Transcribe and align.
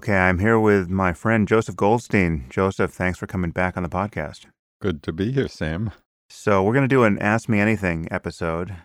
Okay, 0.00 0.16
I'm 0.16 0.38
here 0.38 0.58
with 0.58 0.88
my 0.88 1.12
friend 1.12 1.48
Joseph 1.48 1.74
Goldstein. 1.74 2.46
Joseph, 2.48 2.92
thanks 2.92 3.18
for 3.18 3.26
coming 3.26 3.50
back 3.50 3.76
on 3.76 3.82
the 3.82 3.88
podcast. 3.88 4.46
Good 4.80 5.02
to 5.02 5.12
be 5.12 5.32
here, 5.32 5.48
Sam. 5.48 5.90
So, 6.28 6.62
we're 6.62 6.72
going 6.74 6.84
to 6.84 6.88
do 6.88 7.02
an 7.02 7.18
Ask 7.18 7.48
Me 7.48 7.58
Anything 7.58 8.06
episode, 8.10 8.76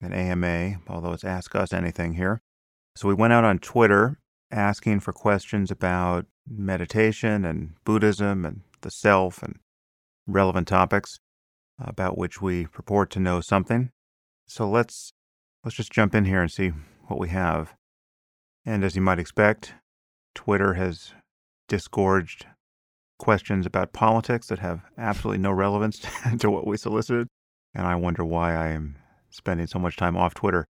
an 0.00 0.12
AMA, 0.12 0.80
although 0.86 1.12
it's 1.12 1.24
Ask 1.24 1.54
Us 1.54 1.72
Anything 1.72 2.12
here. 2.12 2.42
So, 2.94 3.08
we 3.08 3.14
went 3.14 3.32
out 3.32 3.44
on 3.44 3.58
Twitter 3.58 4.18
asking 4.50 5.00
for 5.00 5.12
questions 5.12 5.70
about 5.70 6.26
meditation 6.46 7.44
and 7.44 7.74
Buddhism 7.84 8.44
and 8.44 8.60
the 8.82 8.90
self 8.90 9.42
and 9.42 9.58
relevant 10.26 10.68
topics 10.68 11.18
about 11.80 12.18
which 12.18 12.42
we 12.42 12.66
purport 12.66 13.10
to 13.10 13.18
know 13.18 13.40
something. 13.40 13.90
So, 14.46 14.68
let's 14.68 15.14
let's 15.64 15.76
just 15.76 15.92
jump 15.92 16.14
in 16.14 16.24
here 16.24 16.40
and 16.40 16.50
see 16.50 16.72
what 17.06 17.18
we 17.18 17.28
have. 17.28 17.74
And 18.64 18.84
as 18.84 18.96
you 18.96 19.02
might 19.02 19.18
expect, 19.18 19.74
Twitter 20.34 20.74
has 20.74 21.12
disgorged 21.68 22.46
questions 23.18 23.66
about 23.66 23.92
politics 23.92 24.48
that 24.48 24.58
have 24.58 24.82
absolutely 24.98 25.38
no 25.38 25.52
relevance 25.52 26.04
to 26.38 26.50
what 26.50 26.66
we 26.66 26.76
solicited. 26.76 27.28
And 27.74 27.86
I 27.86 27.94
wonder 27.94 28.24
why 28.24 28.54
I 28.54 28.68
am 28.68 28.96
spending 29.30 29.66
so 29.66 29.78
much 29.78 29.96
time 29.96 30.16
off 30.16 30.34
Twitter. 30.34 30.66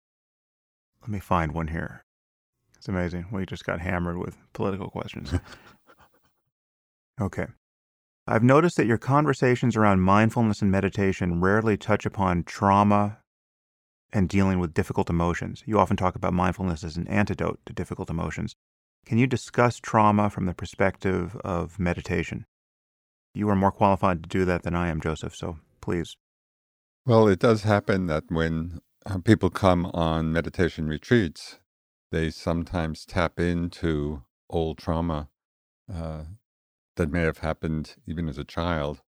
Let 1.02 1.10
me 1.10 1.20
find 1.20 1.54
one 1.54 1.68
here. 1.68 2.04
It's 2.78 2.88
amazing. 2.88 3.28
We 3.32 3.46
just 3.46 3.66
got 3.66 3.82
hammered 3.82 4.18
with 4.18 4.38
political 4.54 4.90
questions. 4.90 5.34
okay. 7.22 7.46
I've 8.28 8.44
noticed 8.44 8.78
that 8.78 8.86
your 8.86 8.98
conversations 8.98 9.76
around 9.76 10.02
mindfulness 10.02 10.62
and 10.62 10.72
meditation 10.72 11.42
rarely 11.42 11.78
touch 11.78 12.06
upon 12.06 12.44
trauma 12.44 13.20
and 14.12 14.28
dealing 14.30 14.60
with 14.60 14.74
difficult 14.74 15.10
emotions. 15.10 15.64
You 15.66 15.80
often 15.80 15.98
talk 15.98 16.16
about 16.16 16.34
mindfulness 16.34 16.84
as 16.84 16.98
an 16.98 17.08
antidote 17.08 17.60
to 17.66 17.74
difficult 17.74 18.10
emotions. 18.10 18.56
Can 19.06 19.18
you 19.18 19.28
discuss 19.28 19.80
trauma 19.80 20.30
from 20.30 20.46
the 20.46 20.54
perspective 20.54 21.36
of 21.38 21.80
meditation? 21.80 22.46
You 23.34 23.50
are 23.50 23.56
more 23.56 23.72
qualified 23.72 24.24
to 24.24 24.30
do 24.30 24.46
that 24.46 24.64
than 24.64 24.76
I 24.76 24.90
am, 24.90 25.02
Joseph, 25.02 25.36
so 25.36 25.58
please. 25.82 26.18
Well, 27.06 27.28
it 27.28 27.40
does 27.40 27.64
happen 27.64 28.08
that 28.08 28.26
when 28.30 28.82
uh, 29.06 29.20
people 29.20 29.50
come 29.50 29.86
on 29.88 30.34
meditation 30.34 30.88
retreats, 30.88 31.60
they 32.12 32.30
sometimes 32.30 33.06
tap 33.06 33.40
into 33.40 34.24
old 34.50 34.78
trauma 34.78 35.30
uh, 35.92 36.24
that 36.96 37.12
may 37.12 37.22
have 37.22 37.40
happened 37.40 37.96
even 38.06 38.28
as 38.28 38.38
a 38.38 38.44
child, 38.44 39.02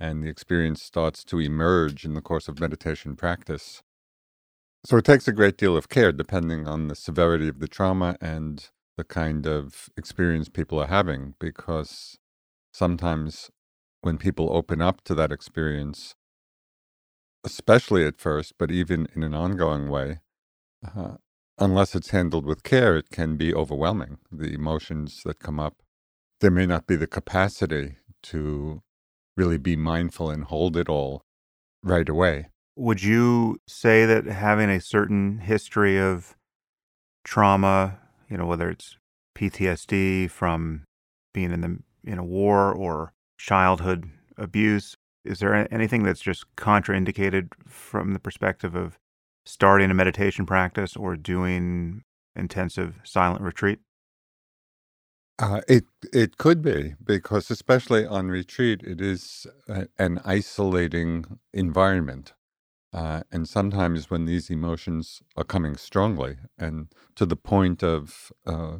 and 0.00 0.22
the 0.22 0.28
experience 0.28 0.82
starts 0.82 1.24
to 1.24 1.38
emerge 1.38 2.04
in 2.04 2.14
the 2.14 2.20
course 2.20 2.48
of 2.48 2.60
meditation 2.60 3.16
practice. 3.16 3.82
So 4.86 4.98
it 4.98 5.04
takes 5.04 5.26
a 5.26 5.32
great 5.32 5.56
deal 5.56 5.76
of 5.76 5.88
care 5.88 6.12
depending 6.12 6.68
on 6.68 6.86
the 6.86 6.94
severity 6.94 7.48
of 7.48 7.58
the 7.58 7.66
trauma 7.66 8.16
and 8.20 8.70
the 8.96 9.02
kind 9.02 9.44
of 9.44 9.88
experience 9.96 10.48
people 10.48 10.78
are 10.80 10.86
having 10.86 11.34
because 11.40 12.18
sometimes 12.72 13.50
when 14.02 14.16
people 14.16 14.48
open 14.56 14.80
up 14.80 15.02
to 15.02 15.14
that 15.16 15.32
experience, 15.32 16.14
especially 17.42 18.06
at 18.06 18.20
first, 18.20 18.54
but 18.60 18.70
even 18.70 19.08
in 19.12 19.24
an 19.24 19.34
ongoing 19.34 19.88
way, 19.88 20.20
uh, 20.96 21.16
unless 21.58 21.96
it's 21.96 22.10
handled 22.10 22.46
with 22.46 22.62
care, 22.62 22.96
it 22.96 23.10
can 23.10 23.36
be 23.36 23.52
overwhelming. 23.52 24.18
The 24.30 24.54
emotions 24.54 25.22
that 25.24 25.40
come 25.40 25.58
up, 25.58 25.82
there 26.40 26.52
may 26.52 26.64
not 26.64 26.86
be 26.86 26.94
the 26.94 27.08
capacity 27.08 27.96
to 28.22 28.84
really 29.36 29.58
be 29.58 29.74
mindful 29.74 30.30
and 30.30 30.44
hold 30.44 30.76
it 30.76 30.88
all 30.88 31.24
right 31.82 32.08
away. 32.08 32.50
Would 32.76 33.02
you 33.02 33.60
say 33.66 34.06
that 34.06 34.26
having 34.26 34.70
a 34.70 34.80
certain 34.80 35.38
history 35.38 36.00
of 36.00 36.36
trauma 37.24 37.98
you 38.30 38.36
know, 38.36 38.46
whether 38.46 38.70
it's 38.70 38.96
PTSD 39.36 40.30
from 40.30 40.84
being 41.34 41.52
in 41.52 41.60
the 41.60 41.78
in 42.04 42.18
a 42.18 42.24
war 42.24 42.72
or 42.72 43.12
childhood 43.38 44.10
abuse. 44.36 44.94
Is 45.24 45.40
there 45.40 45.72
anything 45.72 46.04
that's 46.04 46.20
just 46.20 46.44
contraindicated 46.56 47.48
from 47.66 48.12
the 48.12 48.18
perspective 48.20 48.74
of 48.74 48.96
starting 49.44 49.90
a 49.90 49.94
meditation 49.94 50.46
practice 50.46 50.96
or 50.96 51.16
doing 51.16 52.02
intensive 52.36 53.00
silent 53.04 53.42
retreat? 53.42 53.80
Uh, 55.38 55.60
it 55.68 55.84
it 56.12 56.38
could 56.38 56.62
be 56.62 56.94
because 57.04 57.50
especially 57.50 58.06
on 58.06 58.28
retreat, 58.28 58.82
it 58.84 59.00
is 59.00 59.46
a, 59.68 59.88
an 59.98 60.20
isolating 60.24 61.38
environment. 61.52 62.32
Uh, 62.92 63.22
and 63.32 63.48
sometimes 63.48 64.10
when 64.10 64.26
these 64.26 64.50
emotions 64.50 65.22
are 65.36 65.44
coming 65.44 65.76
strongly 65.76 66.38
and 66.58 66.88
to 67.16 67.26
the 67.26 67.36
point 67.36 67.82
of 67.84 68.32
uh, 68.46 68.78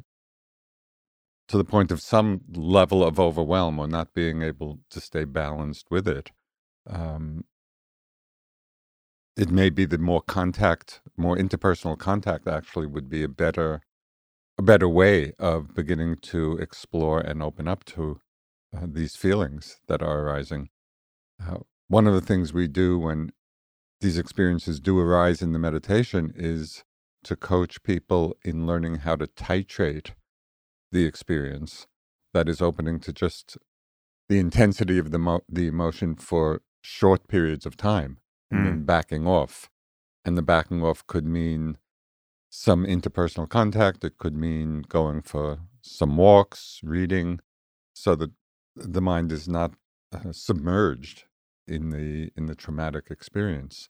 to 1.48 1.58
the 1.58 1.64
point 1.64 1.92
of 1.92 2.00
some 2.02 2.42
level 2.54 3.04
of 3.04 3.20
overwhelm 3.20 3.78
or 3.78 3.88
not 3.88 4.14
being 4.14 4.42
able 4.42 4.80
to 4.90 5.00
stay 5.00 5.24
balanced 5.24 5.86
with 5.90 6.08
it, 6.08 6.32
um, 6.88 7.44
it 9.36 9.50
may 9.50 9.70
be 9.70 9.84
that 9.86 10.00
more 10.00 10.22
contact, 10.22 11.00
more 11.16 11.36
interpersonal 11.36 11.98
contact, 11.98 12.48
actually 12.48 12.86
would 12.86 13.08
be 13.10 13.24
a 13.24 13.28
better 13.28 13.82
a 14.58 14.62
better 14.62 14.88
way 14.88 15.32
of 15.38 15.74
beginning 15.74 16.16
to 16.22 16.58
explore 16.58 17.20
and 17.20 17.42
open 17.42 17.68
up 17.68 17.84
to 17.84 18.20
uh, 18.76 18.86
these 18.86 19.16
feelings 19.16 19.80
that 19.88 20.02
are 20.02 20.20
arising. 20.20 20.68
Uh, 21.44 21.58
one 21.88 22.06
of 22.06 22.14
the 22.14 22.20
things 22.20 22.52
we 22.54 22.68
do 22.68 22.98
when 22.98 23.30
these 24.00 24.18
experiences 24.18 24.80
do 24.80 24.98
arise 24.98 25.42
in 25.42 25.52
the 25.52 25.58
meditation 25.58 26.32
is 26.34 26.84
to 27.24 27.36
coach 27.36 27.82
people 27.82 28.36
in 28.44 28.66
learning 28.66 28.96
how 28.96 29.16
to 29.16 29.26
titrate 29.26 30.10
the 30.92 31.04
experience 31.04 31.86
that 32.32 32.48
is 32.48 32.60
opening 32.60 33.00
to 33.00 33.12
just 33.12 33.56
the 34.28 34.38
intensity 34.38 34.98
of 34.98 35.10
the 35.10 35.18
mo- 35.18 35.44
the 35.48 35.66
emotion 35.66 36.14
for 36.14 36.62
short 36.82 37.26
periods 37.28 37.66
of 37.66 37.76
time 37.76 38.18
and 38.50 38.60
mm. 38.60 38.64
then 38.64 38.84
backing 38.84 39.26
off 39.26 39.68
and 40.24 40.36
the 40.36 40.42
backing 40.42 40.84
off 40.84 41.06
could 41.06 41.24
mean 41.24 41.78
some 42.48 42.86
interpersonal 42.86 43.48
contact 43.48 44.04
it 44.04 44.18
could 44.18 44.36
mean 44.36 44.82
going 44.88 45.20
for 45.20 45.58
some 45.82 46.16
walks 46.16 46.80
reading 46.84 47.40
so 47.92 48.14
that 48.14 48.30
the 48.76 49.00
mind 49.00 49.32
is 49.32 49.48
not 49.48 49.72
uh, 50.12 50.30
submerged 50.30 51.24
in 51.66 51.90
the 51.90 52.30
in 52.36 52.46
the 52.46 52.54
traumatic 52.54 53.06
experience. 53.10 53.88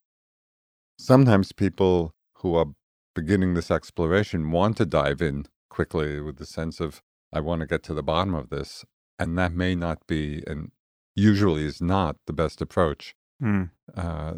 Sometimes 0.98 1.52
people 1.52 2.14
who 2.38 2.54
are 2.54 2.66
beginning 3.14 3.54
this 3.54 3.70
exploration 3.70 4.50
want 4.50 4.76
to 4.76 4.86
dive 4.86 5.20
in 5.20 5.46
quickly 5.70 6.20
with 6.20 6.36
the 6.36 6.46
sense 6.46 6.80
of 6.80 7.02
I 7.32 7.40
want 7.40 7.60
to 7.60 7.66
get 7.66 7.82
to 7.84 7.94
the 7.94 8.02
bottom 8.02 8.34
of 8.34 8.50
this, 8.50 8.84
and 9.18 9.36
that 9.38 9.52
may 9.52 9.74
not 9.74 10.06
be 10.06 10.42
and 10.46 10.70
usually 11.14 11.64
is 11.64 11.80
not 11.80 12.16
the 12.26 12.32
best 12.32 12.60
approach. 12.60 13.14
Mm. 13.42 13.70
Uh, 13.94 14.34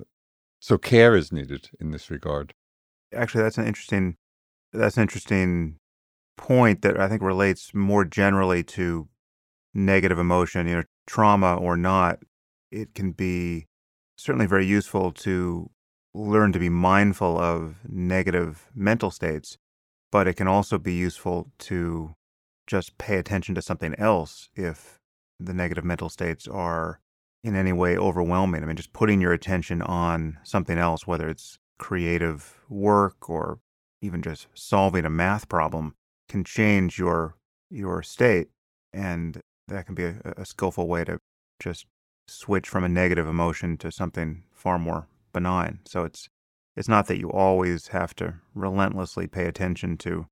so 0.60 0.78
care 0.78 1.14
is 1.16 1.32
needed 1.32 1.70
in 1.80 1.90
this 1.90 2.10
regard. 2.10 2.54
Actually, 3.14 3.44
that's 3.44 3.58
an 3.58 3.66
interesting 3.66 4.16
that's 4.72 4.96
an 4.96 5.02
interesting 5.02 5.78
point 6.36 6.82
that 6.82 6.98
I 6.98 7.08
think 7.08 7.22
relates 7.22 7.72
more 7.74 8.04
generally 8.04 8.62
to 8.64 9.08
negative 9.74 10.18
emotion. 10.18 10.66
You 10.66 10.76
know, 10.76 10.82
trauma 11.06 11.56
or 11.56 11.76
not, 11.76 12.18
it 12.70 12.94
can 12.94 13.12
be 13.12 13.66
certainly 14.16 14.46
very 14.46 14.66
useful 14.66 15.12
to 15.12 15.70
learn 16.14 16.52
to 16.52 16.58
be 16.58 16.68
mindful 16.68 17.38
of 17.38 17.76
negative 17.88 18.70
mental 18.74 19.10
states, 19.10 19.56
but 20.10 20.26
it 20.26 20.34
can 20.34 20.48
also 20.48 20.78
be 20.78 20.94
useful 20.94 21.50
to 21.58 22.14
just 22.66 22.98
pay 22.98 23.16
attention 23.16 23.54
to 23.54 23.62
something 23.62 23.94
else 23.96 24.48
if 24.54 24.98
the 25.40 25.54
negative 25.54 25.84
mental 25.84 26.08
states 26.08 26.46
are 26.48 27.00
in 27.44 27.54
any 27.54 27.72
way 27.72 27.96
overwhelming. 27.96 28.62
I 28.62 28.66
mean, 28.66 28.76
just 28.76 28.92
putting 28.92 29.20
your 29.20 29.32
attention 29.32 29.80
on 29.82 30.38
something 30.42 30.76
else, 30.76 31.06
whether 31.06 31.28
it's 31.28 31.58
creative 31.78 32.60
work 32.68 33.30
or 33.30 33.60
even 34.02 34.22
just 34.22 34.48
solving 34.54 35.04
a 35.04 35.10
math 35.10 35.48
problem, 35.48 35.94
can 36.28 36.44
change 36.44 36.98
your 36.98 37.36
your 37.70 38.02
state, 38.02 38.48
and 38.92 39.40
that 39.68 39.86
can 39.86 39.94
be 39.94 40.04
a, 40.04 40.16
a 40.38 40.44
skillful 40.44 40.88
way 40.88 41.04
to 41.04 41.20
just 41.60 41.86
switch 42.28 42.68
from 42.68 42.84
a 42.84 42.88
negative 42.88 43.26
emotion 43.26 43.76
to 43.78 43.90
something 43.90 44.44
far 44.52 44.78
more 44.78 45.08
benign. 45.32 45.80
So 45.86 46.04
it's 46.04 46.28
it's 46.76 46.88
not 46.88 47.08
that 47.08 47.18
you 47.18 47.30
always 47.32 47.88
have 47.88 48.14
to 48.16 48.34
relentlessly 48.54 49.26
pay 49.26 49.46
attention 49.46 49.96
to 49.98 50.26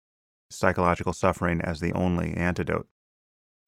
psychological 0.51 1.13
suffering 1.13 1.61
as 1.61 1.81
the 1.81 1.93
only 1.93 2.35
antidote. 2.35 2.87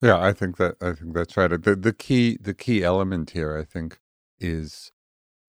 Yeah, 0.01 0.19
I 0.19 0.31
think 0.33 0.57
that 0.57 0.75
I 0.81 0.93
think 0.93 1.13
that's 1.13 1.35
right. 1.35 1.49
The 1.49 1.75
the 1.75 1.93
key 1.93 2.37
the 2.39 2.53
key 2.53 2.83
element 2.83 3.31
here, 3.31 3.57
I 3.57 3.63
think, 3.65 3.99
is 4.39 4.91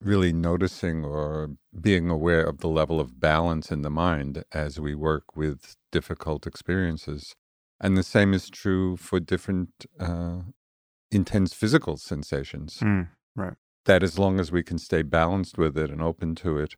really 0.00 0.33
noticing 0.33 1.05
or 1.05 1.50
being 1.81 2.11
aware 2.11 2.44
of 2.44 2.59
the 2.59 2.69
level 2.69 3.00
of 3.00 3.21
balance 3.21 3.71
in 3.71 3.83
the 3.83 3.91
mind 3.91 4.44
as 4.53 4.81
we 4.81 4.94
work 4.94 5.37
with 5.37 5.76
difficult 5.93 6.47
experiences. 6.47 7.35
And 7.81 7.97
the 7.97 8.03
same 8.03 8.35
is 8.35 8.50
true 8.50 8.97
for 8.97 9.21
different 9.21 9.71
uh, 10.00 10.41
intense 11.11 11.53
physical 11.55 11.97
sensations. 11.97 12.79
Mm, 12.83 13.09
right. 13.37 13.55
That 13.87 14.03
as 14.03 14.19
long 14.19 14.39
as 14.39 14.53
we 14.53 14.62
can 14.62 14.79
stay 14.79 15.03
balanced 15.03 15.59
with 15.59 15.77
it 15.77 15.91
and 15.91 16.03
open 16.03 16.35
to 16.37 16.59
it, 16.59 16.77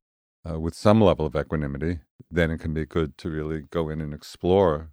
uh, 0.49 0.59
with 0.59 0.75
some 0.75 1.01
level 1.01 1.27
of 1.27 1.37
equanimity, 1.37 2.01
then 2.31 2.51
it 2.51 2.59
can 2.59 2.75
be 2.75 2.87
good 2.87 3.17
to 3.19 3.31
really 3.31 3.63
go 3.71 3.89
in 3.89 4.01
and 4.01 4.13
explore 4.15 4.91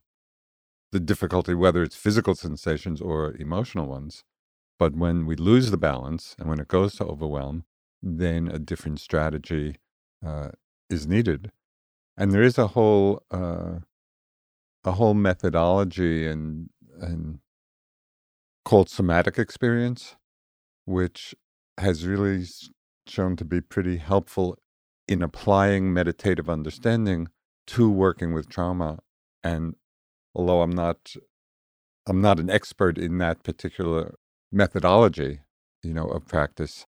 the 0.91 0.99
difficulty, 0.99 1.53
whether 1.53 1.83
it's 1.83 1.95
physical 1.95 2.35
sensations 2.35 3.01
or 3.01 3.35
emotional 3.37 3.87
ones. 3.87 4.23
But 4.77 4.95
when 4.95 5.25
we 5.25 5.35
lose 5.35 5.71
the 5.71 5.77
balance 5.77 6.35
and 6.39 6.49
when 6.49 6.59
it 6.59 6.67
goes 6.67 6.95
to 6.95 7.05
overwhelm, 7.05 7.65
then 8.01 8.47
a 8.47 8.59
different 8.59 8.99
strategy 8.99 9.75
uh, 10.25 10.49
is 10.89 11.05
needed. 11.05 11.51
And 12.17 12.31
there 12.31 12.43
is 12.43 12.57
a 12.57 12.67
whole 12.67 13.23
uh, 13.31 13.79
a 14.83 14.91
whole 14.93 15.13
methodology 15.13 16.25
and 16.25 16.69
and 16.99 17.39
called 18.69 18.87
somatic 18.87 19.39
experience, 19.39 20.15
which 20.85 21.33
has 21.79 22.05
really 22.05 22.45
shown 23.07 23.35
to 23.35 23.43
be 23.43 23.59
pretty 23.59 23.97
helpful 23.97 24.59
in 25.07 25.23
applying 25.23 25.91
meditative 25.91 26.47
understanding 26.47 27.27
to 27.65 27.89
working 27.89 28.31
with 28.31 28.47
trauma. 28.47 28.99
And 29.43 29.73
although 30.35 30.61
I'm 30.61 30.69
not 30.69 31.15
I'm 32.05 32.21
not 32.21 32.39
an 32.39 32.51
expert 32.51 32.99
in 32.99 33.17
that 33.17 33.41
particular 33.41 34.13
methodology, 34.51 35.39
you 35.81 35.95
know, 35.95 36.05
of 36.05 36.27
practice, 36.27 36.85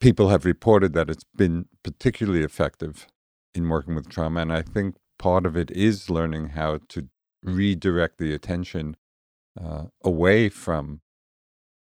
people 0.00 0.30
have 0.30 0.44
reported 0.44 0.94
that 0.94 1.08
it's 1.08 1.24
been 1.36 1.66
particularly 1.84 2.42
effective 2.42 3.06
in 3.54 3.68
working 3.68 3.94
with 3.94 4.08
trauma. 4.08 4.40
And 4.40 4.52
I 4.52 4.62
think 4.62 4.96
part 5.16 5.46
of 5.46 5.56
it 5.56 5.70
is 5.70 6.10
learning 6.10 6.48
how 6.50 6.80
to 6.88 7.06
redirect 7.44 8.18
the 8.18 8.34
attention 8.34 8.96
uh, 9.60 9.84
away 10.04 10.48
from 10.48 11.00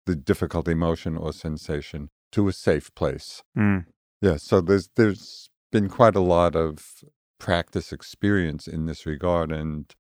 the 0.07 0.17
difficult 0.17 0.69
emotion 0.69 1.17
or 1.17 1.33
sensation 1.33 2.09
to 2.33 2.49
a 2.49 2.53
safe 2.53 2.95
place. 2.95 3.43
Mm. 3.57 3.87
Yeah, 4.21 4.37
so 4.37 4.61
there's 4.61 4.89
there's 4.97 5.51
been 5.73 5.89
quite 5.89 6.17
a 6.17 6.21
lot 6.21 6.57
of 6.57 7.05
practice 7.39 7.93
experience 7.93 8.67
in 8.67 8.87
this 8.87 9.07
regard 9.07 9.51
and 9.51 9.95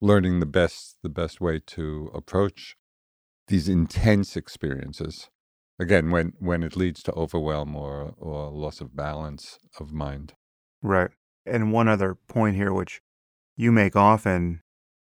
learning 0.00 0.40
the 0.40 0.46
best 0.46 0.96
the 1.02 1.08
best 1.08 1.40
way 1.40 1.60
to 1.66 2.10
approach 2.14 2.76
these 3.48 3.68
intense 3.68 4.36
experiences 4.36 5.30
again 5.78 6.10
when 6.10 6.34
when 6.38 6.62
it 6.62 6.76
leads 6.76 7.02
to 7.02 7.12
overwhelm 7.12 7.74
or 7.74 8.14
or 8.18 8.50
loss 8.50 8.82
of 8.82 8.94
balance 8.94 9.58
of 9.80 9.92
mind 9.92 10.34
Right. 10.82 11.10
And 11.46 11.72
one 11.72 11.88
other 11.88 12.14
point 12.14 12.56
here, 12.56 12.72
which 12.72 13.00
you 13.56 13.72
make 13.72 13.96
often, 13.96 14.62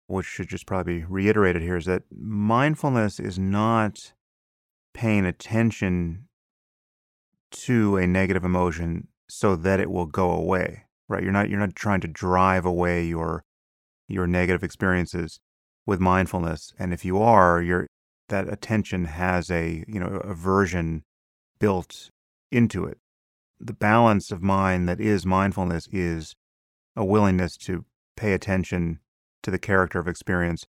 which 0.09 0.25
should 0.25 0.47
just 0.47 0.65
probably 0.65 0.99
be 0.99 1.05
reiterated 1.05 1.61
here, 1.61 1.77
is 1.77 1.85
that 1.85 2.03
mindfulness 2.11 3.19
is 3.19 3.37
not 3.39 4.13
paying 4.93 5.25
attention 5.25 6.27
to 7.51 7.97
a 7.97 8.07
negative 8.07 8.43
emotion 8.43 9.07
so 9.29 9.55
that 9.55 9.79
it 9.79 9.89
will 9.89 10.05
go 10.05 10.31
away. 10.31 10.85
Right. 11.07 11.23
You're 11.23 11.31
not 11.31 11.49
you're 11.49 11.59
not 11.59 11.75
trying 11.75 12.01
to 12.01 12.07
drive 12.07 12.65
away 12.65 13.05
your 13.05 13.43
your 14.07 14.27
negative 14.27 14.63
experiences 14.63 15.39
with 15.85 15.99
mindfulness. 15.99 16.73
And 16.77 16.93
if 16.93 17.03
you 17.03 17.19
are, 17.19 17.61
your 17.61 17.87
that 18.27 18.47
attention 18.47 19.05
has 19.05 19.49
a, 19.49 19.83
you 19.87 19.99
know, 19.99 20.21
aversion 20.23 21.03
built 21.59 22.11
into 22.51 22.85
it 22.85 22.99
the 23.59 23.73
balance 23.73 24.31
of 24.31 24.41
mind 24.41 24.87
that 24.87 25.01
is 25.01 25.25
mindfulness 25.25 25.87
is 25.91 26.35
a 26.95 27.03
willingness 27.03 27.57
to 27.57 27.85
pay 28.15 28.33
attention 28.33 28.99
to 29.43 29.51
the 29.51 29.59
character 29.59 29.99
of 29.99 30.07
experience, 30.07 30.65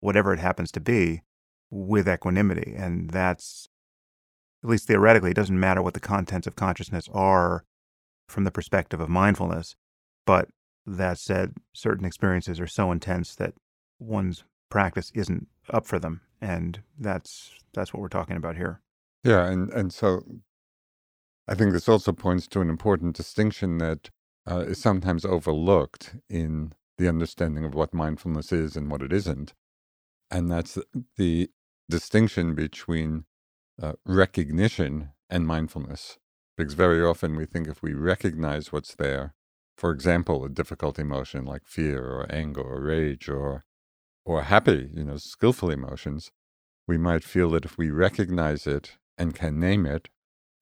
whatever 0.00 0.32
it 0.32 0.38
happens 0.38 0.70
to 0.72 0.80
be, 0.80 1.22
with 1.70 2.08
equanimity. 2.08 2.74
And 2.76 3.10
that's, 3.10 3.68
at 4.62 4.70
least 4.70 4.86
theoretically, 4.86 5.30
it 5.30 5.36
doesn't 5.36 5.58
matter 5.58 5.82
what 5.82 5.94
the 5.94 6.00
contents 6.00 6.46
of 6.46 6.56
consciousness 6.56 7.08
are 7.12 7.64
from 8.28 8.44
the 8.44 8.50
perspective 8.50 9.00
of 9.00 9.08
mindfulness. 9.08 9.76
But 10.26 10.48
that 10.86 11.18
said, 11.18 11.54
certain 11.72 12.04
experiences 12.04 12.60
are 12.60 12.66
so 12.66 12.92
intense 12.92 13.34
that 13.36 13.54
one's 13.98 14.44
practice 14.70 15.10
isn't 15.14 15.48
up 15.70 15.86
for 15.86 15.98
them. 15.98 16.20
And 16.40 16.80
that's 16.98 17.52
that's 17.72 17.92
what 17.92 18.00
we're 18.00 18.08
talking 18.08 18.36
about 18.36 18.56
here. 18.56 18.80
Yeah, 19.24 19.46
and, 19.46 19.70
and 19.72 19.92
so 19.92 20.22
I 21.48 21.54
think 21.54 21.72
this 21.72 21.88
also 21.88 22.12
points 22.12 22.46
to 22.48 22.60
an 22.60 22.68
important 22.68 23.16
distinction 23.16 23.78
that 23.78 24.10
uh, 24.48 24.60
is 24.60 24.78
sometimes 24.78 25.24
overlooked 25.24 26.16
in 26.28 26.72
the 26.98 27.08
understanding 27.08 27.64
of 27.64 27.74
what 27.74 27.94
mindfulness 27.94 28.52
is 28.52 28.76
and 28.76 28.90
what 28.90 29.02
it 29.02 29.12
isn't. 29.12 29.54
And 30.30 30.50
that's 30.50 30.78
the 31.16 31.50
distinction 31.88 32.54
between 32.54 33.24
uh, 33.82 33.94
recognition 34.06 35.10
and 35.28 35.46
mindfulness. 35.46 36.18
Because 36.56 36.74
very 36.74 37.02
often 37.02 37.36
we 37.36 37.46
think 37.46 37.66
if 37.66 37.82
we 37.82 37.94
recognize 37.94 38.72
what's 38.72 38.94
there, 38.94 39.34
for 39.76 39.90
example, 39.90 40.44
a 40.44 40.48
difficult 40.48 40.98
emotion 40.98 41.44
like 41.44 41.66
fear 41.66 42.04
or 42.04 42.26
anger 42.30 42.60
or 42.60 42.80
rage 42.80 43.28
or 43.28 43.64
or 44.24 44.42
happy, 44.42 44.88
you 44.94 45.04
know, 45.04 45.16
skillful 45.16 45.70
emotions, 45.70 46.30
we 46.86 46.96
might 46.96 47.24
feel 47.24 47.50
that 47.50 47.64
if 47.64 47.76
we 47.76 47.90
recognize 47.90 48.66
it 48.66 48.96
and 49.18 49.34
can 49.34 49.60
name 49.60 49.84
it, 49.84 50.08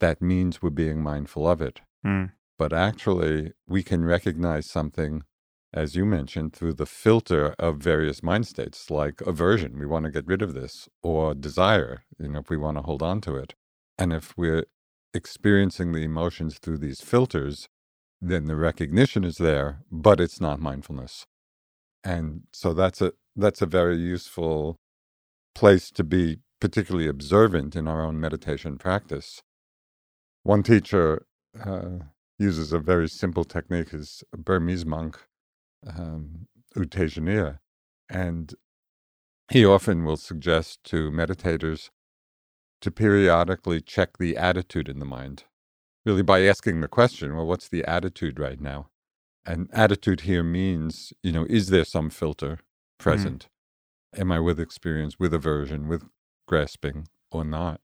that 0.00 0.20
means 0.20 0.60
we're 0.60 0.70
being 0.70 1.00
mindful 1.02 1.48
of 1.48 1.60
it. 1.60 1.80
Mm. 2.04 2.32
But 2.58 2.72
actually, 2.72 3.52
we 3.66 3.82
can 3.82 4.04
recognize 4.04 4.66
something, 4.66 5.22
as 5.74 5.96
you 5.96 6.06
mentioned, 6.06 6.52
through 6.54 6.74
the 6.74 6.86
filter 6.86 7.54
of 7.58 7.78
various 7.78 8.22
mind 8.22 8.46
states, 8.46 8.90
like 8.90 9.20
aversion, 9.22 9.78
we 9.78 9.86
want 9.86 10.04
to 10.06 10.10
get 10.12 10.26
rid 10.26 10.42
of 10.42 10.54
this, 10.54 10.88
or 11.02 11.34
desire, 11.34 12.04
you 12.18 12.28
know, 12.28 12.40
if 12.40 12.50
we 12.50 12.56
want 12.56 12.78
to 12.78 12.82
hold 12.82 13.02
on 13.02 13.20
to 13.22 13.36
it. 13.36 13.54
And 13.98 14.12
if 14.12 14.34
we're 14.36 14.66
experiencing 15.14 15.92
the 15.92 16.04
emotions 16.04 16.58
through 16.58 16.78
these 16.78 17.00
filters, 17.00 17.68
then 18.20 18.46
the 18.46 18.56
recognition 18.56 19.24
is 19.24 19.38
there, 19.38 19.80
but 19.90 20.20
it's 20.20 20.40
not 20.40 20.60
mindfulness. 20.60 21.26
And 22.04 22.42
so 22.52 22.74
that's 22.74 23.00
a 23.02 23.12
that's 23.36 23.62
a 23.62 23.66
very 23.66 23.96
useful 23.96 24.76
place 25.54 25.90
to 25.92 26.04
be 26.04 26.38
particularly 26.60 27.08
observant 27.08 27.76
in 27.76 27.88
our 27.88 28.04
own 28.04 28.20
meditation 28.20 28.78
practice 28.78 29.40
one 30.44 30.62
teacher 30.62 31.26
uh, 31.64 31.90
uses 32.38 32.72
a 32.72 32.78
very 32.80 33.08
simple 33.08 33.44
technique, 33.44 33.94
is 33.94 34.24
a 34.32 34.38
Burmese 34.38 34.86
monk, 34.86 35.18
um, 35.86 36.46
U 36.76 36.84
Tejaniya, 36.84 37.58
and 38.08 38.54
he 39.50 39.64
often 39.64 40.04
will 40.04 40.16
suggest 40.16 40.82
to 40.84 41.10
meditators 41.10 41.90
to 42.80 42.90
periodically 42.90 43.80
check 43.80 44.18
the 44.18 44.36
attitude 44.36 44.88
in 44.88 44.98
the 44.98 45.04
mind, 45.04 45.44
really 46.04 46.22
by 46.22 46.42
asking 46.42 46.80
the 46.80 46.88
question, 46.88 47.36
well, 47.36 47.46
what's 47.46 47.68
the 47.68 47.84
attitude 47.84 48.38
right 48.38 48.60
now? 48.60 48.88
And 49.44 49.68
attitude 49.72 50.22
here 50.22 50.42
means, 50.42 51.12
you 51.22 51.32
know, 51.32 51.46
is 51.48 51.68
there 51.68 51.84
some 51.84 52.10
filter 52.10 52.54
mm-hmm. 52.54 53.02
present? 53.02 53.48
Mm. 54.14 54.20
Am 54.20 54.32
I 54.32 54.40
with 54.40 54.60
experience, 54.60 55.18
with 55.18 55.32
aversion, 55.32 55.88
with 55.88 56.04
grasping, 56.46 57.08
or 57.30 57.44
not? 57.44 57.80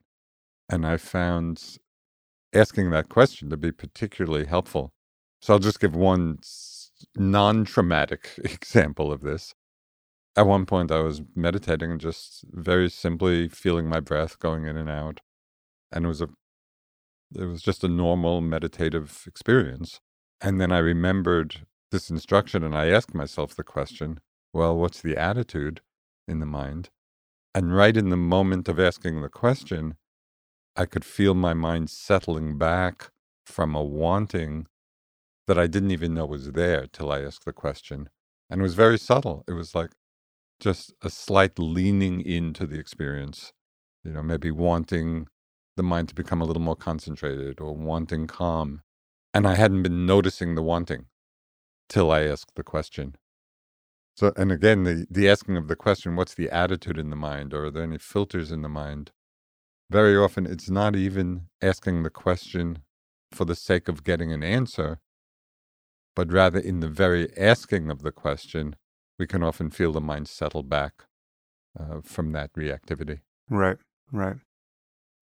And 0.69 0.87
I 0.87 0.97
found 0.97 1.79
asking 2.55 2.91
that 2.91 3.09
question 3.09 3.51
to 3.51 3.57
be 3.57 3.73
particularly 3.73 4.47
helpful. 4.47 4.93
So 5.41 5.55
I'll 5.55 5.59
just 5.59 5.81
give 5.81 5.95
one 5.95 6.39
non 7.17 7.65
traumatic 7.65 8.31
example 8.45 9.13
of 9.13 9.23
this. 9.23 9.55
At 10.37 10.47
one 10.47 10.67
point, 10.67 10.93
I 10.93 11.01
was 11.01 11.23
meditating 11.35 11.91
and 11.93 12.01
just 12.01 12.45
very 12.51 12.89
simply 12.89 13.49
feeling 13.49 13.89
my 13.89 14.01
breath 14.01 14.39
going 14.39 14.67
in 14.67 14.77
and 14.77 14.89
out. 14.89 15.21
And 15.91 16.05
it 16.05 16.09
was 16.09 16.21
a 16.21 16.29
it 17.35 17.45
was 17.45 17.63
just 17.63 17.85
a 17.85 17.89
normal 17.89 18.41
meditative 18.41 19.25
experience. 19.27 20.01
And 20.41 20.61
then 20.61 20.73
I 20.73 20.79
remembered 20.79 21.67
this 21.91 22.11
instruction 22.11 22.63
and 22.63 22.75
I 22.75 22.87
asked 22.87 23.15
myself 23.15 23.55
the 23.55 23.65
question, 23.65 24.21
well, 24.53 24.77
what's 24.77 25.03
the 25.03 25.17
attitude 25.17 25.81
in 26.27 26.41
the 26.41 26.47
mind? 26.47 26.89
And 27.55 27.75
right 27.75 27.97
in 27.97 28.09
the 28.09 28.17
moment 28.17 28.69
of 28.69 28.79
asking 28.79 29.21
the 29.21 29.29
question, 29.29 29.97
I 30.77 30.87
could 30.87 31.05
feel 31.05 31.35
my 31.35 31.55
mind 31.55 31.91
settling 31.91 32.57
back 32.57 33.11
from 33.45 33.75
a 33.75 33.83
wanting 33.83 34.67
that 35.49 35.59
I 35.59 35.69
didn't 35.69 35.93
even 35.93 36.15
know 36.15 36.27
was 36.27 36.53
there 36.53 36.89
till 36.93 37.13
I 37.13 37.23
asked 37.23 37.47
the 37.47 37.55
question. 37.55 38.11
And 38.51 38.61
it 38.63 38.65
was 38.65 38.77
very 38.77 38.99
subtle. 38.99 39.45
It 39.49 39.55
was 39.55 39.75
like 39.77 39.93
just 40.61 40.95
a 41.03 41.11
slight 41.11 41.59
leaning 41.59 42.23
into 42.23 42.67
the 42.67 42.79
experience, 42.81 43.53
you 44.05 44.13
know, 44.13 44.23
maybe 44.23 44.53
wanting 44.53 45.29
the 45.77 45.85
mind 45.85 46.09
to 46.11 46.17
become 46.17 46.43
a 46.43 46.47
little 46.47 46.63
more 46.63 46.77
concentrated 46.77 47.61
or 47.61 47.75
wanting 47.77 48.29
calm. 48.29 48.83
And 49.35 49.47
I 49.49 49.57
hadn't 49.57 49.85
been 49.85 50.07
noticing 50.07 50.57
the 50.57 50.63
wanting 50.63 51.07
till 51.89 52.13
I 52.13 52.23
asked 52.23 52.57
the 52.57 52.65
question. 52.65 53.17
So, 54.17 54.33
and 54.37 54.53
again, 54.53 54.85
the, 54.85 55.07
the 55.11 55.29
asking 55.31 55.57
of 55.59 55.69
the 55.69 55.77
question, 55.77 56.17
what's 56.17 56.35
the 56.35 56.51
attitude 56.51 56.99
in 56.99 57.11
the 57.11 57.17
mind? 57.17 57.55
Or 57.55 57.67
are 57.67 57.73
there 57.73 57.85
any 57.85 57.99
filters 57.99 58.53
in 58.53 58.63
the 58.63 58.71
mind? 58.71 59.11
very 59.91 60.17
often 60.17 60.47
it's 60.47 60.71
not 60.71 60.97
even 60.97 61.47
asking 61.63 62.03
the 62.03 62.11
question 62.11 62.79
for 63.33 63.45
the 63.45 63.55
sake 63.55 63.89
of 63.89 64.05
getting 64.05 64.33
an 64.33 64.43
answer, 64.43 64.99
but 66.19 66.33
rather 66.33 66.59
in 66.59 66.81
the 66.81 66.89
very 66.89 67.29
asking 67.39 67.93
of 67.93 68.03
the 68.03 68.11
question, 68.11 68.75
we 69.21 69.27
can 69.29 69.41
often 69.41 69.71
feel 69.71 69.93
the 69.93 70.01
mind 70.01 70.27
settle 70.27 70.65
back 70.65 71.05
uh, 71.79 72.01
from 72.03 72.33
that 72.33 72.53
reactivity. 72.55 73.21
Right, 73.49 73.77
right. 74.11 74.35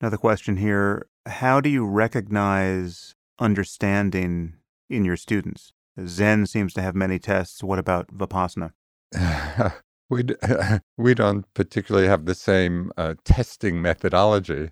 Now, 0.00 0.08
the 0.08 0.16
question 0.16 0.56
here 0.56 1.06
how 1.26 1.60
do 1.60 1.68
you 1.68 1.84
recognize 1.84 3.14
understanding 3.38 4.54
in 4.88 5.04
your 5.04 5.18
students? 5.18 5.74
Zen 6.06 6.46
seems 6.46 6.72
to 6.72 6.80
have 6.80 6.94
many 6.94 7.18
tests. 7.18 7.62
What 7.62 7.78
about 7.78 8.06
Vipassana? 8.06 8.72
we, 10.08 10.24
we 10.96 11.12
don't 11.12 11.44
particularly 11.52 12.08
have 12.08 12.24
the 12.24 12.34
same 12.34 12.90
uh, 12.96 13.16
testing 13.22 13.82
methodology, 13.82 14.70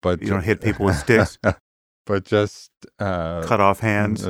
but 0.00 0.22
You 0.22 0.28
don't 0.28 0.44
hit 0.44 0.62
people 0.62 0.86
with 0.86 0.96
sticks, 1.06 1.36
but 2.06 2.24
just 2.24 2.70
uh, 2.98 3.42
cut 3.42 3.60
off 3.60 3.80
hands. 3.80 4.26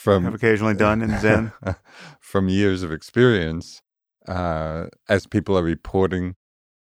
From 0.00 0.24
have 0.24 0.34
occasionally 0.34 0.74
done 0.74 1.02
in 1.02 1.18
Zen. 1.20 1.52
from 2.20 2.48
years 2.48 2.82
of 2.82 2.90
experience, 2.90 3.82
uh, 4.26 4.86
as 5.08 5.26
people 5.26 5.58
are 5.58 5.62
reporting, 5.62 6.36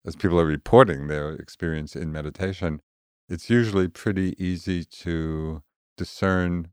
as 0.05 0.15
people 0.15 0.39
are 0.39 0.45
reporting 0.45 1.07
their 1.07 1.31
experience 1.33 1.95
in 1.95 2.11
meditation, 2.11 2.81
it's 3.27 3.49
usually 3.49 3.87
pretty 3.87 4.35
easy 4.43 4.83
to 4.83 5.63
discern 5.97 6.69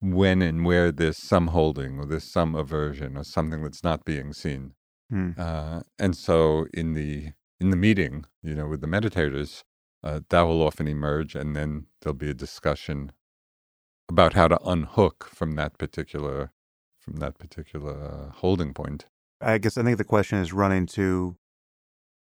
when 0.00 0.42
and 0.42 0.66
where 0.66 0.92
there's 0.92 1.16
some 1.16 1.48
holding 1.48 1.98
or 1.98 2.04
there's 2.04 2.30
some 2.30 2.54
aversion 2.54 3.16
or 3.16 3.24
something 3.24 3.62
that's 3.62 3.82
not 3.82 4.04
being 4.04 4.34
seen. 4.34 4.74
Hmm. 5.08 5.30
Uh, 5.38 5.80
and 5.98 6.14
so 6.14 6.66
in 6.74 6.92
the 6.92 7.32
in 7.58 7.70
the 7.70 7.76
meeting, 7.76 8.26
you 8.42 8.54
know, 8.54 8.66
with 8.66 8.82
the 8.82 8.86
meditators, 8.86 9.62
uh, 10.04 10.20
that 10.28 10.42
will 10.42 10.62
often 10.62 10.88
emerge, 10.88 11.34
and 11.34 11.56
then 11.56 11.86
there'll 12.00 12.14
be 12.14 12.30
a 12.30 12.34
discussion 12.34 13.12
about 14.10 14.34
how 14.34 14.48
to 14.48 14.58
unhook 14.66 15.28
from 15.32 15.52
that 15.52 15.78
particular 15.78 16.50
from 16.98 17.16
that 17.16 17.38
particular 17.38 17.94
uh, 17.94 18.32
holding 18.40 18.74
point. 18.74 19.06
I 19.40 19.56
guess 19.56 19.78
I 19.78 19.82
think 19.82 19.96
the 19.96 20.04
question 20.04 20.38
is 20.38 20.52
running 20.52 20.84
to 20.98 21.36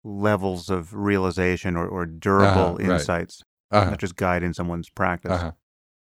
levels 0.04 0.70
of 0.70 0.94
realization 0.94 1.76
or, 1.76 1.88
or 1.88 2.06
durable 2.06 2.76
Uh-huh, 2.76 2.90
right. 2.90 3.00
insights, 3.00 3.42
Uh-huh, 3.72 3.90
not 3.90 3.98
just 3.98 4.14
guiding 4.16 4.52
someone's 4.52 4.88
practice. 4.90 5.32
uh-huh. 5.32 5.52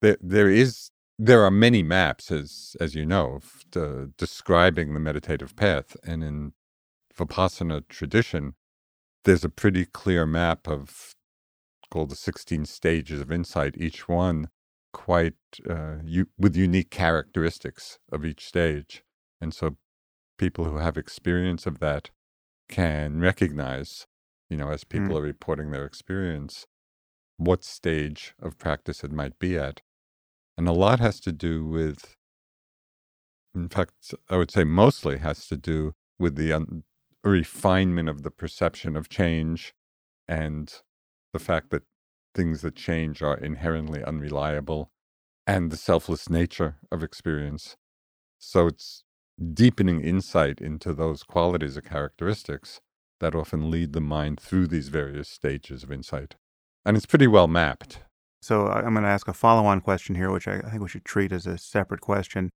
There, 0.01 0.17
there 0.21 0.49
is 0.49 0.91
there 1.19 1.43
are 1.45 1.51
many 1.51 1.83
maps, 1.83 2.31
as 2.33 2.77
as 2.81 2.95
you 2.95 3.05
know, 3.05 3.41
f- 3.43 3.65
describing 4.17 4.95
the 4.95 5.01
meditative 5.01 5.55
path, 5.57 5.97
and 6.05 6.25
in 6.25 6.53
Vipassana 7.17 7.87
tradition, 7.89 8.55
there's 9.25 9.45
a 9.45 9.49
pretty 9.49 9.85
clear 9.85 10.25
map 10.27 10.67
of 10.69 11.15
called 11.91 12.11
the 12.11 12.17
16 12.17 12.65
stages 12.67 13.21
of 13.21 13.31
insight, 13.31 13.77
each 13.77 14.09
one 14.09 14.49
quite 14.95 15.35
uh, 15.69 15.97
u- 16.05 16.31
with 16.39 16.57
unique 16.57 16.91
characteristics 16.91 17.99
of 18.11 18.25
each 18.25 18.47
stage. 18.47 19.03
And 19.41 19.53
so 19.53 19.77
people 20.39 20.65
who 20.65 20.79
have 20.79 20.97
experience 20.97 21.67
of 21.67 21.81
that 21.81 22.11
can 22.71 23.21
recognize, 23.21 24.07
you 24.49 24.57
know, 24.57 24.71
as 24.71 24.85
people 24.85 25.19
are 25.19 25.23
reporting 25.23 25.71
their 25.71 25.85
experience, 25.85 26.67
what 27.37 27.65
stage 27.65 28.35
of 28.41 28.57
practice 28.57 29.05
it 29.05 29.13
might 29.13 29.39
be 29.39 29.59
at. 29.59 29.83
And 30.57 30.69
a 30.69 30.73
lot 30.73 31.01
has 31.01 31.19
to 31.21 31.33
do 31.33 31.67
with, 31.67 32.17
in 33.55 33.69
fact, 33.69 34.15
I 34.31 34.37
would 34.37 34.53
say 34.53 34.65
mostly 34.65 35.19
has 35.19 35.49
to 35.49 35.57
do 35.57 35.95
with 36.19 36.37
the 36.37 36.53
un- 36.53 36.85
refinement 37.25 38.09
of 38.09 38.23
the 38.23 38.31
perception 38.31 38.97
of 38.97 39.09
change 39.09 39.75
and 40.29 40.73
the 41.33 41.41
fact 41.41 41.71
that 41.71 41.83
things 42.35 42.63
that 42.63 42.77
change 42.77 43.23
are 43.23 43.37
inherently 43.37 44.03
unreliable 44.03 44.91
and 45.47 45.71
the 45.71 45.77
selfless 45.77 46.29
nature 46.29 46.77
of 46.91 47.03
experience. 47.03 47.77
So 48.39 48.67
it's 48.67 49.05
deepening 49.53 50.01
insight 50.01 50.61
into 50.61 50.93
those 50.93 51.23
qualities 51.23 51.77
or 51.77 51.83
characteristics 51.83 52.81
that 53.21 53.35
often 53.35 53.71
lead 53.71 53.93
the 53.93 54.01
mind 54.01 54.41
through 54.41 54.67
these 54.67 54.89
various 54.89 55.29
stages 55.29 55.83
of 55.83 55.93
insight. 55.93 56.37
And 56.85 56.97
it's 56.97 57.07
pretty 57.07 57.27
well 57.27 57.49
mapped. 57.49 58.01
So 58.43 58.67
I'm 58.69 58.93
going 58.93 59.05
to 59.05 59.09
ask 59.09 59.27
a 59.27 59.33
follow 59.33 59.65
on 59.65 59.81
question 59.81 60.15
here, 60.15 60.31
which 60.31 60.47
I 60.47 60.61
think 60.61 60.83
we 60.83 60.89
should 60.89 61.05
treat 61.05 61.33
as 61.33 61.47
a 61.47 61.57
separate 61.57 62.03
question. 62.03 62.51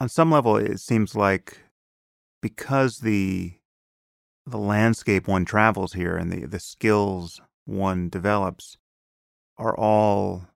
On 0.00 0.08
some 0.08 0.30
level, 0.30 0.56
it 0.56 0.80
seems 0.80 1.14
like 1.14 1.58
because 2.40 2.98
the 2.98 3.54
the 4.46 4.56
landscape 4.56 5.28
one 5.28 5.44
travels 5.44 5.92
here 5.92 6.16
and 6.16 6.32
the, 6.32 6.46
the 6.46 6.58
skills 6.58 7.42
one 7.66 8.08
develops 8.08 8.77
are 9.58 9.76
all 9.76 10.46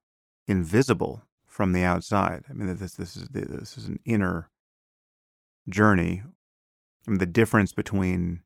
invisible 0.46 1.22
from 1.46 1.72
the 1.72 1.82
outside. 1.82 2.44
I 2.48 2.52
mean, 2.52 2.74
this 2.76 2.94
this 2.94 3.16
is 3.16 3.28
this 3.28 3.76
is 3.76 3.86
an 3.86 3.98
inner 4.04 4.50
journey. 5.68 6.22
I 7.06 7.10
mean, 7.10 7.18
the 7.18 7.26
difference 7.26 7.72
between 7.72 8.40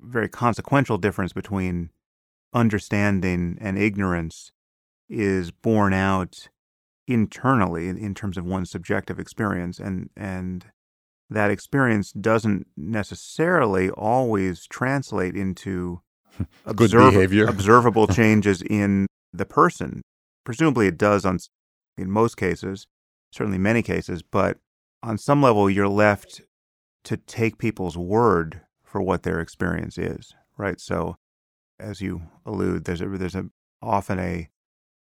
very 0.00 0.28
consequential 0.28 0.98
difference 0.98 1.32
between 1.32 1.90
understanding 2.52 3.56
and 3.60 3.78
ignorance 3.78 4.52
is 5.08 5.50
borne 5.50 5.94
out 5.94 6.48
internally 7.06 7.88
in, 7.88 7.96
in 7.96 8.14
terms 8.14 8.36
of 8.36 8.44
one's 8.44 8.70
subjective 8.70 9.18
experience 9.20 9.78
and 9.78 10.10
and 10.16 10.66
that 11.30 11.50
experience 11.50 12.12
doesn't 12.12 12.66
necessarily 12.76 13.90
always 13.90 14.66
translate 14.66 15.34
into 15.34 16.00
Good 16.74 16.90
behavior. 16.90 17.46
observable 17.48 18.06
changes 18.06 18.62
in 18.62 19.06
the 19.38 19.46
person. 19.46 20.02
Presumably 20.44 20.86
it 20.86 20.98
does 20.98 21.24
on 21.24 21.38
in 21.98 22.10
most 22.10 22.36
cases 22.36 22.86
certainly 23.32 23.58
many 23.58 23.82
cases 23.82 24.22
but 24.22 24.58
on 25.02 25.18
some 25.18 25.42
level 25.42 25.68
you're 25.68 25.88
left 25.88 26.42
to 27.04 27.16
take 27.16 27.58
people's 27.58 27.96
word 27.96 28.60
for 28.84 29.00
what 29.00 29.22
their 29.22 29.40
experience 29.40 29.98
is 29.98 30.34
right? 30.56 30.80
So 30.80 31.16
as 31.78 32.00
you 32.00 32.22
allude 32.44 32.84
there's 32.84 33.00
a 33.00 33.06
there's 33.06 33.34
a 33.34 33.46
often 33.82 34.18
a 34.18 34.48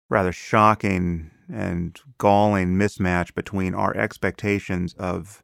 rather 0.10 0.32
shocking 0.32 1.32
and 1.52 2.00
galling 2.20 2.76
mismatch 2.76 3.34
between 3.34 3.74
our 3.74 3.96
expectations 3.96 4.94
of 5.00 5.42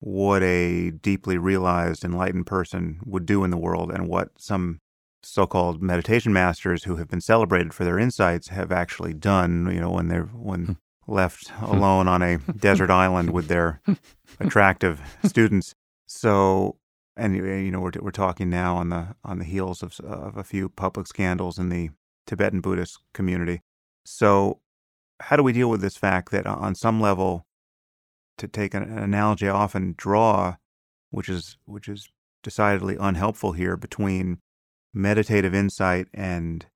what 0.00 0.42
a 0.42 0.90
deeply 0.90 1.36
realized 1.36 2.04
enlightened 2.04 2.46
person 2.46 3.00
would 3.04 3.26
do 3.26 3.42
in 3.42 3.50
the 3.50 3.56
world 3.56 3.90
and 3.90 4.08
what 4.08 4.30
some 4.38 4.78
so-called 5.22 5.82
meditation 5.82 6.32
masters 6.32 6.84
who 6.84 6.96
have 6.96 7.08
been 7.08 7.20
celebrated 7.20 7.74
for 7.74 7.84
their 7.84 7.98
insights 7.98 8.48
have 8.48 8.70
actually 8.70 9.12
done 9.12 9.68
you 9.72 9.80
know 9.80 9.90
when 9.90 10.08
they're 10.08 10.26
when 10.26 10.64
hmm. 10.64 10.72
left 11.12 11.48
hmm. 11.50 11.64
alone 11.64 12.08
on 12.08 12.22
a 12.22 12.38
desert 12.38 12.90
island 12.90 13.30
with 13.30 13.48
their 13.48 13.80
attractive 14.40 15.00
students. 15.24 15.74
So 16.06 16.76
and 17.16 17.36
you 17.36 17.70
know 17.70 17.80
we're, 17.80 17.92
we're 18.00 18.10
talking 18.10 18.48
now 18.48 18.76
on 18.76 18.90
the 18.90 19.14
on 19.24 19.38
the 19.38 19.44
heels 19.44 19.82
of, 19.82 19.98
of 20.00 20.36
a 20.36 20.44
few 20.44 20.68
public 20.68 21.06
scandals 21.06 21.58
in 21.58 21.68
the 21.68 21.90
Tibetan 22.26 22.60
Buddhist 22.60 23.00
community. 23.12 23.62
So 24.04 24.60
how 25.20 25.36
do 25.36 25.42
we 25.42 25.52
deal 25.52 25.68
with 25.68 25.80
this 25.80 25.96
fact 25.96 26.30
that 26.30 26.46
uh, 26.46 26.54
on 26.54 26.74
some 26.74 27.00
level 27.00 27.44
to 28.38 28.46
take 28.46 28.72
an, 28.72 28.84
an 28.84 28.98
analogy 28.98 29.48
I 29.48 29.52
often 29.52 29.94
draw 29.96 30.56
which 31.10 31.28
is 31.28 31.58
which 31.64 31.88
is 31.88 32.08
decidedly 32.42 32.96
unhelpful 32.98 33.52
here 33.52 33.76
between 33.76 34.38
meditative 34.94 35.54
insight 35.54 36.08
and 36.12 36.66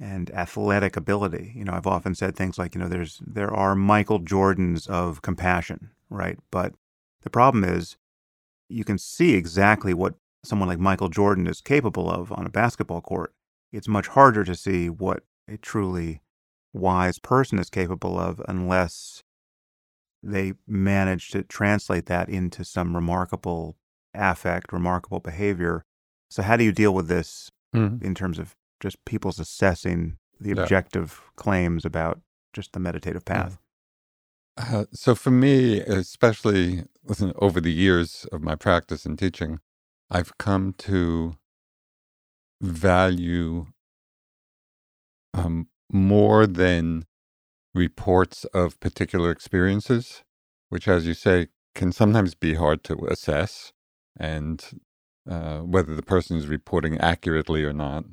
and 0.00 0.30
athletic 0.32 0.96
ability. 0.96 1.52
You 1.54 1.64
know, 1.64 1.72
I've 1.72 1.86
often 1.86 2.14
said 2.14 2.34
things 2.34 2.58
like, 2.58 2.74
you 2.74 2.80
know, 2.80 2.88
there's 2.88 3.20
there 3.24 3.52
are 3.54 3.74
Michael 3.74 4.20
Jordans 4.20 4.88
of 4.88 5.22
compassion, 5.22 5.90
right? 6.10 6.38
But 6.50 6.74
the 7.22 7.30
problem 7.30 7.64
is 7.64 7.96
you 8.68 8.84
can 8.84 8.98
see 8.98 9.34
exactly 9.34 9.94
what 9.94 10.14
someone 10.44 10.68
like 10.68 10.78
Michael 10.78 11.08
Jordan 11.08 11.46
is 11.46 11.60
capable 11.60 12.10
of 12.10 12.32
on 12.32 12.46
a 12.46 12.50
basketball 12.50 13.00
court. 13.00 13.32
It's 13.72 13.88
much 13.88 14.08
harder 14.08 14.44
to 14.44 14.54
see 14.54 14.88
what 14.88 15.22
a 15.48 15.56
truly 15.56 16.20
wise 16.72 17.18
person 17.18 17.58
is 17.58 17.70
capable 17.70 18.18
of 18.18 18.40
unless 18.48 19.22
they 20.22 20.54
manage 20.66 21.30
to 21.30 21.42
translate 21.42 22.06
that 22.06 22.28
into 22.28 22.64
some 22.64 22.94
remarkable 22.94 23.76
affect, 24.14 24.72
remarkable 24.72 25.20
behavior. 25.20 25.84
So, 26.32 26.42
how 26.42 26.56
do 26.56 26.64
you 26.64 26.72
deal 26.72 26.94
with 26.94 27.08
this 27.08 27.50
Mhm. 27.74 28.02
in 28.02 28.14
terms 28.14 28.38
of 28.38 28.56
just 28.80 29.04
people's 29.04 29.38
assessing 29.38 30.16
the 30.40 30.50
Yeah. 30.50 30.62
objective 30.62 31.20
claims 31.36 31.84
about 31.84 32.22
just 32.54 32.72
the 32.72 32.80
meditative 32.80 33.26
path? 33.26 33.58
Uh, 34.56 34.86
so 34.92 35.14
for 35.14 35.30
me, 35.30 35.80
especially 35.80 36.84
listen, 37.04 37.32
over 37.36 37.60
the 37.60 37.72
years 37.72 38.26
of 38.32 38.42
my 38.42 38.54
practice 38.54 39.04
and 39.04 39.18
teaching, 39.18 39.60
I've 40.10 40.36
come 40.38 40.72
to 40.78 41.34
value 42.62 43.66
um, 45.34 45.68
more 45.90 46.46
than 46.46 47.04
reports 47.74 48.44
of 48.46 48.78
particular 48.80 49.30
experiences, 49.30 50.22
which, 50.70 50.88
as 50.88 51.06
you 51.06 51.14
say, 51.14 51.48
can 51.74 51.92
sometimes 51.92 52.34
be 52.34 52.54
hard 52.54 52.84
to 52.84 53.06
assess, 53.06 53.72
and 54.18 54.80
uh, 55.28 55.58
whether 55.60 55.94
the 55.94 56.02
person 56.02 56.36
is 56.36 56.46
reporting 56.46 56.98
accurately 56.98 57.64
or 57.64 57.72
not. 57.72 58.04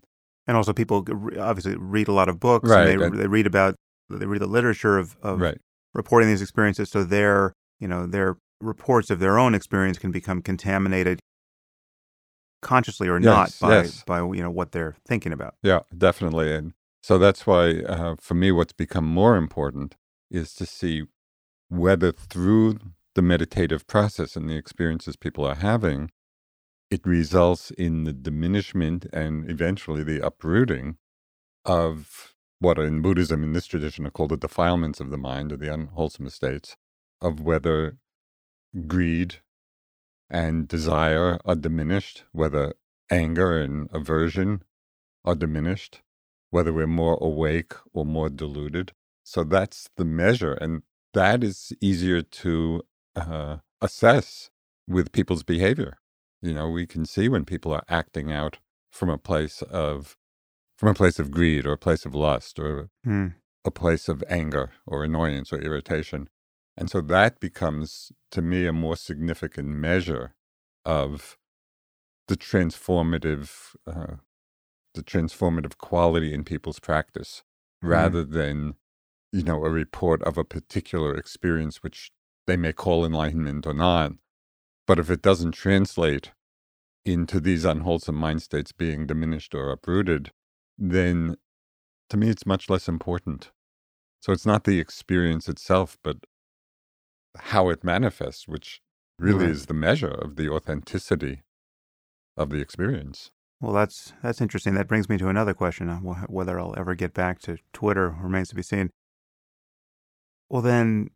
And 0.47 0.57
also, 0.57 0.73
people 0.73 1.05
obviously 1.39 1.75
read 1.77 2.07
a 2.07 2.13
lot 2.13 2.27
of 2.27 2.39
books, 2.39 2.69
Right, 2.69 2.89
and 2.89 3.01
they, 3.01 3.17
they 3.17 3.27
read 3.27 3.45
about 3.45 3.75
they 4.09 4.25
read 4.25 4.41
the 4.41 4.47
literature 4.47 4.97
of, 4.97 5.15
of 5.21 5.39
right. 5.39 5.57
reporting 5.93 6.29
these 6.29 6.41
experiences. 6.41 6.89
So 6.89 7.03
their 7.03 7.53
you 7.79 7.87
know 7.87 8.07
their 8.07 8.37
reports 8.59 9.09
of 9.09 9.19
their 9.19 9.37
own 9.37 9.53
experience 9.53 9.99
can 9.99 10.11
become 10.11 10.41
contaminated, 10.41 11.19
consciously 12.61 13.07
or 13.07 13.19
not, 13.19 13.55
by 13.61 13.75
yes. 13.77 14.03
by 14.03 14.19
you 14.19 14.41
know 14.41 14.51
what 14.51 14.71
they're 14.71 14.95
thinking 15.07 15.31
about. 15.31 15.55
Yeah, 15.61 15.81
definitely. 15.95 16.53
And 16.53 16.73
so 17.01 17.17
that's 17.17 17.47
why, 17.47 17.81
uh, 17.81 18.15
for 18.19 18.33
me, 18.33 18.51
what's 18.51 18.73
become 18.73 19.05
more 19.05 19.37
important 19.37 19.95
is 20.29 20.53
to 20.55 20.65
see 20.65 21.03
whether 21.69 22.11
through 22.11 22.79
the 23.15 23.21
meditative 23.21 23.87
process 23.87 24.35
and 24.35 24.49
the 24.49 24.55
experiences 24.55 25.15
people 25.15 25.45
are 25.45 25.55
having, 25.55 26.11
it 26.91 27.05
results 27.05 27.71
in 27.71 28.05
the 28.05 28.13
diminishment 28.13 29.05
and 29.13 29.49
eventually 29.49 30.03
the 30.03 30.25
uprooting 30.25 30.97
of 31.65 32.35
what 32.59 32.79
in 32.79 33.01
Buddhism, 33.01 33.43
in 33.43 33.53
this 33.53 33.67
tradition, 33.67 34.07
are 34.07 34.11
called 34.11 34.31
the 34.31 34.37
defilements 34.37 34.99
of 35.01 35.11
the 35.11 35.17
mind 35.19 35.51
or 35.53 35.57
the 35.57 35.73
unwholesome 35.73 36.29
states, 36.29 36.77
of 37.21 37.41
whether 37.41 37.97
greed 38.87 39.37
and 40.29 40.67
desire 40.69 41.39
are 41.45 41.55
diminished, 41.55 42.25
whether 42.33 42.73
anger 43.11 43.59
and 43.59 43.89
aversion 43.93 44.63
are 45.25 45.35
diminished, 45.35 46.01
whether 46.51 46.73
we're 46.73 46.87
more 46.87 47.19
awake 47.21 47.73
or 47.93 48.05
more 48.05 48.29
deluded. 48.29 48.93
So 49.25 49.45
that's 49.45 49.89
the 49.97 50.05
measure. 50.05 50.53
And 50.55 50.83
that 51.15 51.43
is 51.45 51.73
easier 51.81 52.23
to 52.23 52.83
uh, 53.17 53.57
assess 53.81 54.51
with 54.87 55.13
people's 55.13 55.43
behavior. 55.43 55.98
You 56.41 56.53
know, 56.53 56.69
we 56.69 56.87
can 56.87 57.05
see 57.05 57.27
when 57.29 57.45
people 57.45 57.73
are 57.73 57.83
acting 57.89 58.31
out 58.31 58.59
from 58.91 59.09
a 59.09 59.17
place 59.17 59.61
of 59.61 60.17
from 60.77 60.89
a 60.89 60.93
place 60.93 61.19
of 61.19 61.31
greed 61.31 61.65
or 61.65 61.73
a 61.73 61.77
place 61.77 62.05
of 62.05 62.15
lust 62.15 62.59
or 62.59 62.89
Mm. 63.05 63.35
a 63.65 63.71
place 63.71 64.07
of 64.07 64.23
anger 64.29 64.71
or 64.85 65.03
annoyance 65.03 65.51
or 65.53 65.59
irritation. 65.59 66.29
And 66.77 66.89
so 66.89 67.01
that 67.01 67.39
becomes, 67.41 68.11
to 68.31 68.41
me, 68.41 68.65
a 68.65 68.71
more 68.73 68.95
significant 68.95 69.67
measure 69.69 70.35
of 70.85 71.37
the 72.29 72.37
transformative, 72.37 73.75
uh, 73.87 74.17
the 74.93 75.03
transformative 75.03 75.77
quality 75.77 76.33
in 76.33 76.43
people's 76.45 76.79
practice, 76.79 77.43
rather 77.81 78.23
than, 78.23 78.75
you 79.33 79.43
know, 79.43 79.63
a 79.65 79.69
report 79.69 80.21
of 80.23 80.37
a 80.37 80.43
particular 80.45 81.15
experience 81.15 81.83
which 81.83 82.11
they 82.47 82.57
may 82.57 82.73
call 82.73 83.05
enlightenment 83.05 83.67
or 83.67 83.73
not. 83.73 84.13
But 84.89 84.97
if 84.97 85.11
it 85.11 85.21
doesn't 85.21 85.51
translate 85.51 86.31
into 87.05 87.39
these 87.39 87.63
unwholesome 87.63 88.15
mind 88.15 88.41
states 88.41 88.71
being 88.71 89.05
diminished 89.05 89.53
or 89.53 89.69
uprooted, 89.69 90.31
then 90.79 91.37
to 92.09 92.17
me 92.17 92.29
it's 92.29 92.47
much 92.47 92.71
less 92.71 92.87
important. 92.87 93.51
So 94.23 94.33
it's 94.33 94.47
not 94.47 94.63
the 94.63 94.79
experience 94.79 95.47
itself, 95.47 95.99
but 96.03 96.17
how 97.37 97.69
it 97.69 97.83
manifests, 97.83 98.47
which 98.47 98.81
really 99.19 99.45
Right. 99.45 99.51
is 99.51 99.67
the 99.67 99.75
measure 99.75 100.07
of 100.07 100.37
the 100.37 100.49
authenticity 100.49 101.43
of 102.35 102.49
the 102.49 102.57
experience. 102.59 103.29
Well, 103.61 103.73
that's 103.73 104.13
that's 104.23 104.41
interesting. 104.41 104.73
That 104.73 104.87
brings 104.87 105.07
me 105.07 105.19
to 105.19 105.27
another 105.29 105.53
question: 105.53 105.87
whether 106.29 106.59
I'll 106.59 106.73
ever 106.79 106.95
get 106.95 107.13
back 107.13 107.37
to 107.41 107.59
Twitter 107.73 108.09
remains 108.09 108.49
to 108.49 108.55
be 108.55 108.63
seen. 108.63 108.89
Well, 110.49 110.63
then, 110.63 111.11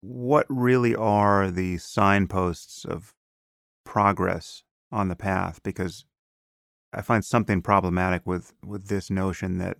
what 0.00 0.46
really 0.48 0.94
are 0.94 1.50
the 1.50 1.78
signposts 1.78 2.84
of 2.84 3.14
progress 3.84 4.62
on 4.92 5.08
the 5.08 5.16
path? 5.16 5.60
Because 5.62 6.04
I 6.92 7.02
find 7.02 7.24
something 7.24 7.62
problematic 7.62 8.26
with 8.26 8.54
with 8.64 8.88
this 8.88 9.10
notion 9.10 9.58
that 9.58 9.78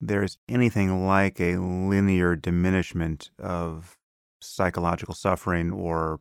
there's 0.00 0.38
anything 0.48 1.06
like 1.06 1.40
a 1.40 1.56
linear 1.56 2.34
diminishment 2.34 3.30
of 3.38 3.96
psychological 4.40 5.14
suffering 5.14 5.70
or 5.70 6.20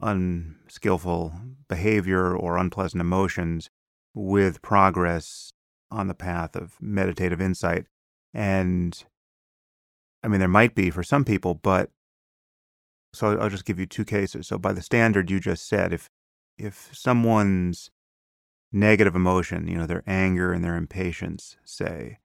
unskillful 0.00 1.32
behavior 1.68 2.36
or 2.36 2.56
unpleasant 2.56 3.00
emotions 3.00 3.70
with 4.14 4.62
progress 4.62 5.52
on 5.90 6.06
the 6.06 6.14
path 6.14 6.54
of 6.54 6.76
meditative 6.80 7.40
insight. 7.40 7.86
And 8.32 9.04
I 10.22 10.28
mean, 10.28 10.40
there 10.40 10.48
might 10.48 10.74
be 10.74 10.90
for 10.90 11.02
some 11.02 11.24
people, 11.24 11.54
but 11.54 11.90
so 13.12 13.38
I'll 13.38 13.50
just 13.50 13.64
give 13.64 13.78
you 13.78 13.86
two 13.86 14.04
cases. 14.04 14.46
So, 14.46 14.58
by 14.58 14.72
the 14.72 14.82
standard 14.82 15.30
you 15.30 15.40
just 15.40 15.68
said, 15.68 15.92
if 15.92 16.08
if 16.58 16.90
someone's 16.92 17.90
negative 18.72 19.14
emotion, 19.14 19.68
you 19.68 19.76
know, 19.76 19.86
their 19.86 20.02
anger 20.06 20.52
and 20.52 20.64
their 20.64 20.76
impatience, 20.76 21.56
say, 21.64 22.18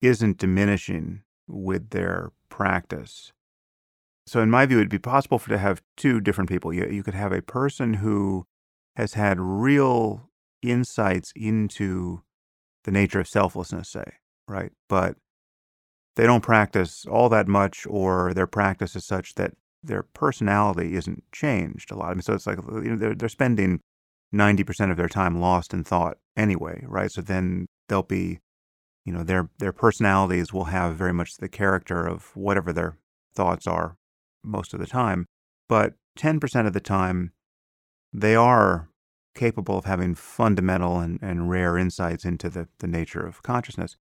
isn't 0.00 0.38
diminishing 0.38 1.22
with 1.46 1.90
their 1.90 2.32
practice. 2.48 3.32
So, 4.26 4.40
in 4.40 4.50
my 4.50 4.66
view, 4.66 4.78
it'd 4.78 4.88
be 4.88 4.98
possible 4.98 5.38
for 5.38 5.48
to 5.50 5.58
have 5.58 5.82
two 5.96 6.20
different 6.20 6.50
people. 6.50 6.72
You, 6.72 6.86
you 6.86 7.02
could 7.02 7.14
have 7.14 7.32
a 7.32 7.42
person 7.42 7.94
who 7.94 8.46
has 8.96 9.14
had 9.14 9.40
real 9.40 10.30
insights 10.60 11.32
into 11.34 12.22
the 12.84 12.90
nature 12.90 13.20
of 13.20 13.28
selflessness, 13.28 13.88
say, 13.88 14.14
right? 14.46 14.72
But 14.88 15.16
they 16.16 16.24
don't 16.24 16.42
practice 16.42 17.06
all 17.06 17.28
that 17.30 17.48
much, 17.48 17.86
or 17.88 18.34
their 18.34 18.46
practice 18.46 18.94
is 18.94 19.04
such 19.04 19.34
that 19.36 19.54
their 19.82 20.02
personality 20.02 20.94
isn't 20.94 21.24
changed 21.32 21.90
a 21.90 21.96
lot. 21.96 22.10
I 22.10 22.14
mean, 22.14 22.22
so 22.22 22.34
it's 22.34 22.46
like 22.46 22.58
you 22.58 22.90
know, 22.90 22.96
they're, 22.96 23.14
they're 23.14 23.28
spending 23.28 23.80
90% 24.34 24.90
of 24.90 24.96
their 24.96 25.08
time 25.08 25.40
lost 25.40 25.74
in 25.74 25.84
thought 25.84 26.18
anyway, 26.36 26.84
right? 26.86 27.10
So 27.10 27.20
then 27.20 27.66
they'll 27.88 28.02
be, 28.02 28.38
you 29.04 29.12
know, 29.12 29.22
their, 29.22 29.50
their 29.58 29.72
personalities 29.72 30.52
will 30.52 30.64
have 30.64 30.96
very 30.96 31.12
much 31.12 31.36
the 31.36 31.48
character 31.48 32.06
of 32.06 32.34
whatever 32.36 32.72
their 32.72 32.96
thoughts 33.34 33.66
are 33.66 33.96
most 34.42 34.72
of 34.72 34.80
the 34.80 34.86
time. 34.86 35.26
But 35.68 35.94
10% 36.18 36.66
of 36.66 36.72
the 36.72 36.80
time, 36.80 37.32
they 38.12 38.34
are 38.34 38.88
capable 39.34 39.78
of 39.78 39.84
having 39.86 40.14
fundamental 40.14 41.00
and, 41.00 41.18
and 41.22 41.50
rare 41.50 41.78
insights 41.78 42.24
into 42.24 42.50
the, 42.50 42.68
the 42.78 42.86
nature 42.86 43.24
of 43.24 43.42
consciousness. 43.42 43.96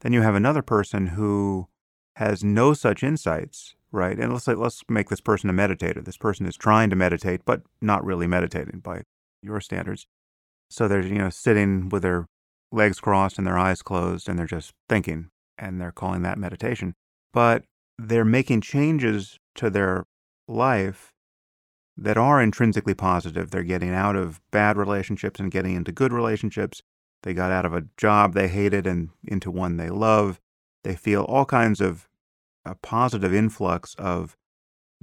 Then 0.00 0.12
you 0.12 0.22
have 0.22 0.34
another 0.34 0.62
person 0.62 1.08
who 1.08 1.68
has 2.16 2.44
no 2.44 2.72
such 2.72 3.02
insights, 3.02 3.74
right? 3.96 4.18
And 4.18 4.32
let's 4.32 4.44
say, 4.44 4.54
let's 4.54 4.82
make 4.88 5.08
this 5.08 5.20
person 5.20 5.50
a 5.50 5.52
meditator. 5.52 6.04
This 6.04 6.16
person 6.16 6.46
is 6.46 6.56
trying 6.56 6.90
to 6.90 6.96
meditate, 6.96 7.40
but 7.44 7.62
not 7.80 8.04
really 8.04 8.26
meditating 8.26 8.80
by 8.80 9.02
your 9.42 9.60
standards. 9.60 10.06
So 10.70 10.86
they're, 10.86 11.04
you 11.04 11.18
know, 11.18 11.30
sitting 11.30 11.88
with 11.88 12.02
their 12.02 12.26
legs 12.70 13.00
crossed 13.00 13.38
and 13.38 13.46
their 13.46 13.58
eyes 13.58 13.82
closed 13.82 14.28
and 14.28 14.38
they're 14.38 14.46
just 14.46 14.72
thinking 14.88 15.30
and 15.58 15.80
they're 15.80 15.92
calling 15.92 16.22
that 16.22 16.38
meditation. 16.38 16.94
But 17.32 17.64
they're 17.98 18.24
making 18.24 18.60
changes 18.60 19.38
to 19.56 19.70
their 19.70 20.04
life 20.46 21.12
that 21.96 22.18
are 22.18 22.42
intrinsically 22.42 22.94
positive. 22.94 23.50
They're 23.50 23.62
getting 23.62 23.94
out 23.94 24.16
of 24.16 24.40
bad 24.50 24.76
relationships 24.76 25.40
and 25.40 25.50
getting 25.50 25.74
into 25.74 25.92
good 25.92 26.12
relationships. 26.12 26.82
They 27.22 27.32
got 27.32 27.52
out 27.52 27.64
of 27.64 27.72
a 27.72 27.86
job 27.96 28.34
they 28.34 28.48
hated 28.48 28.86
and 28.86 29.10
into 29.24 29.50
one 29.50 29.78
they 29.78 29.88
love. 29.88 30.40
They 30.84 30.94
feel 30.94 31.22
all 31.22 31.46
kinds 31.46 31.80
of 31.80 32.05
a 32.66 32.74
positive 32.74 33.32
influx 33.32 33.94
of 33.98 34.36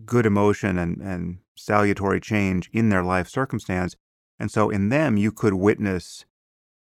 good 0.05 0.25
emotion 0.25 0.77
and, 0.77 1.01
and 1.01 1.39
salutary 1.55 2.19
change 2.19 2.69
in 2.73 2.89
their 2.89 3.03
life 3.03 3.27
circumstance. 3.27 3.95
And 4.39 4.51
so 4.51 4.69
in 4.69 4.89
them 4.89 5.17
you 5.17 5.31
could 5.31 5.53
witness 5.53 6.25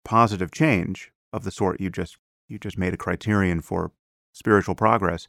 positive 0.05 0.51
change 0.51 1.13
of 1.33 1.45
the 1.45 1.51
sort 1.51 1.81
you 1.81 1.89
just 1.89 2.19
you 2.49 2.59
just 2.59 2.77
made 2.77 2.93
a 2.93 2.99
criterion 2.99 3.61
for 3.61 3.93
spiritual 4.33 4.75
progress. 4.75 5.29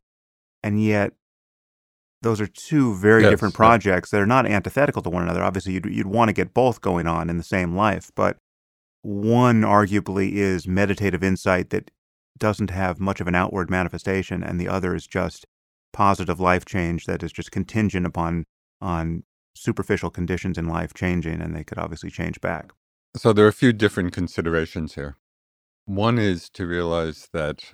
And 0.61 0.83
yet 0.83 1.13
those 2.21 2.41
are 2.41 2.47
two 2.47 2.95
very 2.95 3.21
Yes, 3.23 3.31
different 3.31 3.53
projects 3.53 4.09
that 4.09 4.21
are 4.21 4.25
not 4.25 4.45
antithetical 4.45 5.01
to 5.03 5.09
one 5.09 5.23
another. 5.23 5.43
Obviously, 5.43 5.73
you'd, 5.73 5.85
you'd 5.85 6.07
want 6.07 6.29
to 6.29 6.33
get 6.33 6.53
both 6.53 6.81
going 6.81 7.05
on 7.05 7.29
in 7.29 7.37
the 7.37 7.43
same 7.43 7.75
life, 7.75 8.11
but 8.15 8.37
one 9.01 9.61
arguably 9.61 10.31
is 10.31 10.65
meditative 10.65 11.21
insight 11.21 11.69
that 11.71 11.91
doesn't 12.37 12.69
have 12.69 12.99
much 12.99 13.21
of 13.21 13.27
an 13.27 13.35
outward 13.35 13.69
manifestation, 13.69 14.43
and 14.43 14.59
the 14.59 14.67
other 14.67 14.95
is 14.95 15.07
just 15.07 15.45
positive 15.91 16.39
life 16.39 16.65
change 16.65 17.05
that 17.05 17.23
is 17.23 17.31
just 17.31 17.51
contingent 17.51 18.05
upon 18.05 18.45
on 18.81 19.23
superficial 19.55 20.09
conditions 20.09 20.57
in 20.57 20.67
life 20.67 20.93
changing, 20.93 21.41
and 21.41 21.55
they 21.55 21.63
could 21.63 21.77
obviously 21.77 22.09
change 22.09 22.41
back. 22.41 22.71
So 23.15 23.31
there 23.31 23.45
are 23.45 23.49
a 23.49 23.53
few 23.53 23.71
different 23.71 24.11
considerations 24.11 24.95
here. 24.95 25.17
One 25.85 26.17
is 26.17 26.49
to 26.51 26.65
realize 26.65 27.29
that 27.33 27.73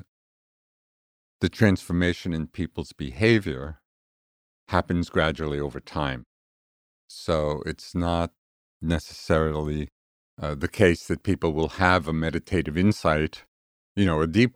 the 1.40 1.50
transformation 1.50 2.34
in 2.34 2.48
people's 2.48 2.92
behavior 2.92 3.80
happens 4.68 5.10
gradually 5.10 5.60
over 5.60 5.80
time. 5.80 6.26
So 7.08 7.64
it's 7.66 7.96
not 7.96 8.32
necessarily 8.82 9.88
uh, 10.42 10.56
the 10.56 10.68
case 10.68 11.06
that 11.08 11.24
people 11.24 11.54
will 11.54 11.70
have 11.70 12.08
a 12.08 12.14
meditative 12.14 12.78
insight, 12.78 13.46
you 14.00 14.06
know, 14.06 14.22
a 14.22 14.28
deep, 14.28 14.56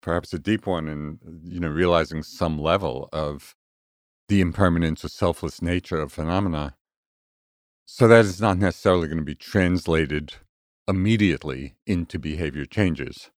perhaps 0.00 0.32
a 0.32 0.38
deep 0.38 0.66
one, 0.66 0.88
and, 0.88 1.18
you 1.44 1.60
know, 1.60 1.68
realizing 1.68 2.22
some 2.22 2.58
level 2.58 3.08
of 3.12 3.56
the 4.28 4.40
impermanence 4.40 5.04
or 5.04 5.08
selfless 5.08 5.60
nature 5.60 6.00
of 6.00 6.12
phenomena. 6.12 6.76
So 7.84 8.08
that 8.08 8.24
is 8.24 8.40
not 8.40 8.58
necessarily 8.58 9.08
going 9.08 9.18
to 9.18 9.24
be 9.24 9.34
translated 9.34 10.34
immediately 10.88 11.74
into 11.86 12.18
behavior 12.18 12.64
changes. 12.64 13.30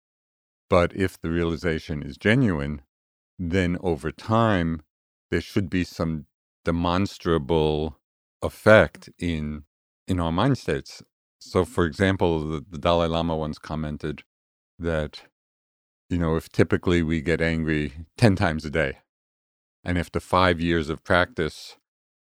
But 0.70 0.96
if 0.96 1.20
the 1.20 1.32
realization 1.32 2.04
is 2.04 2.18
genuine, 2.18 2.82
then 3.40 3.78
over 3.82 4.12
time, 4.12 4.84
there 5.32 5.42
should 5.42 5.70
be 5.70 5.84
some 5.84 6.26
demonstrable 6.66 7.98
effect 8.42 9.10
in 9.18 9.64
in 10.08 10.20
our 10.20 10.32
mind 10.32 10.58
states. 10.58 11.04
So, 11.40 11.66
for 11.66 11.86
example, 11.86 12.40
the, 12.48 12.66
the 12.70 12.78
Dalai 12.78 13.08
Lama 13.08 13.36
once 13.36 13.60
commented 13.60 14.24
that, 14.80 15.24
you 16.10 16.18
know, 16.18 16.36
if 16.36 16.50
typically 16.50 17.04
we 17.04 17.22
get 17.22 17.42
angry 17.42 17.94
10 18.18 18.36
times 18.36 18.66
a 18.66 18.70
day, 18.70 18.98
and 19.84 19.98
after 19.98 20.20
five 20.20 20.60
years 20.60 20.90
of 20.90 21.04
practice, 21.04 21.78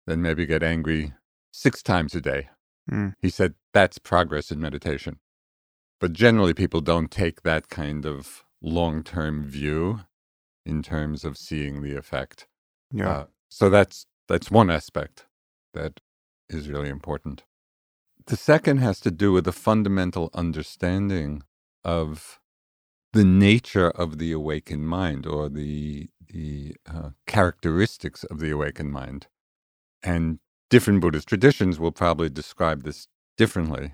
then 0.07 0.21
maybe 0.21 0.45
get 0.45 0.63
angry 0.63 1.13
six 1.51 1.81
times 1.81 2.13
a 2.15 2.21
day. 2.21 2.49
Mm. 2.91 3.13
He 3.21 3.29
said 3.29 3.53
that's 3.73 3.97
progress 3.97 4.51
in 4.51 4.59
meditation. 4.59 5.19
But 5.99 6.13
generally, 6.13 6.53
people 6.53 6.81
don't 6.81 7.09
take 7.09 7.43
that 7.43 7.69
kind 7.69 8.05
of 8.05 8.43
long 8.61 9.03
term 9.03 9.43
view 9.43 10.01
in 10.65 10.83
terms 10.83 11.23
of 11.23 11.37
seeing 11.37 11.81
the 11.81 11.95
effect. 11.95 12.47
Yeah. 12.91 13.09
Uh, 13.09 13.25
so 13.49 13.69
that's 13.69 14.05
that's 14.27 14.51
one 14.51 14.69
aspect 14.69 15.25
that 15.73 16.01
is 16.49 16.69
really 16.69 16.89
important. 16.89 17.43
The 18.27 18.37
second 18.37 18.79
has 18.79 18.99
to 19.01 19.11
do 19.11 19.31
with 19.31 19.47
a 19.47 19.51
fundamental 19.51 20.29
understanding 20.33 21.43
of 21.83 22.39
the 23.15 23.25
nature 23.25 23.89
of 23.91 24.19
the 24.19 24.33
awakened 24.33 24.87
mind 24.89 25.25
or 25.25 25.49
the 25.49 26.09
the 26.29 26.75
uh, 26.93 27.11
characteristics 27.25 28.25
of 28.25 28.39
the 28.39 28.51
awakened 28.51 28.91
mind. 28.91 29.27
And 30.03 30.39
different 30.69 30.99
Buddhist 30.99 31.29
traditions 31.29 31.79
will 31.79 31.93
probably 31.93 32.29
describe 32.29 32.83
this 32.83 33.07
differently. 33.37 33.93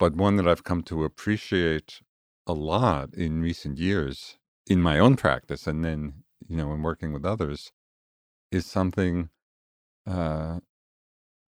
But 0.00 0.16
one 0.16 0.36
that 0.36 0.48
I've 0.48 0.64
come 0.64 0.82
to 0.84 1.04
appreciate 1.04 2.00
a 2.46 2.54
lot 2.54 3.14
in 3.14 3.40
recent 3.40 3.78
years 3.78 4.38
in 4.66 4.82
my 4.82 4.98
own 4.98 5.16
practice 5.16 5.68
and 5.68 5.84
then, 5.84 6.24
you 6.48 6.56
know, 6.56 6.72
in 6.72 6.82
working 6.82 7.12
with 7.12 7.24
others 7.24 7.70
is 8.50 8.66
something 8.66 9.30
uh, 10.06 10.58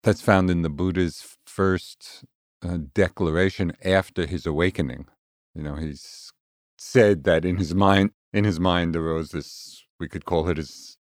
that's 0.04 0.22
found 0.22 0.50
in 0.50 0.62
the 0.62 0.70
Buddha's 0.70 1.36
first 1.46 2.24
uh, 2.62 2.78
declaration 2.94 3.72
after 3.84 4.26
his 4.26 4.46
awakening. 4.46 5.06
You 5.54 5.64
know, 5.64 5.74
he's 5.76 6.32
said 6.78 7.24
that 7.24 7.44
in 7.44 7.56
his 7.56 7.74
mind, 7.74 8.11
in 8.32 8.44
his 8.44 8.58
mind 8.58 8.96
arose 8.96 9.30
this, 9.30 9.85
we 10.00 10.08
could 10.08 10.24
call 10.24 10.48
it 10.48 10.56
his 10.56 10.96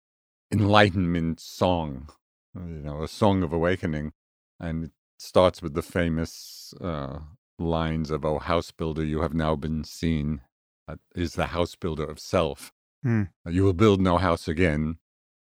enlightenment 0.52 1.40
song, 1.40 2.08
you 2.54 2.82
know, 2.82 3.02
a 3.02 3.08
song 3.08 3.42
of 3.42 3.52
awakening. 3.52 4.12
And 4.60 4.84
it 4.84 4.90
starts 5.18 5.62
with 5.62 5.74
the 5.74 5.82
famous 5.82 6.74
uh, 6.80 7.20
lines 7.58 8.10
of, 8.10 8.24
Oh, 8.24 8.38
house 8.38 8.70
builder, 8.70 9.04
you 9.04 9.22
have 9.22 9.34
now 9.34 9.56
been 9.56 9.84
seen, 9.84 10.42
uh, 10.86 10.96
is 11.14 11.34
the 11.34 11.46
house 11.46 11.74
builder 11.74 12.04
of 12.04 12.20
self. 12.20 12.72
Hmm. 13.02 13.24
You 13.48 13.64
will 13.64 13.72
build 13.72 14.00
no 14.00 14.18
house 14.18 14.46
again. 14.46 14.98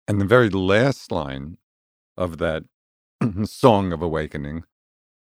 And 0.07 0.21
the 0.21 0.27
very 0.27 0.51
last 0.51 1.11
line 1.11 1.59
of 2.17 2.39
that 2.39 2.65
song 3.45 3.93
of 3.93 4.03
awakening, 4.03 4.65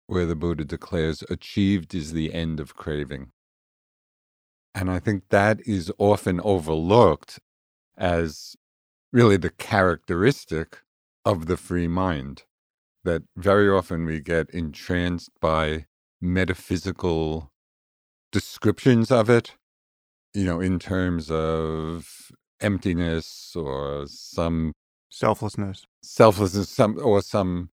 where 0.06 0.26
the 0.26 0.36
Buddha 0.36 0.64
declares, 0.64 1.24
Achieved 1.30 1.94
is 1.94 2.12
the 2.12 2.32
end 2.34 2.60
of 2.60 2.76
craving. 2.76 3.32
And 4.74 4.90
I 4.90 4.98
think 4.98 5.24
that 5.30 5.60
is 5.66 5.92
often 5.98 6.40
overlooked 6.42 7.38
as 7.96 8.56
really 9.12 9.36
the 9.36 9.50
characteristic 9.50 10.80
of 11.24 11.46
the 11.46 11.56
free 11.56 11.88
mind. 11.88 12.44
That 13.04 13.22
very 13.36 13.68
often 13.68 14.04
we 14.06 14.20
get 14.20 14.50
entranced 14.50 15.30
by 15.40 15.86
metaphysical 16.20 17.52
descriptions 18.32 19.10
of 19.10 19.28
it, 19.28 19.56
you 20.34 20.44
know, 20.44 20.60
in 20.60 20.78
terms 20.78 21.30
of 21.30 22.30
emptiness 22.60 23.54
or 23.56 24.06
some 24.06 24.72
Selflessness. 25.10 25.84
selflessness, 26.02 26.70
some 26.70 26.98
or 27.02 27.20
some, 27.22 27.70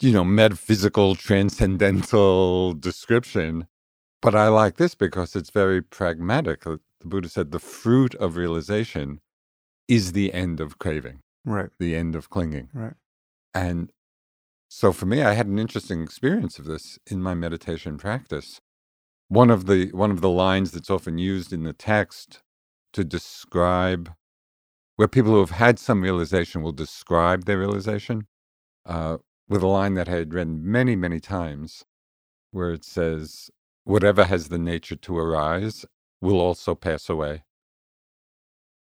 you 0.00 0.12
know, 0.12 0.24
metaphysical, 0.24 1.14
transcendental 1.14 2.74
description. 2.74 3.66
But 4.24 4.36
I 4.36 4.48
like 4.48 4.76
this 4.78 4.96
because 4.96 5.36
it's 5.36 5.50
very 5.52 5.82
pragmatic. 5.82 6.66
Uh, 6.66 6.78
The 7.02 7.08
Buddha 7.08 7.30
said 7.30 7.52
the 7.52 7.60
fruit 7.60 8.16
of 8.16 8.36
realization 8.36 9.20
is 9.88 10.12
the 10.12 10.34
end 10.34 10.60
of 10.60 10.78
craving, 10.80 11.20
Right. 11.44 11.70
the 11.78 11.96
end 11.96 12.16
of 12.16 12.30
clinging. 12.30 12.70
Right. 12.74 12.94
And 13.54 13.92
so 14.68 14.92
for 14.92 15.06
me, 15.06 15.22
I 15.22 15.34
had 15.34 15.46
an 15.48 15.58
interesting 15.60 16.02
experience 16.02 16.58
of 16.58 16.66
this 16.66 16.98
in 17.06 17.22
my 17.22 17.34
meditation 17.34 17.98
practice. 17.98 18.60
One 19.28 19.50
of 19.50 19.66
the 19.66 19.90
one 19.92 20.12
of 20.12 20.22
the 20.22 20.30
lines 20.30 20.72
that's 20.72 20.90
often 20.90 21.18
used 21.18 21.52
in 21.52 21.64
the 21.64 21.74
text 21.74 22.42
to 22.94 23.04
describe 23.04 24.14
where 24.96 25.08
people 25.08 25.32
who 25.32 25.40
have 25.40 25.50
had 25.66 25.78
some 25.80 26.02
realization 26.02 26.62
will 26.62 26.72
describe 26.72 27.44
their 27.46 27.58
realization 27.58 28.26
uh, 28.86 29.18
with 29.48 29.62
a 29.62 29.68
line 29.68 29.94
that 29.94 30.08
I 30.08 30.12
had 30.12 30.34
read 30.34 30.48
many, 30.48 30.96
many 30.96 31.20
times, 31.20 31.84
where 32.52 32.72
it 32.72 32.84
says, 32.84 33.50
"Whatever 33.84 34.24
has 34.24 34.48
the 34.48 34.58
nature 34.58 34.96
to 34.96 35.18
arise 35.18 35.86
will 36.20 36.40
also 36.40 36.74
pass 36.74 37.08
away." 37.08 37.44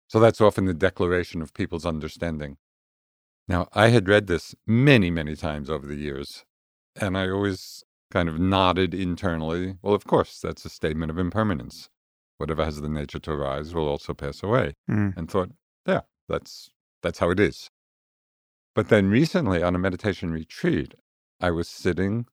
So 0.08 0.20
that's 0.20 0.42
often 0.42 0.66
the 0.66 0.74
declaration 0.74 1.42
of 1.42 1.54
people's 1.54 1.86
understanding. 1.86 2.58
Now, 3.48 3.68
I 3.74 3.90
had 3.90 4.08
read 4.08 4.28
this 4.28 4.56
many, 4.66 5.10
many 5.10 5.36
times 5.36 5.70
over 5.70 5.86
the 5.88 5.96
years, 5.96 6.46
and 6.96 7.18
I 7.18 7.30
always 7.30 7.84
kind 8.12 8.30
of 8.30 8.40
nodded 8.40 8.94
internally. 8.94 9.78
Well, 9.82 9.94
of 9.94 10.06
course, 10.06 10.40
that's 10.40 10.66
a 10.66 10.70
statement 10.70 11.10
of 11.10 11.18
impermanence. 11.18 11.90
Whatever 12.38 12.66
has 12.66 12.82
the 12.82 12.90
nature 12.90 13.20
to 13.20 13.32
arise 13.32 13.74
will 13.74 13.88
also 13.88 14.14
pass 14.14 14.44
away. 14.44 14.76
Mm. 14.90 15.16
And 15.16 15.30
thought, 15.32 15.52
yeah, 15.86 16.02
that's 16.28 16.72
that's 17.02 17.20
how 17.20 17.30
it 17.30 17.40
is. 17.40 17.70
But 18.76 18.90
then 18.90 19.10
recently 19.10 19.64
on 19.64 19.76
a 19.76 19.80
meditation 19.80 20.32
retreat, 20.32 20.96
I 21.40 21.52
was 21.52 21.68
sitting 21.68 22.26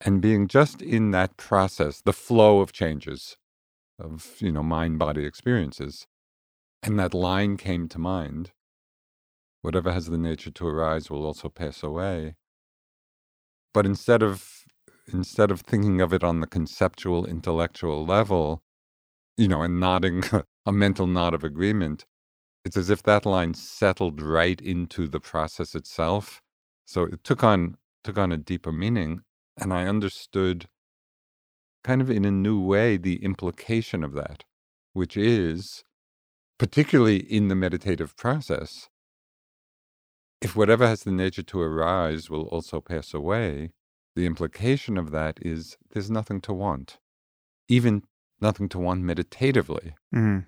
and 0.00 0.20
being 0.20 0.48
just 0.48 0.82
in 0.82 1.10
that 1.12 1.36
process, 1.36 2.00
the 2.00 2.12
flow 2.12 2.60
of 2.60 2.72
changes 2.72 3.36
of, 3.98 4.36
you 4.40 4.52
know, 4.52 4.62
mind 4.62 4.98
body 4.98 5.24
experiences. 5.24 6.06
And 6.82 6.98
that 6.98 7.14
line 7.14 7.56
came 7.56 7.88
to 7.88 7.98
mind 7.98 8.52
whatever 9.62 9.92
has 9.92 10.06
the 10.06 10.18
nature 10.18 10.50
to 10.50 10.66
arise 10.66 11.10
will 11.10 11.24
also 11.24 11.48
pass 11.48 11.82
away. 11.82 12.36
But 13.72 13.86
instead 13.86 14.22
of 14.22 14.64
instead 15.12 15.50
of 15.50 15.60
thinking 15.62 16.00
of 16.00 16.12
it 16.12 16.24
on 16.24 16.40
the 16.40 16.46
conceptual 16.46 17.26
intellectual 17.26 18.06
level, 18.06 18.62
you 19.36 19.48
know, 19.48 19.62
and 19.62 19.80
nodding 19.80 20.22
a 20.66 20.72
mental 20.72 21.06
nod 21.06 21.34
of 21.34 21.44
agreement, 21.44 22.06
it's 22.64 22.76
as 22.76 22.90
if 22.90 23.02
that 23.04 23.26
line 23.26 23.54
settled 23.54 24.22
right 24.22 24.60
into 24.60 25.08
the 25.08 25.20
process 25.20 25.74
itself. 25.74 26.42
So 26.86 27.04
it 27.04 27.24
took 27.24 27.44
on 27.44 27.76
took 28.04 28.18
on 28.18 28.32
a 28.32 28.36
deeper 28.38 28.72
meaning, 28.72 29.22
and 29.56 29.72
I 29.72 29.86
understood 29.86 30.66
kind 31.82 32.00
of 32.00 32.10
in 32.10 32.24
a 32.24 32.30
new 32.30 32.60
way 32.60 32.96
the 32.96 33.22
implication 33.22 34.02
of 34.02 34.12
that, 34.14 34.44
which 34.92 35.16
is 35.16 35.84
particularly 36.58 37.18
in 37.18 37.48
the 37.48 37.54
meditative 37.54 38.16
process, 38.16 38.88
if 40.40 40.56
whatever 40.56 40.86
has 40.86 41.02
the 41.02 41.10
nature 41.12 41.42
to 41.42 41.60
arise 41.60 42.28
will 42.30 42.42
also 42.48 42.80
pass 42.80 43.14
away, 43.14 43.70
the 44.16 44.26
implication 44.26 44.96
of 44.96 45.10
that 45.10 45.38
is 45.42 45.76
there's 45.90 46.10
nothing 46.10 46.40
to 46.42 46.52
want, 46.52 46.98
even 47.68 48.02
nothing 48.40 48.68
to 48.68 48.78
want 48.78 49.02
meditatively, 49.02 49.94
Mm. 50.14 50.46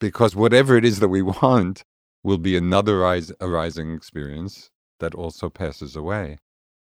because 0.00 0.34
whatever 0.34 0.76
it 0.76 0.84
is 0.84 0.98
that 1.00 1.08
we 1.08 1.22
want 1.42 1.82
will 2.22 2.38
be 2.38 2.56
another 2.56 3.02
arising 3.40 3.92
experience 3.94 4.70
that 5.00 5.14
also 5.14 5.50
passes 5.50 5.96
away. 5.96 6.38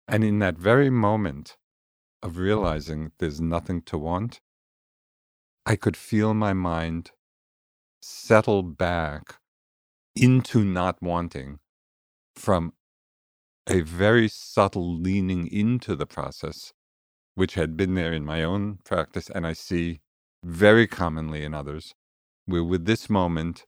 And 0.07 0.23
in 0.23 0.39
that 0.39 0.57
very 0.57 0.89
moment 0.89 1.57
of 2.21 2.33
mm-hmm. 2.33 2.41
realizing 2.41 3.11
there's 3.19 3.41
nothing 3.41 3.81
to 3.83 3.97
want, 3.97 4.41
I 5.65 5.75
could 5.75 5.97
feel 5.97 6.33
my 6.33 6.53
mind 6.53 7.11
settle 8.01 8.61
back 8.61 9.37
into 10.15 10.63
not 10.63 11.01
wanting 11.01 11.59
from 12.35 12.73
a 13.67 13.81
very 13.81 14.27
subtle 14.27 14.95
leaning 14.95 15.47
into 15.47 15.95
the 15.95 16.05
process, 16.05 16.71
which 17.33 17.55
had 17.55 17.75
been 17.75 17.95
there 17.95 18.13
in 18.13 18.23
my 18.23 18.43
own 18.43 18.77
practice, 18.85 19.29
and 19.29 19.47
I 19.47 19.53
see 19.53 20.01
very 20.43 20.85
commonly 20.85 21.43
in 21.43 21.55
others, 21.55 21.95
where 22.45 22.63
with 22.63 22.85
this 22.85 23.09
moment, 23.09 23.65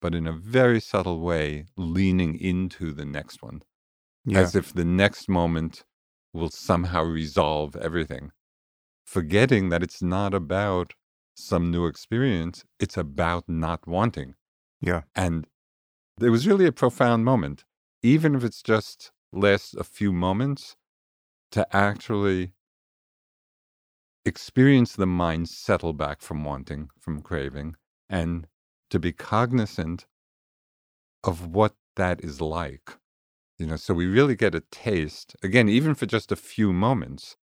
but 0.00 0.14
in 0.14 0.26
a 0.26 0.32
very 0.32 0.80
subtle 0.80 1.20
way, 1.20 1.66
leaning 1.76 2.34
into 2.38 2.92
the 2.92 3.04
next 3.04 3.42
one, 3.42 3.62
Yeah. 4.28 4.40
as 4.40 4.54
if 4.54 4.72
the 4.72 4.84
next 4.84 5.28
moment 5.28 5.84
will 6.32 6.50
somehow 6.50 7.02
resolve 7.02 7.76
everything, 7.76 8.30
forgetting 9.06 9.70
that 9.70 9.82
it's 9.82 10.02
not 10.02 10.34
about 10.34 10.92
some 11.34 11.70
new 11.70 11.86
experience, 11.86 12.64
it's 12.78 12.96
about 12.96 13.48
not 13.48 13.86
wanting. 13.86 14.34
Yeah. 14.80 15.02
And 15.14 15.46
it 16.20 16.30
was 16.30 16.46
really 16.46 16.66
a 16.66 16.72
profound 16.72 17.24
moment, 17.24 17.64
even 18.02 18.34
if 18.34 18.44
it's 18.44 18.62
just 18.62 19.12
lasts 19.32 19.74
a 19.74 19.84
few 19.84 20.12
moments, 20.12 20.76
to 21.52 21.66
actually 21.74 22.52
experience 24.24 24.92
the 24.92 25.06
mind 25.06 25.48
settle 25.48 25.94
back 25.94 26.20
from 26.20 26.44
wanting, 26.44 26.90
from 26.98 27.22
craving, 27.22 27.76
and 28.10 28.46
to 28.90 28.98
be 28.98 29.12
cognizant 29.12 30.06
of 31.24 31.46
what 31.46 31.74
that 31.96 32.22
is 32.22 32.40
like. 32.40 32.98
You 33.58 33.66
know, 33.66 33.76
so 33.76 33.92
we 33.92 34.06
really 34.06 34.36
get 34.36 34.54
a 34.54 34.60
taste, 34.70 35.34
again, 35.42 35.68
even 35.68 35.94
for 35.94 36.06
just 36.06 36.30
a 36.30 36.36
few 36.36 36.72
moments, 36.72 37.36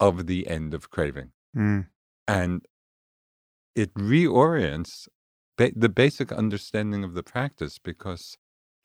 of 0.00 0.26
the 0.26 0.48
end 0.48 0.74
of 0.74 0.90
craving. 0.90 1.30
Mm. 1.56 1.86
And 2.26 2.64
it 3.76 3.92
reorients 3.94 5.08
ba- 5.56 5.72
the 5.76 5.88
basic 5.88 6.32
understanding 6.32 7.04
of 7.04 7.14
the 7.14 7.22
practice 7.22 7.78
because 7.78 8.36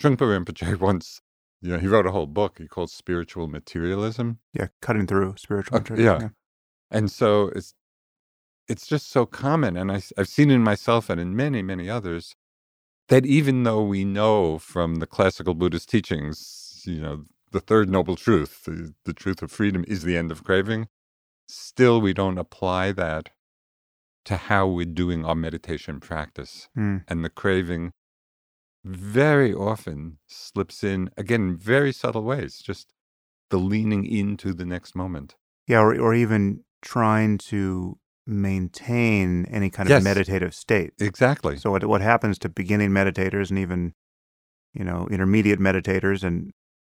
Trungpa 0.02 0.18
Rinpoche 0.46 0.80
once, 0.92 1.22
you 1.62 1.72
know, 1.72 1.80
he 1.80 1.88
wrote 1.88 2.06
a 2.06 2.12
whole 2.12 2.28
book 2.28 2.58
he 2.60 2.68
called 2.68 2.92
Spiritual 2.92 3.48
Materialism. 3.48 4.40
Yeah, 4.54 4.68
cutting 4.82 5.08
through 5.08 5.36
spiritual 5.38 5.78
Uh, 5.78 5.80
materialism. 5.80 6.22
yeah. 6.22 6.30
And 6.98 7.10
so 7.12 7.52
it's 7.56 7.74
it's 8.68 8.88
just 8.88 9.12
so 9.12 9.28
common, 9.28 9.78
and 9.78 9.92
I, 9.92 10.02
have 10.18 10.28
seen 10.28 10.50
in 10.50 10.64
myself 10.64 11.10
and 11.10 11.22
in 11.22 11.36
many, 11.36 11.62
many 11.62 11.88
others, 11.88 12.36
that 13.10 13.24
even 13.26 13.62
though 13.62 13.84
we 13.84 14.04
know 14.04 14.58
from 14.58 14.96
the 14.96 15.06
classical 15.06 15.54
Buddhist 15.54 15.88
teachings, 15.88 16.65
you 16.88 17.02
know, 17.02 17.26
the 17.52 17.60
third 17.60 17.90
noble 17.90 18.16
truth, 18.16 18.64
the, 18.66 18.94
the 19.06 19.14
truth 19.14 19.42
of 19.42 19.52
freedom 19.52 19.86
is 19.88 20.04
the 20.04 20.18
end 20.18 20.32
of 20.32 20.44
craving, 20.44 20.88
still 21.48 22.02
we 22.02 22.14
don't 22.14 22.38
apply 22.38 22.92
that 22.94 23.30
to 24.26 24.38
how 24.38 24.68
we're 24.68 24.86
doing 24.86 25.24
our 25.24 25.36
meditation 25.36 26.00
practice. 26.00 26.68
Mm. 26.78 27.04
And 27.08 27.24
the 27.24 27.30
craving 27.30 27.92
very 28.84 29.54
often 29.54 30.18
slips 30.28 30.84
in, 30.84 31.10
again, 31.18 31.42
in 31.50 31.58
very 31.58 31.92
subtle 31.92 32.24
ways, 32.24 32.60
just 32.60 32.94
the 33.50 33.58
leaning 33.58 34.06
into 34.06 34.54
the 34.54 34.66
next 34.66 34.96
moment. 34.96 35.36
Yeah, 35.68 35.80
or, 35.80 36.00
or 36.00 36.14
even 36.14 36.64
trying 36.82 37.38
to 37.38 37.98
maintain 38.28 39.46
any 39.46 39.70
kind 39.70 39.88
of 39.88 39.92
Yes. 39.92 40.04
meditative 40.04 40.54
state. 40.56 40.94
Exactly. 41.00 41.58
So 41.58 41.72
what 41.72 41.86
what 41.86 42.02
happens 42.02 42.40
to 42.40 42.50
beginning 42.50 42.90
meditators 42.90 43.50
and 43.50 43.60
even 43.60 43.94
you 44.74 44.84
know 44.84 45.08
intermediate 45.12 45.60
meditators 45.60 46.24
and 46.24 46.52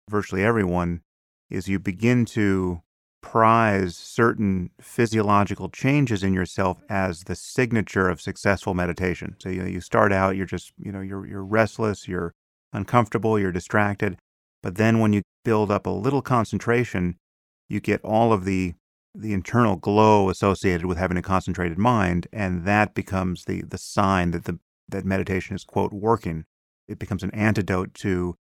virtually 0.09 0.43
everyone 0.43 1.01
is 1.49 1.67
you 1.67 1.79
begin 1.79 2.25
to 2.25 2.81
prize 3.21 3.97
certain 3.97 4.69
physiological 4.79 5.69
changes 5.69 6.23
in 6.23 6.33
yourself 6.33 6.81
as 6.89 7.23
the 7.23 7.35
signature 7.35 8.07
of 8.07 8.21
successful 8.21 8.73
meditation. 8.73 9.35
So 9.39 9.49
you 9.49 9.61
know, 9.61 9.67
you 9.67 9.81
start 9.81 10.13
out 10.13 10.35
you're 10.35 10.45
just 10.45 10.71
you 10.77 10.91
know 10.91 11.01
you're 11.01 11.25
you're 11.25 11.43
restless, 11.43 12.07
you're 12.07 12.33
uncomfortable, 12.71 13.39
you're 13.39 13.51
distracted, 13.51 14.17
but 14.61 14.75
then 14.75 14.99
when 14.99 15.13
you 15.13 15.21
build 15.43 15.71
up 15.71 15.85
a 15.85 15.91
little 15.91 16.21
concentration, 16.21 17.17
you 17.67 17.79
get 17.79 18.01
all 18.03 18.33
of 18.33 18.45
the 18.45 18.73
the 19.15 19.33
internal 19.33 19.75
glow 19.75 20.29
associated 20.29 20.85
with 20.85 20.97
having 20.97 21.17
a 21.17 21.21
concentrated 21.21 21.77
mind, 21.77 22.27
and 22.31 22.65
that 22.65 22.93
becomes 22.93 23.45
the 23.45 23.63
the 23.63 23.77
sign 23.77 24.31
that 24.31 24.45
the 24.45 24.59
that 24.87 25.05
meditation 25.05 25.55
is 25.55 25.63
quote 25.63 25.93
working. 25.93 26.45
It 26.87 26.99
becomes 26.99 27.23
an 27.23 27.31
antidote 27.31 27.93
to 27.95 28.35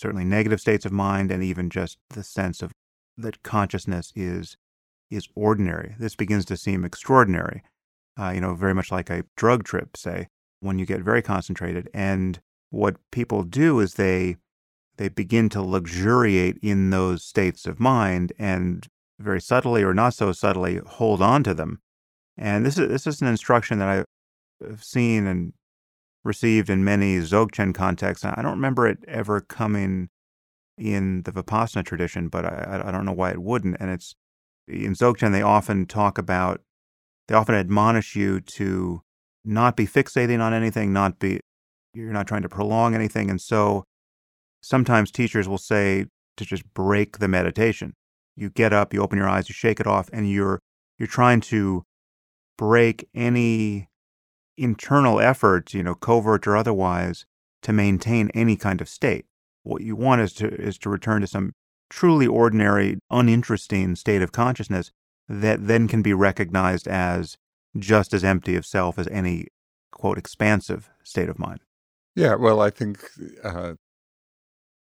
certainly 0.00 0.24
negative 0.24 0.60
states 0.60 0.84
of 0.84 0.92
mind 0.92 1.30
and 1.30 1.42
even 1.42 1.70
just 1.70 1.98
the 2.10 2.24
sense 2.24 2.62
of 2.62 2.72
that 3.16 3.42
consciousness 3.42 4.12
is 4.16 4.56
is 5.10 5.28
ordinary. 5.34 5.96
This 5.98 6.14
begins 6.14 6.44
to 6.46 6.56
seem 6.56 6.84
extraordinary. 6.84 7.62
Uh, 8.18 8.30
you 8.30 8.40
know, 8.40 8.54
very 8.54 8.74
much 8.74 8.92
like 8.92 9.10
a 9.10 9.24
drug 9.36 9.64
trip, 9.64 9.96
say, 9.96 10.28
when 10.60 10.78
you 10.78 10.86
get 10.86 11.00
very 11.00 11.22
concentrated. 11.22 11.88
And 11.92 12.40
what 12.70 12.96
people 13.10 13.42
do 13.42 13.80
is 13.80 13.94
they 13.94 14.36
they 14.96 15.08
begin 15.08 15.48
to 15.48 15.62
luxuriate 15.62 16.58
in 16.62 16.90
those 16.90 17.24
states 17.24 17.66
of 17.66 17.80
mind 17.80 18.32
and 18.38 18.86
very 19.18 19.40
subtly 19.40 19.82
or 19.82 19.94
not 19.94 20.14
so 20.14 20.32
subtly 20.32 20.80
hold 20.86 21.22
on 21.22 21.42
to 21.44 21.54
them. 21.54 21.80
And 22.36 22.64
this 22.64 22.78
is 22.78 22.88
this 22.88 23.06
is 23.06 23.20
an 23.20 23.28
instruction 23.28 23.78
that 23.78 23.88
I've 23.88 24.84
seen 24.84 25.26
and 25.26 25.52
received 26.24 26.68
in 26.70 26.84
many 26.84 27.18
Dzogchen 27.18 27.74
contexts. 27.74 28.24
I 28.24 28.42
don't 28.42 28.52
remember 28.52 28.86
it 28.86 28.98
ever 29.08 29.40
coming 29.40 30.08
in 30.76 31.22
the 31.22 31.32
Vipassana 31.32 31.84
tradition, 31.84 32.28
but 32.28 32.44
I, 32.44 32.82
I 32.86 32.90
don't 32.90 33.04
know 33.04 33.12
why 33.12 33.30
it 33.30 33.42
wouldn't. 33.42 33.76
And 33.80 33.90
it's 33.90 34.14
in 34.66 34.94
Dzogchen 34.94 35.32
they 35.32 35.42
often 35.42 35.86
talk 35.86 36.18
about 36.18 36.60
they 37.28 37.34
often 37.34 37.54
admonish 37.54 38.16
you 38.16 38.40
to 38.40 39.02
not 39.44 39.76
be 39.76 39.86
fixating 39.86 40.40
on 40.40 40.52
anything, 40.52 40.92
not 40.92 41.18
be 41.18 41.40
you're 41.94 42.12
not 42.12 42.26
trying 42.26 42.42
to 42.42 42.48
prolong 42.48 42.94
anything. 42.94 43.30
And 43.30 43.40
so 43.40 43.84
sometimes 44.60 45.10
teachers 45.10 45.48
will 45.48 45.58
say 45.58 46.06
to 46.36 46.44
just 46.44 46.64
break 46.74 47.18
the 47.18 47.28
meditation. 47.28 47.94
You 48.36 48.50
get 48.50 48.72
up, 48.72 48.94
you 48.94 49.02
open 49.02 49.18
your 49.18 49.28
eyes, 49.28 49.48
you 49.48 49.54
shake 49.54 49.80
it 49.80 49.86
off, 49.86 50.08
and 50.12 50.30
you're 50.30 50.60
you're 50.98 51.06
trying 51.06 51.40
to 51.42 51.84
break 52.56 53.08
any 53.14 53.88
internal 54.60 55.20
efforts, 55.20 55.74
you 55.74 55.82
know, 55.82 55.94
covert 55.94 56.46
or 56.46 56.56
otherwise, 56.56 57.24
to 57.62 57.72
maintain 57.72 58.30
any 58.34 58.56
kind 58.56 58.80
of 58.80 58.88
state. 58.88 59.26
What 59.62 59.82
you 59.82 59.96
want 59.96 60.20
is 60.20 60.32
to 60.34 60.48
is 60.48 60.78
to 60.78 60.88
return 60.88 61.20
to 61.20 61.26
some 61.26 61.52
truly 61.90 62.26
ordinary, 62.26 62.98
uninteresting 63.10 63.96
state 63.96 64.22
of 64.22 64.32
consciousness 64.32 64.90
that 65.28 65.66
then 65.66 65.88
can 65.88 66.02
be 66.02 66.14
recognized 66.14 66.88
as 66.88 67.36
just 67.78 68.14
as 68.14 68.24
empty 68.24 68.56
of 68.56 68.66
self 68.66 68.98
as 68.98 69.08
any 69.08 69.48
quote 69.92 70.18
expansive 70.18 70.90
state 71.02 71.28
of 71.28 71.38
mind. 71.38 71.60
Yeah, 72.14 72.34
well, 72.34 72.60
I 72.60 72.70
think 72.70 72.98
uh, 73.44 73.74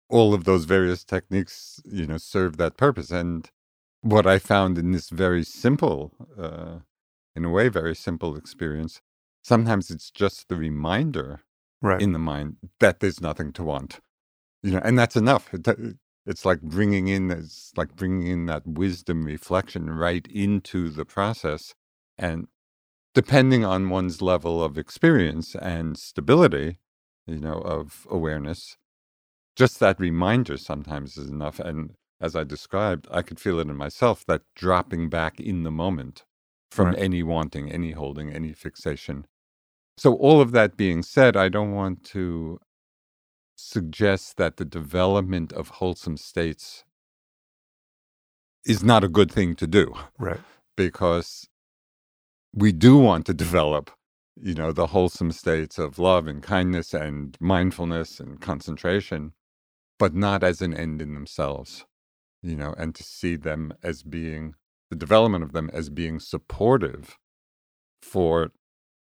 all 0.10 0.34
of 0.34 0.46
those 0.46 0.66
various 0.66 1.04
techniques, 1.04 1.82
you 1.86 2.08
know, 2.08 2.18
serve 2.18 2.58
that 2.58 2.78
purpose. 2.78 3.12
And 3.12 3.50
what 4.02 4.26
I 4.26 4.40
found 4.40 4.78
in 4.78 4.92
this 4.92 5.10
very 5.10 5.44
simple, 5.44 6.14
uh, 6.38 6.80
in 7.36 7.46
a 7.46 7.50
way, 7.50 7.68
very 7.70 7.96
simple 7.96 8.36
experience, 8.36 9.02
sometimes 9.44 9.92
it's 9.92 10.12
just 10.12 10.50
the 10.50 10.56
reminder 10.56 11.42
Right. 11.82 12.02
in 12.02 12.14
the 12.14 12.20
mind 12.20 12.58
that 12.80 13.00
there's 13.00 13.22
nothing 13.22 13.54
to 13.54 13.64
want, 13.64 14.00
you 14.64 14.72
know, 14.74 14.82
and 14.84 14.98
that's 15.00 15.16
enough. 15.18 15.50
Uh, 15.54 15.74
it's 16.26 16.46
like 16.46 16.62
bringing 16.62 17.08
in, 17.10 17.32
it's 17.32 17.74
like 17.78 17.96
bringing 17.96 18.28
in 18.28 18.46
that 18.48 18.68
wisdom 18.68 19.26
reflection 19.26 19.90
right 19.92 20.28
into 20.28 20.90
the 20.90 21.06
process, 21.06 21.76
and 22.18 22.48
depending 23.16 23.66
on 23.66 23.90
one's 23.90 24.22
level 24.22 24.64
of 24.64 24.78
experience 24.78 25.56
and 25.56 25.98
stability, 25.98 26.80
you 27.28 27.40
know, 27.40 27.60
of 27.60 28.08
awareness, 28.10 28.78
just 29.56 29.80
that 29.80 30.00
reminder 30.00 30.58
sometimes 30.58 31.18
is 31.18 31.30
enough. 31.30 31.60
And 31.60 31.96
as 32.22 32.36
I 32.36 32.44
described, 32.46 33.08
I 33.12 33.22
could 33.24 33.40
feel 33.40 33.60
it 33.60 33.70
in 33.70 33.78
myself 33.78 34.26
that 34.28 34.44
dropping 34.56 35.10
back 35.10 35.40
in 35.40 35.64
the 35.64 35.72
moment 35.72 36.26
from 36.72 36.88
Right. 36.90 37.00
any 37.00 37.24
wanting, 37.24 37.72
any 37.72 37.92
holding, 37.94 38.32
any 38.32 38.54
fixation. 38.54 39.26
So, 39.98 40.16
all 40.16 40.42
of 40.42 40.52
that 40.54 40.78
being 40.78 41.04
said, 41.04 41.38
I 41.38 41.50
don't 41.50 41.74
want 41.74 42.04
to 42.16 42.60
suggest 43.58 44.38
that 44.38 44.58
the 44.58 44.66
development 44.66 45.54
of 45.54 45.70
wholesome 45.70 46.18
states 46.18 46.86
is 48.66 48.84
not 48.84 49.04
a 49.04 49.10
good 49.10 49.32
thing 49.32 49.56
to 49.56 49.68
do 49.68 49.94
Right. 50.20 50.42
because 50.78 51.48
we 52.54 52.72
do 52.72 52.98
want 52.98 53.26
to 53.28 53.34
develop 53.34 53.92
you 54.42 54.56
know 54.56 54.72
the 54.72 54.88
wholesome 54.88 55.32
states 55.32 55.78
of 55.80 56.00
love 56.00 56.28
and 56.28 56.44
kindness 56.44 56.94
and 56.94 57.38
mindfulness 57.42 58.20
and 58.20 58.42
concentration 58.42 59.34
but 60.00 60.16
not 60.16 60.44
as 60.44 60.62
an 60.62 60.74
end 60.74 61.02
in 61.02 61.14
themselves 61.16 61.86
you 62.44 62.56
know 62.56 62.74
and 62.78 62.96
to 62.96 63.04
see 63.04 63.36
them 63.36 63.74
as 63.84 64.04
being 64.04 64.56
the 64.90 64.96
development 64.96 65.44
of 65.44 65.52
them 65.54 65.70
as 65.74 65.90
being 65.90 66.20
supportive 66.20 67.18
for 68.02 68.52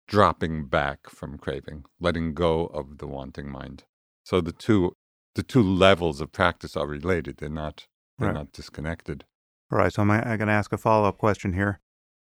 dropping 0.07 0.65
back 0.67 1.09
from 1.09 1.37
craving 1.37 1.85
letting 1.99 2.33
go 2.33 2.65
of 2.67 2.97
the 2.97 3.07
wanting 3.07 3.49
mind 3.49 3.83
so 4.25 4.41
the 4.41 4.51
two 4.51 4.91
the 5.35 5.43
two 5.43 5.63
levels 5.63 6.19
of 6.19 6.31
practice 6.31 6.75
are 6.75 6.87
related 6.87 7.37
they're 7.37 7.49
not 7.49 7.87
they're 8.19 8.27
Right. 8.29 8.35
not 8.35 8.51
disconnected 8.51 9.23
All 9.71 9.77
right, 9.77 9.91
so 9.93 10.01
I'm, 10.01 10.11
I'm 10.11 10.23
going 10.37 10.47
to 10.47 10.53
ask 10.53 10.73
a 10.73 10.77
follow 10.77 11.07
up 11.07 11.17
question 11.17 11.53
here. 11.53 11.79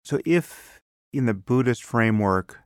So, 0.04 0.20
if 0.24 0.80
in 1.12 1.26
the 1.26 1.34
Buddhist 1.34 1.82
framework, 1.82 2.60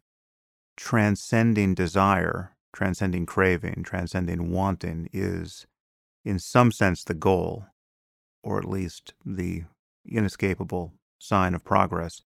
transcending 0.77 1.75
desire, 1.75 2.55
transcending 2.75 3.27
craving, 3.27 3.83
transcending 3.85 4.51
wanting 4.53 5.09
is, 5.13 5.67
in 6.25 6.39
some 6.39 6.71
sense, 6.71 7.03
the 7.03 7.15
goal, 7.15 7.65
or 8.45 8.59
at 8.59 8.67
least 8.67 9.15
the 9.25 9.65
inescapable 10.17 10.95
sign 11.19 11.55
of 11.55 11.65
progress, 11.65 12.23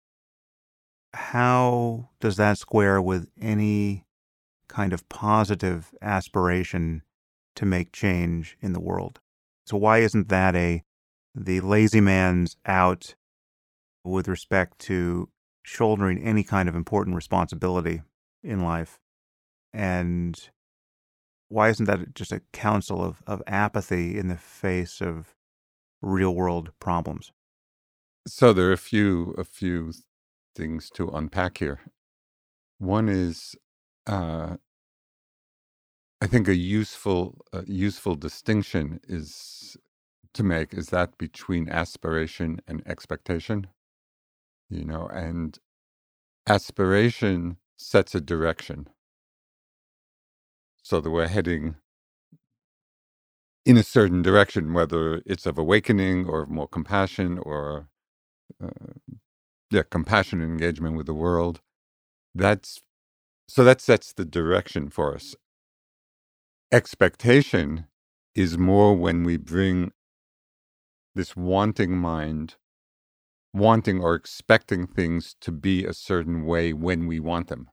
how 1.14 2.10
does 2.20 2.36
that 2.36 2.58
square 2.58 3.00
with 3.00 3.28
any 3.40 4.04
kind 4.68 4.92
of 4.92 5.08
positive 5.08 5.92
aspiration 6.00 7.02
to 7.56 7.66
make 7.66 7.92
change 7.92 8.56
in 8.60 8.72
the 8.72 8.80
world? 8.80 9.20
So, 9.66 9.76
why 9.76 9.98
isn't 9.98 10.28
that 10.28 10.56
a 10.56 10.82
the 11.34 11.60
lazy 11.60 12.00
man's 12.00 12.56
out 12.66 13.14
with 14.04 14.28
respect 14.28 14.78
to 14.80 15.28
shouldering 15.62 16.22
any 16.22 16.42
kind 16.42 16.68
of 16.68 16.74
important 16.74 17.16
responsibility 17.16 18.02
in 18.42 18.62
life. 18.62 18.98
And 19.72 20.38
why 21.48 21.68
isn't 21.68 21.86
that 21.86 22.14
just 22.14 22.32
a 22.32 22.42
counsel 22.52 23.02
of, 23.02 23.22
of 23.26 23.42
apathy 23.46 24.18
in 24.18 24.28
the 24.28 24.36
face 24.36 25.00
of 25.00 25.34
real 26.00 26.34
world 26.34 26.72
problems? 26.80 27.32
So 28.26 28.52
there 28.54 28.68
are 28.68 28.72
a 28.72 28.78
few 28.78 29.32
a 29.38 29.44
few 29.44 29.92
things 30.56 30.90
to 30.94 31.08
unpack 31.10 31.58
here. 31.58 31.80
One 32.78 33.08
is, 33.08 33.56
uh, 34.06 34.56
I 36.22 36.28
think, 36.28 36.48
a 36.48 36.56
useful 36.56 37.44
a 37.52 37.64
useful 37.66 38.16
distinction 38.16 39.00
is 39.08 39.76
to 40.34 40.42
make 40.44 40.74
is 40.74 40.88
that 40.88 41.18
between 41.18 41.68
aspiration 41.70 42.60
and 42.68 42.82
expectation. 42.86 43.68
You 44.70 44.84
know, 44.84 45.06
and 45.08 45.58
aspiration 46.48 47.58
sets 47.78 48.14
a 48.14 48.20
direction, 48.22 48.88
so 50.82 51.00
that 51.00 51.10
we're 51.10 51.28
heading 51.28 51.76
in 53.66 53.76
a 53.76 53.82
certain 53.84 54.22
direction, 54.22 54.72
whether 54.74 55.22
it's 55.26 55.46
of 55.46 55.58
awakening 55.58 56.26
or 56.28 56.42
of 56.42 56.50
more 56.50 56.68
compassion 56.68 57.38
or 57.38 57.78
uh, 57.80 57.91
Uh, 58.62 58.68
yeah, 59.70 59.82
compassion 59.90 60.40
and 60.40 60.52
engagement 60.52 60.96
with 60.96 61.06
the 61.06 61.14
world. 61.14 61.60
That's 62.34 62.82
so 63.48 63.64
that 63.64 63.80
sets 63.80 64.12
the 64.12 64.24
direction 64.24 64.90
for 64.90 65.14
us. 65.14 65.36
Expectation 66.72 67.86
is 68.34 68.58
more 68.58 68.94
when 68.96 69.24
we 69.24 69.36
bring 69.36 69.92
this 71.14 71.36
wanting 71.36 71.96
mind, 71.96 72.56
wanting 73.54 74.00
or 74.02 74.14
expecting 74.14 74.86
things 74.86 75.36
to 75.40 75.52
be 75.52 75.84
a 75.84 75.94
certain 75.94 76.44
way 76.46 76.72
when 76.72 77.06
we 77.06 77.20
want 77.20 77.48
them, 77.48 77.68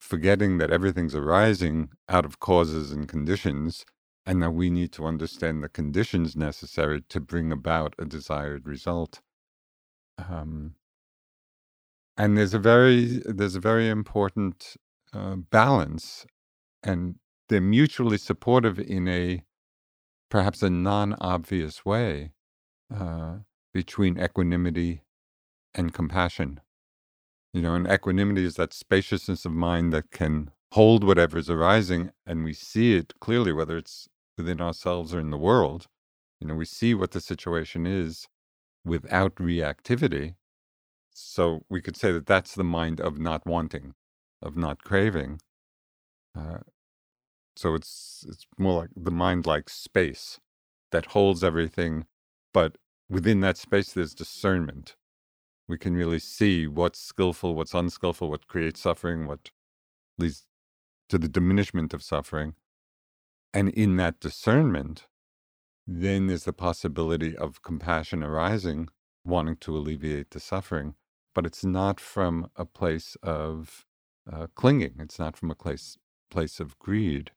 forgetting 0.00 0.58
that 0.58 0.70
everything's 0.72 1.14
arising 1.14 1.90
out 2.08 2.24
of 2.26 2.40
causes 2.40 2.92
and 2.92 3.08
conditions, 3.08 3.86
and 4.26 4.42
that 4.42 4.52
we 4.52 4.70
need 4.70 4.92
to 4.92 5.06
understand 5.06 5.62
the 5.64 5.68
conditions 5.68 6.36
necessary 6.36 7.02
to 7.08 7.20
bring 7.20 7.52
about 7.52 7.94
a 7.98 8.04
desired 8.06 8.66
result. 8.68 9.20
Um, 10.28 10.74
and 12.16 12.36
there's 12.38 12.54
a 12.54 12.58
very 12.58 13.22
there's 13.26 13.56
a 13.56 13.60
very 13.60 13.88
important 13.88 14.76
uh, 15.14 15.36
balance, 15.36 16.26
and 16.82 17.16
they're 17.48 17.60
mutually 17.60 18.18
supportive 18.18 18.78
in 18.78 19.08
a 19.08 19.44
perhaps 20.30 20.62
a 20.62 20.70
non-obvious 20.70 21.84
way 21.84 22.32
uh, 22.94 23.36
between 23.74 24.18
equanimity 24.20 25.02
and 25.74 25.94
compassion. 25.94 26.60
You 27.52 27.62
know, 27.62 27.74
and 27.74 27.90
equanimity 27.90 28.44
is 28.44 28.54
that 28.56 28.74
spaciousness 28.74 29.44
of 29.44 29.52
mind 29.52 29.92
that 29.92 30.10
can 30.12 30.50
hold 30.72 31.04
whatever 31.04 31.38
is 31.38 31.50
arising 31.50 32.12
and 32.26 32.44
we 32.44 32.52
see 32.52 32.94
it 32.94 33.14
clearly, 33.20 33.52
whether 33.52 33.76
it's 33.78 34.08
within 34.38 34.60
ourselves 34.60 35.14
or 35.14 35.20
in 35.20 35.30
the 35.30 35.38
world. 35.38 35.86
You 36.40 36.48
know, 36.48 36.54
we 36.54 36.66
see 36.66 36.94
what 36.94 37.12
the 37.12 37.20
situation 37.20 37.86
is 37.86 38.28
without 38.84 39.36
reactivity. 39.36 40.34
So 41.12 41.64
we 41.68 41.80
could 41.80 41.96
say 41.96 42.12
that 42.12 42.26
that's 42.26 42.54
the 42.54 42.64
mind 42.64 43.00
of 43.00 43.18
not 43.18 43.46
wanting, 43.46 43.94
of 44.40 44.56
not 44.56 44.84
craving. 44.84 45.40
Uh, 46.38 46.58
so 47.56 47.74
it's 47.74 48.24
it's 48.28 48.46
more 48.58 48.82
like 48.82 48.90
the 48.96 49.10
mind 49.10 49.46
like 49.46 49.68
space 49.68 50.38
that 50.92 51.06
holds 51.06 51.44
everything, 51.44 52.06
but 52.54 52.78
within 53.08 53.40
that 53.40 53.56
space 53.58 53.92
there's 53.92 54.14
discernment. 54.14 54.96
We 55.68 55.78
can 55.78 55.94
really 55.94 56.18
see 56.18 56.66
what's 56.66 56.98
skillful, 57.00 57.54
what's 57.54 57.74
unskillful, 57.74 58.30
what 58.30 58.48
creates 58.48 58.80
suffering, 58.80 59.26
what 59.26 59.50
leads 60.18 60.46
to 61.08 61.18
the 61.18 61.28
diminishment 61.28 61.92
of 61.92 62.02
suffering. 62.02 62.54
And 63.52 63.68
in 63.68 63.96
that 63.96 64.20
discernment, 64.20 65.06
then 65.86 66.26
there's 66.26 66.44
the 66.44 66.52
possibility 66.52 67.36
of 67.36 67.62
compassion 67.62 68.22
arising, 68.22 68.88
wanting 69.24 69.56
to 69.56 69.76
alleviate 69.76 70.30
the 70.30 70.40
suffering. 70.40 70.94
But 71.34 71.46
it's 71.46 71.64
not 71.64 72.00
from 72.00 72.50
a 72.56 72.64
place 72.64 73.16
of 73.22 73.86
uh, 74.30 74.48
clinging, 74.54 74.94
it's 74.98 75.18
not 75.18 75.36
from 75.36 75.50
a 75.50 75.54
place, 75.54 75.96
place 76.30 76.60
of 76.60 76.78
greed. 76.78 77.30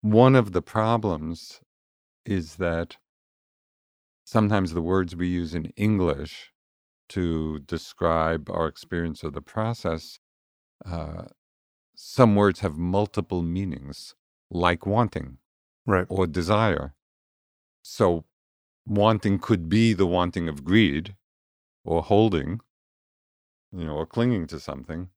One 0.00 0.36
of 0.36 0.52
the 0.52 0.62
problems 0.62 1.60
is 2.24 2.56
that 2.56 2.98
sometimes 4.24 4.72
the 4.72 4.82
words 4.82 5.16
we 5.16 5.28
use 5.28 5.54
in 5.54 5.72
English 5.76 6.52
to 7.08 7.60
describe 7.60 8.50
our 8.50 8.66
experience 8.66 9.22
of 9.22 9.32
the 9.32 9.40
process, 9.40 10.18
uh, 10.84 11.24
some 11.96 12.36
words 12.36 12.60
have 12.60 12.76
multiple 12.76 13.42
meanings, 13.42 14.14
like 14.50 14.86
wanting 14.86 15.38
right. 15.86 16.06
or 16.08 16.26
desire. 16.26 16.94
So, 17.82 18.24
wanting 18.86 19.38
could 19.38 19.68
be 19.68 19.92
the 19.92 20.06
wanting 20.06 20.48
of 20.48 20.64
greed 20.64 21.16
or 21.84 22.02
holding, 22.02 22.60
you 23.72 23.84
know, 23.84 23.94
or 23.94 24.06
clinging 24.06 24.46
to 24.48 24.60
something, 24.60 25.08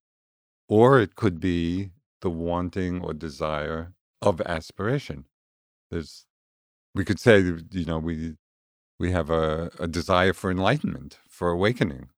or 0.67 0.99
it 0.99 1.15
could 1.15 1.39
be 1.39 1.91
the 2.21 2.29
wanting 2.29 3.01
or 3.01 3.13
desire 3.13 3.93
of 4.21 4.41
aspiration. 4.41 5.25
There's, 5.89 6.25
we 6.95 7.05
could 7.05 7.19
say, 7.19 7.39
you 7.39 7.85
know, 7.85 7.99
we 7.99 8.35
we 8.99 9.11
have 9.11 9.31
a, 9.31 9.71
a 9.79 9.87
desire 9.87 10.31
for 10.31 10.51
enlightenment, 10.51 11.17
for 11.27 11.49
awakening, 11.49 12.09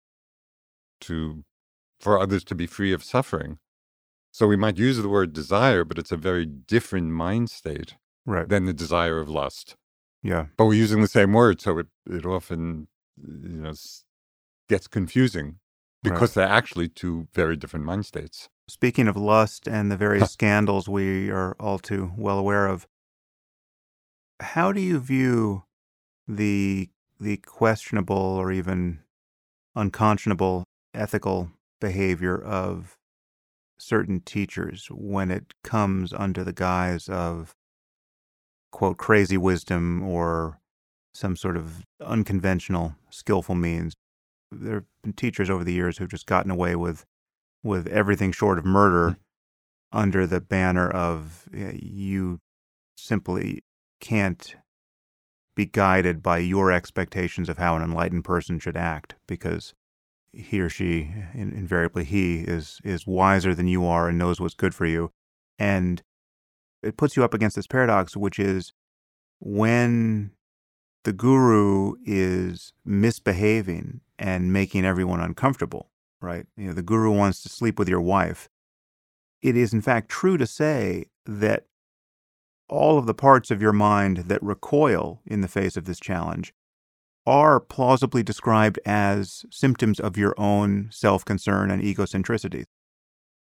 to 1.01 1.45
for 2.01 2.19
others 2.19 2.43
to 2.43 2.55
be 2.55 2.67
free 2.67 2.91
of 2.91 3.03
suffering. 3.03 3.57
So 4.31 4.47
we 4.47 4.57
might 4.57 4.77
use 4.77 4.97
the 4.97 5.07
word 5.07 5.31
desire, 5.31 5.85
but 5.85 5.97
it's 5.97 6.11
a 6.11 6.17
very 6.17 6.45
different 6.45 7.11
mind 7.11 7.49
state 7.49 7.95
right. 8.25 8.49
than 8.49 8.65
the 8.65 8.73
desire 8.73 9.19
of 9.19 9.29
lust. 9.29 9.77
Yeah. 10.23 10.47
But 10.57 10.65
we're 10.65 10.73
using 10.75 11.01
the 11.01 11.07
same 11.07 11.33
word, 11.33 11.61
so 11.61 11.77
it, 11.79 11.87
it 12.09 12.25
often 12.25 12.87
you 13.17 13.61
know 13.61 13.73
gets 14.69 14.87
confusing 14.87 15.57
because 16.01 16.35
right. 16.35 16.47
they're 16.47 16.55
actually 16.55 16.87
two 16.87 17.27
very 17.33 17.55
different 17.57 17.85
mind 17.85 18.05
states. 18.05 18.49
Speaking 18.67 19.07
of 19.07 19.17
lust 19.17 19.67
and 19.67 19.91
the 19.91 19.97
various 20.05 20.31
scandals 20.31 20.87
we 20.87 21.29
are 21.29 21.55
all 21.59 21.77
too 21.77 22.13
well 22.17 22.39
aware 22.39 22.67
of, 22.67 22.87
how 24.39 24.71
do 24.71 24.79
you 24.81 24.99
view 24.99 25.63
the 26.27 26.89
the 27.19 27.37
questionable 27.37 28.15
or 28.15 28.51
even 28.51 28.99
unconscionable 29.75 30.63
ethical 30.93 31.51
behavior 31.79 32.41
of 32.41 32.97
certain 33.77 34.21
teachers 34.21 34.87
when 34.89 35.31
it 35.31 35.53
comes 35.63 36.13
under 36.13 36.43
the 36.43 36.53
guise 36.53 37.09
of 37.09 37.53
quote 38.73 38.97
crazy 38.97 39.37
wisdom 39.37 40.01
or 40.01 40.59
some 41.13 41.35
sort 41.35 41.55
of 41.55 41.85
unconventional 42.01 42.95
skillful 43.11 43.53
means 43.53 43.93
there 44.51 44.73
have 44.73 44.85
been 45.03 45.13
teachers 45.13 45.49
over 45.49 45.63
the 45.63 45.71
years 45.71 45.97
who've 45.97 46.09
just 46.09 46.25
gotten 46.25 46.51
away 46.51 46.75
with 46.75 47.05
with 47.63 47.87
everything 47.87 48.31
short 48.31 48.57
of 48.57 48.65
murder 48.65 49.11
mm-hmm. 49.11 49.97
under 49.97 50.25
the 50.25 50.41
banner 50.41 50.89
of 50.89 51.47
you 51.53 52.39
simply 52.97 53.63
can't 54.01 54.55
be 55.55 55.67
guided 55.67 56.23
by 56.23 56.39
your 56.39 56.71
expectations 56.71 57.49
of 57.49 57.59
how 57.59 57.75
an 57.75 57.83
enlightened 57.83 58.25
person 58.25 58.57
should 58.57 58.75
act 58.75 59.13
because 59.27 59.75
he 60.31 60.59
or 60.59 60.67
she 60.67 61.13
invariably 61.35 62.03
he 62.03 62.39
is 62.39 62.81
is 62.83 63.05
wiser 63.05 63.53
than 63.53 63.67
you 63.67 63.85
are 63.85 64.09
and 64.09 64.17
knows 64.17 64.41
what's 64.41 64.55
good 64.55 64.73
for 64.73 64.87
you 64.87 65.11
and 65.59 66.01
it 66.83 66.97
puts 66.97 67.15
you 67.15 67.23
up 67.23 67.33
against 67.33 67.55
this 67.55 67.67
paradox 67.67 68.15
which 68.15 68.39
is 68.39 68.73
when 69.39 70.31
the 71.03 71.13
guru 71.13 71.93
is 72.05 72.73
misbehaving 72.85 74.01
and 74.17 74.53
making 74.53 74.85
everyone 74.85 75.19
uncomfortable 75.19 75.89
right? 76.23 76.47
You 76.55 76.67
know, 76.67 76.73
the 76.73 76.81
guru 76.81 77.11
wants 77.11 77.43
to 77.43 77.49
sleep 77.49 77.77
with 77.77 77.89
your 77.89 78.01
wife. 78.01 78.49
It 79.41 79.57
is, 79.57 79.73
in 79.73 79.81
fact, 79.81 80.09
true 80.09 80.37
to 80.37 80.47
say 80.47 81.07
that 81.25 81.65
all 82.69 82.97
of 82.97 83.05
the 83.05 83.13
parts 83.13 83.51
of 83.51 83.61
your 83.61 83.73
mind 83.73 84.17
that 84.29 84.41
recoil 84.41 85.21
in 85.25 85.41
the 85.41 85.47
face 85.47 85.75
of 85.75 85.85
this 85.85 85.99
challenge 85.99 86.53
are 87.25 87.59
plausibly 87.59 88.23
described 88.23 88.79
as 88.85 89.45
symptoms 89.51 89.99
of 89.99 90.17
your 90.17 90.33
own 90.37 90.89
self 90.91 91.23
concern 91.23 91.69
and 91.69 91.83
egocentricity. 91.83 92.63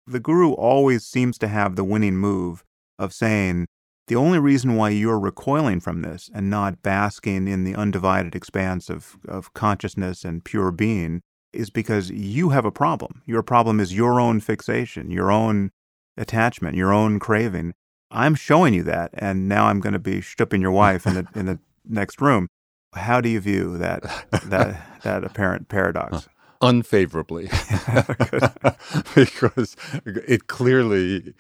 The 0.06 0.20
guru 0.20 0.52
always 0.54 1.06
seems 1.06 1.38
to 1.40 1.48
have 1.48 1.76
the 1.76 1.84
winning 1.84 2.16
move 2.16 2.64
of 3.00 3.14
saying, 3.14 3.68
the 4.08 4.16
only 4.16 4.40
reason 4.40 4.76
why 4.76 4.90
you're 4.90 5.20
recoiling 5.20 5.82
from 5.82 6.02
this 6.02 6.30
and 6.34 6.50
not 6.50 6.82
basking 6.82 7.48
in 7.48 7.66
the 7.66 7.76
undivided 7.76 8.36
expanse 8.36 8.90
of, 8.90 9.18
of 9.28 9.54
consciousness 9.54 10.24
and 10.24 10.46
pure 10.46 10.72
being 10.72 11.22
is 11.52 11.70
because 11.70 12.10
you 12.10 12.50
have 12.50 12.66
a 12.66 12.72
problem. 12.72 13.22
Your 13.26 13.44
problem 13.44 13.80
is 13.80 13.94
your 13.94 14.20
own 14.20 14.40
fixation, 14.40 15.12
your 15.12 15.32
own 15.32 15.72
attachment, 16.16 16.78
your 16.78 16.94
own 16.94 17.20
craving. 17.20 17.74
I'm 18.10 18.36
showing 18.36 18.74
you 18.74 18.84
that, 18.84 19.12
and 19.14 19.50
now 19.50 19.66
I'm 19.66 19.82
going 19.82 19.94
to 19.94 20.00
be 20.00 20.22
stooping 20.22 20.62
your 20.62 20.72
wife 20.72 21.06
in 21.06 21.16
the 21.16 21.28
in 21.36 21.46
the 21.46 21.60
next 21.86 22.22
room. 22.22 22.48
How 22.94 23.20
do 23.20 23.28
you 23.28 23.40
view 23.42 23.78
that 23.78 24.04
that 24.46 25.00
that 25.04 25.24
apparent 25.24 25.68
paradox? 25.68 26.30
Unfavorably, 26.60 27.50
because 29.16 29.76
it 30.06 30.48
clearly 30.48 31.36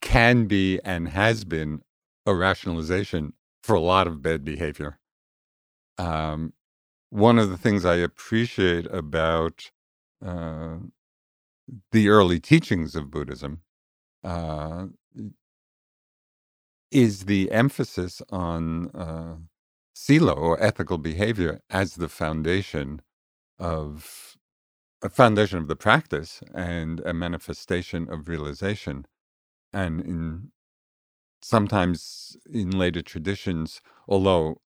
can 0.00 0.46
be 0.46 0.80
and 0.84 1.08
has 1.08 1.44
been 1.44 1.82
a 2.26 2.34
rationalization 2.34 3.34
for 3.62 3.74
a 3.74 3.80
lot 3.80 4.06
of 4.06 4.22
bad 4.22 4.44
behavior. 4.44 4.98
Um, 5.98 6.52
one 7.10 7.38
of 7.38 7.50
the 7.50 7.56
things 7.58 7.84
I 7.84 7.96
appreciate 7.96 8.86
about 8.86 9.70
uh, 10.24 10.76
the 11.92 12.08
early 12.08 12.40
teachings 12.40 12.96
of 12.96 13.10
Buddhism 13.10 13.62
uh, 14.24 14.86
is 16.90 17.26
the 17.26 17.50
emphasis 17.50 18.22
on 18.30 18.90
uh, 18.90 19.36
sila 19.94 20.32
or 20.32 20.62
ethical 20.62 20.98
behavior 20.98 21.60
as 21.70 21.96
the 21.96 22.08
foundation 22.08 23.02
of 23.58 24.36
a 25.02 25.08
foundation 25.08 25.58
of 25.58 25.68
the 25.68 25.76
practice 25.76 26.42
and 26.54 27.00
a 27.00 27.14
manifestation 27.14 28.08
of 28.10 28.28
realization. 28.28 29.06
And 29.72 30.00
in 30.00 30.52
sometimes 31.42 32.36
in 32.50 32.70
later 32.70 33.02
traditions, 33.02 33.80
although 34.08 34.60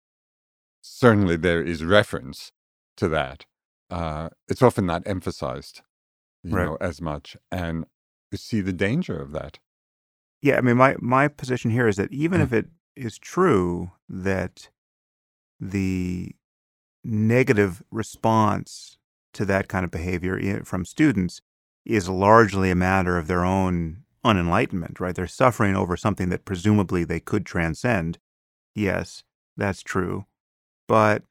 certainly 0.81 1.37
there 1.37 1.63
is 1.63 1.83
reference 1.83 2.51
to 2.97 3.07
that, 3.09 3.45
uh, 3.89 4.29
it's 4.47 4.61
often 4.61 4.85
not 4.85 5.03
emphasized, 5.05 5.81
you 6.43 6.55
Right. 6.55 6.65
know, 6.65 6.77
as 6.81 7.01
much. 7.01 7.37
And 7.51 7.85
you 8.31 8.37
see 8.37 8.61
the 8.61 8.73
danger 8.73 9.19
of 9.21 9.31
that. 9.33 9.59
Yeah, 10.41 10.57
I 10.57 10.61
mean, 10.61 10.77
my 10.77 10.95
my 10.99 11.27
position 11.27 11.71
here 11.71 11.87
is 11.87 11.97
that 11.97 12.11
even 12.11 12.41
Mm. 12.41 12.43
if 12.45 12.53
it 12.53 12.67
is 12.95 13.17
true 13.17 13.91
that 14.09 14.69
the 15.59 16.35
negative 17.03 17.83
response 17.91 18.97
to 19.33 19.45
that 19.45 19.67
kind 19.67 19.85
of 19.85 19.91
behavior 19.91 20.63
from 20.65 20.85
students 20.85 21.41
is 21.85 22.09
largely 22.09 22.71
a 22.71 22.75
matter 22.75 23.17
of 23.17 23.27
their 23.27 23.43
own 23.45 24.03
unenlightenment, 24.26 24.99
right? 24.99 25.15
They're 25.15 25.28
suffering 25.28 25.76
over 25.76 25.97
something 25.97 26.30
that 26.30 26.45
presumably 26.45 27.03
they 27.03 27.19
could 27.19 27.45
transcend. 27.45 28.19
Yes, 28.76 29.24
that's 29.57 29.82
true. 29.82 30.26
But 30.88 31.24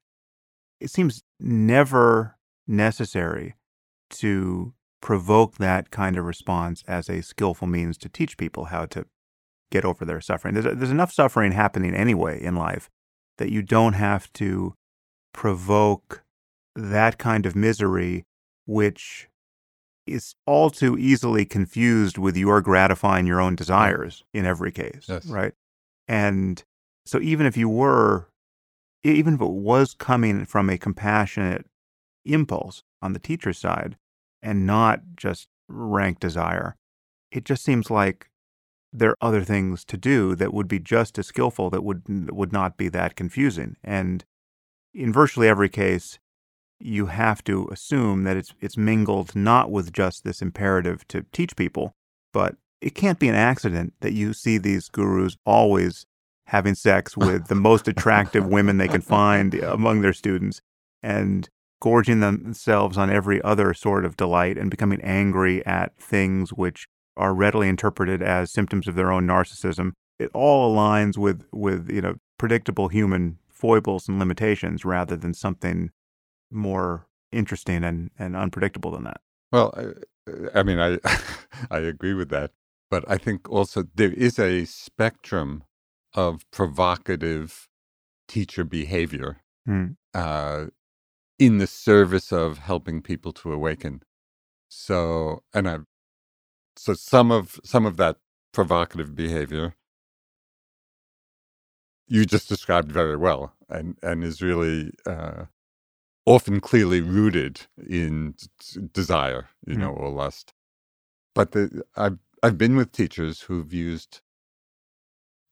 it 0.81 0.91
seems 0.91 1.23
never 1.39 2.37
necessary 2.67 3.55
to 4.11 4.75
provoke 5.01 5.57
that 5.57 5.91
kind 5.91 6.19
of 6.19 6.25
response 6.25 6.85
as 6.87 7.09
a 7.09 7.23
skillful 7.23 7.67
means 7.67 7.97
to 7.99 8.09
teach 8.09 8.37
people 8.37 8.67
how 8.67 8.87
to 8.87 9.07
get 9.71 9.85
over 9.85 10.05
their 10.05 10.21
suffering. 10.21 10.55
There's, 10.55 10.77
there's 10.77 10.91
enough 10.91 11.13
suffering 11.13 11.53
happening 11.53 11.95
anyway 11.95 12.43
in 12.43 12.57
life 12.57 12.91
that 13.39 13.51
you 13.51 13.63
don't 13.63 13.95
have 13.95 14.31
to 14.35 14.75
provoke 15.33 16.23
that 16.75 17.19
kind 17.19 17.47
of 17.47 17.57
misery, 17.57 18.25
which 18.67 19.29
is 20.13 20.35
all 20.47 20.71
too 20.71 20.97
easily 20.99 21.45
confused 21.45 22.19
with 22.19 22.37
your 22.37 22.61
gratifying 22.61 23.27
your 23.27 23.41
own 23.41 23.55
desires 23.57 24.25
in 24.33 24.45
every 24.45 24.73
case, 24.73 25.07
Yes. 25.09 25.27
right? 25.27 25.53
And 26.09 26.63
so 27.07 27.21
even 27.21 27.47
if 27.47 27.57
you 27.57 27.69
were, 27.69 28.29
even 29.05 29.35
if 29.35 29.41
it 29.41 29.51
was 29.51 29.95
coming 29.95 30.45
from 30.45 30.69
a 30.71 30.79
compassionate 30.79 31.67
impulse 32.25 32.83
on 33.03 33.13
the 33.13 33.19
teacher's 33.19 33.59
side 33.59 33.97
and 34.43 34.67
not 34.67 35.01
just 35.17 35.49
rank 35.69 36.19
desire, 36.21 36.77
it 37.31 37.45
just 37.45 37.65
seems 37.65 37.91
like 37.91 38.29
there 38.93 39.11
are 39.11 39.17
other 39.21 39.45
things 39.45 39.85
to 39.85 39.97
do 39.97 40.35
that 40.35 40.53
would 40.53 40.67
be 40.69 40.81
just 40.81 41.17
as 41.19 41.27
skillful 41.29 41.71
that 41.71 41.85
would 41.85 42.03
that 42.07 42.35
would 42.35 42.53
not 42.53 42.77
be 42.77 42.89
that 42.89 43.15
confusing. 43.15 43.77
And 43.85 44.25
in 44.93 45.13
virtually 45.13 45.47
every 45.49 45.69
case, 45.69 46.19
you 46.81 47.07
have 47.07 47.45
to 47.45 47.69
assume 47.71 48.25
that 48.25 48.37
it's 48.37 48.55
it's 48.61 48.77
mingled 48.77 49.37
not 49.37 49.71
with 49.71 49.93
just 49.93 50.25
this 50.25 50.43
imperative 50.43 51.07
to 51.09 51.25
teach 51.33 51.55
people, 51.57 51.93
but 52.33 52.57
it 52.81 52.95
can't 52.95 53.19
be 53.19 53.29
an 53.29 53.35
accident 53.35 53.93
that 54.01 54.13
you 54.13 54.33
see 54.33 54.59
these 54.59 54.89
gurus 54.89 55.37
always 55.45 56.07
having 56.47 56.75
sex 56.75 57.17
with 57.17 57.47
the 57.47 57.55
most 57.55 57.87
attractive 57.87 58.47
women 58.47 58.79
they 58.79 58.89
can 58.89 59.01
find 59.01 59.55
among 59.55 60.01
their 60.01 60.13
students 60.13 60.61
and 61.03 61.49
gorging 61.81 62.21
themselves 62.21 62.99
on 62.99 63.11
every 63.11 63.41
other 63.43 63.73
sort 63.73 64.05
of 64.05 64.17
delight 64.17 64.59
and 64.59 64.71
becoming 64.71 65.01
angry 65.03 65.65
at 65.65 65.97
things 65.97 66.53
which 66.53 66.87
are 67.17 67.35
readily 67.35 67.69
interpreted 67.69 68.23
as 68.23 68.51
symptoms 68.51 68.89
of 68.89 68.95
their 68.95 69.13
own 69.13 69.27
narcissism. 69.27 69.93
It 70.19 70.31
all 70.35 70.75
aligns 70.75 71.17
with 71.17 71.45
with 71.53 71.91
you 71.91 72.01
know 72.01 72.17
predictable 72.39 72.89
human 72.89 73.39
foibles 73.49 74.09
and 74.09 74.19
limitations 74.19 74.85
rather 74.85 75.17
than 75.17 75.35
something 75.35 75.91
more 76.51 77.07
interesting 77.33 77.85
and, 77.85 78.11
and 78.19 78.37
unpredictable 78.37 78.93
than 78.93 79.05
that. 79.05 79.21
Well, 79.53 79.75
I, 79.77 80.61
I 80.61 80.65
mean, 80.65 80.81
I 80.81 80.99
I 81.71 81.79
agree 81.81 82.15
with 82.15 82.31
that, 82.31 82.53
but 82.91 83.05
I 83.11 83.19
think 83.19 83.51
also 83.51 83.85
there 83.95 84.13
is 84.13 84.39
a 84.39 84.65
spectrum 84.67 85.65
of 86.15 86.51
provocative 86.53 87.69
teacher 88.29 88.65
behavior 88.65 89.39
Hmm. 89.67 89.87
uh, 90.15 90.67
in 91.39 91.59
the 91.59 91.67
service 91.69 92.33
of 92.33 92.59
helping 92.59 93.03
people 93.03 93.33
to 93.35 93.53
awaken. 93.53 94.03
So, 94.71 95.43
and 95.55 95.69
I, 95.69 95.79
so 96.77 96.95
some 96.95 97.33
of 97.33 97.61
some 97.65 97.87
of 97.87 97.97
that 97.99 98.19
provocative 98.55 99.15
behavior 99.17 99.75
you 102.09 102.27
just 102.27 102.49
described 102.49 102.93
very 102.93 103.17
well, 103.17 103.55
and 103.71 103.97
and 104.03 104.25
is 104.25 104.43
really 104.43 104.93
uh, 105.07 105.45
often 106.31 106.61
clearly 106.61 107.03
rooted 107.03 107.63
in 107.89 108.37
desire, 108.93 109.51
you 109.67 109.77
Mhm. 109.77 109.83
know, 109.83 109.91
or 109.91 110.11
lust. 110.11 110.55
But 111.35 111.53
the, 111.53 111.85
I've 111.97 112.19
I've 112.43 112.59
been 112.59 112.77
with 112.77 112.93
teachers 112.93 113.43
who've 113.43 113.73
used 113.75 114.23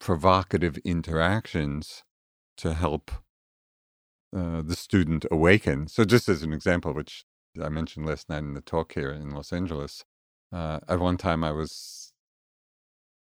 provocative 0.00 0.78
interactions 0.84 2.04
to 2.58 2.74
help 2.74 3.10
uh, 4.36 4.62
the 4.62 4.76
student 4.76 5.26
awaken. 5.32 5.88
So, 5.88 6.04
just 6.04 6.28
as 6.30 6.44
an 6.44 6.54
example, 6.54 6.94
which 6.94 7.24
I 7.62 7.70
mentioned 7.70 8.06
last 8.06 8.30
night 8.30 8.40
in 8.40 8.54
the 8.54 8.62
talk 8.62 8.94
here 8.94 9.12
in 9.12 9.30
Los 9.32 9.52
Angeles, 9.52 10.04
uh, 10.52 10.80
at 10.88 11.00
one 11.00 11.18
time 11.18 11.44
I 11.44 11.52
was 11.52 12.12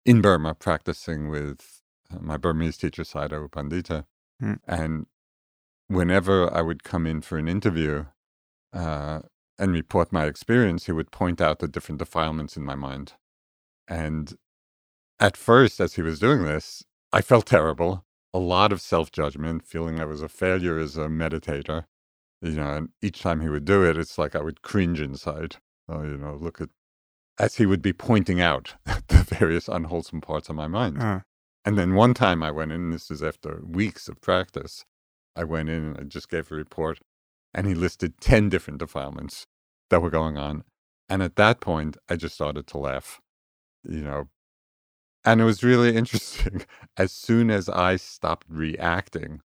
in 0.07 0.21
Burma 0.23 0.55
practicing 0.55 1.29
with 1.29 1.83
uh, 2.13 2.19
my 2.21 2.37
Burmese 2.37 2.79
teacher, 2.79 3.03
Sayadaw 3.05 3.51
Pandita, 3.51 4.05
Hmm. 4.41 4.55
and 4.67 5.07
whenever 5.89 6.53
I 6.53 6.63
would 6.63 6.85
come 6.85 7.07
in 7.07 7.21
for 7.23 7.39
an 7.39 7.49
interview 7.49 8.07
uh, 8.73 9.21
and 9.59 9.73
report 9.73 10.13
my 10.13 10.27
experience, 10.27 10.87
he 10.87 10.93
would 10.93 11.11
point 11.13 11.41
out 11.41 11.61
the 11.61 11.69
different 11.69 12.01
defilements 12.01 12.57
in 12.57 12.65
my 12.65 12.75
mind. 12.75 13.15
And 13.89 14.35
at 15.21 15.37
first, 15.37 15.81
as 15.81 15.95
he 15.95 16.03
was 16.03 16.19
doing 16.19 16.45
this, 16.45 16.85
I 17.13 17.23
felt 17.23 17.47
terrible, 17.47 18.05
a 18.35 18.39
lot 18.39 18.73
of 18.73 18.81
self 18.81 19.13
judgment, 19.13 19.67
feeling 19.67 20.01
I 20.01 20.05
was 20.05 20.23
a 20.23 20.29
failure 20.29 20.79
as 20.79 20.97
a 20.97 21.09
meditator. 21.09 21.85
You 22.43 22.53
know, 22.53 22.75
and 22.75 22.89
each 23.03 23.23
time 23.23 23.41
he 23.41 23.49
would 23.49 23.65
do 23.65 23.85
it, 23.85 23.97
it's 23.99 24.19
like 24.19 24.37
I 24.37 24.43
would 24.43 24.63
cringe 24.63 25.01
inside. 25.01 25.57
Oh, 25.89 26.03
you 26.03 26.17
know, 26.19 26.35
look 26.37 26.61
at, 26.61 26.71
as 27.39 27.57
he 27.57 27.67
would 27.67 27.83
be 27.83 27.93
pointing 27.93 28.41
out 28.41 28.75
the 28.87 29.25
various 29.39 29.69
unwholesome 29.69 30.21
parts 30.21 30.49
of 30.51 30.57
my 30.57 30.69
mind. 30.69 31.03
Uh, 31.03 31.21
And 31.65 31.79
then 31.79 31.95
one 31.95 32.15
time 32.15 32.43
I 32.43 32.51
went 32.51 32.73
in, 32.73 32.91
this 32.91 33.11
is 33.11 33.23
after 33.23 33.63
weeks 33.65 34.09
of 34.09 34.21
practice, 34.21 34.85
I 35.37 35.45
went 35.45 35.69
in 35.69 35.85
and 35.85 35.99
I 35.99 36.03
just 36.05 36.29
gave 36.29 36.51
a 36.53 36.55
report, 36.55 36.99
and 37.55 37.67
he 37.67 37.75
listed 37.75 38.21
10 38.21 38.49
different 38.49 38.79
defilements 38.79 39.47
that 39.91 40.01
were 40.03 40.11
going 40.11 40.37
on. 40.37 40.65
And 41.09 41.23
at 41.23 41.37
that 41.37 41.61
point, 41.61 41.97
I 42.09 42.17
just 42.17 42.35
started 42.35 42.67
to 42.69 42.79
laugh, 42.79 43.21
you 43.85 44.03
know. 44.03 44.29
And 45.25 45.41
it 45.41 45.45
was 45.45 45.63
really 45.63 45.97
interesting. 45.97 46.65
As 46.97 47.13
soon 47.13 47.51
as 47.51 47.69
I 47.69 47.97
stopped 47.97 48.47
reacting 48.49 49.41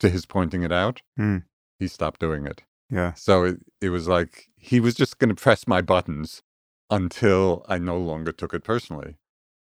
to 0.00 0.08
his 0.08 0.26
pointing 0.26 0.62
it 0.62 0.72
out, 0.72 1.02
Hmm. 1.16 1.38
he 1.78 1.88
stopped 1.88 2.20
doing 2.20 2.46
it. 2.46 2.62
yeah. 2.90 3.14
So 3.14 3.44
it, 3.44 3.56
it 3.80 3.88
was 3.90 4.06
like 4.08 4.48
he 4.56 4.78
was 4.80 4.94
just 4.94 5.18
going 5.18 5.34
to 5.34 5.40
press 5.42 5.66
my 5.66 5.82
buttons 5.82 6.42
until 6.90 7.64
I 7.68 7.78
no 7.78 7.98
longer 7.98 8.32
took 8.32 8.54
it 8.54 8.62
personally. 8.64 9.16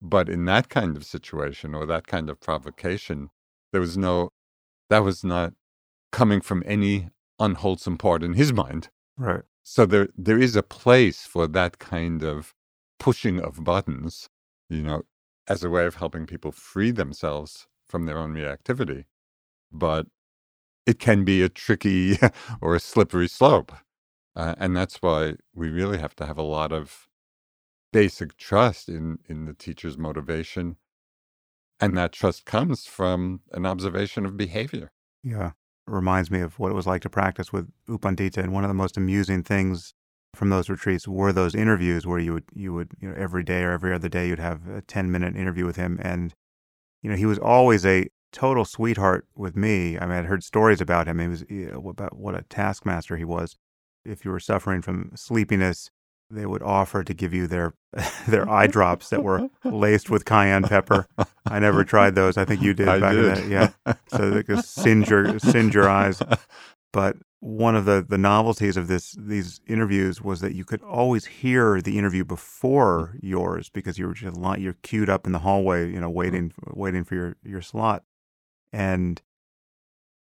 But 0.02 0.30
in 0.30 0.46
that 0.46 0.70
kind 0.70 0.96
of 0.96 1.04
situation 1.06 1.76
or 1.76 1.86
that 1.86 2.08
kind 2.08 2.30
of 2.30 2.40
provocation, 2.40 3.30
there 3.74 3.82
was 3.82 3.98
no, 3.98 4.30
that 4.90 5.00
was 5.00 5.24
not 5.24 5.54
coming 6.12 6.42
from 6.42 6.64
any 6.66 7.10
unwholesome 7.40 7.98
part 7.98 8.24
in 8.24 8.34
his 8.34 8.54
mind. 8.54 8.90
Right. 9.18 9.44
So 9.64 9.86
there, 9.86 10.10
there 10.18 10.40
is 10.40 10.56
a 10.56 10.64
place 10.64 11.26
for 11.26 11.48
that 11.48 11.80
kind 11.80 12.24
of 12.24 12.54
pushing 13.00 13.40
of 13.40 13.64
buttons, 13.64 14.30
you 14.70 14.82
know, 14.82 15.04
as 15.48 15.64
a 15.64 15.70
way 15.70 15.86
of 15.86 15.96
helping 15.96 16.26
people 16.26 16.52
free 16.52 16.92
themselves 16.92 17.68
from 17.88 18.06
their 18.06 18.18
own 18.18 18.34
reactivity. 18.34 19.06
But 19.72 20.08
it 20.86 21.00
can 21.00 21.24
be 21.24 21.44
a 21.44 21.50
tricky 21.50 22.18
or 22.62 22.76
a 22.76 22.80
slippery 22.80 23.28
slope. 23.28 23.72
Uh, 24.36 24.56
and 24.58 24.76
that's 24.76 24.98
why 25.02 25.36
we 25.54 25.70
really 25.70 25.98
have 25.98 26.16
to 26.18 26.26
have 26.26 26.38
a 26.38 26.44
lot 26.44 26.72
of 26.72 27.08
basic 27.94 28.38
trust 28.38 28.90
in, 28.90 29.20
in 29.28 29.46
the 29.46 29.54
teacher's 29.54 29.98
motivation. 29.98 30.78
And 31.80 31.98
that 31.98 32.12
trust 32.12 32.46
comes 32.46 32.86
from 32.86 33.42
an 33.52 33.66
observation 33.66 34.26
of 34.26 34.38
behavior. 34.38 34.92
Yeah. 35.24 35.52
It 35.88 35.92
reminds 35.92 36.30
me 36.30 36.42
of 36.42 36.60
what 36.60 36.72
it 36.72 36.76
was 36.76 36.88
like 36.88 37.02
to 37.04 37.10
practice 37.10 37.54
with 37.54 37.72
U 37.88 37.98
Pandita. 37.98 38.38
And 38.38 38.54
one 38.54 38.64
of 38.64 38.70
the 38.70 38.74
most 38.74 38.98
amusing 38.98 39.44
things 39.44 39.94
from 40.36 40.50
those 40.50 40.70
retreats 40.70 41.08
were 41.08 41.34
those 41.34 41.56
interviews 41.56 42.06
where 42.06 42.20
you 42.20 42.34
would, 42.34 42.46
you 42.54 42.74
would, 42.74 42.92
you 43.00 43.10
know, 43.10 43.16
every 43.18 43.44
day 43.44 43.64
or 43.64 43.72
every 43.72 43.94
other 43.94 44.10
day, 44.10 44.28
you'd 44.28 44.40
have 44.40 44.68
a 44.68 44.82
10 44.82 45.12
minute 45.12 45.36
interview 45.36 45.66
with 45.66 45.78
him. 45.78 46.00
And, 46.02 46.34
you 47.02 47.10
know, 47.10 47.16
he 47.16 47.26
was 47.26 47.40
always 47.40 47.86
a 47.86 48.10
total 48.32 48.66
sweetheart 48.66 49.26
with 49.36 49.56
me. 49.56 49.98
I 49.98 50.06
mean, 50.06 50.18
I'd 50.18 50.26
heard 50.26 50.44
stories 50.44 50.82
about 50.82 51.08
him. 51.08 51.20
He 51.20 51.28
was 51.28 51.46
you 51.50 51.72
know, 51.72 51.90
about 51.90 52.18
what 52.18 52.36
a 52.36 52.44
taskmaster 52.44 53.18
he 53.18 53.26
was. 53.26 53.56
If 54.06 54.24
you 54.24 54.32
were 54.32 54.40
suffering 54.40 54.82
from 54.82 55.12
sleepiness, 55.16 55.90
they 56.32 56.46
would 56.46 56.62
offer 56.62 57.04
to 57.04 57.14
give 57.14 57.34
you 57.34 57.48
their 57.48 57.74
their 58.28 58.50
eye 58.50 58.68
drops 58.68 59.10
that 59.10 59.24
were 59.24 59.50
laced 59.64 60.10
with 60.10 60.26
cayenne 60.26 60.64
pepper. 60.64 61.08
I 61.46 61.60
never 61.60 61.84
tried 61.84 62.16
those. 62.16 62.38
I 62.38 62.46
think 62.46 62.62
you 62.62 62.74
did 62.74 62.88
I 62.88 63.00
back 63.00 63.14
did. 63.14 63.26
in 63.38 63.50
the 63.50 63.50
yeah. 63.86 63.94
So 64.08 64.30
they 64.30 64.44
could 64.44 64.64
singe 64.64 65.10
your 65.10 65.40
singe 65.40 65.74
your 65.74 65.90
eyes. 65.90 66.22
But 66.92 67.18
one 67.40 67.76
of 67.76 67.86
the, 67.86 68.06
the 68.08 68.18
novelties 68.18 68.76
of 68.76 68.88
this 68.88 69.16
these 69.18 69.62
interviews 69.68 70.22
was 70.22 70.42
that 70.42 70.54
you 70.54 70.66
could 70.66 70.82
always 70.82 71.26
hear 71.26 71.82
the 71.82 71.98
interview 71.98 72.26
before 72.26 73.16
yours 73.22 73.70
because 73.70 73.98
you 73.98 74.08
were 74.08 74.14
just 74.14 74.38
you're 74.60 74.76
queued 74.84 75.10
up 75.10 75.26
in 75.26 75.32
the 75.32 75.40
hallway, 75.40 75.92
you 75.92 76.00
know, 76.00 76.10
waiting 76.10 76.52
waiting 76.68 77.04
for 77.04 77.16
your 77.16 77.36
your 77.44 77.62
slot. 77.62 78.04
And 78.74 79.22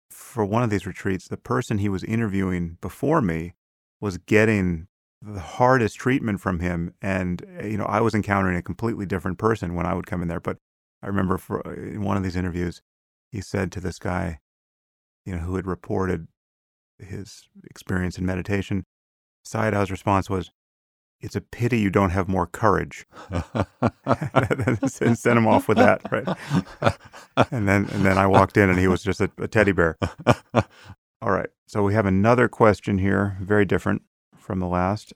for 0.09 0.45
one 0.45 0.63
of 0.63 0.69
these 0.69 0.87
retreats, 0.87 1.27
the 1.27 1.37
person 1.37 1.77
he 1.77 1.89
was 1.89 2.03
interviewing 2.03 2.77
before 2.81 3.21
me 3.21 3.53
was 4.01 4.17
getting 4.17 4.87
the 5.21 5.39
hardest 5.39 5.97
treatment 5.97 6.39
from 6.39 6.59
him, 6.59 6.93
and 7.01 7.43
eh, 7.59 7.67
you 7.67 7.77
know, 7.77 7.85
I 7.85 8.01
was 8.01 8.13
encountering 8.13 8.57
a 8.57 8.61
completely 8.61 9.05
different 9.05 9.37
person 9.37 9.75
when 9.75 9.85
I 9.85 9.93
would 9.93 10.07
come 10.07 10.21
in 10.21 10.27
there. 10.27 10.39
But 10.39 10.57
I 11.03 11.07
remember 11.07 11.37
for 11.37 11.65
eh, 11.67 11.93
in 11.93 12.01
one 12.01 12.17
of 12.17 12.23
these 12.23 12.35
interviews, 12.35 12.81
he 13.31 13.41
said 13.41 13.71
to 13.73 13.81
this 13.81 13.99
guy, 13.99 14.39
you 15.25 15.33
know, 15.35 15.39
who 15.39 15.55
had 15.55 15.67
reported 15.67 16.27
his 16.97 17.47
experience 17.69 18.17
in 18.17 18.25
meditation, 18.25 18.85
Sayadaw's 19.45 19.91
response 19.91 20.29
was, 20.29 20.51
"It's 21.19 21.35
a 21.35 21.41
pity 21.41 21.79
you 21.79 21.89
don't 21.89 22.11
have 22.11 22.29
more 22.29 22.47
courage." 22.47 23.05
and 23.29 25.17
sent 25.17 25.37
him 25.37 25.47
off 25.47 25.67
with 25.67 25.77
that, 25.77 26.01
right? 26.11 26.27
and 27.51 27.67
then 27.67 27.89
and 27.89 28.05
then 28.05 28.17
I 28.17 28.25
walked 28.25 28.55
in, 28.55 28.69
and 28.69 28.79
he 28.79 28.87
was 28.87 29.03
just 29.03 29.19
a, 29.19 29.29
a 29.37 29.47
teddy 29.47 29.73
bear. 29.73 29.97
All 31.21 31.31
right, 31.31 31.49
so 31.67 31.83
we 31.83 31.93
have 31.93 32.05
another 32.05 32.47
question 32.47 32.99
here, 32.99 33.37
very 33.41 33.65
different 33.65 34.03
from 34.39 34.59
the 34.59 34.67
last. 34.67 35.13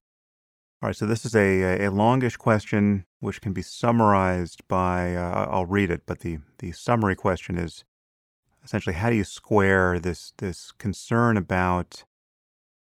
All 0.81 0.87
right, 0.87 0.95
so 0.95 1.05
this 1.05 1.25
is 1.25 1.35
a, 1.35 1.85
a 1.85 1.91
longish 1.91 2.35
question 2.35 3.05
which 3.19 3.41
can 3.41 3.53
be 3.53 3.61
summarized 3.61 4.67
by, 4.67 5.15
uh, 5.15 5.47
I'll 5.49 5.65
read 5.65 5.89
it, 5.89 6.03
but 6.05 6.19
the, 6.19 6.39
the 6.59 6.73
summary 6.73 7.15
question 7.15 7.57
is 7.57 7.85
essentially 8.63 8.95
how 8.95 9.09
do 9.09 9.15
you 9.15 9.23
square 9.23 9.99
this 9.99 10.33
this 10.37 10.71
concern 10.71 11.37
about 11.37 12.05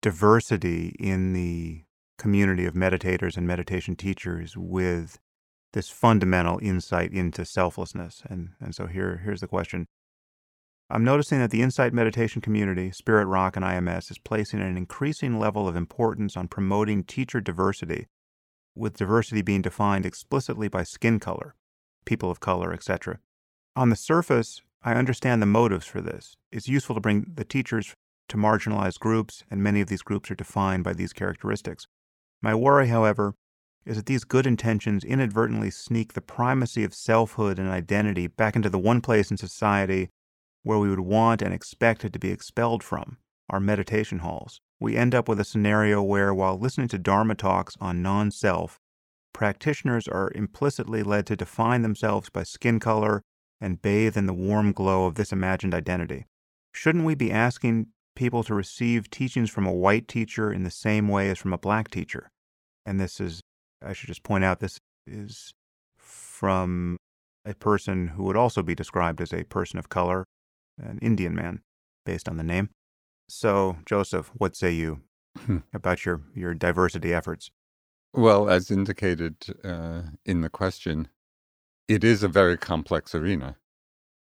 diversity 0.02 0.96
in 1.00 1.34
the 1.34 1.84
community 2.18 2.66
of 2.66 2.74
meditators 2.74 3.38
and 3.38 3.46
meditation 3.46 3.96
teachers 3.96 4.56
with 4.56 5.20
this 5.74 5.90
fundamental 5.90 6.60
insight 6.62 7.12
into 7.12 7.44
selflessness 7.44 8.24
and 8.30 8.50
and 8.60 8.74
so 8.74 8.88
here 8.88 9.22
here's 9.24 9.42
the 9.42 9.48
question 9.48 9.88
I'm 10.88 11.04
noticing 11.04 11.40
that 11.40 11.50
the 11.50 11.64
Insight 11.64 11.94
Meditation 11.94 12.42
community, 12.42 12.92
Spirit 12.92 13.26
Rock, 13.26 13.56
and 13.56 13.66
IMS 13.66 14.12
is 14.12 14.20
placing 14.20 14.62
an 14.62 14.78
increasing 14.78 15.40
level 15.40 15.68
of 15.68 15.76
importance 15.76 16.38
on 16.38 16.48
promoting 16.48 17.04
teacher 17.04 17.42
diversity, 17.42 18.06
with 18.76 18.98
diversity 18.98 19.42
being 19.42 19.64
defined 19.64 20.06
explicitly 20.06 20.68
by 20.68 20.84
skin 20.84 21.20
color, 21.20 21.56
people 22.06 22.30
of 22.30 22.40
color, 22.40 22.72
etc. 22.72 23.18
On 23.76 23.90
the 23.90 23.96
surface, 23.96 24.62
I 24.84 24.94
understand 24.94 25.42
the 25.42 25.48
motives 25.48 25.88
for 25.88 26.02
this. 26.02 26.36
It's 26.52 26.68
useful 26.68 26.94
to 26.94 27.02
bring 27.02 27.26
the 27.34 27.46
teachers 27.46 27.96
to 28.30 28.38
marginalized 28.38 29.00
groups, 29.00 29.44
and 29.50 29.64
many 29.64 29.82
of 29.82 29.88
these 29.88 30.04
groups 30.04 30.30
are 30.30 30.36
defined 30.36 30.84
by 30.84 30.94
these 30.94 31.14
characteristics. 31.14 31.88
My 32.44 32.54
worry, 32.54 32.90
however, 32.90 33.34
is 33.88 33.98
that 33.98 34.06
these 34.06 34.24
good 34.24 34.46
intentions 34.46 35.04
inadvertently 35.04 35.72
sneak 35.72 36.14
the 36.14 36.22
primacy 36.22 36.84
of 36.84 36.94
selfhood 36.94 37.58
and 37.58 37.70
identity 37.70 38.28
back 38.28 38.56
into 38.56 38.70
the 38.70 38.78
one 38.78 39.02
place 39.02 39.32
in 39.32 39.38
society 39.38 40.10
where 40.66 40.80
we 40.80 40.90
would 40.90 41.00
want 41.00 41.44
and 41.44 41.54
expect 41.54 42.04
it 42.04 42.12
to 42.12 42.20
be 42.20 42.32
expelled 42.32 42.84
from 42.84 43.18
our 43.50 43.60
meditation 43.60 44.20
halls. 44.20 44.60
We 44.80 44.98
end 44.98 45.14
up 45.14 45.30
with 45.30 45.40
a 45.40 45.46
scenario 45.46 46.02
where, 46.02 46.34
while 46.34 46.58
listening 46.58 46.88
to 46.90 46.98
Dharma 46.98 47.36
talks 47.36 47.76
on 47.80 48.02
non 48.02 48.32
self, 48.32 48.80
practitioners 49.32 50.08
are 50.08 50.32
implicitly 50.34 51.04
led 51.04 51.28
to 51.28 51.36
define 51.36 51.84
themselves 51.84 52.30
by 52.32 52.44
skin 52.44 52.80
color 52.80 53.22
and 53.62 53.82
bathe 53.82 54.18
in 54.18 54.26
the 54.26 54.34
warm 54.34 54.72
glow 54.72 55.06
of 55.06 55.16
this 55.16 55.32
imagined 55.32 55.76
identity. 55.76 56.26
Shouldn't 56.74 57.06
we 57.06 57.14
be 57.14 57.32
asking 57.32 57.88
people 58.16 58.44
to 58.44 58.56
receive 58.56 59.12
teachings 59.12 59.52
from 59.52 59.68
a 59.68 59.74
white 59.74 60.08
teacher 60.08 60.52
in 60.52 60.64
the 60.64 60.72
same 60.72 61.08
way 61.08 61.30
as 61.30 61.38
from 61.38 61.54
a 61.54 61.60
black 61.60 61.92
teacher? 61.92 62.32
And 62.88 63.00
this 63.00 63.22
is, 63.22 63.40
I 63.86 63.94
should 63.94 64.08
just 64.08 64.24
point 64.24 64.44
out, 64.44 64.60
this 64.60 64.80
is 65.06 65.54
from 65.98 66.98
a 67.46 67.54
person 67.54 68.08
who 68.10 68.24
would 68.24 68.36
also 68.36 68.64
be 68.64 68.74
described 68.74 69.22
as 69.22 69.32
a 69.32 69.44
person 69.44 69.78
of 69.78 69.90
color, 69.90 70.26
an 70.78 71.00
Indian 71.02 71.36
man, 71.36 71.62
based 72.06 72.28
on 72.28 72.38
the 72.38 72.44
name. 72.44 72.70
So, 73.28 73.78
Joseph, 73.86 74.32
what 74.36 74.56
say 74.56 74.72
you 74.72 75.02
hmm. 75.38 75.58
about 75.74 76.06
your, 76.06 76.22
your 76.34 76.54
diversity 76.54 77.14
efforts? 77.14 77.50
Well, 78.14 78.50
as 78.50 78.72
indicated 78.72 79.36
uh, 79.64 80.04
in 80.26 80.42
the 80.42 80.50
question, 80.50 81.10
it 81.88 82.04
is 82.04 82.24
a 82.24 82.28
very 82.28 82.58
complex 82.58 83.14
arena 83.14 83.58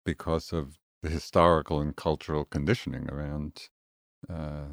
because 0.05 0.53
of 0.53 0.77
the 1.01 1.09
historical 1.09 1.79
and 1.79 1.95
cultural 1.95 2.45
conditioning 2.45 3.09
around 3.09 3.69
uh, 4.29 4.67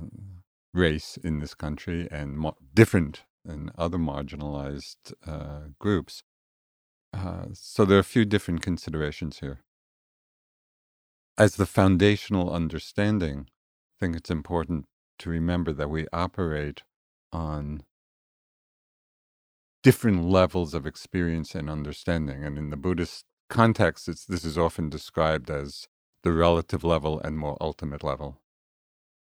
race 0.74 1.18
in 1.22 1.38
this 1.38 1.54
country 1.54 2.08
and 2.10 2.38
mo- 2.38 2.56
different 2.74 3.22
and 3.44 3.70
other 3.78 3.98
marginalized 3.98 5.14
uh, 5.26 5.68
groups. 5.78 6.22
Uh, 7.12 7.46
so 7.52 7.84
there 7.84 7.96
are 7.96 8.00
a 8.00 8.04
few 8.04 8.24
different 8.24 8.60
considerations 8.60 9.38
here. 9.38 9.60
As 11.38 11.56
the 11.56 11.66
foundational 11.66 12.50
understanding, 12.50 13.48
I 13.50 13.94
think 14.00 14.16
it's 14.16 14.30
important 14.30 14.86
to 15.18 15.30
remember 15.30 15.72
that 15.74 15.90
we 15.90 16.06
operate 16.12 16.82
on 17.32 17.82
different 19.82 20.24
levels 20.24 20.74
of 20.74 20.86
experience 20.86 21.54
and 21.54 21.68
understanding. 21.70 22.42
And 22.42 22.56
in 22.58 22.70
the 22.70 22.76
Buddhist 22.76 23.24
context, 23.50 24.06
this 24.06 24.44
is 24.44 24.58
often 24.58 24.88
described 24.88 25.50
as 25.50 25.88
the 26.22 26.32
relative 26.32 26.82
level 26.84 27.20
and 27.20 27.38
more 27.38 27.56
ultimate 27.60 28.02
level. 28.02 28.40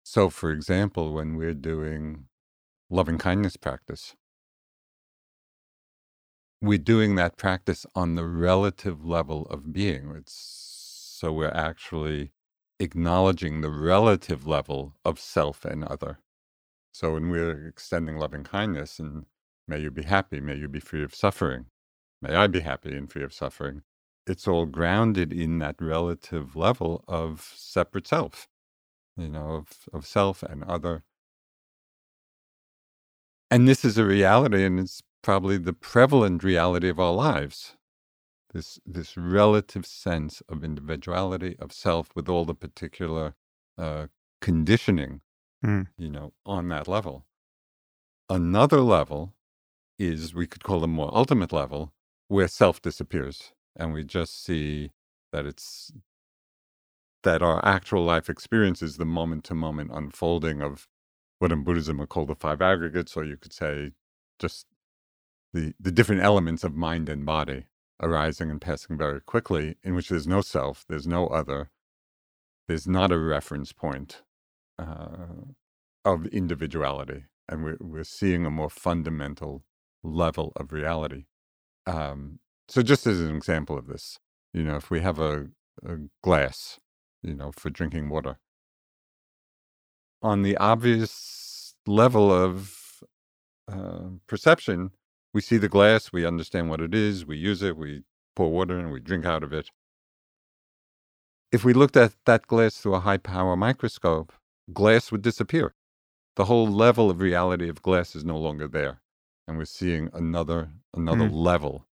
So, 0.04 0.30
for 0.30 0.52
example, 0.52 1.12
when 1.12 1.36
we're 1.36 1.54
doing 1.54 2.26
loving 2.90 3.18
kindness 3.18 3.56
practice, 3.56 4.14
we're 6.62 6.78
doing 6.78 7.16
that 7.16 7.36
practice 7.36 7.86
on 7.94 8.14
the 8.14 8.24
relative 8.24 9.04
level 9.04 9.46
of 9.46 9.72
being. 9.72 10.14
It's, 10.16 10.63
so 11.24 11.32
we're 11.32 11.48
actually 11.48 12.32
acknowledging 12.78 13.60
the 13.60 13.70
relative 13.70 14.46
level 14.46 14.94
of 15.04 15.18
self 15.18 15.64
and 15.64 15.84
other. 15.84 16.18
So 16.92 17.14
when 17.14 17.30
we're 17.30 17.66
extending 17.66 18.16
loving 18.18 18.44
kindness 18.44 18.98
and 18.98 19.26
May 19.66 19.80
you 19.80 19.90
be 19.90 20.02
happy. 20.02 20.40
May 20.40 20.56
you 20.56 20.68
be 20.68 20.80
free 20.80 21.02
of 21.02 21.14
suffering. 21.14 21.66
May 22.20 22.34
I 22.34 22.46
be 22.46 22.60
happy 22.60 22.94
and 22.96 23.10
free 23.10 23.22
of 23.22 23.32
suffering. 23.32 23.82
It's 24.26 24.46
all 24.46 24.66
grounded 24.66 25.32
in 25.32 25.58
that 25.58 25.76
relative 25.80 26.56
level 26.56 27.04
of 27.08 27.52
separate 27.56 28.06
self, 28.06 28.48
you 29.16 29.28
know, 29.28 29.52
of, 29.52 29.68
of 29.92 30.06
self 30.06 30.42
and 30.42 30.64
other. 30.64 31.02
And 33.50 33.68
this 33.68 33.84
is 33.84 33.98
a 33.98 34.04
reality, 34.04 34.64
and 34.64 34.80
it's 34.80 35.02
probably 35.22 35.58
the 35.58 35.72
prevalent 35.72 36.42
reality 36.42 36.88
of 36.88 36.98
our 36.98 37.12
lives. 37.12 37.76
This, 38.54 38.80
this 38.86 39.16
relative 39.16 39.86
sense 39.86 40.42
of 40.48 40.64
individuality, 40.64 41.56
of 41.60 41.72
self, 41.72 42.10
with 42.16 42.28
all 42.28 42.46
the 42.46 42.54
particular 42.54 43.34
uh, 43.76 44.06
conditioning, 44.40 45.22
mm. 45.64 45.88
you 45.98 46.10
know, 46.10 46.34
on 46.46 46.68
that 46.70 46.88
level. 46.88 47.26
Another 48.30 48.80
level 48.80 49.34
is 49.98 50.34
we 50.34 50.46
could 50.46 50.64
call 50.64 50.80
the 50.80 50.88
more 50.88 51.10
ultimate 51.14 51.52
level 51.52 51.92
where 52.28 52.48
self 52.48 52.82
disappears 52.82 53.52
and 53.76 53.92
we 53.92 54.04
just 54.04 54.44
see 54.44 54.92
that 55.32 55.46
it's 55.46 55.92
that 57.24 57.42
our 57.42 57.64
actual 57.66 58.04
life 58.04 58.30
experience 58.30 58.82
is 58.82 58.98
the 58.98 59.06
moment 59.06 59.44
to 59.44 59.54
moment 59.54 59.90
unfolding 59.92 60.62
of 60.62 60.88
what 61.38 61.52
in 61.52 61.64
Buddhism 61.64 62.00
are 62.00 62.06
called 62.06 62.28
the 62.28 62.34
five 62.36 62.62
aggregates, 62.62 63.16
or 63.16 63.24
you 63.24 63.36
could 63.36 63.52
say 63.52 63.92
just 64.38 64.66
the 65.52 65.74
the 65.80 65.92
different 65.92 66.22
elements 66.22 66.64
of 66.64 66.74
mind 66.76 67.08
and 67.08 67.26
body 67.26 67.66
arising 68.02 68.50
and 68.50 68.60
passing 68.60 68.98
very 68.98 69.20
quickly, 69.20 69.76
in 69.82 69.94
which 69.94 70.08
there's 70.08 70.26
no 70.26 70.40
self, 70.40 70.84
there's 70.88 71.06
no 71.06 71.28
other, 71.28 71.70
there's 72.68 72.88
not 72.88 73.12
a 73.12 73.18
reference 73.18 73.72
point 73.72 74.22
uh, 74.78 75.26
of 76.04 76.26
individuality, 76.26 77.24
and 77.48 77.64
we're 77.64 77.78
we're 77.80 78.04
seeing 78.04 78.46
a 78.46 78.50
more 78.50 78.70
fundamental 78.70 79.64
level 80.02 80.52
of 80.56 80.72
reality. 80.72 81.24
Um, 81.86 82.40
so, 82.68 82.82
just 82.82 83.06
as 83.06 83.20
an 83.20 83.36
example 83.36 83.78
of 83.78 83.86
this, 83.86 84.18
you 84.54 84.62
know, 84.64 84.76
if 84.76 84.90
we 84.90 85.00
have 85.00 85.18
a, 85.20 85.48
a 85.86 85.96
glass, 86.22 86.80
you 87.22 87.34
know, 87.34 87.52
for 87.52 87.70
drinking 87.70 88.08
water, 88.10 88.38
on 90.22 90.42
the 90.42 90.56
obvious 90.56 91.74
level 91.86 92.32
of 92.32 92.74
uh, 93.70 94.08
perception, 94.26 94.90
we 95.34 95.40
see 95.40 95.58
the 95.58 95.68
glass, 95.68 96.12
we 96.12 96.24
understand 96.24 96.70
what 96.70 96.80
it 96.80 96.94
is, 96.94 97.26
we 97.26 97.36
use 97.36 97.62
it, 97.62 97.76
we 97.76 98.04
pour 98.34 98.50
water 98.50 98.78
and 98.78 98.90
we 98.90 99.00
drink 99.00 99.26
out 99.26 99.42
of 99.42 99.52
it. 99.52 99.70
If 101.52 101.64
we 101.64 101.74
looked 101.74 101.96
at 101.96 102.14
that 102.24 102.46
glass 102.46 102.78
through 102.78 102.94
a 102.94 103.00
high 103.00 103.18
power 103.18 103.56
microscope, 103.56 104.32
glass 104.72 105.12
would 105.12 105.22
disappear. 105.22 105.74
The 106.36 106.46
whole 106.46 106.66
level 106.66 107.10
of 107.10 107.20
reality 107.20 107.68
of 107.68 107.82
glass 107.82 108.16
is 108.16 108.24
no 108.24 108.38
longer 108.38 108.66
there 108.66 109.02
and 109.46 109.58
we're 109.58 109.66
seeing 109.66 110.08
another 110.14 110.70
another 110.94 111.28
mm. 111.28 111.34
level 111.34 111.86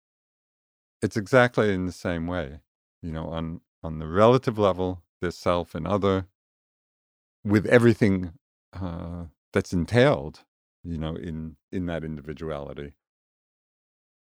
it's 1.01 1.17
exactly 1.17 1.73
in 1.73 1.87
the 1.87 1.93
same 1.93 2.27
way 2.27 2.61
you 3.03 3.11
know 3.11 3.25
on 3.29 3.63
on 3.83 3.99
the 3.99 4.07
relative 4.07 4.59
level 4.59 5.03
there's 5.21 5.37
self 5.37 5.75
and 5.75 5.87
other 5.87 6.27
with 7.45 7.67
everything 7.67 8.33
uh, 8.73 9.25
that's 9.53 9.73
entailed, 9.73 10.45
you 10.85 10.99
know, 10.99 11.17
in 11.17 11.57
in 11.73 11.87
that 11.87 12.05
individuality. 12.05 12.93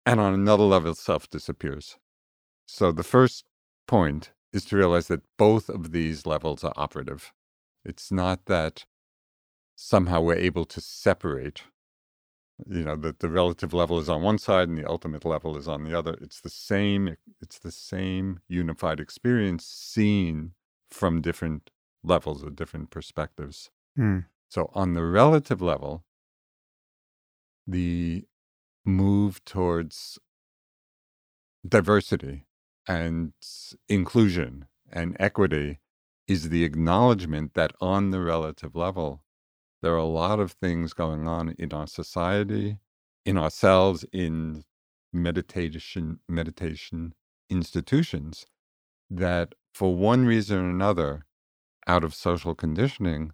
And 0.07 0.20
on 0.20 0.32
another 0.32 0.62
level, 0.62 0.94
self 0.94 1.28
disappears. 1.28 1.98
So 2.66 2.92
the 2.92 3.02
first 3.02 3.44
point 3.88 4.30
is 4.52 4.64
to 4.66 4.76
realize 4.76 5.09
that 5.09 5.22
both 5.36 5.68
of 5.68 5.90
these 5.92 6.26
levels 6.26 6.62
are 6.62 6.72
operative. 6.76 7.32
It's 7.84 8.12
not 8.12 8.46
that 8.46 8.86
somehow 9.74 10.20
we're 10.20 10.34
able 10.36 10.64
to 10.64 10.80
separate, 10.80 11.64
you 12.68 12.84
know, 12.84 12.96
that 12.96 13.18
the 13.18 13.28
relative 13.28 13.74
level 13.74 13.98
is 13.98 14.09
on 14.09 14.22
one 14.22 14.38
side 14.38 14.68
and 14.68 14.78
the 14.78 14.88
ultimate 14.88 15.24
level 15.24 15.57
is 15.57 15.68
on 15.68 15.84
the 15.84 15.96
other. 15.96 16.16
It's 16.20 16.40
the 16.40 16.50
same, 16.50 17.16
it's 17.40 17.59
the 17.59 17.72
same 17.72 18.40
unified 18.48 19.00
experience 19.00 19.66
seen 19.66 20.52
from 20.90 21.20
different 21.20 21.70
levels 22.02 22.44
or 22.44 22.50
different 22.50 22.90
perspectives. 22.90 23.70
Hmm. 23.96 24.20
So 24.48 24.70
on 24.72 24.94
the 24.94 25.04
relative 25.04 25.61
level, 25.61 26.04
the 27.66 28.24
move 28.87 29.45
towards 29.45 30.18
diversity 31.68 32.47
and 32.87 33.32
inclusion 33.89 34.66
and 34.91 35.16
equity 35.18 35.80
is 36.28 36.49
the 36.49 36.64
acknowledgement 36.64 37.55
that 37.55 37.72
on 37.80 38.11
the 38.11 38.20
relative 38.20 38.76
level, 38.76 39.22
there 39.82 39.93
are 39.93 39.97
a 39.97 40.05
lot 40.05 40.39
of 40.39 40.53
things 40.53 40.93
going 40.93 41.26
on 41.26 41.55
in 41.59 41.72
our 41.72 41.87
society, 41.87 42.78
in 43.24 43.37
ourselves, 43.37 44.05
in 44.12 44.64
meditation 45.12 46.20
meditation 46.28 47.14
institutions 47.49 48.45
that 49.09 49.55
for 49.72 49.97
one 49.97 50.26
reason 50.26 50.59
or 50.59 50.68
another 50.68 51.24
out 51.87 52.05
of 52.05 52.14
social 52.14 52.55
conditioning 52.55 53.32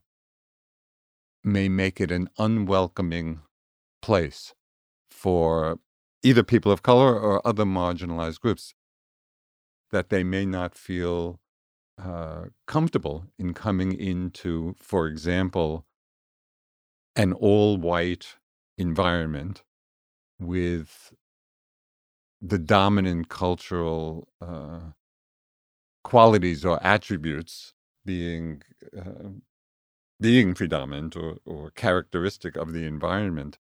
may 1.42 1.68
make 1.68 2.00
it 2.00 2.12
an 2.12 2.28
unwelcoming 2.38 3.40
place 4.00 4.54
for 5.22 5.78
either 6.24 6.42
people 6.42 6.72
of 6.72 6.82
color 6.82 7.16
or 7.18 7.46
other 7.46 7.64
marginalized 7.64 8.40
groups 8.40 8.74
that 9.92 10.08
they 10.08 10.24
may 10.24 10.44
not 10.44 10.74
feel 10.74 11.38
uh, 12.02 12.46
comfortable 12.66 13.26
in 13.38 13.54
coming 13.54 13.92
into, 13.92 14.74
for 14.78 15.06
example, 15.06 15.86
an 17.14 17.32
all 17.32 17.76
white 17.76 18.36
environment 18.76 19.62
with 20.40 21.12
the 22.40 22.58
dominant 22.58 23.28
cultural 23.28 24.26
uh, 24.40 24.80
qualities 26.02 26.64
or 26.64 26.84
attributes 26.84 27.74
being 28.04 28.60
uh, 28.98 29.28
being 30.20 30.54
predominant 30.54 31.16
or, 31.16 31.36
or 31.44 31.70
characteristic 31.70 32.56
of 32.56 32.72
the 32.72 32.84
environment. 32.84 33.58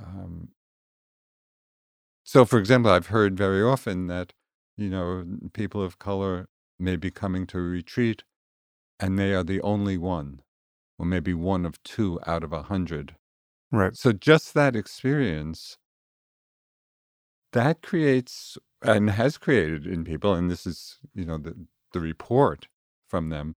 Um, 0.00 0.48
so, 2.24 2.44
for 2.44 2.58
example, 2.58 2.90
I've 2.90 3.08
heard 3.08 3.36
very 3.36 3.62
often 3.62 4.06
that 4.08 4.32
you 4.76 4.88
know 4.88 5.24
people 5.52 5.82
of 5.82 5.98
color 5.98 6.48
may 6.78 6.96
be 6.96 7.10
coming 7.10 7.46
to 7.48 7.58
a 7.58 7.62
retreat, 7.62 8.22
and 9.00 9.18
they 9.18 9.34
are 9.34 9.44
the 9.44 9.60
only 9.62 9.98
one, 9.98 10.42
or 10.98 11.06
maybe 11.06 11.34
one 11.34 11.66
of 11.66 11.82
two 11.84 12.20
out 12.26 12.44
of 12.44 12.52
a 12.52 12.64
hundred. 12.64 13.16
Right. 13.72 13.96
So, 13.96 14.12
just 14.12 14.54
that 14.54 14.76
experience 14.76 15.78
that 17.52 17.82
creates 17.82 18.58
and 18.82 19.10
has 19.10 19.38
created 19.38 19.86
in 19.86 20.04
people, 20.04 20.34
and 20.34 20.50
this 20.50 20.66
is 20.66 20.98
you 21.14 21.24
know 21.24 21.38
the 21.38 21.54
the 21.92 22.00
report 22.00 22.68
from 23.08 23.30
them 23.30 23.54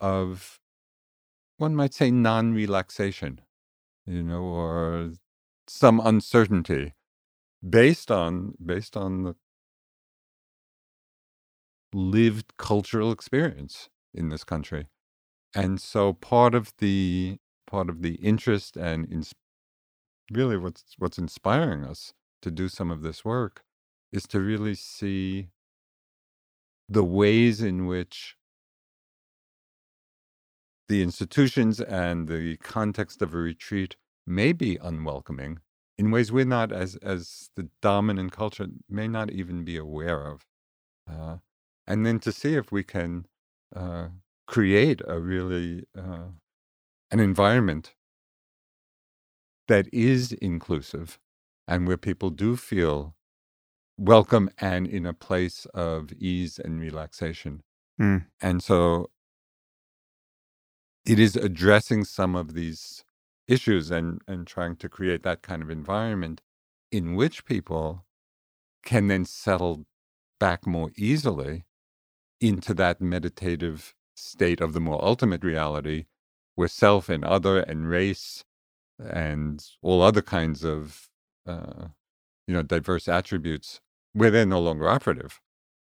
of 0.00 0.60
one 1.58 1.74
might 1.76 1.94
say 1.94 2.10
non 2.10 2.54
relaxation, 2.54 3.40
you 4.06 4.22
know, 4.22 4.42
or 4.44 5.12
some 5.68 6.00
uncertainty 6.00 6.94
based 7.68 8.10
on 8.10 8.54
based 8.64 8.96
on 8.96 9.24
the 9.24 9.36
lived 11.94 12.56
cultural 12.58 13.12
experience 13.12 13.88
in 14.14 14.28
this 14.30 14.44
country. 14.44 14.86
And 15.54 15.80
so 15.80 16.12
part 16.14 16.54
of 16.54 16.72
the 16.78 17.38
part 17.66 17.88
of 17.90 18.02
the 18.02 18.14
interest 18.16 18.76
and 18.76 19.06
really 20.32 20.56
what's 20.56 20.84
what's 20.98 21.18
inspiring 21.18 21.84
us 21.84 22.12
to 22.42 22.50
do 22.50 22.68
some 22.68 22.90
of 22.90 23.02
this 23.02 23.24
work 23.24 23.62
is 24.12 24.24
to 24.28 24.40
really 24.40 24.74
see 24.74 25.48
the 26.88 27.04
ways 27.04 27.62
in 27.62 27.86
which 27.86 28.36
the 30.88 31.02
institutions 31.02 31.80
and 31.80 32.28
the 32.28 32.56
context 32.58 33.22
of 33.22 33.34
a 33.34 33.38
retreat 33.38 33.96
may 34.26 34.52
be 34.52 34.78
unwelcoming 34.82 35.60
in 35.98 36.10
ways 36.10 36.30
we're 36.30 36.44
not, 36.44 36.72
as 36.72 36.96
as 36.96 37.50
the 37.56 37.68
dominant 37.80 38.32
culture, 38.32 38.66
may 38.88 39.08
not 39.08 39.30
even 39.30 39.64
be 39.64 39.76
aware 39.76 40.26
of, 40.26 40.46
uh, 41.10 41.36
and 41.86 42.04
then 42.04 42.18
to 42.20 42.32
see 42.32 42.54
if 42.54 42.70
we 42.70 42.82
can 42.82 43.26
uh, 43.74 44.08
create 44.46 45.00
a 45.06 45.18
really 45.18 45.84
uh, 45.96 46.28
an 47.10 47.20
environment 47.20 47.94
that 49.68 49.88
is 49.92 50.32
inclusive 50.32 51.18
and 51.66 51.86
where 51.86 51.96
people 51.96 52.30
do 52.30 52.56
feel 52.56 53.14
welcome 53.98 54.50
and 54.58 54.86
in 54.86 55.06
a 55.06 55.14
place 55.14 55.66
of 55.74 56.12
ease 56.12 56.58
and 56.58 56.80
relaxation. 56.80 57.62
Mm. 58.00 58.26
And 58.40 58.62
so 58.62 59.10
it 61.06 61.18
is 61.18 61.36
addressing 61.36 62.04
some 62.04 62.36
of 62.36 62.54
these 62.54 63.04
issues 63.48 63.90
and, 63.90 64.20
and 64.28 64.46
trying 64.46 64.76
to 64.76 64.88
create 64.88 65.22
that 65.24 65.42
kind 65.42 65.62
of 65.62 65.70
environment 65.70 66.42
in 66.92 67.14
which 67.14 67.44
people 67.44 68.04
can 68.84 69.08
then 69.08 69.24
settle 69.24 69.86
back 70.40 70.66
more 70.66 70.90
easily 70.96 71.64
into 72.40 72.74
that 72.74 73.00
meditative 73.00 73.94
state 74.16 74.60
of 74.60 74.72
the 74.72 74.80
more 74.80 75.02
ultimate 75.04 75.44
reality 75.44 76.06
where 76.54 76.68
self 76.68 77.08
and 77.08 77.24
other 77.24 77.60
and 77.60 77.88
race 77.88 78.44
and 78.98 79.64
all 79.82 80.02
other 80.02 80.22
kinds 80.22 80.64
of 80.64 81.08
uh, 81.46 81.88
you 82.46 82.54
know 82.54 82.62
diverse 82.62 83.08
attributes 83.08 83.80
where 84.14 84.30
they're 84.30 84.46
no 84.46 84.60
longer 84.60 84.88
operative 84.88 85.40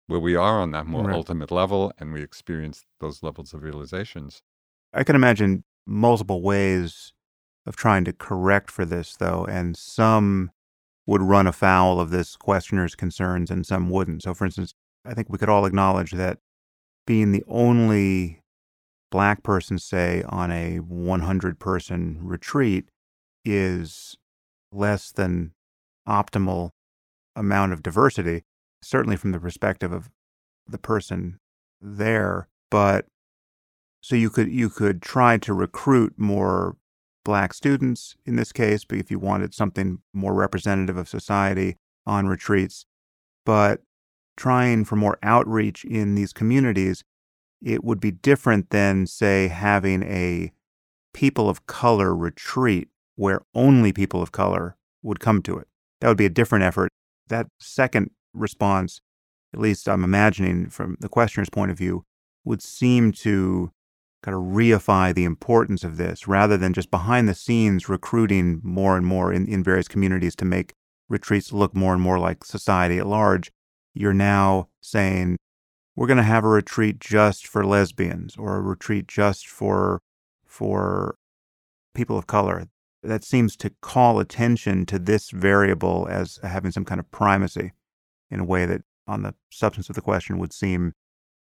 where 0.07 0.19
we 0.19 0.35
are 0.35 0.59
on 0.61 0.71
that 0.71 0.87
more 0.87 1.07
Right. 1.07 1.13
ultimate 1.13 1.51
level 1.51 1.93
and 1.99 2.13
we 2.13 2.21
experience 2.23 2.83
those 3.01 3.23
levels 3.23 3.53
of 3.53 3.63
realizations 3.63 4.41
I 4.93 5.03
can 5.03 5.15
imagine 5.15 5.63
multiple 5.85 6.41
ways 6.41 7.12
of 7.65 7.75
trying 7.75 8.05
to 8.05 8.13
correct 8.13 8.69
for 8.69 8.85
this, 8.85 9.15
though, 9.15 9.45
and 9.45 9.77
some 9.77 10.51
would 11.05 11.21
run 11.21 11.47
afoul 11.47 11.99
of 11.99 12.09
this 12.09 12.35
questioner's 12.35 12.95
concerns 12.95 13.51
and 13.51 13.65
some 13.65 13.89
wouldn't. 13.89 14.23
So, 14.23 14.33
for 14.33 14.45
instance, 14.45 14.73
I 15.05 15.13
think 15.13 15.29
we 15.29 15.37
could 15.37 15.49
all 15.49 15.65
acknowledge 15.65 16.11
that 16.11 16.39
being 17.05 17.31
the 17.31 17.43
only 17.47 18.41
black 19.11 19.43
person, 19.43 19.77
say, 19.77 20.23
on 20.27 20.51
a 20.51 20.77
100 20.77 21.59
person 21.59 22.19
retreat 22.21 22.85
is 23.45 24.17
less 24.71 25.11
than 25.11 25.51
optimal 26.07 26.71
amount 27.35 27.73
of 27.73 27.83
diversity, 27.83 28.43
certainly 28.81 29.17
from 29.17 29.31
the 29.31 29.39
perspective 29.39 29.91
of 29.91 30.09
the 30.67 30.77
person 30.77 31.37
there. 31.81 32.47
But 32.71 33.05
so 34.01 34.15
you 34.15 34.29
could 34.29 34.51
you 34.51 34.69
could 34.69 35.01
try 35.01 35.37
to 35.37 35.53
recruit 35.53 36.13
more 36.17 36.75
black 37.23 37.53
students 37.53 38.15
in 38.25 38.35
this 38.35 38.51
case, 38.51 38.83
but 38.85 38.97
if 38.97 39.09
you 39.09 39.19
wanted 39.19 39.53
something 39.53 39.99
more 40.13 40.33
representative 40.33 40.97
of 40.97 41.07
society 41.07 41.77
on 42.05 42.27
retreats, 42.27 42.85
but 43.45 43.81
trying 44.35 44.85
for 44.85 44.95
more 44.95 45.17
outreach 45.23 45.85
in 45.85 46.15
these 46.15 46.33
communities, 46.33 47.03
it 47.61 47.83
would 47.83 47.99
be 47.99 48.11
different 48.11 48.69
than 48.71 49.07
say 49.07 49.47
having 49.47 50.03
a 50.03 50.51
people 51.13 51.47
of 51.47 51.65
color 51.65 52.15
retreat 52.15 52.89
where 53.15 53.41
only 53.53 53.93
people 53.93 54.21
of 54.21 54.31
color 54.31 54.75
would 55.01 55.19
come 55.19 55.41
to 55.43 55.57
it. 55.57 55.67
That 56.01 56.07
would 56.07 56.17
be 56.17 56.25
a 56.25 56.29
different 56.29 56.65
effort. 56.65 56.89
That 57.27 57.47
second 57.59 58.11
response, 58.33 58.99
at 59.53 59.59
least 59.59 59.87
I'm 59.87 60.03
imagining 60.03 60.69
from 60.69 60.97
the 60.99 61.09
questioner's 61.09 61.49
point 61.49 61.71
of 61.71 61.77
view, 61.77 62.03
would 62.43 62.61
seem 62.61 63.11
to 63.11 63.71
kind 64.23 64.35
of 64.35 64.55
reify 64.55 65.13
the 65.13 65.25
importance 65.25 65.83
of 65.83 65.97
this 65.97 66.27
rather 66.27 66.57
than 66.57 66.73
just 66.73 66.89
behind 66.89 67.27
the 67.27 67.35
scenes 67.35 67.89
recruiting 67.89 68.61
more 68.63 68.97
and 68.97 69.05
more 69.05 69.31
in, 69.31 69.45
in 69.47 69.63
various 69.63 69.87
communities 69.87 70.35
to 70.37 70.45
make 70.45 70.73
retreats 71.09 71.51
look 71.51 71.75
more 71.75 71.93
and 71.93 72.01
more 72.01 72.17
like 72.17 72.45
society 72.45 72.97
at 72.97 73.05
large. 73.05 73.51
You're 73.93 74.13
now 74.13 74.69
saying, 74.81 75.37
we're 75.95 76.07
going 76.07 76.17
to 76.17 76.23
have 76.23 76.45
a 76.45 76.49
retreat 76.49 76.99
just 76.99 77.45
for 77.45 77.65
lesbians 77.65 78.35
or 78.37 78.55
a 78.55 78.61
retreat 78.61 79.07
just 79.07 79.47
for 79.47 79.99
for 80.45 81.15
people 81.93 82.17
of 82.17 82.27
color. 82.27 82.67
That 83.01 83.23
seems 83.23 83.57
to 83.57 83.71
call 83.81 84.19
attention 84.19 84.85
to 84.85 84.97
this 84.97 85.29
variable 85.31 86.07
as 86.09 86.39
having 86.41 86.71
some 86.71 86.85
kind 86.85 86.99
of 86.99 87.11
primacy 87.11 87.73
in 88.31 88.39
a 88.39 88.45
way 88.45 88.65
that, 88.65 88.81
on 89.07 89.23
the 89.23 89.35
substance 89.51 89.89
of 89.89 89.95
the 89.95 90.01
question, 90.01 90.39
would 90.39 90.53
seem 90.53 90.93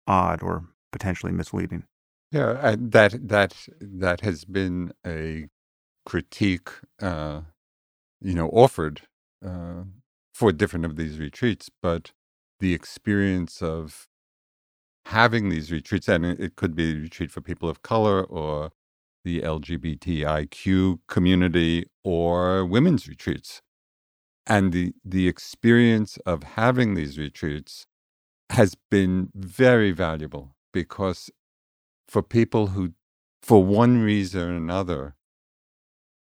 odd 0.07 0.43
or 0.43 0.67
potentially 0.93 1.33
misleading. 1.33 1.85
Yeah, 2.33 2.77
that 2.79 3.29
that 3.29 3.55
that 3.81 4.21
has 4.21 4.45
been 4.45 4.93
a 5.07 5.49
critique, 6.07 6.71
uh, 7.03 7.43
you 8.21 8.35
know, 8.35 8.49
offered 8.51 9.03
uh, 9.47 9.85
for 10.35 10.53
different 10.53 10.87
of 10.87 10.97
these 10.97 11.19
retreats, 11.19 11.71
but 11.83 12.13
the 12.61 12.75
experience 12.75 13.63
of 13.63 14.09
having 15.07 15.49
these 15.51 15.73
retreats, 15.73 16.09
and 16.09 16.25
it, 16.27 16.41
it 16.41 16.57
could 16.57 16.75
be 16.77 16.93
a 16.93 16.97
retreat 16.97 17.31
for 17.31 17.41
people 17.41 17.69
of 17.69 17.83
color 17.83 18.25
or 18.25 18.73
the 19.25 19.43
LGBTIQ 19.43 21.01
community 21.09 21.87
or 22.05 22.65
women's 22.65 23.09
retreats. 23.09 23.63
And 24.47 24.73
the, 24.73 24.95
the 25.05 25.29
experience 25.29 26.19
of 26.27 26.43
having 26.43 26.95
these 26.95 27.19
retreats 27.19 27.87
has 28.51 28.77
been 28.91 29.31
very 29.35 29.93
valuable 29.93 30.57
because 30.73 31.31
for 32.11 32.23
people 32.23 32.69
who, 32.69 32.93
for 33.41 33.65
one 33.65 34.03
reason 34.03 34.51
or 34.51 34.57
another, 34.57 35.15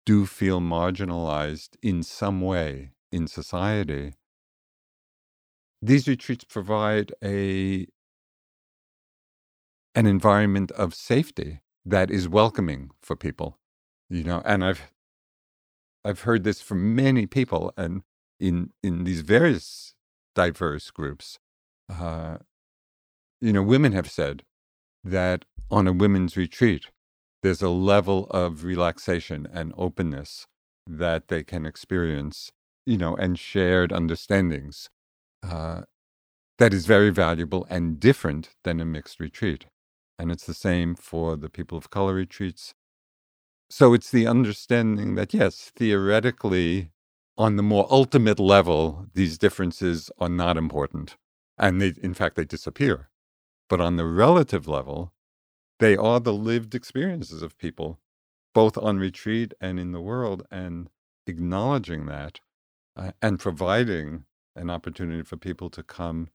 do 0.06 0.26
feel 0.26 0.60
marginalized 0.60 1.78
in 1.82 2.04
some 2.04 2.42
way 2.42 2.92
in 3.10 3.26
society, 3.26 4.14
these 5.82 6.10
retreats 6.10 6.44
provide 6.44 7.14
a 7.24 7.88
an 9.96 10.06
environment 10.06 10.72
of 10.72 10.94
safety 10.94 11.62
that 11.86 12.12
is 12.12 12.28
welcoming 12.28 12.92
for 13.02 13.16
people 13.16 13.58
you 14.10 14.24
know 14.24 14.42
and 14.46 14.64
i've 14.64 14.92
i've 16.06 16.22
heard 16.22 16.44
this 16.44 16.62
from 16.62 16.96
many 16.96 17.26
people 17.26 17.74
and 17.76 18.04
in 18.40 18.72
in 18.84 19.04
these 19.04 19.22
various 19.22 19.96
diverse 20.36 20.92
groups 20.92 21.40
uh, 21.90 22.38
you 23.42 23.52
know 23.52 23.64
women 23.64 23.92
have 23.92 24.10
said 24.10 24.44
that 25.04 25.46
on 25.70 25.88
a 25.88 25.94
women's 25.94 26.38
retreat 26.38 26.88
there's 27.44 27.62
a 27.62 27.70
level 27.70 28.28
of 28.32 28.64
relaxation 28.64 29.48
and 29.52 29.74
openness 29.78 30.48
that 30.88 31.28
they 31.28 31.44
can 31.44 31.66
experience 31.66 32.52
you 32.86 32.98
know 32.98 33.16
and 33.16 33.40
shared 33.40 33.92
understandings 33.92 34.90
uh, 35.44 35.82
that 36.60 36.74
is 36.74 36.86
very 36.86 37.10
valuable 37.10 37.66
and 37.70 38.00
different 38.00 38.50
than 38.64 38.80
a 38.80 38.86
mixed 38.86 39.20
retreat 39.20 39.66
and 40.22 40.32
it's 40.32 40.46
the 40.46 40.54
same 40.54 40.96
for 40.96 41.36
the 41.36 41.50
people 41.50 41.78
of 41.80 41.90
color 41.90 42.14
retreats. 42.14 42.76
So 43.72 43.94
it's 43.94 44.12
the 44.12 44.28
understanding 44.28 45.16
that, 45.16 45.34
yes, 45.34 45.72
theoretically, 45.76 46.92
on 47.40 47.56
the 47.56 47.64
more 47.64 47.88
ultimate 47.90 48.40
level, 48.40 49.08
these 49.16 49.40
differences 49.40 50.12
are 50.20 50.30
not 50.30 50.58
important. 50.58 51.18
And 51.58 51.82
they, 51.82 51.94
in 52.04 52.14
fact, 52.14 52.36
they 52.36 52.46
disappear. 52.46 53.11
But 53.72 53.82
on 53.82 53.98
the 53.98 54.06
relative 54.06 54.70
level, 54.70 55.14
they 55.80 55.98
are 55.98 56.20
the 56.20 56.34
lived 56.34 56.76
experiences 56.76 57.42
of 57.44 57.58
people, 57.58 58.00
both 58.54 58.78
on 58.78 59.00
retreat 59.00 59.54
and 59.62 59.80
in 59.80 59.94
the 59.94 60.02
world. 60.02 60.48
And 60.52 60.90
acknowledging 61.28 62.08
that 62.08 62.42
uh, 62.98 63.12
and 63.22 63.40
providing 63.40 64.26
an 64.56 64.70
opportunity 64.70 65.24
for 65.24 65.38
people 65.38 65.70
to 65.72 65.84
come 65.84 66.30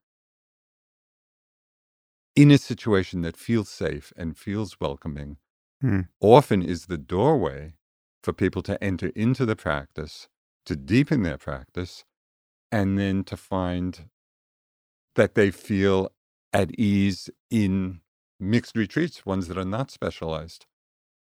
in 2.37 2.51
a 2.51 2.59
situation 2.59 3.22
that 3.22 3.37
feels 3.37 3.68
safe 3.68 4.12
and 4.16 4.37
feels 4.39 4.80
welcoming 4.80 5.39
Hmm. 5.80 6.01
often 6.20 6.62
is 6.62 6.87
the 6.87 6.99
doorway 6.99 7.74
for 8.22 8.32
people 8.32 8.62
to 8.62 8.82
enter 8.82 9.09
into 9.16 9.47
the 9.47 9.57
practice, 9.57 10.28
to 10.66 10.76
deepen 10.76 11.22
their 11.22 11.39
practice, 11.39 12.05
and 12.72 12.99
then 12.99 13.24
to 13.24 13.37
find 13.37 14.11
that 15.16 15.34
they 15.34 15.51
feel 15.51 16.12
at 16.57 16.72
ease 16.80 17.30
in 17.50 18.00
mixed 18.40 18.76
retreats, 18.76 19.26
ones 19.26 19.48
that 19.48 19.59
are 19.59 19.66
not 19.66 19.92
specialized. 19.92 20.66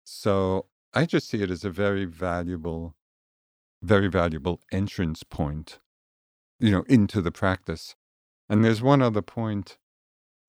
So 0.05 0.67
I 0.93 1.05
just 1.05 1.29
see 1.29 1.41
it 1.43 1.51
as 1.51 1.65
a 1.65 1.71
very 1.71 2.05
valuable, 2.05 2.95
very 3.83 4.09
valuable 4.09 4.61
entrance 4.71 5.23
point, 5.23 5.79
you 6.59 6.71
know, 6.71 6.83
into 6.89 7.21
the 7.21 7.31
practice. 7.31 7.95
And 8.49 8.65
there's 8.65 8.81
one 8.81 9.01
other 9.01 9.23
point 9.23 9.77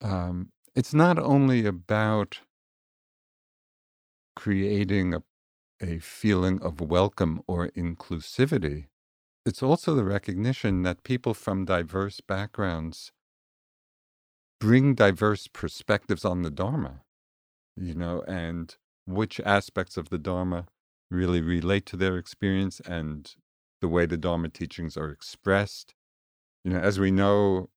um, 0.03 0.51
it's 0.77 0.95
not 0.95 1.19
only 1.19 1.67
about 1.67 2.41
creating 4.37 5.15
a, 5.15 5.23
a 5.83 5.99
feeling 6.01 6.63
of 6.63 6.81
welcome 6.81 7.43
or 7.49 7.69
inclusivity, 7.71 8.87
it's 9.47 9.63
also 9.63 9.95
the 9.95 10.05
recognition 10.05 10.83
that 10.85 11.05
people 11.05 11.35
from 11.35 11.65
diverse 11.67 12.21
backgrounds 12.21 13.13
bring 14.61 14.95
diverse 14.95 15.47
perspectives 15.49 16.25
on 16.25 16.43
the 16.43 16.51
Dharma, 16.51 17.03
you 17.77 17.95
know, 17.95 18.23
and 18.29 18.77
which 19.07 19.41
aspects 19.41 19.97
of 19.97 20.11
the 20.11 20.19
Dharma 20.19 20.67
really 21.11 21.41
relate 21.41 21.87
to 21.87 21.97
their 21.97 22.19
experience 22.19 22.81
and 22.81 23.35
the 23.81 23.89
way 23.89 24.07
the 24.07 24.17
Dharma 24.19 24.49
teachings 24.51 24.97
are 24.97 25.11
expressed. 25.11 25.95
You 26.65 26.73
know, 26.73 26.81
as 26.81 26.99
we 27.01 27.11
know, 27.11 27.71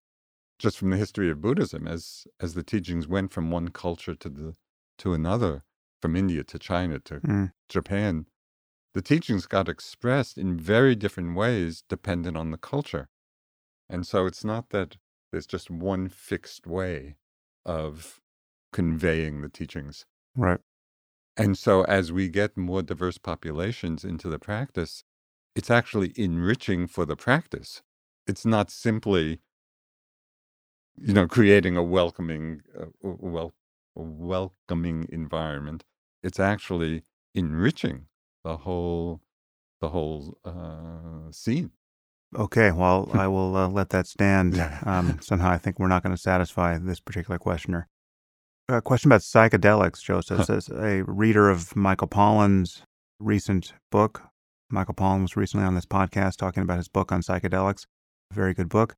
just 0.59 0.77
from 0.77 0.91
the 0.91 0.97
history 0.97 1.29
of 1.29 1.41
Buddhism, 1.41 1.87
as 1.87 2.27
as 2.39 2.53
the 2.53 2.63
teachings 2.63 3.07
went 3.07 3.31
from 3.33 3.51
one 3.51 3.69
culture 3.69 4.15
to 4.15 4.29
the 4.29 4.55
to 4.99 5.13
another, 5.13 5.63
from 6.01 6.15
India 6.15 6.43
to 6.45 6.59
China 6.59 6.99
to 7.01 7.23
Mm. 7.23 7.51
Japan, 7.69 8.27
the 8.93 9.01
teachings 9.01 9.47
got 9.47 9.69
expressed 9.69 10.37
in 10.37 10.57
very 10.59 10.95
different 10.95 11.35
ways 11.35 11.83
dependent 11.89 12.37
on 12.37 12.51
the 12.51 12.57
culture. 12.57 13.09
And 13.89 14.07
so 14.07 14.25
it's 14.25 14.43
not 14.45 14.69
that 14.69 14.97
there's 15.31 15.47
just 15.47 15.69
one 15.71 16.09
fixed 16.09 16.67
way 16.67 17.15
of 17.65 18.21
conveying 18.73 19.41
the 19.41 19.49
teachings. 19.49 20.05
Right. 20.35 20.59
And 21.37 21.57
so 21.57 21.83
as 21.83 22.11
we 22.11 22.29
get 22.29 22.57
more 22.57 22.81
diverse 22.81 23.17
populations 23.17 24.03
into 24.03 24.29
the 24.29 24.39
practice, 24.39 25.03
it's 25.55 25.71
actually 25.71 26.13
enriching 26.15 26.87
for 26.87 27.05
the 27.05 27.15
practice. 27.15 27.81
It's 28.27 28.45
not 28.45 28.69
simply 28.71 29.39
you 30.97 31.13
know, 31.13 31.27
creating 31.27 31.77
a 31.77 31.83
welcoming, 31.83 32.61
uh, 32.79 32.85
well, 33.01 33.53
welcoming 33.95 35.07
environment. 35.11 35.83
It's 36.23 36.39
actually 36.39 37.03
enriching 37.33 38.05
the 38.43 38.57
whole, 38.57 39.21
the 39.81 39.89
whole 39.89 40.37
uh, 40.45 41.31
scene. 41.31 41.71
Okay. 42.35 42.71
Well, 42.71 43.09
I 43.13 43.27
will 43.27 43.55
uh, 43.55 43.67
let 43.67 43.89
that 43.89 44.07
stand. 44.07 44.55
Um, 44.83 45.19
somehow, 45.21 45.51
I 45.51 45.57
think 45.57 45.79
we're 45.79 45.87
not 45.87 46.01
going 46.01 46.15
to 46.15 46.21
satisfy 46.21 46.77
this 46.77 46.99
particular 46.99 47.37
questioner. 47.37 47.87
A 48.67 48.81
question 48.81 49.09
about 49.09 49.21
psychedelics, 49.21 50.01
Joseph. 50.01 50.45
Says 50.45 50.69
a 50.69 51.03
reader 51.03 51.49
of 51.49 51.75
Michael 51.75 52.07
Pollan's 52.07 52.83
recent 53.19 53.73
book. 53.91 54.23
Michael 54.69 54.95
Pollan 54.95 55.21
was 55.21 55.35
recently 55.35 55.65
on 55.65 55.75
this 55.75 55.85
podcast 55.85 56.37
talking 56.37 56.63
about 56.63 56.77
his 56.77 56.87
book 56.87 57.11
on 57.11 57.21
psychedelics. 57.21 57.85
Very 58.31 58.53
good 58.53 58.69
book. 58.69 58.95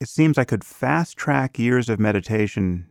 It 0.00 0.08
seems 0.08 0.36
I 0.36 0.44
could 0.44 0.64
fast 0.64 1.16
track 1.16 1.58
years 1.58 1.88
of 1.88 1.98
meditation 1.98 2.90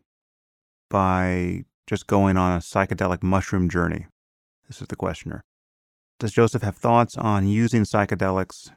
by 0.89 1.65
just 1.85 2.07
going 2.07 2.37
on 2.37 2.55
a 2.55 2.59
psychedelic 2.59 3.21
mushroom 3.21 3.69
journey. 3.69 4.07
This 4.67 4.81
is 4.81 4.87
the 4.87 4.95
questioner. 4.95 5.43
Does 6.19 6.31
Joseph 6.31 6.61
have 6.61 6.77
thoughts 6.77 7.17
on 7.17 7.47
using 7.47 7.83
psychedelics 7.83 8.71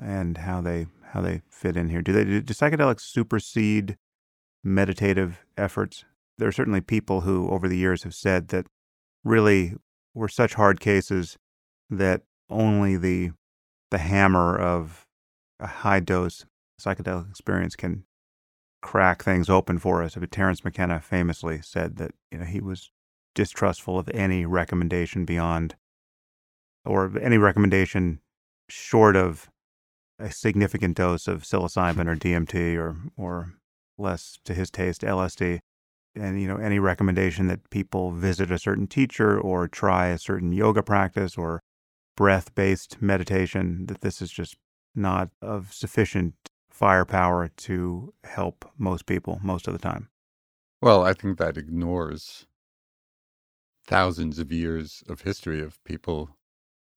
and 0.00 0.38
how 0.38 0.60
they 0.60 0.86
how 1.12 1.20
they 1.20 1.42
fit 1.50 1.76
in 1.76 1.88
here? 1.88 2.02
Do 2.02 2.12
they 2.12 2.24
do 2.24 2.42
psychedelics 2.42 3.00
supersede 3.00 3.96
meditative 4.62 5.44
efforts? 5.56 6.04
There 6.38 6.48
are 6.48 6.52
certainly 6.52 6.80
people 6.80 7.22
who 7.22 7.48
over 7.50 7.68
the 7.68 7.76
years 7.76 8.04
have 8.04 8.14
said 8.14 8.48
that 8.48 8.66
really 9.24 9.74
were 10.14 10.28
such 10.28 10.54
hard 10.54 10.80
cases 10.80 11.36
that 11.88 12.22
only 12.48 12.96
the 12.96 13.30
the 13.90 13.98
hammer 13.98 14.56
of 14.56 15.06
a 15.58 15.66
high 15.66 16.00
dose 16.00 16.46
psychedelic 16.80 17.28
experience 17.28 17.76
can 17.76 18.04
crack 18.82 19.22
things 19.22 19.50
open 19.50 19.78
for 19.78 20.02
us. 20.02 20.14
But 20.14 20.30
Terence 20.30 20.64
McKenna 20.64 21.00
famously 21.00 21.60
said 21.62 21.96
that 21.96 22.12
you 22.30 22.38
know 22.38 22.44
he 22.44 22.60
was 22.60 22.90
distrustful 23.34 23.98
of 23.98 24.08
any 24.14 24.46
recommendation 24.46 25.24
beyond 25.24 25.76
or 26.84 27.12
any 27.20 27.38
recommendation 27.38 28.20
short 28.68 29.16
of 29.16 29.50
a 30.20 30.30
significant 30.30 30.96
dose 30.96 31.26
of 31.26 31.42
psilocybin 31.42 32.06
or 32.06 32.16
DMT 32.16 32.76
or 32.76 32.96
or 33.16 33.54
less 33.98 34.38
to 34.44 34.54
his 34.54 34.70
taste 34.70 35.02
LSD 35.02 35.60
and 36.14 36.40
you 36.40 36.48
know 36.48 36.56
any 36.56 36.78
recommendation 36.78 37.46
that 37.48 37.70
people 37.70 38.10
visit 38.10 38.50
a 38.50 38.58
certain 38.58 38.86
teacher 38.86 39.38
or 39.38 39.68
try 39.68 40.08
a 40.08 40.18
certain 40.18 40.52
yoga 40.52 40.82
practice 40.82 41.36
or 41.36 41.62
breath 42.16 42.54
based 42.54 43.00
meditation 43.00 43.86
that 43.86 44.00
this 44.00 44.20
is 44.20 44.30
just 44.30 44.56
not 44.94 45.30
of 45.40 45.72
sufficient 45.72 46.34
firepower 46.70 47.48
to 47.56 48.12
help 48.24 48.64
most 48.78 49.06
people 49.06 49.38
most 49.42 49.66
of 49.66 49.72
the 49.72 49.78
time. 49.78 50.08
Well, 50.82 51.02
I 51.04 51.12
think 51.12 51.38
that 51.38 51.56
ignores 51.56 52.46
thousands 53.86 54.38
of 54.38 54.50
years 54.50 55.02
of 55.08 55.22
history 55.22 55.60
of 55.60 55.82
people 55.84 56.30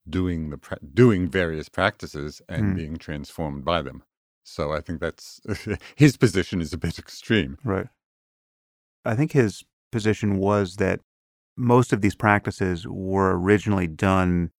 doing 0.08 0.49
the 0.49 0.58
pra- 0.58 0.80
doing 0.93 1.30
various 1.30 1.70
practices 1.70 2.41
and 2.49 2.74
Mm. 2.74 2.76
being 2.76 2.97
transformed 2.97 3.64
by 3.64 3.82
them. 3.82 4.04
So 4.43 4.74
I 4.74 4.82
think 4.82 4.99
that's 4.99 5.39
his 5.95 6.18
position 6.18 6.62
is 6.62 6.74
a 6.74 6.78
bit 6.78 6.99
extreme. 6.99 7.58
Right. 7.64 7.88
I 9.06 9.16
think 9.16 9.32
his 9.32 9.64
position 9.91 10.38
was 10.38 10.78
that 10.78 10.99
most 11.56 11.93
of 11.93 12.01
these 12.01 12.16
practices 12.16 12.86
were 12.88 13.38
originally 13.39 13.88
done 13.88 14.51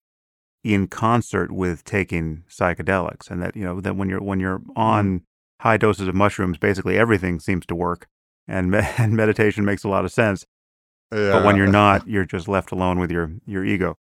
in 0.63 0.87
concert 0.87 1.51
with 1.51 1.83
taking 1.83 2.43
psychedelics 2.49 3.29
and 3.29 3.41
that 3.41 3.55
you 3.55 3.63
know 3.63 3.79
that 3.81 3.95
when 3.95 4.09
you're 4.09 4.21
when 4.23 4.39
you're 4.39 4.61
on 4.75 5.21
high 5.61 5.77
doses 5.77 6.07
of 6.07 6.15
mushrooms 6.15 6.57
basically 6.57 6.97
everything 6.97 7.39
seems 7.39 7.65
to 7.67 7.75
work 7.75 8.07
and, 8.47 8.71
me- 8.71 8.79
and 8.97 9.13
meditation 9.15 9.63
makes 9.65 9.83
a 9.83 9.89
lot 9.89 10.05
of 10.05 10.11
sense 10.11 10.45
Yeah. 11.13 11.33
but 11.33 11.45
when 11.45 11.55
you're 11.55 11.67
not 11.83 12.07
you're 12.07 12.25
just 12.25 12.47
left 12.47 12.71
alone 12.71 12.97
with 12.97 13.11
your 13.11 13.31
your 13.45 13.63
ego 13.63 13.95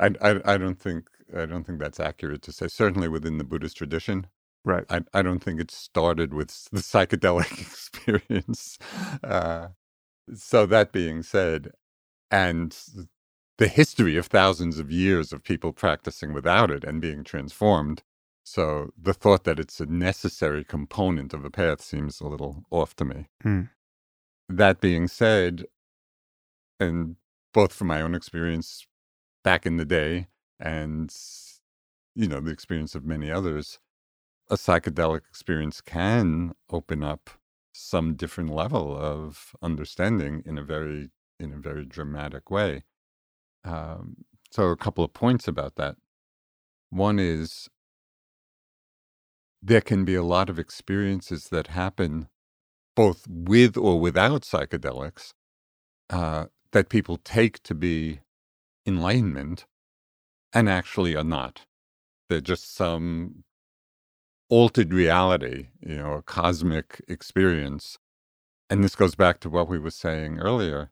I, 0.00 0.12
I, 0.22 0.42
I 0.54 0.58
don't 0.58 0.80
think 0.80 1.08
I 1.36 1.46
don't 1.46 1.64
think 1.64 1.80
that's 1.80 2.00
accurate 2.00 2.42
to 2.44 2.52
say. 2.52 2.68
Certainly 2.68 3.08
within 3.10 3.38
the 3.38 3.44
Buddhist 3.44 3.78
tradition, 3.78 4.28
right 4.64 4.84
I, 4.90 5.02
I 5.14 5.22
don't 5.22 5.40
think 5.44 5.60
it 5.60 5.72
started 5.72 6.34
with 6.34 6.68
the 6.72 6.80
psychedelic 6.80 7.52
experience. 7.62 8.78
Uh, 9.24 9.68
so 10.34 10.66
that 10.66 10.92
being 10.92 11.22
said, 11.22 11.72
and 12.30 12.76
the 13.58 13.68
history 13.68 14.16
of 14.16 14.26
thousands 14.26 14.78
of 14.78 14.90
years 14.90 15.32
of 15.32 15.44
people 15.44 15.72
practicing 15.72 16.32
without 16.32 16.70
it 16.70 16.84
and 16.84 17.00
being 17.00 17.24
transformed. 17.24 18.02
So 18.44 18.90
the 19.00 19.14
thought 19.14 19.44
that 19.44 19.60
it's 19.60 19.80
a 19.80 19.86
necessary 19.86 20.64
component 20.64 21.34
of 21.34 21.44
a 21.44 21.50
path 21.50 21.80
seems 21.82 22.20
a 22.20 22.26
little 22.28 22.64
off 22.70 22.96
to 22.96 23.04
me. 23.04 23.26
Hmm. 23.42 23.62
That 24.48 24.80
being 24.80 25.08
said, 25.08 25.66
and 26.80 27.16
both 27.54 27.72
from 27.74 27.88
my 27.88 28.02
own 28.02 28.14
experience 28.14 28.86
back 29.42 29.66
in 29.66 29.76
the 29.76 29.84
day 29.84 30.28
and 30.58 31.14
you 32.14 32.28
know 32.28 32.40
the 32.40 32.50
experience 32.50 32.94
of 32.94 33.04
many 33.04 33.30
others 33.30 33.78
a 34.50 34.56
psychedelic 34.56 35.20
experience 35.28 35.80
can 35.80 36.52
open 36.70 37.04
up 37.04 37.30
some 37.72 38.14
different 38.14 38.50
level 38.50 38.96
of 38.96 39.52
understanding 39.62 40.42
in 40.44 40.58
a 40.58 40.62
very 40.62 41.10
in 41.38 41.52
a 41.52 41.56
very 41.56 41.86
dramatic 41.86 42.50
way. 42.50 42.82
Um, 43.64 44.16
so 44.50 44.64
a 44.68 44.76
couple 44.76 45.04
of 45.04 45.14
points 45.14 45.48
about 45.48 45.76
that. 45.76 45.96
One 46.90 47.18
is 47.18 47.70
there 49.62 49.80
can 49.80 50.04
be 50.04 50.14
a 50.14 50.22
lot 50.22 50.50
of 50.50 50.58
experiences 50.58 51.48
that 51.50 51.68
happen 51.68 52.28
both 52.96 53.26
with 53.28 53.76
or 53.76 54.00
without 54.00 54.42
psychedelics 54.42 55.32
uh, 56.10 56.46
that 56.72 56.88
people 56.88 57.16
take 57.18 57.62
to 57.62 57.74
be 57.74 58.20
enlightenment 58.86 59.66
and 60.52 60.68
actually 60.68 61.14
are 61.16 61.24
not. 61.24 61.66
They're 62.28 62.40
just 62.40 62.74
some 62.74 63.44
altered 64.48 64.92
reality, 64.92 65.68
you 65.80 65.96
know, 65.96 66.14
a 66.14 66.22
cosmic 66.22 67.02
experience. 67.08 67.98
And 68.68 68.84
this 68.84 68.96
goes 68.96 69.14
back 69.14 69.40
to 69.40 69.50
what 69.50 69.68
we 69.68 69.78
were 69.78 69.90
saying 69.90 70.38
earlier. 70.38 70.90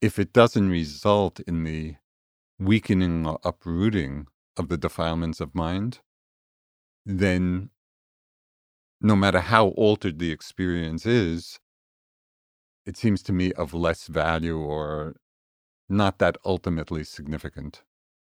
If 0.00 0.18
it 0.18 0.32
doesn't 0.32 0.70
result 0.70 1.40
in 1.40 1.64
the 1.64 1.96
weakening 2.58 3.26
or 3.26 3.38
uprooting 3.44 4.26
of 4.56 4.68
the 4.68 4.76
defilements 4.76 5.40
of 5.40 5.54
mind, 5.54 6.00
then 7.06 7.70
no 9.00 9.14
matter 9.14 9.40
how 9.40 9.68
altered 9.68 10.18
the 10.18 10.32
experience 10.32 11.06
is, 11.06 11.60
it 12.84 12.96
seems 12.96 13.22
to 13.24 13.32
me 13.32 13.52
of 13.52 13.74
less 13.74 14.06
value 14.06 14.58
or 14.58 15.16
not 15.88 16.18
that 16.18 16.36
ultimately 16.44 17.04
significant. 17.04 17.82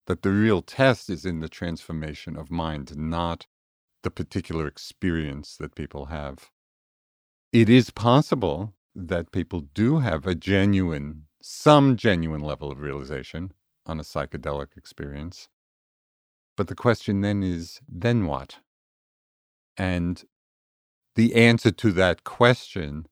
That 0.07 0.23
the 0.23 0.31
real 0.31 0.61
test 0.61 1.09
is 1.09 1.25
in 1.25 1.39
the 1.39 1.49
transformation 1.49 2.35
of 2.35 2.51
mind, 2.51 2.97
not 2.97 3.47
the 4.03 4.11
particular 4.11 4.67
experience 4.67 5.55
that 5.57 5.75
people 5.75 6.05
have. 6.05 6.49
It 7.53 7.69
is 7.69 7.91
possible 7.91 8.73
that 8.95 9.31
people 9.31 9.61
do 9.73 9.99
have 9.99 10.25
a 10.25 10.35
genuine, 10.35 11.25
some 11.41 11.95
genuine 11.95 12.41
level 12.41 12.71
of 12.71 12.79
realization 12.79 13.51
on 13.85 13.99
a 13.99 14.03
psychedelic 14.03 14.75
experience. 14.75 15.49
But 16.57 16.67
the 16.67 16.75
question 16.75 17.21
then 17.21 17.43
is 17.43 17.79
then 17.87 18.25
what? 18.25 18.59
And 19.77 20.23
the 21.15 21.35
answer 21.35 21.71
to 21.71 21.91
that 21.93 22.23
question 22.23 23.05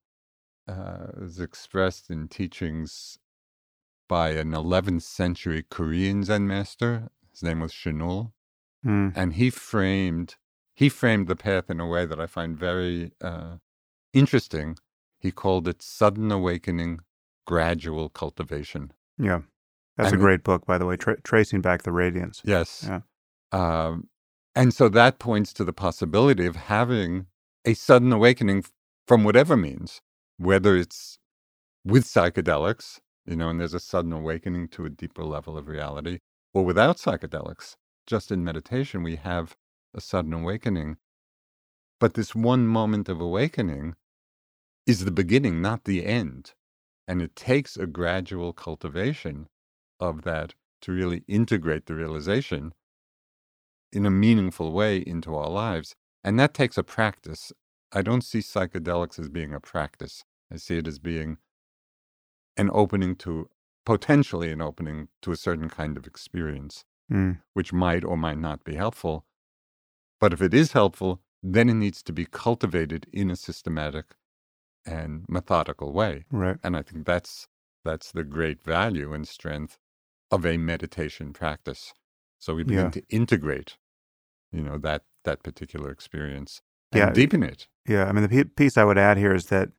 uh, 0.67 1.07
is 1.21 1.39
expressed 1.39 2.09
in 2.09 2.27
teachings 2.27 3.17
by 4.09 4.31
an 4.31 4.51
11th 4.51 5.03
century 5.03 5.63
Korean 5.69 6.25
Zen 6.25 6.45
master. 6.47 7.09
His 7.31 7.41
name 7.43 7.61
was 7.61 7.71
Chinul, 7.71 8.33
Hmm. 8.83 9.09
and 9.15 9.33
he 9.35 9.49
framed 9.49 10.35
he 10.75 10.89
framed 10.89 11.27
the 11.27 11.35
path 11.35 11.69
in 11.69 11.79
a 11.81 11.87
way 11.87 12.05
that 12.05 12.19
I 12.21 12.25
find 12.25 12.57
very 12.57 13.11
uh, 13.21 13.57
interesting. 14.13 14.77
He 15.19 15.31
called 15.31 15.67
it 15.67 15.81
sudden 15.81 16.31
awakening, 16.31 16.99
gradual 17.45 18.09
cultivation. 18.09 18.91
yeah 19.17 19.41
that's 19.97 20.11
And 20.11 20.15
a 20.15 20.19
it- 20.19 20.25
great 20.25 20.43
book 20.43 20.65
by 20.65 20.77
the 20.77 20.85
way 20.85 20.95
tra- 20.97 21.21
tracing 21.21 21.61
back 21.61 21.83
the 21.83 21.91
radiance 21.91 22.41
Yes. 22.45 22.85
Yeah. 22.87 23.01
Um, 23.51 24.07
and 24.55 24.73
so 24.73 24.87
that 24.89 25.19
points 25.19 25.51
to 25.53 25.63
the 25.65 25.73
possibility 25.73 26.45
of 26.45 26.55
having 26.55 27.25
a 27.65 27.73
sudden 27.73 28.11
awakening 28.13 28.63
from 29.07 29.23
whatever 29.25 29.57
means, 29.57 30.01
whether 30.37 30.75
it's 30.77 31.19
with 31.83 32.05
psychedelics, 32.05 32.99
you 33.29 33.35
know, 33.35 33.49
and 33.49 33.59
there's 33.59 33.75
a 33.75 33.79
sudden 33.79 34.11
awakening 34.11 34.67
to 34.69 34.85
a 34.85 34.89
deeper 34.89 35.23
level 35.23 35.55
of 35.55 35.67
reality, 35.67 36.17
or 36.51 36.65
without 36.65 36.97
psychedelics. 36.97 37.75
Just 38.07 38.31
in 38.31 38.43
meditation, 38.43 39.03
we 39.03 39.17
have 39.17 39.55
a 39.93 40.01
sudden 40.01 40.33
awakening. 40.33 40.97
But 41.99 42.15
this 42.15 42.33
one 42.33 42.65
moment 42.65 43.07
of 43.07 43.21
awakening 43.21 43.93
is 44.87 45.05
the 45.05 45.11
beginning, 45.11 45.61
not 45.61 45.83
the 45.83 46.03
end. 46.03 46.53
And 47.07 47.21
it 47.21 47.35
takes 47.35 47.77
a 47.77 47.85
gradual 47.85 48.51
cultivation 48.51 49.47
of 49.99 50.23
that 50.23 50.55
to 50.81 50.91
really 50.91 51.23
integrate 51.27 51.85
the 51.85 51.93
realization 51.93 52.73
in 53.91 54.07
a 54.07 54.11
meaningful 54.11 54.71
way 54.71 54.97
into 54.97 55.35
our 55.35 55.49
lives. 55.49 55.95
And 56.23 56.39
that 56.39 56.55
takes 56.55 56.79
a 56.79 56.83
practice. 56.83 57.51
I 57.91 58.01
don't 58.01 58.23
see 58.23 58.39
psychedelics 58.39 59.19
as 59.19 59.29
being 59.29 59.53
a 59.53 59.59
practice. 59.59 60.23
I 60.51 60.57
see 60.57 60.77
it 60.79 60.87
as 60.87 60.97
being 60.97 61.37
an 62.59 62.69
opening 62.73 63.15
to, 63.23 63.49
potentially 63.85 64.51
an 64.51 64.61
opening 64.61 65.07
to 65.23 65.31
a 65.31 65.35
certain 65.47 65.69
kind 65.69 65.97
of 65.97 66.05
experience, 66.05 66.85
Hmm. 67.09 67.31
which 67.53 67.71
might 67.73 68.03
or 68.03 68.17
might 68.17 68.37
not 68.37 68.63
be 68.63 68.75
helpful. 68.75 69.25
But 70.19 70.33
if 70.33 70.41
it 70.41 70.53
is 70.53 70.73
helpful, 70.73 71.21
then 71.41 71.69
it 71.69 71.75
needs 71.75 72.03
to 72.03 72.13
be 72.13 72.25
cultivated 72.25 73.07
in 73.13 73.31
a 73.31 73.35
systematic 73.35 74.05
and 74.85 75.25
methodical 75.29 75.93
way. 75.93 76.25
right 76.31 76.57
And 76.63 76.75
I 76.77 76.81
think 76.81 77.05
that's 77.05 77.47
that's 77.85 78.11
the 78.11 78.23
great 78.23 78.61
value 78.63 79.13
and 79.13 79.27
strength 79.27 79.77
of 80.31 80.45
a 80.45 80.57
meditation 80.57 81.33
practice. 81.33 81.93
So 82.39 82.55
we 82.55 82.63
begin 82.63 82.85
Yeah. 82.85 82.91
to 82.91 83.03
integrate, 83.09 83.77
you 84.51 84.61
know, 84.61 84.77
that 84.79 85.03
that 85.23 85.43
particular 85.43 85.89
experience 85.91 86.61
and 86.91 86.99
Yeah. 86.99 87.11
deepen 87.13 87.43
it. 87.43 87.67
Yeah, 87.87 88.05
I 88.05 88.11
mean, 88.11 88.27
the 88.27 88.43
piece 88.45 88.77
I 88.77 88.83
would 88.83 88.97
add 88.97 89.17
here 89.17 89.33
is 89.33 89.45
that 89.47 89.69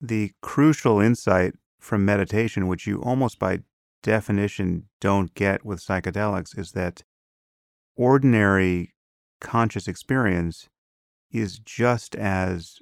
the 0.00 0.32
crucial 0.42 1.00
insight 1.00 1.54
from 1.84 2.04
meditation, 2.04 2.66
which 2.66 2.86
you 2.86 3.02
almost 3.02 3.38
by 3.38 3.60
definition 4.02 4.88
don't 5.00 5.34
get 5.34 5.64
with 5.64 5.80
psychedelics, 5.80 6.58
is 6.58 6.72
that 6.72 7.02
ordinary 7.96 8.94
conscious 9.40 9.86
experience 9.86 10.68
is 11.30 11.58
just 11.58 12.16
as 12.16 12.78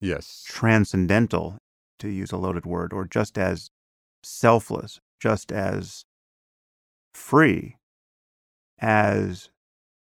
Yes. 0.00 0.44
transcendental, 0.46 1.58
to 2.00 2.08
use 2.08 2.32
a 2.32 2.36
loaded 2.36 2.66
word, 2.66 2.92
or 2.92 3.04
just 3.06 3.38
as 3.38 3.70
selfless, 4.22 5.00
just 5.20 5.52
as 5.52 6.04
free 7.14 7.76
as 8.78 9.48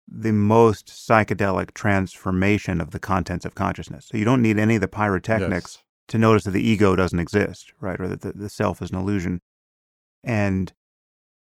the 0.08 0.34
most 0.34 0.88
psychedelic 0.88 1.74
transformation 1.74 2.80
of 2.82 2.92
the 2.92 3.00
contents 3.00 3.46
of 3.46 3.56
consciousness. 3.56 4.08
So 4.08 4.18
you 4.18 4.26
don't 4.26 4.42
need 4.42 4.60
any 4.60 4.76
of 4.76 4.82
the 4.82 4.88
pyrotechnics 4.88 5.76
Yes. 5.78 5.84
To 6.08 6.18
notice 6.18 6.44
that 6.46 6.52
the 6.52 6.68
ego 6.68 6.96
doesn't 6.96 7.20
exist, 7.20 7.74
right? 7.80 8.00
Or 8.00 8.08
that 8.08 8.22
the, 8.22 8.32
the 8.34 8.50
self 8.50 8.82
is 8.82 8.92
an 8.92 8.98
illusion. 8.98 9.42
And 10.24 10.74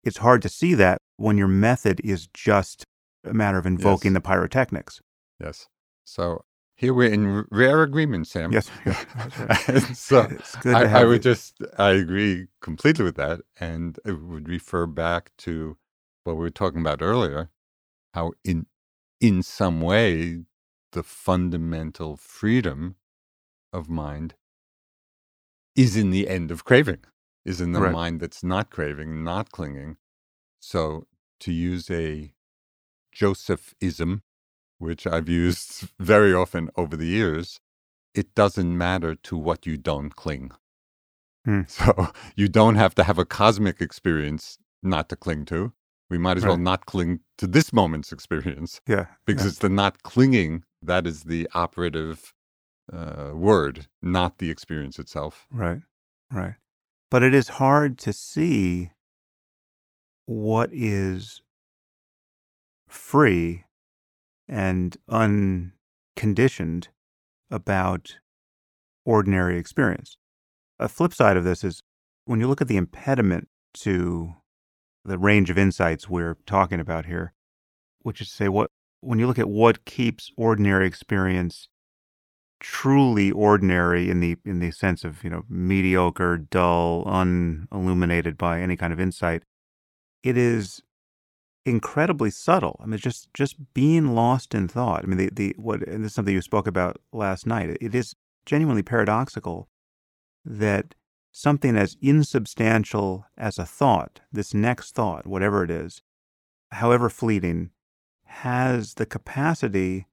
it's 0.04 0.18
hard 0.18 0.42
to 0.42 0.48
see 0.48 0.74
that 0.74 0.98
when 1.16 1.36
your 1.38 1.48
method 1.48 2.00
is 2.04 2.28
just 2.34 2.84
a 3.24 3.34
matter 3.34 3.58
of 3.58 3.66
invoking 3.66 4.12
Yes. 4.12 4.14
the 4.16 4.20
pyrotechnics. 4.20 5.00
Yes. 5.40 5.68
So 6.04 6.44
here 6.76 6.94
we're 6.94 7.10
in 7.12 7.26
r- 7.26 7.46
rare 7.50 7.82
agreement, 7.82 8.26
Sam. 8.28 8.52
Yes. 8.52 8.70
Right. 8.84 9.06
So 9.96 10.20
it's 10.30 10.56
good 10.56 10.74
to 10.78 10.88
I, 10.88 11.00
I 11.00 11.04
would 11.04 11.22
just 11.22 11.58
I 11.78 11.90
agree 11.90 12.46
completely 12.60 13.04
with 13.04 13.16
that, 13.16 13.40
and 13.58 13.98
it 14.04 14.12
would 14.12 14.48
refer 14.48 14.86
back 14.86 15.32
to 15.38 15.76
what 16.24 16.34
we 16.36 16.40
were 16.42 16.50
talking 16.50 16.80
about 16.80 17.02
earlier, 17.02 17.50
how 18.14 18.32
in 18.44 18.66
in 19.20 19.42
some 19.42 19.80
way 19.80 20.42
the 20.92 21.02
fundamental 21.02 22.16
freedom 22.16 22.96
of 23.72 23.88
mind 23.88 24.34
is 25.76 25.96
in 25.96 26.10
the 26.10 26.28
end 26.28 26.50
of 26.52 26.64
craving, 26.64 27.04
is 27.44 27.60
in 27.60 27.72
the 27.72 27.80
Right. 27.82 27.92
mind 27.92 28.20
that's 28.20 28.44
not 28.44 28.70
craving, 28.70 29.24
not 29.24 29.52
clinging. 29.52 29.98
So 30.60 31.06
to 31.40 31.52
use 31.52 31.90
a 31.90 32.34
Josephism, 33.14 34.22
which 34.78 35.06
I've 35.06 35.28
used 35.28 35.88
very 36.00 36.34
often 36.34 36.70
over 36.76 36.96
the 36.96 37.06
years, 37.06 37.60
it 38.14 38.34
doesn't 38.34 38.76
matter 38.78 39.14
to 39.14 39.36
what 39.36 39.66
you 39.66 39.76
don't 39.76 40.14
cling. 40.16 40.52
Hmm. 41.44 41.62
So 41.68 42.12
you 42.36 42.48
don't 42.48 42.76
have 42.76 42.94
to 42.96 43.04
have 43.04 43.18
a 43.18 43.26
cosmic 43.26 43.80
experience 43.82 44.58
not 44.82 45.08
to 45.10 45.16
cling 45.16 45.46
to. 45.46 45.72
We 46.10 46.18
might 46.18 46.36
as 46.38 46.46
well 46.46 46.58
not 46.58 46.86
cling 46.86 47.20
to 47.38 47.46
this 47.48 47.72
moment's 47.72 48.12
experience 48.12 48.80
Yeah. 48.88 49.06
because 49.26 49.44
yeah. 49.44 49.48
it's 49.50 49.58
the 49.60 49.68
not 49.70 50.02
clinging 50.04 50.64
that 50.82 51.06
is 51.06 51.24
the 51.24 51.48
operative 51.54 52.34
uh, 52.92 53.30
word, 53.34 53.86
not 54.02 54.38
the 54.38 54.50
experience 54.50 54.98
itself. 54.98 55.46
Right. 55.50 55.80
Right. 56.30 56.54
But 57.10 57.22
it 57.22 57.34
is 57.34 57.48
hard 57.48 57.98
to 57.98 58.12
see 58.12 58.90
what 60.26 60.70
is 60.72 61.40
free 62.88 63.64
and 64.48 64.96
unconditioned 65.08 66.88
about 67.50 68.16
ordinary 69.04 69.56
experience. 69.56 70.16
A 70.78 70.88
flip 70.88 71.14
side 71.14 71.36
of 71.36 71.44
this 71.44 71.64
is 71.64 71.82
when 72.24 72.40
you 72.40 72.48
look 72.48 72.60
at 72.60 72.68
the 72.68 72.76
impediment 72.76 73.48
to 73.74 74.34
the 75.04 75.18
range 75.18 75.50
of 75.50 75.58
insights 75.58 76.08
we're 76.08 76.36
talking 76.46 76.80
about 76.80 77.06
here, 77.06 77.32
which 78.02 78.20
is 78.20 78.28
to 78.28 78.34
say 78.34 78.48
what 78.48 78.70
when 79.00 79.18
you 79.18 79.26
look 79.26 79.38
at 79.38 79.48
what 79.48 79.84
keeps 79.84 80.32
ordinary 80.36 80.86
experience 80.86 81.68
truly 82.60 83.30
ordinary 83.30 84.10
in 84.10 84.20
the 84.20 84.36
in 84.44 84.60
the 84.60 84.70
sense 84.70 85.04
of 85.04 85.22
you 85.22 85.30
know 85.30 85.44
mediocre, 85.48 86.36
dull, 86.38 87.04
unilluminated 87.06 88.36
by 88.38 88.60
any 88.60 88.76
kind 88.76 88.92
of 88.92 89.00
insight, 89.00 89.42
it 90.22 90.36
is 90.36 90.82
incredibly 91.64 92.30
subtle. 92.30 92.80
I 92.82 92.86
mean, 92.86 92.98
just 92.98 93.32
just 93.34 93.74
being 93.74 94.14
lost 94.14 94.54
in 94.54 94.68
thought. 94.68 95.04
I 95.04 95.06
mean, 95.06 95.18
the 95.18 95.30
the 95.32 95.54
what 95.58 95.86
and 95.86 96.04
this 96.04 96.12
is 96.12 96.14
something 96.14 96.34
you 96.34 96.42
spoke 96.42 96.66
about 96.66 96.98
last 97.12 97.46
night. 97.46 97.76
It 97.80 97.94
is 97.94 98.14
genuinely 98.46 98.82
paradoxical 98.82 99.68
that 100.44 100.94
something 101.32 101.76
as 101.76 101.96
insubstantial 102.00 103.26
as 103.36 103.58
a 103.58 103.66
thought, 103.66 104.20
this 104.32 104.54
next 104.54 104.94
thought, 104.94 105.26
whatever 105.26 105.62
it 105.64 105.70
is, 105.70 106.00
however 106.70 107.10
fleeting, 107.10 107.70
has 108.24 108.94
the 108.94 109.06
capacity 109.06 110.06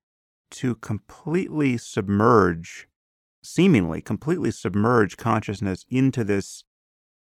to 0.53 0.75
completely 0.75 1.77
submerge, 1.77 2.87
seemingly 3.43 4.01
completely 4.01 4.51
submerge 4.51 5.17
consciousness 5.17 5.85
into 5.89 6.23
this 6.23 6.63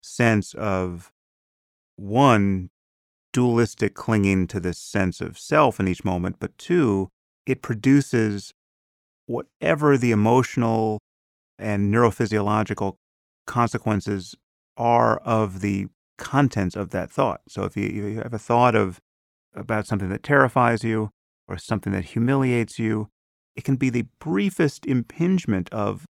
sense 0.02 0.54
of 0.54 1.12
one, 1.96 2.70
dualistic 3.34 3.94
clinging 3.94 4.48
to 4.48 4.60
this 4.60 4.78
sense 4.78 5.22
of 5.22 5.38
self 5.38 5.80
in 5.80 5.88
each 5.88 6.06
moment, 6.06 6.38
but 6.40 6.58
two, 6.58 7.10
it 7.46 7.62
produces 7.62 8.54
whatever 9.26 9.98
the 9.98 10.12
emotional 10.12 11.00
and 11.60 11.94
neurophysiological 11.94 12.96
consequences 13.46 14.36
are 14.78 15.18
of 15.18 15.62
the 15.62 15.88
contents 16.18 16.76
of 16.76 16.92
that 16.92 17.12
thought. 17.12 17.42
So 17.48 17.64
if 17.64 17.76
you, 17.76 17.88
you 17.88 18.18
have 18.18 18.34
a 18.34 18.40
thought 18.40 18.76
of 18.76 19.00
about 19.54 19.88
something 19.88 20.10
that 20.10 20.24
terrifies 20.24 20.84
you 20.84 21.10
or 21.48 21.58
something 21.58 21.94
that 21.94 22.06
humiliates 22.06 22.78
you, 22.80 23.10
it 23.58 23.64
can 23.64 23.76
be 23.76 23.90
the 23.90 24.06
briefest 24.20 24.86
impingement 24.86 25.68
of 25.74 26.06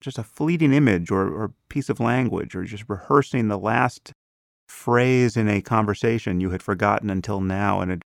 just 0.00 0.18
a 0.18 0.24
fleeting 0.24 0.72
image 0.72 1.10
or, 1.10 1.28
or 1.28 1.52
piece 1.68 1.88
of 1.88 2.00
language 2.00 2.56
or 2.56 2.64
just 2.64 2.84
rehearsing 2.88 3.48
the 3.48 3.58
last 3.58 4.12
phrase 4.68 5.36
in 5.36 5.48
a 5.48 5.62
conversation 5.62 6.40
you 6.40 6.50
had 6.50 6.62
forgotten 6.62 7.10
until 7.10 7.40
now 7.40 7.80
and 7.80 7.92
it, 7.92 8.02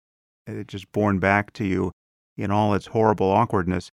it 0.47 0.69
just 0.69 0.91
borne 0.93 1.19
back 1.19 1.53
to 1.53 1.65
you 1.65 1.93
in 2.37 2.51
all 2.51 2.75
its 2.75 2.87
horrible 2.87 3.31
awkwardness 3.31 3.91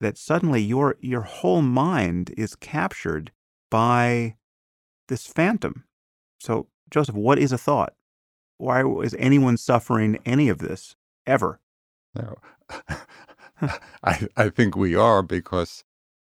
that 0.00 0.16
suddenly 0.16 0.62
your 0.62 0.96
your 1.00 1.22
whole 1.22 1.60
mind 1.60 2.32
is 2.38 2.54
captured 2.56 3.30
by 3.70 4.34
this 5.08 5.26
phantom. 5.26 5.84
So, 6.38 6.68
Joseph, 6.90 7.14
what 7.14 7.38
is 7.38 7.52
a 7.52 7.58
thought? 7.58 7.92
Why 8.56 8.82
is 9.02 9.14
anyone 9.18 9.56
suffering 9.56 10.18
any 10.24 10.48
of 10.48 10.58
this 10.58 10.94
ever? 11.26 11.60
No. 12.14 12.36
I, 14.04 14.28
I 14.36 14.48
think 14.50 14.76
we 14.76 14.94
are 14.94 15.22
because 15.22 15.84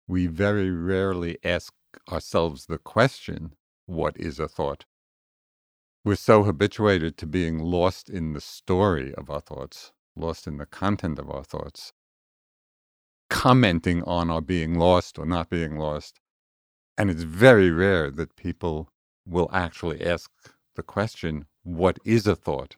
we 0.09 0.27
very 0.27 0.71
rarely 0.71 1.39
ask 1.45 1.73
ourselves 2.11 2.67
the 2.67 2.79
question, 2.79 3.55
what 3.87 4.17
is 4.17 4.39
a 4.41 4.49
thought? 4.49 4.85
We're 6.05 6.17
so 6.17 6.45
habituated 6.45 7.17
to 7.19 7.27
being 7.27 7.59
lost 7.59 8.09
in 8.11 8.33
the 8.33 8.41
story 8.41 9.15
of 9.15 9.31
our 9.31 9.41
thoughts, 9.41 9.93
lost 10.17 10.47
in 10.47 10.57
the 10.59 10.67
content 10.67 11.19
of 11.19 11.31
our 11.31 11.45
thoughts, 11.45 11.93
commenting 13.29 14.03
on 14.05 14.31
our 14.31 14.41
being 14.41 14.77
lost 14.79 15.19
or 15.19 15.27
not 15.27 15.51
being 15.51 15.77
lost. 15.77 16.21
And 16.99 17.11
it's 17.11 17.23
very 17.23 17.71
rare 17.71 18.11
that 18.11 18.37
people 18.37 18.91
will 19.27 19.51
actually 19.53 20.05
ask 20.05 20.31
the 20.77 20.83
question, 20.83 21.47
what 21.63 21.99
is 22.05 22.27
a 22.27 22.37
thought? 22.37 22.77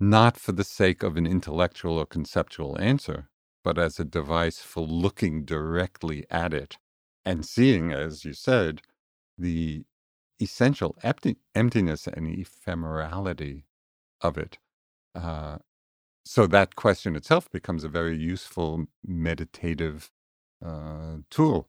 Not 0.00 0.36
for 0.36 0.52
the 0.52 0.64
sake 0.64 1.02
of 1.02 1.16
an 1.16 1.26
intellectual 1.26 1.98
or 1.98 2.06
conceptual 2.06 2.80
answer, 2.80 3.28
but 3.64 3.78
as 3.78 3.98
a 4.00 4.04
device 4.04 4.58
for 4.60 4.82
looking 4.82 5.44
directly 5.44 6.26
at 6.30 6.54
it 6.54 6.78
and 7.24 7.46
seeing, 7.46 7.92
as 7.92 8.24
you 8.24 8.32
said, 8.32 8.82
the 9.38 9.84
essential 10.40 10.96
empty, 11.02 11.36
emptiness 11.54 12.06
and 12.06 12.26
ephemerality 12.28 13.64
of 14.20 14.38
it. 14.38 14.58
Uh, 15.14 15.58
so 16.24 16.46
that 16.46 16.76
question 16.76 17.16
itself 17.16 17.50
becomes 17.50 17.84
a 17.84 17.88
very 17.88 18.16
useful 18.16 18.86
meditative 19.04 20.10
uh, 20.64 21.18
tool 21.30 21.68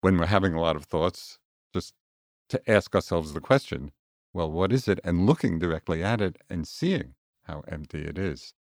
when 0.00 0.16
we're 0.18 0.26
having 0.26 0.54
a 0.54 0.60
lot 0.60 0.76
of 0.76 0.84
thoughts, 0.84 1.38
just 1.74 1.94
to 2.48 2.70
ask 2.70 2.94
ourselves 2.94 3.32
the 3.34 3.40
question, 3.40 3.92
well, 4.32 4.50
what 4.50 4.72
is 4.72 4.88
it? 4.88 5.00
And 5.04 5.26
looking 5.26 5.58
directly 5.58 6.02
at 6.04 6.20
it 6.20 6.38
and 6.50 6.66
seeing 6.66 7.14
how 7.44 7.62
empty 7.68 8.02
it 8.04 8.18
is. 8.18 8.54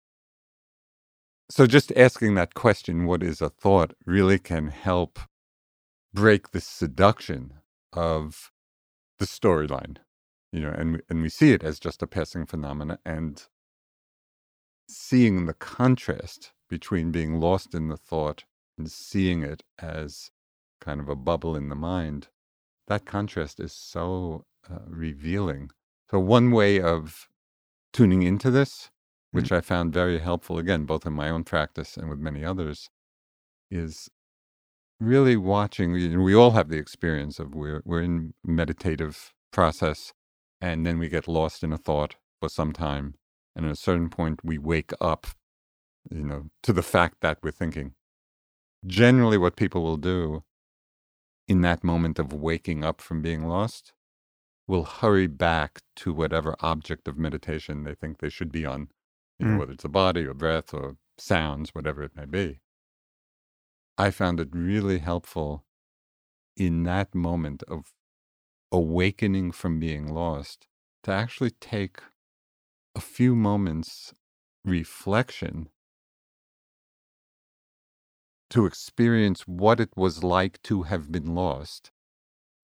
So 1.50 1.68
just 1.68 1.92
asking 1.96 2.36
that 2.36 2.56
question, 2.56 3.06
what 3.06 3.22
is 3.22 3.42
a 3.42 3.50
thought, 3.50 3.94
really 4.06 4.40
can 4.40 4.68
help 4.68 5.20
break 6.14 6.52
the 6.52 6.62
seduction 6.62 7.54
of 7.94 8.52
the 9.20 9.26
storyline, 9.26 9.98
you 10.52 10.62
know, 10.62 10.72
and 10.72 11.02
and 11.10 11.22
we 11.22 11.30
see 11.30 11.52
it 11.52 11.64
as 11.64 11.80
just 11.80 12.02
a 12.02 12.08
passing 12.08 12.46
phenomena 12.46 13.00
and 13.06 13.48
seeing 14.90 15.46
the 15.46 15.54
contrast 15.54 16.52
between 16.70 17.12
being 17.12 17.40
lost 17.40 17.74
in 17.76 17.90
the 17.90 17.98
thought 17.98 18.44
and 18.78 18.92
seeing 18.92 19.44
it 19.44 19.64
as 19.80 20.32
kind 20.82 21.00
of 21.00 21.10
a 21.10 21.16
bubble 21.16 21.56
in 21.56 21.70
the 21.70 21.76
mind. 21.76 22.28
That 22.88 23.06
contrast 23.06 23.60
is 23.60 23.74
so 23.74 24.46
uh, 24.70 24.80
revealing. 24.88 25.70
So 26.10 26.20
one 26.20 26.52
way 26.52 26.80
of 26.82 27.28
tuning 27.94 28.24
into 28.24 28.52
this, 28.52 28.90
which 29.36 29.46
mm-hmm. 29.46 29.56
I 29.56 29.62
found 29.62 29.94
very 29.94 30.20
helpful, 30.20 30.58
again, 30.58 30.86
both 30.86 31.06
in 31.06 31.12
my 31.14 31.30
own 31.30 31.44
practice 31.44 31.98
and 31.98 32.10
with 32.10 32.20
many 32.20 32.46
others, 32.46 32.90
is 33.70 34.10
really 35.00 35.36
watching. 35.36 35.92
We 35.92 36.34
all 36.34 36.52
have 36.52 36.70
the 36.70 36.78
experience 36.78 37.38
of 37.40 37.54
we're 37.54 37.82
we're 37.86 38.02
in 38.02 38.34
meditative 38.46 39.34
process, 39.52 40.14
and 40.62 40.86
then 40.86 40.98
we 41.00 41.10
get 41.10 41.28
lost 41.28 41.64
in 41.64 41.74
a 41.74 41.78
thought 41.78 42.16
for 42.40 42.48
some 42.48 42.72
time, 42.72 43.16
and 43.56 43.66
at 43.66 43.74
a 43.74 43.76
certain 43.76 44.10
point 44.10 44.40
we 44.44 44.58
wake 44.58 44.94
up, 45.02 45.28
you 46.10 46.24
know, 46.24 46.46
to 46.64 46.72
the 46.72 46.84
fact 46.84 47.18
that 47.22 47.40
we're 47.44 47.52
thinking. 47.52 47.94
Generally, 48.86 49.40
what 49.40 49.58
people 49.58 49.84
will 49.84 49.98
do 49.98 50.44
in 51.48 51.62
that 51.62 51.84
moment 51.84 52.20
of 52.20 52.32
waking 52.32 52.84
up 52.86 53.02
from 53.02 53.22
being 53.22 53.48
lost 53.48 53.94
will 54.68 54.84
hurry 54.84 55.28
back 55.28 55.82
to 55.96 56.14
whatever 56.14 56.56
object 56.60 57.08
of 57.08 57.18
meditation 57.18 57.84
they 57.84 57.96
think 57.96 58.20
they 58.20 58.30
should 58.30 58.52
be 58.52 58.66
on, 58.66 58.88
you 59.40 59.46
know, 59.46 59.56
Mm. 59.56 59.60
whether 59.60 59.74
it's 59.74 59.86
a 59.86 59.90
body 59.90 60.26
or 60.26 60.34
breath 60.34 60.74
or 60.74 60.98
sounds, 61.18 61.74
whatever 61.76 62.04
it 62.04 62.16
may 62.16 62.26
be. 62.26 62.60
I 63.98 64.12
found 64.12 64.40
it 64.40 64.50
really 64.56 65.00
helpful 65.00 65.66
in 66.58 66.84
that 66.84 67.16
moment 67.16 67.64
of 67.64 67.94
awakening 68.72 69.52
from 69.54 69.80
being 69.80 70.08
lost 70.08 70.68
to 71.04 71.12
actually 71.12 71.52
take 71.52 72.02
a 72.96 73.02
few 73.02 73.36
moments 73.36 74.14
reflection 74.66 75.70
to 78.50 78.66
experience 78.66 79.48
what 79.48 79.80
it 79.80 79.96
was 79.96 80.24
like 80.24 80.62
to 80.64 80.84
have 80.84 81.12
been 81.12 81.36
lost. 81.36 81.92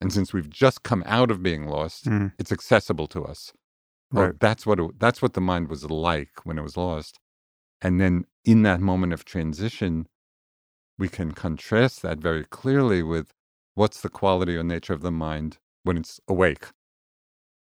And 0.01 0.11
since 0.13 0.33
we've 0.33 0.49
just 0.49 0.83
come 0.83 1.03
out 1.05 1.31
of 1.31 1.43
being 1.43 1.67
lost, 1.67 2.05
Mm. 2.05 2.33
it's 2.39 2.51
accessible 2.51 3.07
to 3.09 3.23
us. 3.25 3.53
Well, 4.11 4.27
Right. 4.27 4.39
that's 4.39 4.65
what 4.65 4.79
it, 4.79 4.99
that's 4.99 5.21
what 5.21 5.33
the 5.33 5.41
mind 5.41 5.69
was 5.69 5.85
like 5.85 6.45
when 6.45 6.57
it 6.57 6.63
was 6.63 6.77
lost. 6.77 7.19
And 7.81 7.99
then 7.99 8.25
in 8.45 8.63
that 8.63 8.79
moment 8.81 9.13
of 9.13 9.25
transition, 9.25 10.07
we 10.97 11.09
can 11.09 11.31
contrast 11.31 12.01
that 12.03 12.19
very 12.19 12.43
clearly 12.45 13.03
with 13.03 13.33
what's 13.75 14.01
the 14.01 14.09
quality 14.09 14.55
or 14.55 14.63
nature 14.63 14.93
of 14.93 15.01
the 15.01 15.11
mind 15.11 15.57
when 15.83 15.97
it's 15.97 16.19
awake. 16.27 16.67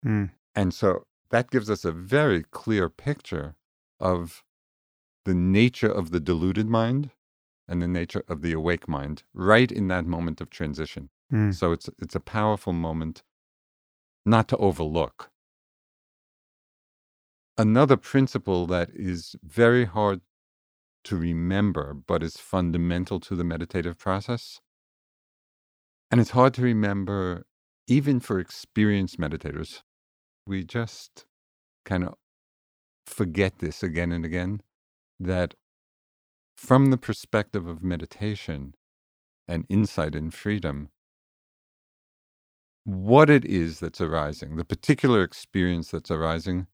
Mm. 0.04 0.30
And 0.54 0.74
so 0.74 1.06
that 1.30 1.50
gives 1.50 1.70
us 1.70 1.84
a 1.84 1.92
very 1.92 2.42
clear 2.42 2.88
picture 2.90 3.54
of 4.00 4.42
the 5.24 5.34
nature 5.34 5.90
of 5.90 6.10
the 6.10 6.20
deluded 6.20 6.68
mind 6.68 7.10
and 7.68 7.80
the 7.80 7.88
nature 7.88 8.24
of 8.28 8.42
the 8.42 8.52
awake 8.52 8.88
mind 8.88 9.22
right 9.32 9.72
in 9.72 9.88
that 9.88 10.04
moment 10.04 10.40
of 10.40 10.50
transition. 10.50 11.08
Mm. 11.32 11.54
So 11.54 11.72
it's 11.72 11.88
it's 11.98 12.14
a 12.16 12.20
powerful 12.20 12.72
moment 12.74 13.22
not 14.26 14.48
to 14.48 14.56
overlook. 14.58 15.31
Another 17.62 17.96
principle 17.96 18.66
that 18.66 18.90
is 18.92 19.36
very 19.44 19.84
hard 19.84 20.20
to 21.04 21.16
remember, 21.16 21.94
but 21.94 22.20
is 22.20 22.36
fundamental 22.36 23.20
to 23.20 23.36
the 23.36 23.44
meditative 23.44 23.96
process. 23.96 24.60
And 26.10 26.20
it's 26.20 26.30
hard 26.30 26.54
to 26.54 26.62
remember 26.62 27.46
even 27.86 28.18
for 28.18 28.40
experienced 28.40 29.20
meditators. 29.20 29.82
We 30.44 30.64
just 30.64 31.24
kind 31.84 32.02
of 32.02 32.14
forget 33.06 33.60
this 33.60 33.84
again 33.84 34.10
and 34.10 34.24
again 34.24 34.62
that 35.20 35.54
from 36.56 36.90
the 36.90 36.98
perspective 36.98 37.68
of 37.68 37.80
meditation 37.80 38.74
and 39.46 39.66
insight 39.68 40.16
and 40.16 40.34
freedom, 40.34 40.88
what 42.82 43.30
it 43.30 43.44
is 43.44 43.78
that's 43.78 44.00
arising, 44.00 44.56
the 44.56 44.64
particular 44.64 45.22
experience 45.22 45.92
that's 45.92 46.10
arising, 46.10 46.66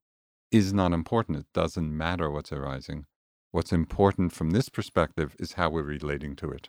is 0.51 0.73
not 0.73 0.93
important. 0.93 1.39
It 1.39 1.47
doesn't 1.55 1.97
matter 1.97 2.31
what's 2.31 2.53
arising. 2.53 3.07
What's 3.51 3.73
important 3.73 4.33
from 4.33 4.51
this 4.51 4.69
perspective 4.69 5.35
is 5.39 5.55
how 5.55 5.71
we're 5.71 5.83
relating 5.83 6.37
to 6.37 6.51
it. 6.51 6.69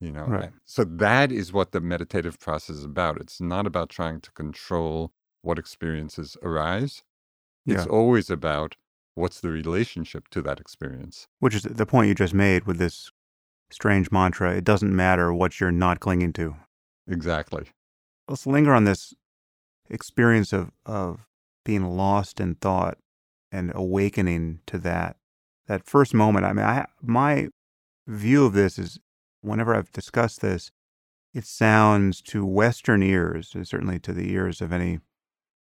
You 0.00 0.12
know, 0.12 0.26
Right. 0.26 0.52
so 0.64 0.84
that 0.84 1.32
is 1.32 1.52
what 1.52 1.72
the 1.72 1.80
meditative 1.80 2.38
process 2.38 2.76
is 2.76 2.84
about. 2.84 3.20
It's 3.20 3.40
not 3.40 3.66
about 3.66 3.88
trying 3.90 4.20
to 4.22 4.30
control 4.32 5.12
what 5.42 5.58
experiences 5.58 6.36
arise. 6.42 7.02
It's 7.66 7.84
Yeah. 7.84 7.90
always 7.90 8.30
about 8.30 8.76
what's 9.14 9.40
the 9.40 9.50
relationship 9.50 10.28
to 10.28 10.42
that 10.42 10.60
experience. 10.60 11.26
Which 11.40 11.54
is 11.54 11.62
the 11.62 11.86
point 11.86 12.08
you 12.08 12.14
just 12.14 12.34
made 12.34 12.64
with 12.64 12.78
this 12.78 13.10
strange 13.70 14.10
mantra. 14.12 14.54
It 14.56 14.64
doesn't 14.64 14.94
matter 14.94 15.32
what 15.34 15.58
you're 15.60 15.72
not 15.72 16.00
clinging 16.00 16.32
to. 16.34 16.56
Exactly. 17.08 17.70
Let's 18.28 18.46
linger 18.46 18.72
on 18.72 18.84
this 18.84 19.14
experience 19.90 20.52
of, 20.52 20.70
of 20.86 21.26
being 21.68 21.84
lost 21.84 22.40
in 22.40 22.54
thought 22.54 22.96
and 23.52 23.70
awakening 23.74 24.58
to 24.66 24.78
that. 24.78 25.16
That 25.66 25.84
first 25.84 26.14
moment. 26.14 26.46
I 26.46 26.54
mean, 26.54 26.64
I, 26.64 26.86
my 27.02 27.48
view 28.06 28.46
of 28.46 28.54
this 28.54 28.78
is 28.78 28.98
whenever 29.42 29.74
I've 29.74 29.92
discussed 29.92 30.40
this, 30.40 30.70
it 31.34 31.44
sounds 31.44 32.22
to 32.22 32.46
Western 32.46 33.02
ears, 33.02 33.54
certainly 33.64 33.98
to 33.98 34.14
the 34.14 34.32
ears 34.32 34.62
of 34.62 34.72
any 34.72 35.00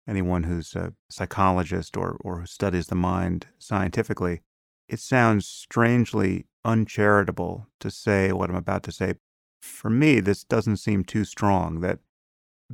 anyone 0.08 0.43
who's 0.43 0.74
a 0.74 0.93
psychologist 1.10 1.97
or, 1.97 2.16
or 2.22 2.39
who 2.39 2.45
studies 2.45 2.88
the 2.88 2.95
mind 2.95 3.47
scientifically, 3.60 4.39
it 4.88 5.02
sounds 5.02 5.45
strangely 5.45 6.45
uncharitable 6.64 7.68
to 7.82 7.91
say 7.91 8.32
what 8.32 8.50
I'm 8.50 8.56
about 8.56 8.84
to 8.84 8.93
say. 8.93 9.16
For 9.62 9.89
me, 9.89 10.22
this 10.22 10.45
doesn't 10.45 10.78
seem 10.78 11.04
too 11.04 11.26
strong. 11.26 11.82
That 11.82 12.00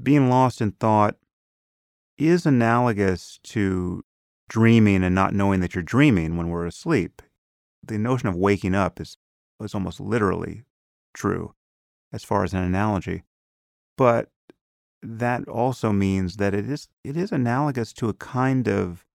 being 0.02 0.30
lost 0.30 0.62
in 0.62 0.74
thought 0.74 1.16
is 2.18 2.46
analogous 2.46 3.40
to 3.44 4.04
dreaming 4.48 5.04
and 5.04 5.16
not 5.16 5.34
knowing 5.34 5.60
that 5.60 5.76
you're 5.76 5.84
dreaming 5.84 6.38
when 6.38 6.50
we're 6.50 6.66
asleep. 6.66 7.22
The 7.84 7.98
notion 7.98 8.30
of 8.30 8.36
waking 8.36 8.76
up 8.76 9.00
is, 9.00 9.18
is 9.62 9.76
almost 9.76 10.00
literally 10.00 10.64
true 11.14 11.54
as 12.14 12.24
far 12.24 12.44
as 12.44 12.54
an 12.54 12.64
analogy. 12.64 13.24
But 13.98 14.30
that 15.02 15.48
also 15.48 15.92
means 15.92 16.38
that 16.38 16.54
it 16.54 16.70
is 16.70 16.88
it 17.04 17.16
is 17.16 17.32
analogous 17.32 17.94
to 17.94 18.10
a 18.10 18.14
kind 18.14 18.68
of 18.68 19.06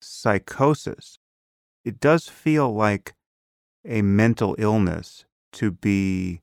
psychosis. 0.00 1.18
It 1.84 2.00
does 2.00 2.28
feel 2.28 2.72
like 2.74 3.14
a 3.84 4.00
mental 4.02 4.56
illness 4.58 5.26
to 5.52 5.70
be 5.70 6.40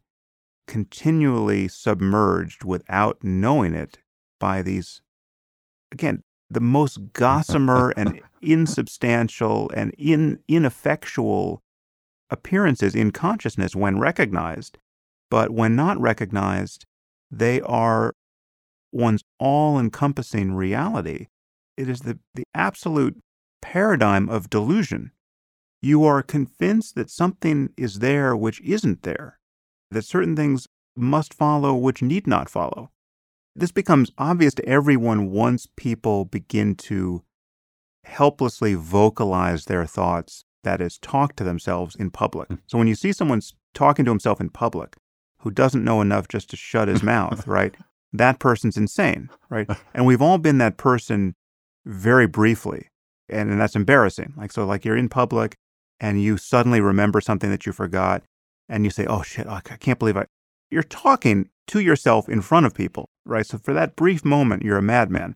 continually 0.67 1.67
submerged 1.67 2.63
without 2.63 3.23
knowing 3.23 3.73
it 3.73 3.97
by 4.39 4.61
these 4.61 5.01
again 5.91 6.23
the 6.49 6.59
most 6.59 7.13
gossamer 7.13 7.93
and 7.95 8.21
insubstantial 8.41 9.71
and 9.73 9.93
in, 9.97 10.39
ineffectual 10.47 11.61
appearances 12.29 12.93
in 12.95 13.11
consciousness 13.11 13.75
when 13.75 13.99
recognized 13.99 14.77
but 15.29 15.51
when 15.51 15.75
not 15.75 15.99
recognized 15.99 16.85
they 17.31 17.61
are 17.61 18.13
one's 18.91 19.23
all 19.39 19.79
encompassing 19.79 20.53
reality. 20.53 21.27
It 21.77 21.89
is 21.89 22.01
the, 22.01 22.19
the 22.35 22.43
absolute 22.53 23.17
paradigm 23.61 24.29
of 24.29 24.49
delusion. 24.49 25.11
You 25.81 26.03
are 26.03 26.21
convinced 26.21 26.95
that 26.95 27.09
something 27.09 27.69
is 27.77 27.99
there 27.99 28.35
which 28.35 28.61
isn't 28.61 29.03
there, 29.03 29.39
that 29.89 30.05
certain 30.05 30.35
things 30.35 30.67
must 30.95 31.33
follow 31.33 31.73
which 31.73 32.01
need 32.01 32.27
not 32.27 32.49
follow. 32.49 32.91
This 33.55 33.71
becomes 33.71 34.11
obvious 34.17 34.53
to 34.55 34.65
everyone 34.65 35.31
once 35.31 35.67
people 35.75 36.25
begin 36.25 36.75
to 36.75 37.23
helplessly 38.05 38.73
vocalize 38.73 39.65
their 39.65 39.85
thoughts, 39.85 40.45
that 40.63 40.81
is, 40.81 40.97
talk 40.97 41.35
to 41.35 41.43
themselves 41.43 41.95
in 41.95 42.11
public. 42.11 42.47
Hmm. 42.47 42.55
So 42.67 42.77
when 42.77 42.87
you 42.87 42.95
see 42.95 43.11
someone 43.11 43.41
talking 43.73 44.05
to 44.05 44.11
himself 44.11 44.39
in 44.39 44.49
public 44.49 44.95
who 45.39 45.51
doesn't 45.51 45.83
know 45.83 46.01
enough 46.01 46.27
just 46.27 46.49
to 46.51 46.55
shut 46.55 46.87
his 46.87 47.03
mouth, 47.03 47.45
right? 47.47 47.75
that 48.13 48.39
person's 48.39 48.77
insane, 48.77 49.29
right? 49.49 49.69
And 49.93 50.05
we've 50.05 50.21
all 50.21 50.37
been 50.37 50.57
that 50.59 50.77
person 50.77 51.35
very 51.85 52.27
briefly. 52.27 52.87
And, 53.29 53.49
and 53.49 53.61
that's 53.61 53.75
embarrassing. 53.75 54.33
Like, 54.35 54.51
so, 54.51 54.65
like, 54.65 54.83
you're 54.83 54.97
in 54.97 55.07
public 55.07 55.55
and 55.99 56.21
you 56.21 56.37
suddenly 56.37 56.81
remember 56.81 57.21
something 57.21 57.49
that 57.49 57.65
you 57.65 57.71
forgot 57.71 58.23
and 58.67 58.83
you 58.83 58.89
say, 58.89 59.05
oh 59.05 59.21
shit, 59.21 59.47
oh, 59.47 59.53
I 59.53 59.61
can't 59.61 59.99
believe 59.99 60.17
I. 60.17 60.25
You're 60.71 60.83
talking 60.83 61.49
to 61.67 61.79
yourself 61.79 62.29
in 62.29 62.41
front 62.41 62.65
of 62.65 62.73
people, 62.73 63.09
right? 63.25 63.45
So, 63.45 63.57
for 63.57 63.73
that 63.73 63.95
brief 63.95 64.25
moment, 64.25 64.63
you're 64.63 64.77
a 64.77 64.81
madman. 64.81 65.35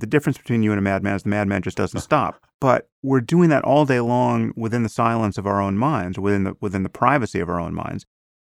The 0.00 0.06
difference 0.06 0.38
between 0.38 0.62
you 0.62 0.72
and 0.72 0.78
a 0.78 0.82
madman 0.82 1.14
is 1.14 1.22
the 1.22 1.30
madman 1.30 1.62
just 1.62 1.76
doesn't 1.76 2.00
stop. 2.02 2.40
But 2.60 2.88
we're 3.02 3.20
doing 3.20 3.50
that 3.50 3.64
all 3.64 3.84
day 3.84 4.00
long 4.00 4.52
within 4.56 4.82
the 4.82 4.88
silence 4.88 5.38
of 5.38 5.46
our 5.46 5.60
own 5.60 5.78
minds, 5.78 6.18
within 6.18 6.44
the, 6.44 6.56
within 6.60 6.82
the 6.82 6.88
privacy 6.88 7.40
of 7.40 7.48
our 7.48 7.60
own 7.60 7.72
minds. 7.72 8.04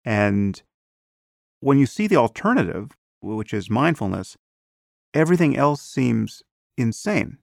And 0.04 0.62
when 1.60 1.78
you 1.78 1.86
see 1.86 2.06
the 2.06 2.16
alternative, 2.16 2.96
which 3.20 3.52
is 3.52 3.68
mindfulness, 3.68 4.38
everything 5.12 5.56
else 5.56 5.82
seems 5.82 6.42
insane. 6.78 7.38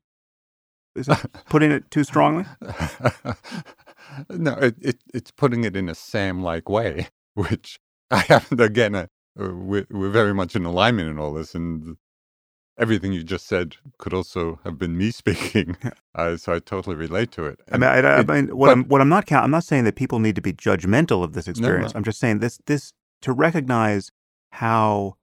Is 0.96 1.06
that 1.06 1.32
putting 1.46 1.72
it 1.72 1.92
too 1.92 2.04
strongly? 2.04 2.46
no, 4.30 4.54
it, 4.54 4.76
it, 4.82 4.98
it's 5.14 5.32
putting 5.32 5.64
it 5.64 5.76
in 5.76 5.88
a 5.90 5.96
Sam 5.96 6.42
like 6.42 6.68
way, 6.68 7.10
which 7.36 7.80
I 8.12 8.20
haven't, 8.20 8.60
again, 8.62 8.96
uh, 8.96 9.08
we're, 9.36 9.86
we're 9.90 10.10
very 10.10 10.34
much 10.34 10.56
in 10.56 10.66
alignment 10.66 11.10
in 11.10 11.20
all 11.20 11.34
this. 11.34 11.54
And 11.56 11.98
everything 12.78 13.12
you 13.12 13.24
just 13.24 13.48
said 13.48 13.76
could 13.98 14.14
also 14.14 14.60
have 14.64 14.78
been 14.78 14.98
me 14.98 15.12
speaking. 15.22 15.78
Uh, 16.16 16.38
so 16.38 16.54
I 16.54 16.60
totally 16.60 16.96
relate 16.96 17.32
to 17.34 17.46
it. 17.46 17.60
I 17.72 17.78
mean, 17.78 17.90
I, 17.90 18.00
I 18.00 18.24
mean 18.24 18.56
what, 18.56 18.68
but, 18.68 18.72
I'm, 18.72 18.84
what 18.86 19.02
I'm 19.02 19.10
not 19.10 19.26
count, 19.26 19.44
I'm 19.44 19.52
not 19.52 19.64
saying 19.64 19.84
that 19.86 19.96
people 19.96 20.20
need 20.20 20.36
to 20.36 20.42
be 20.42 20.54
judgmental 20.54 21.24
of 21.24 21.34
this 21.34 21.48
experience. 21.48 21.94
No, 21.94 21.98
no. 21.98 22.00
I'm 22.00 22.04
just 22.04 22.20
saying 22.20 22.40
this, 22.40 22.60
this, 22.66 22.94
to 23.22 23.34
recognize 23.34 24.12
how 24.52 25.16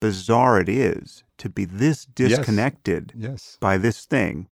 bizarre 0.00 0.60
it 0.60 0.68
is 0.68 1.24
to 1.38 1.48
be 1.48 1.64
this 1.64 2.06
disconnected 2.06 3.12
yes. 3.14 3.30
Yes. 3.30 3.58
by 3.60 3.76
this 3.76 4.06
thing 4.06 4.48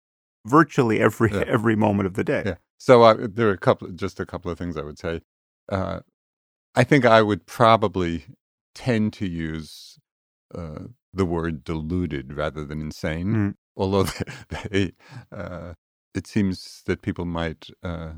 virtually 0.46 1.00
every 1.00 1.32
Yeah. 1.32 1.44
every 1.48 1.76
moment 1.76 2.08
of 2.08 2.14
the 2.16 2.24
day. 2.24 2.44
Yeah. 2.46 2.56
So 2.78 3.04
uh, 3.04 3.16
there 3.20 3.48
are 3.50 3.54
a 3.54 3.58
couple, 3.58 3.88
just 3.90 4.20
a 4.20 4.26
couple 4.26 4.52
of 4.52 4.58
things 4.58 4.78
I 4.78 4.84
would 4.84 5.00
say. 5.00 5.22
Uh, 5.70 6.00
I 6.78 6.86
think 6.86 7.06
I 7.06 7.24
would 7.24 7.48
probably 7.48 8.26
tend 8.76 9.14
to 9.16 9.28
use 9.28 10.00
uh, 10.56 10.86
the 11.14 11.26
word 11.26 11.64
deluded 11.66 12.34
rather 12.36 12.66
than 12.66 12.82
insane, 12.82 13.28
Mm. 13.36 13.56
although 13.78 14.04
they, 14.50 14.64
they, 14.72 14.94
uh, 15.32 15.74
it 16.16 16.28
seems 16.28 16.84
that 16.88 17.02
people 17.04 17.26
might 17.26 17.70
uh, 17.84 18.14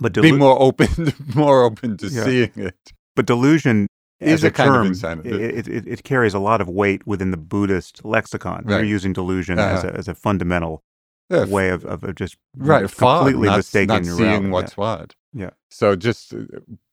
But, 0.00 0.14
be 0.14 0.32
more 0.32 0.60
open, 0.60 1.12
more 1.34 1.64
open 1.64 1.96
to 1.98 2.08
Yeah. 2.08 2.24
seeing 2.24 2.52
it. 2.56 2.76
but 3.16 3.26
delusion 3.26 3.88
Is 4.20 4.34
as 4.34 4.44
a, 4.44 4.48
a 4.48 4.52
kind 4.52 4.76
of 4.76 4.82
term. 4.82 4.92
It, 5.24 5.68
it, 5.68 5.88
it 5.88 6.04
carries 6.04 6.34
a 6.34 6.40
lot 6.40 6.60
of 6.60 6.68
weight 6.68 7.06
within 7.06 7.30
the 7.32 7.38
Buddhist 7.38 8.04
lexicon. 8.04 8.64
They're 8.66 8.84
using 8.84 9.12
delusion 9.14 9.58
Uh-huh. 9.58 9.88
a, 9.88 9.98
as 9.98 10.08
a 10.08 10.14
fundamental 10.14 10.82
Yeah, 11.30 11.46
way 11.46 11.70
of, 11.70 11.84
of, 11.86 12.04
of 12.04 12.16
just 12.16 12.36
right 12.56 12.90
completely 13.20 13.48
not, 13.48 13.58
mistaking 13.58 13.88
not 13.88 14.04
your 14.04 14.16
seeing 14.16 14.50
what's 14.52 14.76
what. 14.76 15.14
Yeah. 15.34 15.50
so 15.70 15.96
just 15.96 16.34
uh, 16.34 16.38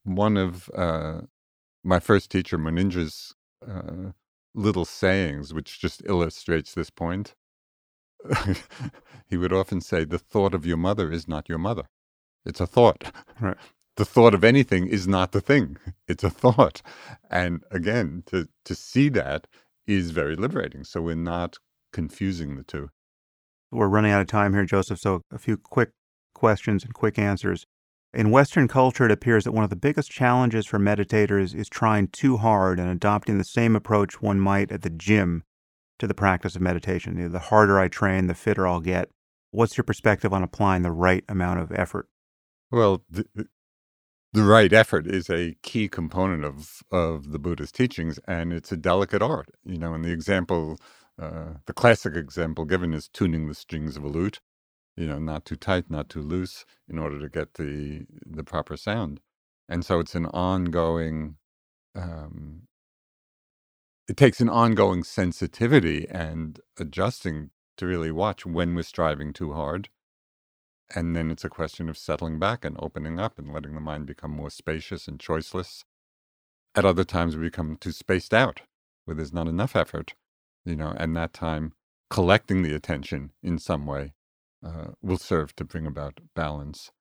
one 0.06 0.38
of 0.38 0.70
uh, 0.76 1.22
my 1.84 2.00
first 2.00 2.32
teacher 2.32 2.58
Munindra's 2.58 3.36
uh, 3.68 4.12
little 4.56 4.86
sayings 4.86 5.54
which 5.54 5.80
just 5.80 6.04
illustrates 6.06 6.74
this 6.74 6.90
point 6.92 7.36
he 9.28 9.38
would 9.38 9.54
often 9.54 9.82
say 9.82 10.04
the 10.04 10.20
thought 10.20 10.54
of 10.54 10.66
your 10.66 10.78
mother 10.78 11.12
is 11.12 11.28
not 11.28 11.50
your 11.50 11.58
mother. 11.58 11.90
It's 12.46 12.62
a 12.62 12.68
thought. 12.68 13.14
Right. 13.42 13.58
the 13.98 14.06
thought 14.06 14.34
of 14.36 14.44
anything 14.44 14.88
is 14.88 15.08
not 15.08 15.32
the 15.34 15.42
thing. 15.42 15.78
It's 16.08 16.24
a 16.24 16.30
thought. 16.32 16.82
And 17.30 17.64
again 17.72 18.24
to 18.28 18.50
to 18.66 18.76
see 18.76 19.10
that 19.10 19.48
is 19.88 20.12
very 20.12 20.36
liberating. 20.36 20.84
So 20.86 21.02
we're 21.02 21.16
not 21.16 21.58
confusing 21.94 22.56
the 22.58 22.64
two 22.64 22.90
We're 23.72 23.88
running 23.88 24.12
out 24.12 24.22
of 24.22 24.28
time 24.28 24.54
here, 24.54 24.66
Joseph. 24.66 25.00
So 25.00 25.22
a 25.32 25.38
few 25.38 25.58
quick 25.58 25.92
questions 26.34 26.84
and 26.84 26.94
quick 26.94 27.20
answers. 27.20 27.66
In 28.14 28.32
Western 28.32 28.68
culture, 28.68 29.06
it 29.06 29.12
appears 29.12 29.44
that 29.44 29.52
one 29.52 29.64
of 29.64 29.70
the 29.70 29.76
biggest 29.76 30.10
challenges 30.10 30.66
for 30.66 30.80
meditators 30.80 31.54
is 31.54 31.68
trying 31.68 32.08
too 32.08 32.38
hard 32.38 32.80
and 32.80 32.90
adopting 32.90 33.38
the 33.38 33.44
same 33.44 33.76
approach 33.76 34.22
one 34.22 34.40
might 34.40 34.72
at 34.72 34.82
the 34.82 34.90
gym 34.90 35.44
to 36.00 36.08
the 36.08 36.14
practice 36.14 36.56
of 36.56 36.62
meditation. 36.62 37.18
You 37.18 37.24
know, 37.24 37.30
the 37.30 37.40
harder 37.40 37.80
I 37.80 37.90
train, 37.90 38.28
the 38.28 38.34
fitter 38.34 38.66
I'll 38.66 38.80
get. 38.80 39.10
What's 39.52 39.78
your 39.78 39.84
perspective 39.84 40.34
on 40.34 40.44
applying 40.44 40.84
the 40.84 40.92
right 40.92 41.24
amount 41.28 41.60
of 41.60 41.72
effort? 41.72 42.08
Well, 42.72 43.04
the, 43.10 43.26
the 44.34 44.44
right 44.44 44.72
effort 44.72 45.08
is 45.08 45.30
a 45.30 45.56
key 45.64 45.88
component 45.88 46.46
of, 46.46 46.82
of 46.92 47.32
the 47.32 47.40
Buddha's 47.40 47.72
teachings, 47.72 48.20
and 48.28 48.54
it's 48.54 48.72
a 48.72 48.78
delicate 48.78 49.22
art. 49.22 49.50
You 49.64 49.78
know, 49.78 49.94
in 49.94 50.02
the 50.02 50.12
example, 50.12 50.78
uh, 51.22 51.56
the 51.68 51.74
classic 51.74 52.16
example 52.16 52.66
given 52.66 52.94
is 52.94 53.10
tuning 53.10 53.48
the 53.48 53.56
strings 53.56 53.98
of 53.98 54.04
a 54.04 54.10
lute. 54.10 54.42
You 54.98 55.08
know, 55.08 55.20
not 55.20 55.46
too 55.46 55.56
tight, 55.58 55.90
not 55.90 56.10
too 56.10 56.22
loose, 56.22 56.66
in 56.90 57.00
order 57.00 57.20
to 57.20 57.30
get 57.30 57.56
the 57.56 58.06
the 58.26 58.44
proper 58.44 58.78
sound. 58.78 59.22
And 59.70 59.86
so 59.86 60.00
it's 60.00 60.16
an 60.16 60.28
ongoing 60.28 61.38
um, 61.96 62.64
it 64.10 64.18
takes 64.18 64.42
an 64.42 64.50
ongoing 64.50 65.04
sensitivity 65.04 66.08
and 66.10 66.62
adjusting 66.80 67.52
to 67.78 67.88
really 67.88 68.12
watch 68.12 68.46
when 68.46 68.76
we're 68.76 68.84
striving 68.84 69.34
too 69.34 69.54
hard. 69.54 69.90
And 70.96 71.16
then 71.16 71.32
it's 71.32 71.46
a 71.46 71.50
question 71.50 71.90
of 71.90 71.98
settling 71.98 72.40
back 72.40 72.66
and 72.66 72.78
opening 72.80 73.20
up 73.20 73.40
and 73.40 73.54
letting 73.54 73.76
the 73.76 73.82
mind 73.82 74.08
become 74.08 74.32
more 74.32 74.52
spacious 74.52 75.08
and 75.08 75.20
choiceless. 75.20 75.84
At 76.76 76.86
other 76.86 77.04
times, 77.04 77.36
we 77.36 77.44
become 77.44 77.78
too 77.78 77.92
spaced 77.92 78.34
out, 78.34 78.62
where 79.06 79.16
there's 79.16 79.34
not 79.34 79.48
enough 79.48 79.76
effort, 79.76 80.16
you 80.68 80.78
know, 80.78 80.96
and 80.98 81.18
that 81.18 81.34
time 81.34 81.74
collecting 82.12 82.64
the 82.64 82.76
attention 82.76 83.34
in 83.44 83.60
some 83.60 83.88
way 83.88 84.14
uh, 84.66 84.90
will 85.04 85.20
serve 85.20 85.56
to 85.58 85.66
bring 85.66 85.88
about 85.88 86.22
balance. 86.36 86.92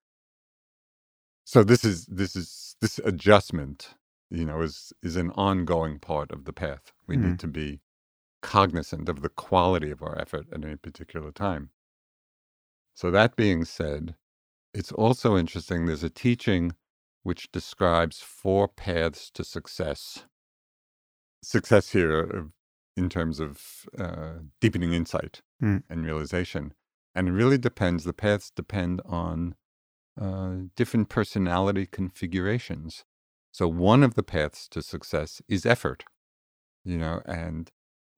So 1.45 1.65
this 1.65 1.85
is 1.85 2.07
this 2.07 2.37
is 2.37 2.77
this 2.81 3.01
adjustment 3.05 3.95
you 4.31 4.45
know, 4.47 4.63
is 4.63 4.93
is 5.03 5.17
an 5.17 5.31
ongoing 5.33 5.99
part 6.01 6.33
of 6.33 6.45
the 6.47 6.53
path. 6.55 6.93
We 7.09 7.17
Mm-hmm. 7.17 7.27
need 7.27 7.39
to 7.41 7.49
be 7.49 7.81
cognizant 8.43 9.09
of 9.09 9.23
the 9.23 9.31
quality 9.31 9.91
of 9.91 10.03
our 10.03 10.19
effort 10.21 10.47
at 10.53 10.65
any 10.65 10.77
particular 10.77 11.33
time. 11.33 11.71
So 12.95 13.11
that 13.13 13.37
being 13.37 13.65
said, 13.65 14.17
it's 14.75 14.93
also 14.93 15.37
interesting. 15.37 15.87
There's 15.87 16.05
a 16.05 16.11
teaching 16.11 16.75
which 17.25 17.53
describes 17.53 18.21
four 18.21 18.69
paths 18.69 19.31
to 19.35 19.45
success. 19.45 20.25
Success 21.43 21.91
here, 21.91 22.31
uh, 22.35 22.56
in 22.97 23.09
terms 23.09 23.41
of 23.41 23.87
uh, 23.99 24.35
deepening 24.61 24.93
insight 24.93 25.43
Mm. 25.63 25.83
and 25.89 26.05
realization, 26.05 26.75
and 27.15 27.29
it 27.29 27.33
really 27.33 27.59
depends. 27.59 28.05
The 28.05 28.13
paths 28.13 28.51
depend 28.51 29.01
on 29.07 29.55
uh, 30.21 30.55
different 30.77 31.09
personality 31.09 31.87
configurations. 31.87 33.05
So 33.53 33.69
one 33.69 34.03
of 34.03 34.15
the 34.15 34.23
paths 34.23 34.69
to 34.69 34.83
success 34.83 35.41
is 35.49 35.65
effort, 35.65 36.05
you 36.85 36.99
know, 36.99 37.23
and 37.27 37.71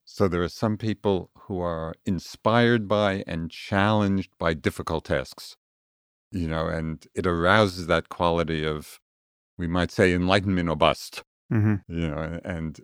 so 0.05 0.27
there 0.27 0.43
are 0.43 0.49
some 0.49 0.77
people 0.77 1.31
who 1.43 1.61
are 1.61 1.95
inspired 2.07 2.89
by 2.89 3.23
and 3.27 3.51
challenged 3.51 4.31
by 4.39 4.55
difficult 4.55 5.05
tasks, 5.05 5.57
you 6.33 6.49
know, 6.49 6.67
and 6.67 7.07
it 7.15 7.27
arouses 7.27 7.87
that 7.87 8.09
quality 8.09 8.65
of, 8.65 8.99
we 9.57 9.67
might 9.67 9.91
say, 9.93 10.13
enlightenment 10.13 10.69
or 10.69 10.77
bust, 10.77 11.23
Mm-hmm. 11.53 11.77
you 11.89 12.09
know, 12.09 12.41
and 12.45 12.81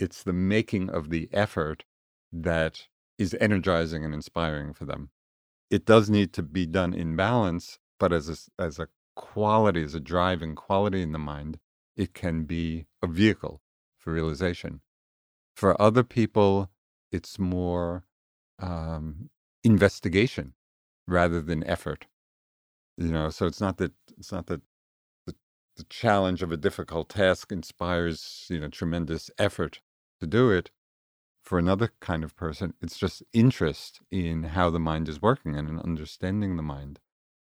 it's 0.00 0.22
the 0.22 0.32
making 0.32 0.90
of 0.90 1.10
the 1.10 1.28
effort 1.32 1.84
that 2.32 2.88
is 3.18 3.36
energizing 3.38 4.04
and 4.04 4.14
inspiring 4.14 4.72
for 4.72 4.86
them. 4.86 5.10
It 5.70 5.84
does 5.84 6.08
need 6.08 6.32
to 6.32 6.42
be 6.42 6.66
done 6.66 6.94
in 6.94 7.16
balance, 7.16 7.78
but 7.98 8.12
as 8.12 8.28
a, 8.28 8.62
as 8.62 8.78
a 8.78 8.88
quality, 9.14 9.82
as 9.82 9.94
a 9.94 10.00
driving 10.00 10.54
quality 10.54 11.02
in 11.02 11.12
the 11.12 11.18
mind, 11.18 11.58
it 11.96 12.14
can 12.14 12.44
be 12.44 12.86
a 13.02 13.06
vehicle 13.06 13.60
for 13.98 14.12
realization. 14.12 14.80
For 15.54 15.80
other 15.80 16.02
people, 16.02 16.70
it's 17.12 17.38
more 17.38 18.04
um, 18.58 19.28
investigation 19.62 20.54
rather 21.06 21.42
than 21.42 21.62
effort. 21.64 22.06
You 22.96 23.08
know, 23.12 23.28
so 23.30 23.46
it's 23.46 23.60
not 23.60 23.76
that 23.78 23.92
it's 24.16 24.32
not 24.32 24.46
that 24.46 24.62
the, 25.26 25.34
the 25.76 25.84
challenge 25.84 26.42
of 26.42 26.52
a 26.52 26.56
difficult 26.56 27.10
task 27.10 27.52
inspires 27.52 28.46
you 28.48 28.60
know 28.60 28.68
tremendous 28.68 29.30
effort 29.38 29.80
to 30.20 30.26
do 30.26 30.50
it. 30.50 30.70
For 31.42 31.58
another 31.58 31.92
kind 32.00 32.24
of 32.24 32.36
person, 32.36 32.74
it's 32.82 32.98
just 32.98 33.22
interest 33.32 34.00
in 34.10 34.44
how 34.44 34.70
the 34.70 34.80
mind 34.80 35.08
is 35.08 35.22
working 35.22 35.56
and 35.56 35.68
in 35.68 35.80
understanding 35.80 36.56
the 36.56 36.62
mind. 36.62 37.00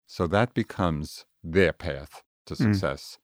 So 0.07 0.27
that 0.27 0.53
becomes 0.53 1.25
their 1.43 1.73
path 1.73 2.23
to 2.47 2.55
Mm. 2.59 2.83
success 2.83 3.19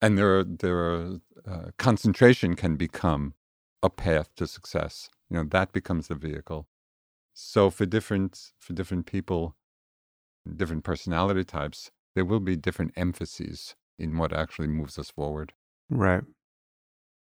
and 0.00 0.16
there 0.18 0.38
are 0.38 0.44
there 0.44 0.78
are 0.78 1.20
uh, 1.46 1.70
concentration 1.78 2.54
can 2.54 2.76
become 2.76 3.34
a 3.82 3.90
path 3.90 4.34
to 4.36 4.46
success 4.46 5.08
you 5.30 5.36
know 5.36 5.44
that 5.44 5.72
becomes 5.72 6.08
the 6.08 6.14
vehicle 6.14 6.68
so 7.34 7.70
for 7.70 7.86
different 7.86 8.52
for 8.58 8.72
different 8.74 9.06
people 9.06 9.56
different 10.56 10.84
personality 10.84 11.44
types 11.44 11.90
there 12.16 12.24
will 12.24 12.40
be 12.40 12.56
different 12.56 12.92
emphases 12.96 13.76
in 13.98 14.16
what 14.18 14.32
actually 14.32 14.68
moves 14.68 14.98
us 14.98 15.10
forward 15.10 15.52
Right. 15.90 16.24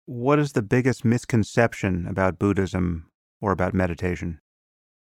What 0.07 0.40
is 0.40 0.53
the 0.53 0.64
biggest 0.64 1.06
misconception 1.06 2.07
about 2.07 2.40
Buddhism 2.40 3.11
or 3.40 3.52
about 3.52 3.76
meditation? 3.76 4.40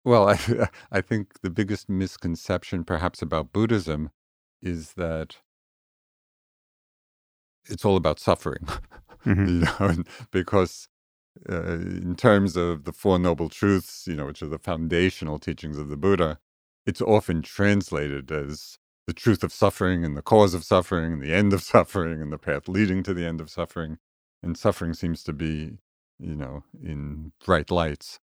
well 0.04 0.28
i 0.28 0.68
i 0.92 1.00
think 1.00 1.40
the 1.42 1.50
biggest 1.50 1.88
misconception 1.88 2.84
perhaps 2.84 3.22
about 3.22 3.52
buddhism 3.52 4.10
is 4.62 4.92
that 4.94 5.36
it's 7.66 7.84
all 7.84 7.96
about 7.96 8.18
suffering 8.20 8.66
Mhm. 9.26 9.48
you 9.48 9.60
know, 9.64 9.76
and 9.80 10.06
because 10.30 10.88
uh, 11.50 11.62
in 11.78 12.16
terms 12.16 12.56
of 12.56 12.84
the 12.84 12.92
Four 12.92 13.18
Noble 13.18 13.48
Truths, 13.48 14.06
you 14.06 14.16
know, 14.16 14.26
which 14.26 14.42
are 14.42 14.48
the 14.48 14.58
foundational 14.58 15.38
teachings 15.40 15.78
of 15.78 15.88
the 15.88 15.96
Buddha, 15.96 16.38
it's 16.86 17.02
often 17.02 17.42
translated 17.42 18.32
as 18.32 18.78
the 19.06 19.14
truth 19.14 19.44
of 19.44 19.52
suffering 19.52 20.04
and 20.04 20.16
the 20.16 20.22
cause 20.22 20.54
of 20.54 20.64
suffering 20.64 21.12
and 21.14 21.22
the 21.22 21.32
end 21.34 21.52
of 21.54 21.62
suffering 21.74 22.22
and 22.22 22.32
the 22.32 22.38
path 22.38 22.68
leading 22.68 23.02
to 23.04 23.14
the 23.14 23.26
end 23.26 23.40
of 23.40 23.50
suffering. 23.50 23.98
And 24.42 24.58
suffering 24.58 24.94
seems 24.94 25.22
to 25.24 25.32
be, 25.34 25.78
you 26.18 26.36
know, 26.36 26.64
in 26.82 27.32
bright 27.44 27.70
lights. 27.70 28.20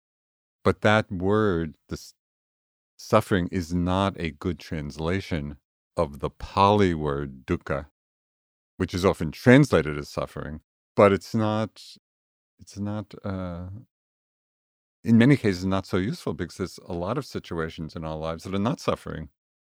But 0.64 0.82
that 0.82 1.10
word, 1.12 1.74
this 1.88 2.14
suffering, 2.98 3.48
is 3.52 3.74
not 3.74 4.14
a 4.20 4.30
good 4.32 4.58
translation 4.60 5.58
of 5.96 6.20
the 6.20 6.30
Pali 6.30 6.94
word 6.94 7.46
dukkha, 7.46 7.86
which 8.76 8.94
is 8.94 9.04
often 9.04 9.30
translated 9.32 9.98
as 9.98 10.08
suffering 10.08 10.60
but 10.96 11.12
it's 11.12 11.34
not 11.34 11.82
it's 12.60 12.78
not 12.78 13.14
uh 13.24 13.66
in 15.04 15.18
many 15.18 15.36
cases 15.36 15.64
not 15.66 15.86
so 15.86 15.96
useful 15.98 16.34
because 16.34 16.56
there's 16.58 16.80
a 16.88 16.94
lot 16.94 17.18
of 17.18 17.26
situations 17.26 17.96
in 17.96 18.04
our 18.04 18.16
lives 18.16 18.44
that 18.44 18.54
are 18.54 18.58
not 18.58 18.80
suffering 18.80 19.30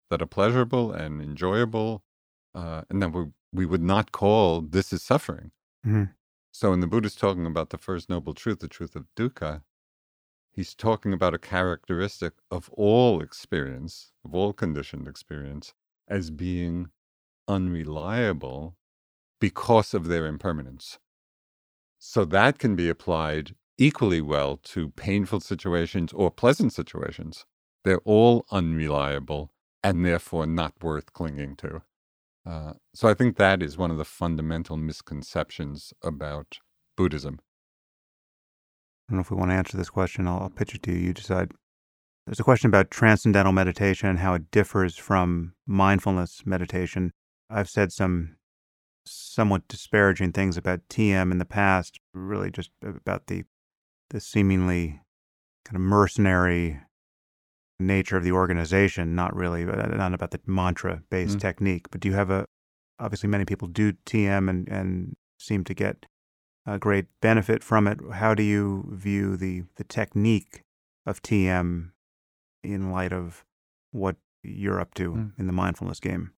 that 0.09 0.22
are 0.22 0.27
pleasurable 0.27 0.91
and 0.93 1.22
enjoyable 1.22 2.03
uh 2.55 2.84
and 2.89 3.01
that 3.01 3.09
we 3.14 3.26
we 3.53 3.65
would 3.65 3.84
not 3.84 4.11
call 4.11 4.61
this 4.61 4.93
is 4.93 5.03
suffering 5.03 5.51
Mhm. 5.85 6.14
So 6.52 6.72
when 6.72 6.80
the 6.80 6.88
buddha's 6.88 7.15
talking 7.15 7.45
about 7.45 7.69
the 7.69 7.78
first 7.78 8.10
noble 8.10 8.34
truth 8.34 8.60
the 8.60 8.68
truth 8.68 8.95
of 8.95 9.06
dukkha 9.15 9.61
he's 10.52 10.74
talking 10.76 11.14
about 11.14 11.34
a 11.34 11.40
characteristic 11.40 12.34
of 12.52 12.69
all 12.74 13.22
experience 13.22 14.11
of 14.26 14.34
all 14.36 14.53
conditioned 14.53 15.07
experience 15.07 15.74
as 16.07 16.32
being 16.32 16.88
unreliable 17.48 18.76
because 19.40 19.94
of 19.94 20.07
their 20.07 20.26
impermanence 20.26 20.99
so 21.99 22.26
that 22.26 22.60
can 22.60 22.76
be 22.76 22.90
applied 22.90 23.56
equally 23.78 24.22
well 24.22 24.57
to 24.57 24.90
painful 24.91 25.40
situations 25.40 26.14
or 26.14 26.32
pleasant 26.32 26.74
situations. 26.74 27.45
They're 27.84 28.02
all 28.06 28.45
unreliable 28.52 29.52
and 29.84 30.06
therefore 30.06 30.45
not 30.45 30.74
worth 30.82 31.14
clinging 31.14 31.56
to. 31.57 31.82
Uh, 32.48 32.74
so 32.94 33.10
I 33.10 33.14
think 33.14 33.36
that 33.38 33.61
is 33.61 33.78
one 33.78 33.91
of 33.91 33.98
the 33.98 34.06
fundamental 34.06 34.78
misconceptions 34.78 35.94
about 36.02 36.60
Buddhism. 36.95 37.40
I 39.07 39.14
don't 39.14 39.18
know 39.18 39.22
if 39.22 39.32
we 39.32 39.38
want 39.38 39.52
to 39.52 39.56
answer 39.56 39.76
this 39.76 39.90
question. 39.90 40.28
I'll, 40.28 40.40
I'll 40.40 40.49
pitch 40.49 40.74
it 40.74 40.84
to 40.84 40.91
you. 40.91 40.98
You 40.98 41.14
decide. 41.14 41.52
There's 42.26 42.40
a 42.40 42.45
question 42.45 42.68
about 42.68 42.91
transcendental 42.91 43.52
meditation 43.52 44.10
and 44.10 44.19
how 44.19 44.34
it 44.34 44.52
differs 44.52 44.95
from 44.95 45.53
mindfulness 45.65 46.44
meditation. 46.45 47.11
I've 47.49 47.69
said 47.69 47.91
some 47.91 48.38
somewhat 49.06 49.68
disparaging 49.68 50.34
things 50.34 50.57
about 50.57 50.88
TM 50.90 51.32
in 51.32 51.38
the 51.38 51.45
past, 51.45 51.99
really 52.14 52.52
just 52.52 52.72
about 52.82 53.28
the 53.28 53.44
the 54.10 54.22
seemingly 54.22 55.02
kind 55.65 55.76
of 55.76 55.82
mercenary 55.82 56.80
nature 57.79 58.17
of 58.17 58.23
the 58.23 58.31
organization, 58.31 59.15
not 59.15 59.35
really 59.35 59.63
uh, 59.63 59.87
not 59.87 60.13
about 60.13 60.31
the 60.31 60.39
mantra 60.45 61.03
based 61.09 61.37
Mm. 61.37 61.41
technique. 61.41 61.89
But 61.91 62.01
do 62.01 62.09
you 62.09 62.15
have 62.15 62.29
a 62.29 62.45
obviously 62.99 63.29
many 63.29 63.45
people 63.45 63.67
do 63.67 63.93
TM 64.05 64.49
and, 64.49 64.67
and 64.67 65.15
seem 65.39 65.63
to 65.65 65.73
get 65.73 66.05
a 66.65 66.79
great 66.79 67.05
benefit 67.21 67.63
from 67.63 67.87
it. 67.87 67.99
How 68.13 68.33
do 68.33 68.41
you 68.43 68.89
view 68.91 69.37
the, 69.37 69.63
the 69.75 69.83
technique 69.83 70.63
of 71.05 71.21
TM 71.21 71.91
in 72.63 72.91
light 72.91 73.13
of 73.13 73.45
what 73.91 74.15
you're 74.43 74.81
up 74.81 74.93
to 74.95 75.11
Mm. 75.13 75.31
in 75.39 75.47
the 75.47 75.53
mindfulness 75.53 75.99
game? 75.99 76.31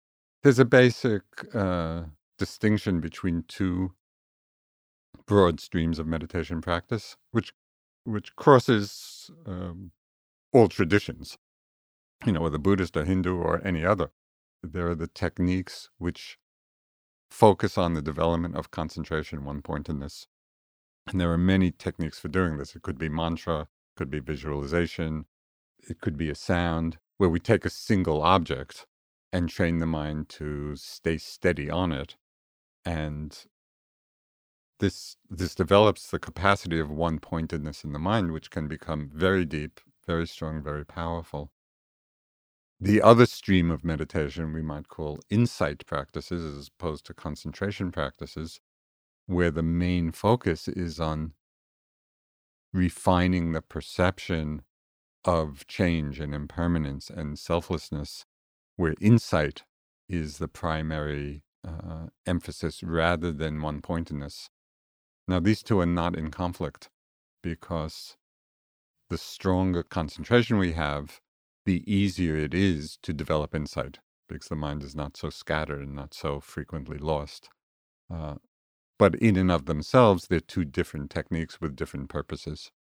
There's 0.44 0.60
a 0.60 0.66
basic 0.66 1.24
uh, 1.56 2.04
distinction 2.38 3.00
between 3.00 3.44
two 3.48 3.94
broad 5.26 5.60
streams 5.60 6.00
of 6.00 6.08
meditation 6.08 6.62
practice, 6.62 7.16
which 7.32 7.54
which 8.04 8.36
crosses 8.36 9.30
um, 9.46 9.92
all 10.54 10.68
traditions. 10.68 11.38
You 12.26 12.34
know, 12.34 12.42
whether 12.42 12.58
Buddhist 12.58 12.98
or 12.98 13.06
Hindu 13.06 13.38
or 13.38 13.62
any 13.66 13.86
other, 13.86 14.12
there 14.64 14.90
are 14.90 14.96
the 14.96 15.08
techniques 15.08 15.90
which 15.98 16.38
focus 17.32 17.78
on 17.78 17.94
the 17.94 18.02
development 18.02 18.56
of 18.56 18.72
concentration, 18.72 19.46
one 19.46 19.62
pointedness, 19.62 20.28
and 21.08 21.20
there 21.20 21.32
are 21.32 21.38
many 21.38 21.72
techniques 21.72 22.20
for 22.20 22.28
doing 22.30 22.58
this. 22.58 22.76
It 22.76 22.82
could 22.84 22.98
be 22.98 23.10
mantra, 23.10 23.68
could 23.96 24.10
be 24.10 24.20
visualization, 24.20 25.26
it 25.80 26.02
could 26.02 26.18
be 26.18 26.30
a 26.30 26.36
sound, 26.36 26.98
where 27.18 27.30
we 27.30 27.40
take 27.40 27.66
a 27.66 27.70
single 27.70 28.22
object 28.22 28.86
and 29.34 29.50
train 29.50 29.80
the 29.80 29.86
mind 29.86 30.30
to 30.30 30.76
stay 30.76 31.18
steady 31.18 31.70
on 31.70 31.92
it 31.92 32.16
and 32.86 33.46
this 34.80 35.18
this 35.30 35.56
develops 35.56 36.10
the 36.10 36.20
capacity 36.20 36.80
of 36.80 36.90
one 36.90 37.20
pointedness 37.20 37.84
in 37.84 37.94
the 37.94 38.00
mind 38.00 38.32
which 38.32 38.50
can 38.50 38.68
become 38.68 39.10
very 39.14 39.46
deep 39.46 39.80
very 40.12 40.28
strong 40.28 40.64
very 40.64 40.86
powerful 40.86 41.52
the 42.82 43.02
other 43.02 43.26
stream 43.26 43.72
of 43.72 43.86
meditation 43.86 44.54
we 44.54 44.62
might 44.64 44.90
call 44.90 45.20
insight 45.30 45.86
practices 45.88 46.44
as 46.60 46.70
opposed 46.70 47.06
to 47.08 47.14
concentration 47.14 47.92
practices 47.92 48.60
where 49.28 49.52
the 49.52 49.64
main 49.64 50.12
focus 50.12 50.68
is 50.68 51.00
on 51.00 51.34
refining 52.74 53.52
the 53.54 53.62
perception 53.62 54.62
of 55.26 55.68
change 55.68 56.20
and 56.20 56.34
impermanence 56.34 57.10
and 57.10 57.38
selflessness 57.40 58.26
where 58.76 58.96
insight 59.02 59.64
is 60.10 60.38
the 60.38 60.48
primary 60.48 61.44
uh, 61.68 62.08
emphasis 62.26 62.84
rather 62.84 63.32
than 63.32 63.62
one 63.62 63.82
pointedness. 63.82 64.50
Now, 65.28 65.40
these 65.40 65.64
two 65.64 65.80
are 65.80 65.86
not 65.86 66.16
in 66.18 66.32
conflict 66.32 66.90
because 67.44 68.18
the 69.10 69.18
stronger 69.18 69.84
concentration 69.84 70.58
we 70.58 70.74
have, 70.74 71.20
the 71.66 71.84
easier 71.92 72.36
it 72.36 72.54
is 72.54 72.98
to 73.04 73.14
develop 73.14 73.54
insight 73.54 74.00
because 74.28 74.48
the 74.48 74.56
mind 74.56 74.84
is 74.84 74.96
not 74.96 75.18
so 75.18 75.30
scattered 75.30 75.82
and 75.82 75.96
not 75.96 76.14
so 76.14 76.40
frequently 76.40 76.98
lost. 76.98 77.50
Uh, 78.14 78.36
but 78.98 79.16
in 79.16 79.36
and 79.36 79.52
of 79.52 79.66
themselves, 79.66 80.28
they're 80.28 80.40
two 80.40 80.66
different 80.66 81.10
techniques 81.10 81.60
with 81.60 81.76
different 81.76 82.10
purposes. 82.10 82.72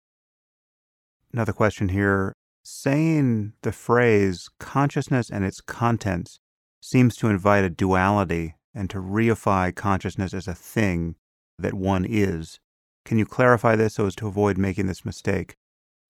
Another 1.32 1.52
question 1.52 1.90
here 1.90 2.34
saying 2.64 3.54
the 3.62 3.72
phrase 3.72 4.48
consciousness 4.58 5.30
and 5.30 5.44
its 5.44 5.60
contents 5.60 6.38
seems 6.82 7.16
to 7.16 7.28
invite 7.28 7.64
a 7.64 7.70
duality 7.70 8.54
and 8.74 8.90
to 8.90 8.98
reify 8.98 9.74
consciousness 9.74 10.34
as 10.34 10.46
a 10.46 10.54
thing 10.54 11.14
that 11.58 11.74
one 11.74 12.04
is. 12.08 12.60
Can 13.04 13.18
you 13.18 13.24
clarify 13.24 13.74
this 13.74 13.94
so 13.94 14.06
as 14.06 14.14
to 14.16 14.26
avoid 14.26 14.58
making 14.58 14.86
this 14.86 15.04
mistake? 15.04 15.56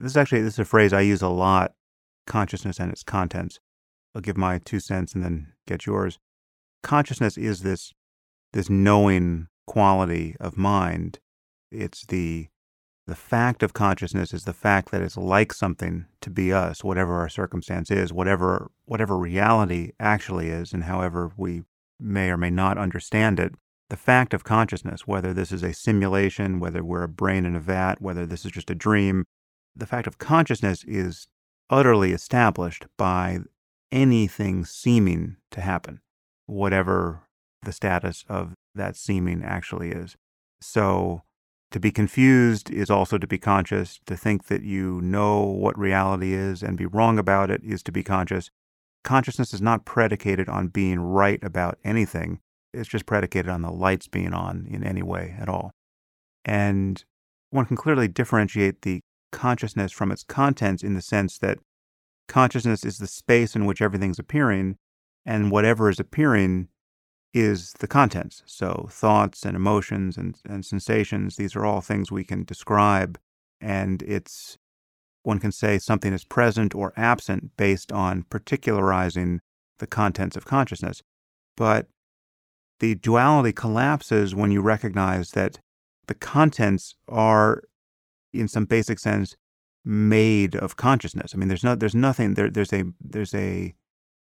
This 0.00 0.12
is 0.12 0.16
actually 0.16 0.42
this 0.42 0.54
is 0.54 0.60
a 0.60 0.64
phrase 0.64 0.92
I 0.92 1.00
use 1.00 1.22
a 1.22 1.28
lot, 1.28 1.72
consciousness 2.26 2.78
and 2.78 2.92
its 2.92 3.02
contents. 3.02 3.58
I'll 4.14 4.22
give 4.22 4.36
my 4.36 4.58
two 4.58 4.80
cents 4.80 5.14
and 5.14 5.24
then 5.24 5.52
get 5.66 5.86
yours. 5.86 6.18
Consciousness 6.82 7.36
is 7.36 7.62
this 7.62 7.92
this 8.52 8.70
knowing 8.70 9.48
quality 9.66 10.36
of 10.40 10.56
mind. 10.56 11.18
It's 11.72 12.06
the 12.06 12.48
the 13.08 13.16
fact 13.16 13.62
of 13.62 13.72
consciousness 13.72 14.34
is 14.34 14.44
the 14.44 14.52
fact 14.52 14.90
that 14.90 15.00
it's 15.00 15.16
like 15.16 15.52
something 15.52 16.04
to 16.20 16.30
be 16.30 16.52
us, 16.52 16.84
whatever 16.84 17.18
our 17.20 17.28
circumstance 17.28 17.90
is, 17.90 18.12
whatever 18.12 18.70
whatever 18.84 19.16
reality 19.16 19.92
actually 19.98 20.48
is, 20.48 20.72
and 20.72 20.84
however 20.84 21.32
we 21.36 21.62
may 21.98 22.30
or 22.30 22.36
may 22.36 22.50
not 22.50 22.78
understand 22.78 23.40
it, 23.40 23.54
the 23.90 23.96
fact 23.96 24.32
of 24.32 24.44
consciousness, 24.44 25.06
whether 25.06 25.34
this 25.34 25.50
is 25.50 25.62
a 25.64 25.72
simulation, 25.72 26.60
whether 26.60 26.84
we're 26.84 27.02
a 27.02 27.08
brain 27.08 27.44
in 27.44 27.56
a 27.56 27.60
vat, 27.60 28.00
whether 28.00 28.26
this 28.26 28.44
is 28.44 28.52
just 28.52 28.70
a 28.70 28.74
dream, 28.74 29.24
the 29.78 29.86
fact 29.86 30.06
of 30.06 30.18
consciousness 30.18 30.84
is 30.84 31.28
utterly 31.70 32.12
established 32.12 32.86
by 32.96 33.40
anything 33.92 34.64
seeming 34.64 35.36
to 35.50 35.60
happen, 35.60 36.00
whatever 36.46 37.22
the 37.62 37.72
status 37.72 38.24
of 38.28 38.55
that 38.74 38.96
seeming 38.96 39.42
actually 39.42 39.90
is. 39.90 40.16
So, 40.60 41.22
to 41.70 41.80
be 41.80 41.90
confused 41.90 42.70
is 42.70 42.90
also 42.90 43.18
to 43.18 43.26
be 43.26 43.38
conscious. 43.38 44.00
To 44.06 44.16
think 44.16 44.46
that 44.46 44.62
you 44.62 45.00
know 45.02 45.42
what 45.42 45.78
reality 45.78 46.32
is 46.32 46.62
and 46.62 46.78
be 46.78 46.86
wrong 46.86 47.18
about 47.18 47.50
it 47.50 47.62
is 47.62 47.82
to 47.84 47.92
be 47.92 48.02
conscious 48.02 48.50
consciousness 49.05 49.55
is 49.55 49.62
not 49.62 49.84
predicated 49.84 50.48
on 50.48 50.68
being 50.68 51.00
right 51.00 51.42
about 51.42 51.78
anything. 51.84 52.40
It's 52.74 52.88
just 52.88 53.06
predicated 53.06 53.48
on 53.48 53.62
the 53.62 53.70
lights 53.70 54.06
being 54.06 54.34
on 54.34 54.66
in 54.68 54.84
any 54.84 55.02
way 55.02 55.34
at 55.40 55.48
all. 55.48 55.70
And 56.44 57.02
one 57.50 57.64
can 57.64 57.76
clearly 57.76 58.09
differentiate 58.09 58.82
the 58.82 59.00
consciousness 59.30 59.92
from 59.92 60.10
its 60.10 60.22
contents 60.22 60.82
in 60.82 60.94
the 60.94 61.02
sense 61.02 61.38
that 61.38 61.59
consciousness 62.28 62.84
is 62.84 62.98
the 62.98 63.06
space 63.06 63.56
in 63.56 63.66
which 63.66 63.82
everything's 63.82 64.18
appearing, 64.18 64.76
and 65.24 65.50
whatever 65.50 65.88
is 65.88 66.00
appearing 66.00 66.68
is 67.34 67.72
the 67.80 67.86
contents. 67.86 68.42
So 68.46 68.88
thoughts 68.90 69.44
and 69.44 69.55
emotions 69.55 70.16
and, 70.16 70.36
and 70.48 70.64
sensations, 70.64 71.36
these 71.36 71.55
are 71.55 71.64
all 71.64 71.80
things 71.80 72.10
we 72.10 72.24
can 72.24 72.44
describe, 72.44 73.18
and 73.60 74.02
it's 74.02 74.56
one 75.22 75.38
can 75.38 75.52
say 75.52 75.78
something 75.78 76.12
is 76.12 76.24
present 76.24 76.74
or 76.74 76.92
absent 76.96 77.50
based 77.56 77.92
on 77.92 78.24
particularizing 78.24 79.40
the 79.78 79.86
contents 79.86 80.36
of 80.36 80.46
consciousness. 80.46 81.02
But 81.56 81.86
the 82.80 82.94
duality 82.94 83.52
collapses 83.52 84.34
when 84.34 84.50
you 84.50 84.62
recognize 84.62 85.32
that 85.32 85.59
the 86.06 86.14
contents 86.14 86.94
are, 87.09 87.62
in 88.32 88.48
some 88.48 88.64
basic 88.64 88.98
sense, 88.98 89.36
made 89.84 90.55
of 90.56 90.76
consciousness. 90.76 91.32
I 91.34 91.38
mean, 91.38 91.48
there's 91.48 91.64
no, 91.64 91.74
there's 91.74 91.94
nothing. 91.94 92.34
There, 92.34 92.50
there's 92.50 92.72
a, 92.72 92.84
there's 93.00 93.34
a, 93.34 93.74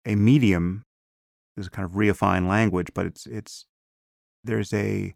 a 0.04 0.14
medium. 0.14 0.84
This 1.56 1.66
is 1.66 1.70
kind 1.70 1.86
of 1.86 1.92
reifying 1.92 2.48
language, 2.48 2.90
but 2.94 3.06
it's, 3.06 3.26
it's, 3.26 3.66
there's 4.42 4.72
a, 4.72 5.14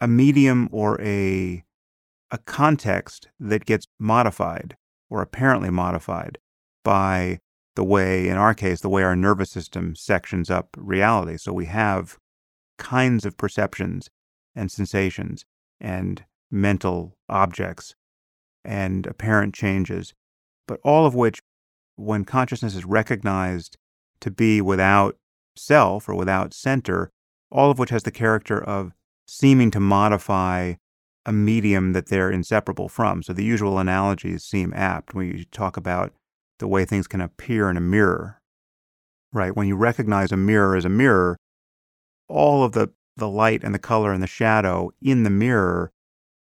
a 0.00 0.08
medium 0.08 0.68
or 0.72 1.00
a, 1.00 1.64
a 2.30 2.38
context 2.38 3.28
that 3.38 3.64
gets 3.64 3.86
modified 3.98 4.76
or 5.08 5.22
apparently 5.22 5.70
modified 5.70 6.38
by 6.86 7.40
the 7.74 7.82
way, 7.82 8.28
in 8.28 8.36
our 8.36 8.54
case, 8.54 8.80
the 8.80 8.88
way 8.88 9.02
our 9.02 9.16
nervous 9.16 9.50
system 9.50 9.96
sections 9.96 10.48
up 10.48 10.68
reality. 10.78 11.36
So 11.36 11.52
we 11.52 11.66
have 11.66 12.16
kinds 12.78 13.26
of 13.26 13.36
perceptions 13.36 14.08
and 14.54 14.70
sensations 14.70 15.44
and 15.80 16.24
mental 16.48 17.16
objects 17.28 17.96
and 18.66 19.06
apparent 19.06 19.54
changes, 19.54 20.12
but 20.66 20.80
all 20.82 21.06
of 21.06 21.14
which, 21.14 21.40
when 21.96 22.24
consciousness 22.24 22.74
is 22.74 22.84
recognized 22.84 23.78
to 24.20 24.30
be 24.30 24.60
without 24.60 25.16
self 25.56 26.08
or 26.08 26.14
without 26.14 26.52
center, 26.52 27.10
all 27.50 27.70
of 27.70 27.78
which 27.78 27.90
has 27.90 28.02
the 28.02 28.10
character 28.10 28.62
of 28.62 28.92
seeming 29.26 29.70
to 29.70 29.80
modify 29.80 30.74
a 31.24 31.32
medium 31.32 31.92
that 31.92 32.08
they're 32.08 32.30
inseparable 32.30 32.88
from. 32.88 33.22
So 33.22 33.32
the 33.32 33.44
usual 33.44 33.78
analogies 33.78 34.44
seem 34.44 34.72
apt 34.74 35.14
when 35.14 35.26
you 35.26 35.44
talk 35.44 35.76
about 35.76 36.12
the 36.58 36.68
way 36.68 36.84
things 36.84 37.06
can 37.06 37.20
appear 37.20 37.68
in 37.68 37.76
a 37.76 37.80
mirror, 37.80 38.40
right? 39.32 39.54
When 39.54 39.66
you 39.66 39.76
recognize 39.76 40.30
a 40.30 40.36
mirror 40.36 40.76
as 40.76 40.84
a 40.84 40.90
mirror, 40.90 41.36
all 42.28 42.62
of 42.62 42.72
the, 42.72 42.90
the 43.16 43.28
light 43.28 43.64
and 43.64 43.74
the 43.74 43.78
color 43.78 44.12
and 44.12 44.22
the 44.22 44.28
shadow 44.28 44.90
in 45.02 45.24
the 45.24 45.30
mirror 45.30 45.92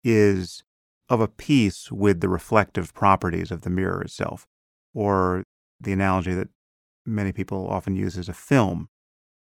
is 0.04 0.62
of 1.08 1.20
a 1.20 1.28
piece 1.28 1.90
with 1.92 2.20
the 2.20 2.28
reflective 2.28 2.92
properties 2.94 3.50
of 3.50 3.62
the 3.62 3.70
mirror 3.70 4.02
itself. 4.02 4.46
Or 4.94 5.44
the 5.80 5.92
analogy 5.92 6.34
that 6.34 6.48
many 7.04 7.32
people 7.32 7.68
often 7.68 7.94
use 7.96 8.16
is 8.16 8.28
a 8.28 8.34
film. 8.34 8.88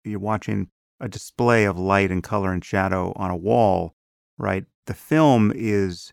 You're 0.04 0.20
watching 0.20 0.70
a 1.00 1.08
display 1.08 1.66
of 1.66 1.78
light 1.78 2.12
and 2.12 2.24
color 2.24 2.52
and 2.52 2.64
shadow 2.64 3.14
on 3.16 3.32
a 3.32 3.36
wall, 3.36 3.94
right? 4.38 4.66
the 4.88 4.94
film 4.94 5.52
is 5.56 6.12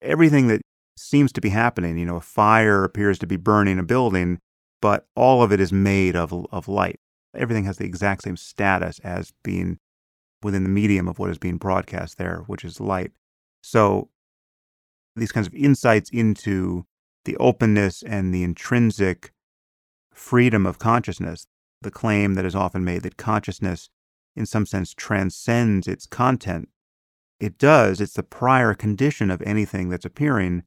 everything 0.00 0.48
that 0.48 0.60
seems 0.96 1.32
to 1.32 1.40
be 1.40 1.50
happening. 1.50 1.98
You 1.98 2.06
know, 2.06 2.16
a 2.16 2.20
fire 2.20 2.84
appears 2.84 3.18
to 3.18 3.26
be 3.26 3.36
burning 3.36 3.78
a 3.78 3.82
building, 3.82 4.38
but 4.80 5.06
all 5.14 5.42
of 5.42 5.52
it 5.52 5.60
is 5.60 5.72
made 5.72 6.16
of, 6.16 6.32
of 6.52 6.68
light. 6.68 6.96
Everything 7.34 7.64
has 7.64 7.76
the 7.76 7.84
exact 7.84 8.22
same 8.22 8.36
status 8.36 8.98
as 9.00 9.32
being 9.42 9.78
within 10.42 10.62
the 10.62 10.70
medium 10.70 11.08
of 11.08 11.18
what 11.18 11.30
is 11.30 11.38
being 11.38 11.58
broadcast 11.58 12.18
there, 12.18 12.44
which 12.46 12.64
is 12.64 12.80
light. 12.80 13.12
So 13.62 14.08
these 15.16 15.32
kinds 15.32 15.46
of 15.46 15.54
insights 15.54 16.10
into 16.10 16.84
the 17.24 17.36
openness 17.38 18.02
and 18.02 18.32
the 18.32 18.42
intrinsic 18.42 19.32
freedom 20.12 20.66
of 20.66 20.78
consciousness, 20.78 21.46
the 21.82 21.90
claim 21.90 22.34
that 22.34 22.44
is 22.44 22.54
often 22.54 22.84
made 22.84 23.02
that 23.02 23.16
consciousness, 23.16 23.90
in 24.34 24.46
some 24.46 24.66
sense, 24.66 24.94
transcends 24.94 25.86
its 25.86 26.06
content, 26.06 26.68
it 27.38 27.58
does. 27.58 28.00
It's 28.00 28.14
the 28.14 28.22
prior 28.22 28.74
condition 28.74 29.30
of 29.30 29.42
anything 29.42 29.90
that's 29.90 30.06
appearing, 30.06 30.62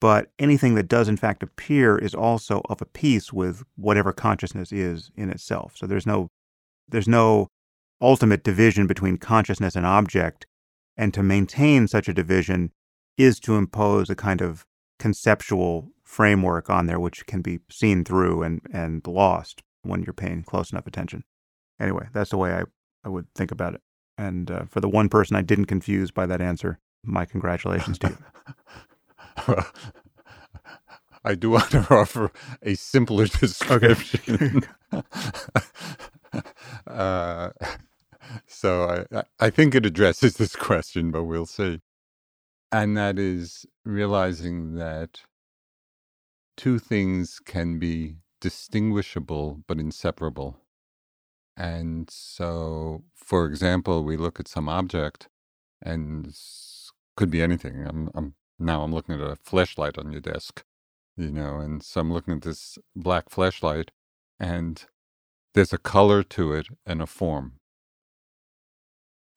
but 0.00 0.30
anything 0.38 0.74
that 0.74 0.88
does 0.88 1.08
in 1.08 1.16
fact 1.16 1.42
appear 1.42 1.96
is 1.96 2.14
also 2.14 2.62
of 2.68 2.82
a 2.82 2.86
piece 2.86 3.32
with 3.32 3.62
whatever 3.76 4.12
consciousness 4.12 4.72
is 4.72 5.10
in 5.16 5.30
itself. 5.30 5.76
So 5.76 5.86
there's 5.86 6.06
no 6.06 6.28
there's 6.88 7.08
no 7.08 7.48
ultimate 8.00 8.42
division 8.42 8.86
between 8.86 9.16
consciousness 9.16 9.76
and 9.76 9.86
object. 9.86 10.46
And 10.96 11.14
to 11.14 11.22
maintain 11.22 11.88
such 11.88 12.08
a 12.08 12.14
division 12.14 12.72
is 13.16 13.40
to 13.40 13.56
impose 13.56 14.10
a 14.10 14.16
kind 14.16 14.40
of 14.40 14.66
conceptual 14.98 15.90
framework 16.04 16.70
on 16.70 16.86
there, 16.86 17.00
which 17.00 17.26
can 17.26 17.42
be 17.42 17.60
seen 17.70 18.04
through 18.04 18.42
and, 18.42 18.60
and 18.72 19.06
lost 19.06 19.62
when 19.82 20.02
you're 20.02 20.12
paying 20.12 20.42
close 20.42 20.72
enough 20.72 20.86
attention. 20.86 21.24
Anyway, 21.80 22.08
that's 22.12 22.30
the 22.30 22.36
way 22.36 22.52
I, 22.52 22.64
I 23.04 23.08
would 23.08 23.26
think 23.34 23.50
about 23.52 23.74
it. 23.74 23.80
And 24.18 24.50
uh, 24.50 24.64
for 24.68 24.80
the 24.80 24.88
one 24.88 25.08
person 25.08 25.36
I 25.36 25.42
didn't 25.42 25.66
confuse 25.66 26.10
by 26.10 26.26
that 26.26 26.40
answer, 26.42 26.78
my 27.04 27.24
congratulations 27.24 27.98
to 28.00 28.16
you. 29.48 29.56
I 31.24 31.34
do 31.34 31.50
want 31.50 31.70
to 31.72 31.86
offer 31.94 32.32
a 32.62 32.74
simpler 32.74 33.26
description. 33.40 34.62
Okay. 34.92 35.02
uh, 36.86 37.50
so 38.46 39.06
I, 39.12 39.22
I 39.40 39.50
think 39.50 39.74
it 39.74 39.86
addresses 39.86 40.36
this 40.36 40.56
question, 40.56 41.10
but 41.10 41.24
we'll 41.24 41.46
see. 41.46 41.80
And 42.72 42.96
that 42.96 43.18
is 43.18 43.66
realizing 43.84 44.74
that 44.76 45.22
two 46.56 46.78
things 46.78 47.40
can 47.44 47.78
be 47.78 48.16
distinguishable 48.40 49.62
but 49.68 49.78
inseparable. 49.80 50.58
And 51.56 52.10
so, 52.10 53.04
for 53.16 53.46
example, 53.46 54.04
we 54.04 54.16
look 54.16 54.40
at 54.40 54.48
some 54.48 54.68
object 54.68 55.28
and 55.82 56.26
could 57.16 57.30
be 57.30 57.42
anything. 57.42 57.86
I'm, 57.86 58.10
I'm 58.14 58.34
now 58.58 58.82
I'm 58.82 58.94
looking 58.94 59.16
at 59.16 59.20
a 59.22 59.36
flashlight 59.36 59.98
on 59.98 60.12
your 60.12 60.22
desk, 60.22 60.64
you 61.16 61.30
know, 61.30 61.58
and 61.60 61.82
so 61.82 62.00
I'm 62.02 62.12
looking 62.12 62.34
at 62.36 62.42
this 62.42 62.78
black 62.96 63.30
flashlight 63.30 63.92
and 64.40 64.84
there's 65.54 65.72
a 65.74 65.78
color 65.78 66.22
to 66.24 66.54
it 66.54 66.68
and 66.86 67.02
a 67.02 67.06
form. 67.06 67.59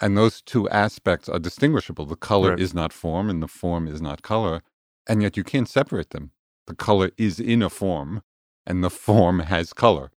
And 0.03 0.17
those 0.17 0.41
two 0.41 0.67
aspects 0.67 1.29
are 1.29 1.39
distinguishable. 1.39 2.05
The 2.05 2.17
color 2.17 2.49
right. 2.49 2.59
is 2.59 2.73
not 2.73 2.91
form 2.91 3.29
and 3.29 3.41
the 3.41 3.47
form 3.47 3.87
is 3.87 4.01
not 4.01 4.21
color. 4.21 4.61
And 5.07 5.21
yet 5.21 5.37
you 5.37 5.45
can't 5.45 5.69
separate 5.69 6.09
them. 6.09 6.31
The 6.67 6.75
color 6.75 7.11
is 7.17 7.39
in 7.39 7.61
a 7.61 7.69
form 7.69 8.21
and 8.65 8.83
the 8.83 8.89
form 9.07 9.39
has 9.39 9.71
color. 9.71 10.11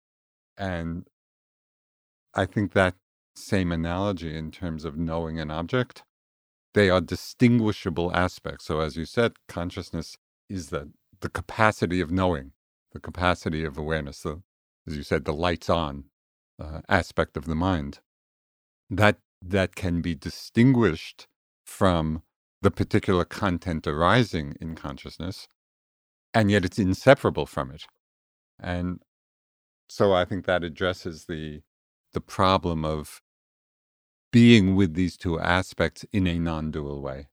And 0.57 1.05
I 2.33 2.45
think 2.45 2.71
that 2.71 2.95
same 3.35 3.73
analogy 3.73 4.37
in 4.37 4.51
terms 4.51 4.85
of 4.85 4.97
knowing 4.97 5.37
an 5.37 5.51
object, 5.51 6.03
they 6.73 6.89
are 6.89 7.01
distinguishable 7.01 8.15
aspects. 8.15 8.63
So, 8.63 8.79
as 8.79 8.95
you 8.95 9.03
said, 9.03 9.33
consciousness 9.49 10.15
is 10.49 10.69
the, 10.69 10.91
the 11.19 11.29
capacity 11.29 11.99
of 11.99 12.09
knowing, 12.09 12.53
the 12.93 13.01
capacity 13.01 13.65
of 13.65 13.77
awareness, 13.77 14.21
the, 14.21 14.43
as 14.87 14.95
you 14.95 15.03
said, 15.03 15.25
the 15.25 15.33
lights 15.33 15.69
on 15.69 16.05
uh, 16.57 16.79
aspect 16.87 17.35
of 17.35 17.47
the 17.47 17.55
mind. 17.55 17.99
That 18.89 19.17
that 19.45 19.75
can 19.75 20.01
be 20.01 20.15
distinguished 20.15 21.27
from 21.65 22.23
the 22.61 22.71
particular 22.71 23.25
content 23.25 23.85
arising 23.85 24.55
in 24.61 24.75
consciousness, 24.75 25.47
and 26.33 26.49
yet 26.49 26.63
it's 26.63 26.79
inseparable 26.79 27.45
from 27.45 27.71
it. 27.71 27.85
And 28.59 29.01
so 29.89 30.13
I 30.13 30.23
think 30.25 30.45
that 30.45 30.63
addresses 30.63 31.25
the 31.25 31.61
the 32.13 32.21
problem 32.21 32.85
of 32.85 33.21
being 34.31 34.75
with 34.75 34.93
these 34.93 35.17
two 35.17 35.39
aspects 35.39 36.05
in 36.13 36.25
a 36.27 36.39
non-dual 36.39 37.01
way, 37.01 37.27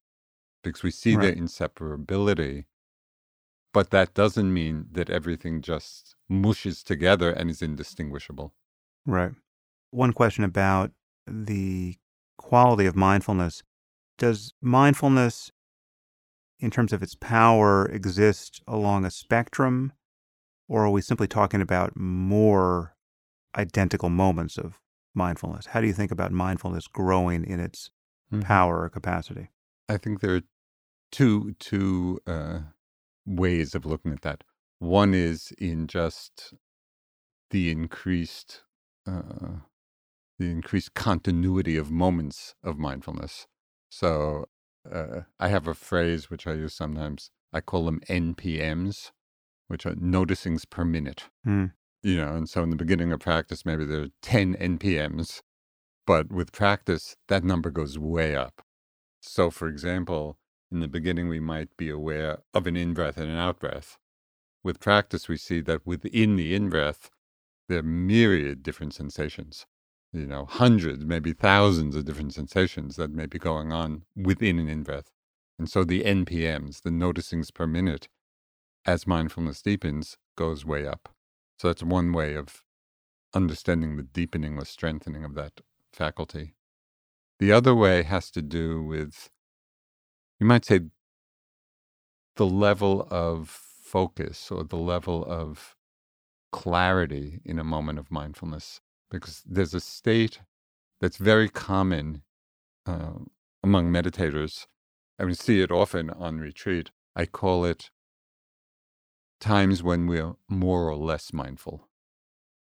because 0.65 0.83
we 0.83 0.91
see 0.91 1.15
right. 1.15 1.23
their 1.23 1.35
inseparability, 1.35 2.65
but 3.73 3.91
that 3.91 4.15
doesn't 4.15 4.53
mean 4.53 4.87
that 4.93 5.11
everything 5.11 5.63
just 5.63 6.17
mushes 6.29 6.83
together 6.83 7.31
and 7.31 7.51
is 7.51 7.63
indistinguishable. 7.63 8.53
Right. 9.07 9.33
One 9.91 10.13
question 10.13 10.45
about 10.45 10.91
the 11.27 11.97
quality 12.41 12.87
of 12.87 12.97
mindfulness. 12.97 13.63
Does 14.19 14.55
mindfulness, 14.61 15.53
in 16.59 16.71
terms 16.71 16.93
of 16.93 17.03
its 17.03 17.15
power, 17.15 17.87
exist 17.87 18.63
along 18.67 19.05
a 19.05 19.11
spectrum, 19.11 19.93
or 20.69 20.85
are 20.85 20.91
we 20.91 21.03
simply 21.03 21.29
talking 21.29 21.61
about 21.61 21.97
more 21.97 22.97
identical 23.57 24.09
moments 24.09 24.57
of 24.57 24.79
mindfulness? 25.15 25.67
How 25.67 25.81
do 25.81 25.87
you 25.87 25.93
think 25.93 26.11
about 26.11 26.33
mindfulness 26.33 26.87
growing 26.87 27.45
in 27.45 27.61
its 27.61 27.91
mm-hmm. 28.33 28.43
power 28.43 28.83
or 28.83 28.89
capacity? 28.89 29.51
I 29.89 29.99
think 29.99 30.21
there 30.21 30.37
are 30.37 30.43
two 31.13 31.55
two 31.59 32.21
uh, 32.27 32.61
ways 33.27 33.75
of 33.75 33.85
looking 33.85 34.13
at 34.13 34.23
that. 34.23 34.45
One 34.79 35.13
is 35.13 35.53
in 35.59 35.87
just 35.89 36.55
the 37.51 37.71
increased 37.71 38.63
uh, 39.07 39.61
the 40.41 40.51
increased 40.51 40.95
continuity 40.95 41.77
of 41.77 41.91
moments 41.91 42.55
of 42.65 42.79
mindfulness. 42.79 43.47
So 43.91 44.47
uh, 44.91 45.21
I 45.39 45.49
have 45.49 45.69
a 45.69 45.75
phrase 45.75 46.31
which 46.31 46.47
I 46.47 46.55
use 46.55 46.73
sometimes. 46.73 47.31
I 47.53 47.61
call 47.61 47.85
them 47.85 48.01
NPMs, 48.09 49.11
which 49.69 49.85
are 49.85 49.93
noticings 49.93 50.63
per 50.69 50.83
minute. 50.83 51.25
Mm. 51.47 51.73
You 52.03 52.17
know, 52.17 52.35
and 52.35 52.49
so 52.49 52.63
in 52.63 52.71
the 52.71 52.77
beginning 52.77 53.13
of 53.13 53.21
practice, 53.21 53.67
maybe 53.67 53.85
there 53.85 54.01
are 54.01 54.09
10 54.23 54.55
NPMs, 54.55 55.43
but 56.07 56.33
with 56.33 56.53
practice, 56.53 57.17
that 57.29 57.45
number 57.45 57.71
goes 57.71 57.99
way 57.99 58.35
up. 58.35 58.63
So, 59.21 59.51
for 59.51 59.69
example, 59.69 60.39
in 60.73 60.81
the 60.81 60.89
beginning, 60.89 61.29
we 61.29 61.41
might 61.41 61.77
be 61.77 61.91
aware 61.91 62.39
of 62.55 62.67
an 62.67 62.79
in 62.79 62.95
breath 62.95 63.19
and 63.19 63.31
an 63.31 63.37
out 63.37 63.61
breath. 63.61 63.99
With 64.65 64.81
practice, 64.81 65.29
we 65.29 65.37
see 65.37 65.61
that 65.61 65.87
within 65.87 66.37
the 66.37 66.55
in 66.55 66.71
breath, 66.71 67.11
there 67.69 67.81
are 67.81 67.83
myriad 67.83 68.63
different 68.63 68.95
sensations 68.95 69.67
you 70.13 70.27
know, 70.27 70.45
hundreds, 70.45 71.05
maybe 71.05 71.33
thousands 71.33 71.95
of 71.95 72.05
different 72.05 72.35
sensations 72.35 72.97
that 72.97 73.13
may 73.13 73.27
be 73.27 73.39
going 73.39 73.73
on 73.73 74.03
within 74.17 74.59
an 74.59 74.69
in 74.69 74.83
breath. 74.83 75.13
And 75.59 75.69
so 75.71 75.85
the 75.85 76.03
NPMs, 76.03 76.83
the 76.83 76.91
noticings 76.91 77.53
per 77.53 77.67
minute, 77.67 78.09
as 78.87 79.07
mindfulness 79.07 79.63
deepens, 79.63 80.17
goes 80.37 80.65
way 80.65 80.87
up. 80.87 81.11
So 81.59 81.69
that's 81.69 81.83
one 81.83 82.13
way 82.13 82.35
of 82.35 82.65
understanding 83.35 83.97
the 83.97 84.03
deepening 84.03 84.59
or 84.59 84.65
strengthening 84.65 85.25
of 85.25 85.35
that 85.35 85.61
faculty. 85.93 86.55
The 87.39 87.53
other 87.53 87.75
way 87.75 88.03
has 88.03 88.31
to 88.33 88.43
do 88.43 88.83
with, 88.83 89.31
you 90.41 90.47
might 90.47 90.65
say, 90.65 90.81
the 92.37 92.47
level 92.47 93.07
of 93.11 93.49
focus 93.49 94.51
or 94.51 94.65
the 94.65 94.77
level 94.77 95.25
of 95.25 95.77
clarity 96.53 97.41
in 97.45 97.59
a 97.59 97.65
moment 97.65 97.99
of 97.99 98.11
mindfulness 98.11 98.81
because 99.11 99.43
there's 99.47 99.75
a 99.75 99.81
state 99.81 100.41
that's 101.01 101.17
very 101.17 101.49
common 101.49 102.23
uh, 102.87 103.19
among 103.63 103.91
meditators. 103.91 104.67
I 105.19 105.25
mean, 105.25 105.35
see 105.35 105.61
it 105.61 105.71
often 105.71 106.11
on 106.11 106.39
retreat. 106.39 106.91
I 107.17 107.27
call 107.27 107.65
it 107.65 107.91
times 109.41 109.83
when 109.83 110.07
we're 110.07 110.35
more 110.49 110.89
or 110.89 110.97
less 110.97 111.33
mindful. 111.33 111.89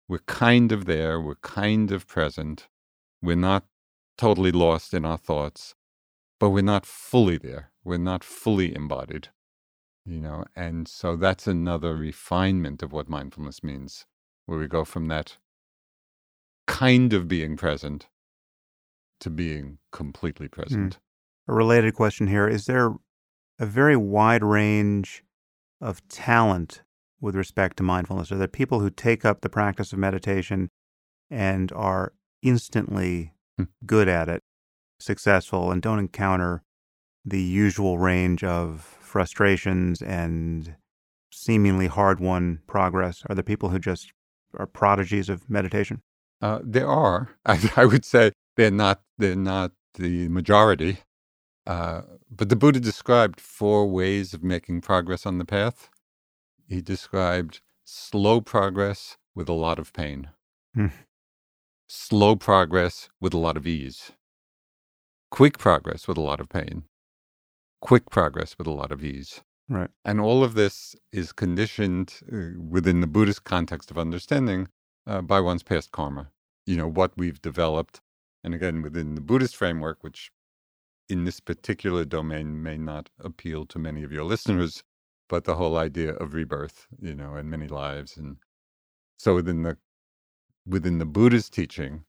We're 0.09 0.19
kind 0.19 0.71
of 0.71 0.85
there, 0.85 1.21
we're 1.21 1.37
kind 1.37 1.91
of 1.91 2.07
present, 2.07 2.69
we're 3.21 3.37
not 3.37 3.65
totally 4.17 4.53
lost 4.53 4.95
in 4.95 5.05
our 5.05 5.19
thoughts, 5.19 5.75
but 6.39 6.51
we're 6.51 6.63
not 6.63 6.87
fully 6.87 7.39
there. 7.39 7.73
We're 7.83 7.99
not 7.99 8.23
fully 8.23 8.75
embodied, 8.75 9.29
you 10.05 10.21
know, 10.21 10.45
and 10.55 10.87
so 10.87 11.17
that's 11.17 11.47
another 11.47 11.95
refinement 11.97 12.83
of 12.83 12.93
what 12.93 13.09
mindfulness 13.09 13.63
means, 13.63 14.07
where 14.47 14.59
we 14.59 14.67
go 14.67 14.85
from 14.85 15.09
that 15.09 15.39
kind 16.67 17.13
of 17.13 17.29
being 17.29 17.57
present 17.57 18.07
to 19.21 19.31
being 19.31 19.79
completely 19.93 20.47
hmm. 20.47 20.61
present. 20.61 20.95
Mm. 20.95 20.99
A 21.49 21.55
related 21.55 21.95
question 21.95 22.27
here 22.27 22.49
is 22.49 22.67
there 22.67 22.93
a 23.59 23.67
very 23.67 23.97
wide 23.97 24.43
range 24.43 25.23
of 25.81 26.07
talent 26.09 26.83
with 27.21 27.35
respect 27.35 27.77
to 27.79 27.83
mindfulness? 27.83 28.31
Are 28.33 28.37
there 28.37 28.49
people 28.49 28.81
who 28.81 28.91
take 28.91 29.25
up 29.25 29.41
the 29.41 29.49
practice 29.49 29.93
of 29.93 29.99
meditation 29.99 30.71
and 31.31 31.73
are 31.73 32.13
instantly 32.43 33.33
mm. 33.59 33.69
good 33.85 34.09
at 34.09 34.29
it, 34.29 34.43
successful, 35.01 35.71
and 35.71 35.81
don't 35.81 35.99
encounter 35.99 36.63
the 37.25 37.43
usual 37.43 37.99
range 37.99 38.45
of 38.45 38.81
frustrations 39.01 40.03
and 40.03 40.77
seemingly 41.33 41.87
hard 41.87 42.21
won 42.21 42.61
progress? 42.67 43.23
Are 43.29 43.35
there 43.35 43.43
people 43.43 43.71
who 43.71 43.79
just 43.79 44.13
are 44.59 44.67
prodigies 44.67 45.29
of 45.29 45.49
meditation? 45.49 46.03
Uh, 46.41 46.61
there 46.63 46.89
are. 46.89 47.31
I, 47.47 47.73
I, 47.77 47.85
would 47.85 48.05
say 48.05 48.33
they're 48.57 48.71
not. 48.71 49.03
They're 49.19 49.37
not 49.37 49.73
the 49.95 50.29
majority. 50.29 50.99
Uh, 51.67 52.03
but 52.31 52.49
the 52.49 52.57
Buddha 52.57 52.79
described 52.79 53.41
four 53.41 53.89
ways 53.89 54.33
of 54.33 54.45
making 54.45 54.81
progress 54.81 55.27
on 55.27 55.39
the 55.39 55.45
path. 55.45 55.91
He 56.69 56.81
described 56.81 57.61
slow 57.85 58.41
progress 58.41 59.17
with 59.35 59.49
a 59.49 59.53
lot 59.53 59.79
of 59.79 59.93
pain, 59.93 60.31
hmm. 60.75 60.87
slow 61.89 62.37
progress 62.37 63.09
with 63.21 63.35
a 63.35 63.39
lot 63.39 63.57
of 63.57 63.67
ease, 63.67 64.13
quick 65.31 65.59
progress 65.59 66.07
with 66.07 66.17
a 66.17 66.23
lot 66.23 66.41
of 66.41 66.49
pain, 66.49 66.85
quick 67.81 68.11
progress 68.11 68.57
with 68.59 68.67
a 68.67 68.73
lot 68.73 68.93
of 68.93 69.05
ease. 69.05 69.43
Right. 69.69 69.91
And 70.05 70.21
all 70.21 70.45
of 70.45 70.55
this 70.55 70.95
is 71.13 71.33
conditioned 71.33 72.21
uh, 72.33 72.61
within 72.61 73.01
the 73.01 73.07
Buddhist 73.09 73.45
context 73.45 73.91
of 73.91 73.99
understanding 73.99 74.69
uh, 75.07 75.23
by 75.23 75.41
one's 75.41 75.63
past 75.65 75.93
karma. 75.93 76.31
you 76.67 76.77
know, 76.77 76.89
what 76.89 77.13
we've 77.17 77.43
developed. 77.43 78.01
And 78.45 78.55
again, 78.55 78.83
within 78.83 79.17
the 79.17 79.23
Buddhist 79.23 79.57
framework, 79.57 80.03
which 80.05 80.31
in 81.09 81.25
this 81.25 81.41
particular 81.41 82.05
domain 82.07 82.63
may 82.63 82.79
not 82.79 83.11
appeal 83.21 83.67
to 83.67 83.79
many 83.81 84.05
of 84.05 84.13
your 84.13 84.25
listeners, 84.25 84.85
but 85.29 85.45
the 85.45 85.57
whole 85.57 85.79
idea 85.79 86.15
of 86.15 86.35
rebirth, 86.35 86.87
you 87.01 87.15
know, 87.15 87.35
and 87.35 87.51
many 87.51 87.69
lives. 87.69 88.17
And 88.19 88.39
so 89.19 89.35
within 89.37 89.63
the 89.63 89.79
within 90.67 90.99
the 90.99 91.07
Buddhist 91.07 91.53
teaching, 91.55 92.05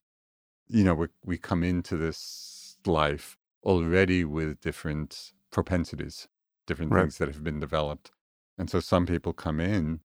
you 0.67 0.83
know, 0.83 0.95
we 0.95 1.07
we 1.25 1.37
come 1.37 1.63
into 1.63 1.97
this 1.97 2.77
life 2.85 3.37
already 3.63 4.25
with 4.25 4.61
different 4.61 5.33
propensities, 5.51 6.27
different 6.67 6.93
Right. 6.93 7.01
things 7.01 7.17
that 7.19 7.29
have 7.29 7.43
been 7.43 7.59
developed. 7.61 8.11
And 8.57 8.69
so 8.69 8.79
some 8.81 9.05
people 9.07 9.33
come 9.33 9.59
in 9.61 10.01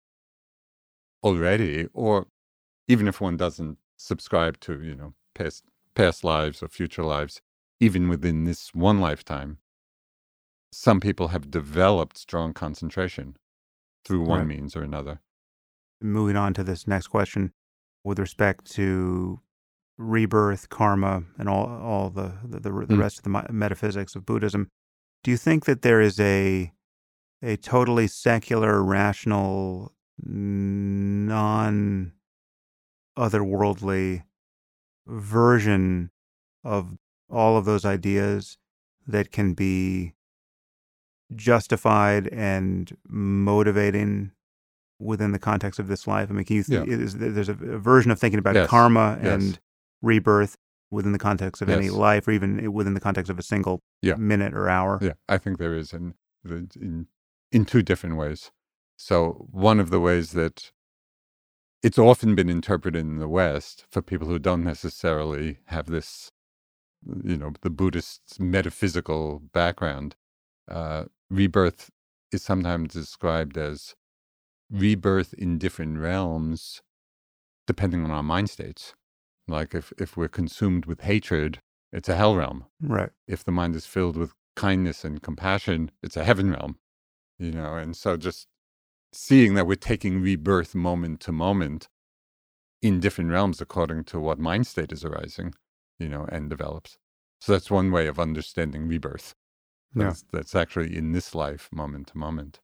already, 1.23 1.87
or 1.93 2.27
even 2.87 3.07
if 3.07 3.21
one 3.21 3.37
doesn't 3.37 3.77
subscribe 3.97 4.59
to, 4.61 4.81
you 4.81 4.95
know, 4.95 5.13
past 5.35 5.63
past 5.95 6.23
lives 6.23 6.63
or 6.63 6.67
future 6.67 7.03
lives, 7.03 7.41
even 7.79 8.07
within 8.09 8.45
this 8.45 8.73
one 8.73 8.99
lifetime, 8.99 9.57
some 10.71 10.99
people 10.99 11.29
have 11.29 11.51
developed 11.51 12.17
strong 12.17 12.53
concentration 12.53 13.35
through 14.05 14.21
one 14.21 14.39
Right. 14.39 14.47
means 14.47 14.75
or 14.75 14.83
another. 14.83 15.19
Moving 16.01 16.35
on 16.35 16.53
to 16.55 16.63
this 16.63 16.87
next 16.87 17.07
question, 17.07 17.51
with 18.03 18.17
respect 18.19 18.65
to 18.71 19.39
rebirth, 19.97 20.69
karma, 20.69 21.23
and 21.37 21.47
all 21.47 21.67
all 21.67 22.09
the 22.09 22.33
the, 22.43 22.59
the, 22.59 22.71
the 22.71 22.95
Mm. 22.95 22.99
rest 22.99 23.17
of 23.19 23.23
the 23.23 23.29
metaphysics 23.51 24.15
of 24.15 24.25
Buddhism, 24.25 24.69
do 25.23 25.29
you 25.31 25.37
think 25.37 25.65
that 25.65 25.81
there 25.83 26.01
is 26.01 26.19
a 26.19 26.71
a 27.43 27.57
totally 27.57 28.07
secular, 28.07 28.81
rational, 28.83 29.93
non 30.23 32.13
otherworldly 33.21 34.23
version 35.07 36.11
of 36.63 36.97
all 37.29 37.57
of 37.57 37.65
those 37.65 37.85
ideas 37.85 38.57
that 39.07 39.31
can 39.31 39.53
be 39.53 40.13
justified 41.35 42.27
and 42.29 42.95
motivating 43.07 44.31
within 44.99 45.31
the 45.31 45.39
context 45.39 45.79
of 45.79 45.87
this 45.87 46.07
life? 46.07 46.29
I 46.29 46.33
mean, 46.33 46.45
can 46.45 46.55
you 46.57 46.63
th- 46.63 46.87
Yeah. 46.87 46.93
is, 46.93 47.17
there's 47.17 47.49
a, 47.49 47.53
a 47.53 47.79
version 47.79 48.11
of 48.11 48.19
thinking 48.19 48.39
about 48.39 48.55
Yes. 48.55 48.69
karma 48.69 49.17
Yes. 49.21 49.33
and 49.33 49.59
rebirth 50.01 50.57
within 50.89 51.13
the 51.13 51.19
context 51.19 51.61
of 51.61 51.69
any 51.69 51.89
life, 51.89 52.27
or 52.27 52.31
even 52.31 52.71
within 52.73 52.93
the 52.93 52.99
context 52.99 53.29
of 53.29 53.39
a 53.39 53.43
single 53.43 53.81
Yeah. 54.01 54.15
minute 54.15 54.53
or 54.53 54.67
hour. 54.67 54.99
Yeah, 55.01 55.13
I 55.29 55.37
think 55.37 55.57
there 55.57 55.73
is, 55.75 55.91
the, 55.91 56.67
in 56.79 57.07
in 57.51 57.65
two 57.65 57.81
different 57.81 58.15
ways. 58.15 58.49
So 58.97 59.45
one 59.51 59.79
of 59.81 59.89
the 59.89 59.99
ways 59.99 60.31
that 60.31 60.71
it's 61.83 61.99
often 61.99 62.35
been 62.35 62.49
interpreted 62.49 63.01
in 63.01 63.17
the 63.19 63.27
West 63.27 63.85
for 63.91 64.01
people 64.01 64.27
who 64.27 64.39
don't 64.39 64.63
necessarily 64.63 65.59
have 65.65 65.87
this, 65.87 66.31
you 67.23 67.37
know, 67.37 67.53
the 67.61 67.69
Buddhist 67.69 68.39
metaphysical 68.39 69.39
background, 69.53 70.15
uh, 70.69 71.05
rebirth 71.29 71.91
is 72.31 72.43
sometimes 72.43 72.93
described 72.93 73.57
as 73.57 73.95
rebirth 74.71 75.33
in 75.35 75.57
different 75.59 75.99
realms, 75.99 76.81
depending 77.67 78.03
on 78.03 78.11
our 78.11 78.23
mind 78.23 78.49
states. 78.49 78.93
Like 79.47 79.75
if 79.75 79.93
if 79.99 80.17
we're 80.17 80.29
consumed 80.29 80.85
with 80.85 81.01
hatred, 81.01 81.61
it's 81.93 82.09
a 82.09 82.15
hell 82.15 82.35
realm 82.35 82.65
Right. 82.81 83.11
if 83.27 83.43
the 83.43 83.51
mind 83.51 83.75
is 83.75 83.85
filled 83.85 84.17
with 84.17 84.33
kindness 84.55 85.05
and 85.05 85.21
compassion, 85.21 85.91
it's 86.03 86.17
a 86.17 86.23
heaven 86.25 86.51
realm, 86.51 86.77
you 87.39 87.51
know. 87.51 87.75
And 87.75 87.95
so 87.97 88.17
just 88.17 88.47
seeing 89.13 89.55
that 89.55 89.67
we're 89.67 89.75
taking 89.75 90.21
rebirth 90.21 90.73
moment 90.73 91.19
to 91.21 91.31
moment 91.31 91.89
in 92.81 92.99
different 92.99 93.29
realms 93.29 93.61
according 93.61 94.03
to 94.05 94.19
what 94.19 94.39
mind 94.39 94.65
state 94.65 94.91
is 94.91 95.03
arising, 95.03 95.53
you 95.99 96.07
know, 96.07 96.25
and 96.31 96.49
develops. 96.49 96.97
So 97.39 97.51
that's 97.51 97.71
one 97.71 97.91
way 97.91 98.07
of 98.07 98.19
understanding 98.19 98.87
rebirth. 98.87 99.35
Yeah. 99.95 100.05
That's, 100.05 100.23
that's 100.31 100.55
actually 100.55 100.95
in 100.95 101.11
this 101.11 101.35
life, 101.35 101.69
moment 101.71 102.07
to 102.07 102.17
moment. 102.17 102.59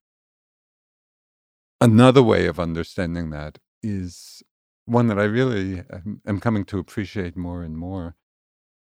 Another 1.80 2.24
way 2.24 2.48
of 2.48 2.60
understanding 2.60 3.30
that 3.32 3.60
is 3.84 4.42
one 4.86 5.08
that 5.08 5.20
I 5.20 5.26
really 5.26 5.84
am, 5.92 6.22
am 6.26 6.40
coming 6.40 6.64
to 6.66 6.80
appreciate 6.80 7.36
more 7.36 7.62
and 7.62 7.78
more. 7.78 8.16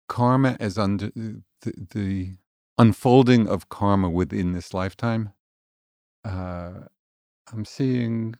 Karma 0.08 0.56
as 0.60 0.76
under 0.76 1.10
the, 1.14 1.42
the 1.62 2.34
unfolding 2.76 3.48
of 3.48 3.68
karma 3.68 4.10
within 4.10 4.52
this 4.52 4.74
lifetime. 4.74 5.32
Uh, 6.24 6.88
I'm 7.52 7.64
seeing 7.64 8.34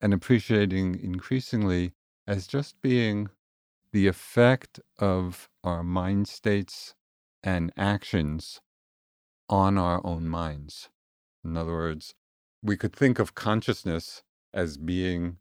and 0.00 0.14
appreciating 0.14 1.00
increasingly 1.00 1.94
as 2.26 2.46
just 2.46 2.80
being 2.82 3.30
the 3.92 4.06
effect 4.08 4.80
of 4.98 5.50
our 5.64 5.84
mind 5.84 6.28
states 6.28 6.94
and 7.42 7.72
actions 7.76 8.60
on 9.48 9.78
our 9.78 10.04
own 10.06 10.28
minds. 10.28 10.90
In 11.44 11.56
other 11.56 11.72
words, 11.72 12.14
we 12.62 12.76
could 12.76 12.94
think 12.94 13.18
of 13.18 13.34
consciousness 13.34 14.24
as 14.54 14.78
being 14.78 15.38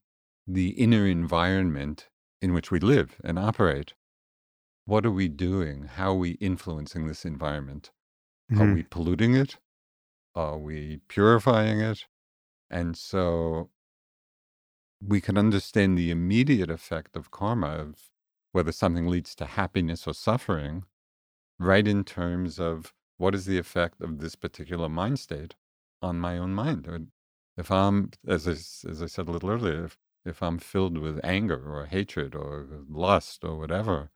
the 0.48 0.72
inner 0.72 1.08
environment 1.08 2.10
in 2.42 2.54
which 2.54 2.72
we 2.72 2.80
live 2.80 3.20
and 3.24 3.40
operate. 3.40 3.96
What 4.86 5.06
are 5.06 5.12
we 5.12 5.30
doing? 5.30 5.84
How 5.86 6.12
are 6.12 6.18
we 6.18 6.32
influencing 6.34 7.08
this 7.08 7.26
environment? 7.26 7.92
Are 8.58 8.68
Mhm. 8.68 8.68
we 8.68 8.84
polluting 8.84 9.36
it? 9.36 9.60
Are 10.36 10.58
we 10.60 10.98
purifying 11.10 11.82
it? 11.82 12.08
And 12.70 12.98
so 12.98 13.70
we 15.06 15.22
can 15.22 15.38
understand 15.38 15.98
the 15.98 16.12
immediate 16.12 16.70
effect 16.70 17.16
of 17.16 17.32
karma, 17.32 17.68
of 17.68 18.10
whether 18.52 18.72
something 18.72 19.08
leads 19.08 19.36
to 19.36 19.46
happiness 19.46 20.08
or 20.08 20.14
suffering, 20.14 20.84
right 21.58 21.88
in 21.88 22.04
terms 22.04 22.60
of 22.60 22.94
what 23.18 23.36
is 23.36 23.46
the 23.46 23.58
effect 23.58 24.02
of 24.02 24.20
this 24.20 24.36
particular 24.36 24.90
mind 24.90 25.20
state 25.20 25.56
on 26.02 26.20
my 26.20 26.38
own 26.38 26.54
mind. 26.54 27.12
If 27.58 27.72
I'm, 27.72 28.12
as 28.28 28.48
I, 28.48 28.52
as 28.90 29.02
I 29.04 29.06
said 29.08 29.28
a 29.28 29.32
little 29.32 29.50
earlier, 29.50 29.86
if, 29.86 29.98
if 30.26 30.42
I'm 30.42 30.60
filled 30.60 30.98
with 30.98 31.20
anger 31.24 31.62
or 31.74 31.86
hatred 31.86 32.36
or 32.36 32.66
lust 32.88 33.44
or 33.44 33.58
whatever, 33.58 34.12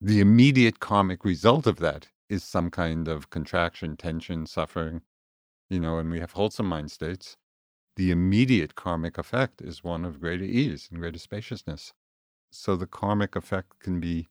the 0.00 0.20
immediate 0.20 0.80
karmic 0.80 1.24
result 1.24 1.66
of 1.66 1.76
that 1.76 2.08
is 2.28 2.44
some 2.44 2.70
kind 2.70 3.08
of 3.08 3.30
contraction, 3.30 3.96
tension, 3.96 4.46
suffering, 4.46 5.02
you 5.70 5.80
know, 5.80 5.98
and 5.98 6.10
we 6.10 6.20
have 6.20 6.32
wholesome 6.32 6.66
mind 6.66 6.90
states. 6.90 7.36
The 7.96 8.10
immediate 8.12 8.74
karmic 8.76 9.18
effect 9.18 9.62
is 9.62 9.84
one 9.84 10.04
of 10.04 10.20
greater 10.20 10.44
ease 10.44 10.88
and 10.90 11.00
greater 11.00 11.18
spaciousness. 11.18 11.94
So 12.52 12.76
the 12.76 12.86
karmic 12.88 13.36
effect 13.36 13.80
can 13.80 14.00
be 14.00 14.28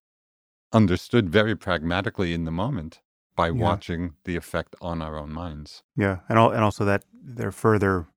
understood 0.74 1.30
very 1.30 1.56
pragmatically 1.56 2.34
in 2.34 2.46
the 2.46 2.52
moment 2.52 3.02
by 3.36 3.52
Yeah. 3.52 3.60
watching 3.60 4.18
the 4.26 4.36
effect 4.36 4.76
on 4.82 5.02
our 5.02 5.18
own 5.18 5.32
minds. 5.34 5.84
Yeah, 5.96 6.20
and 6.30 6.40
and 6.40 6.64
also 6.64 6.86
that 6.86 7.06
there 7.14 7.48
are 7.50 7.52
further 7.52 8.08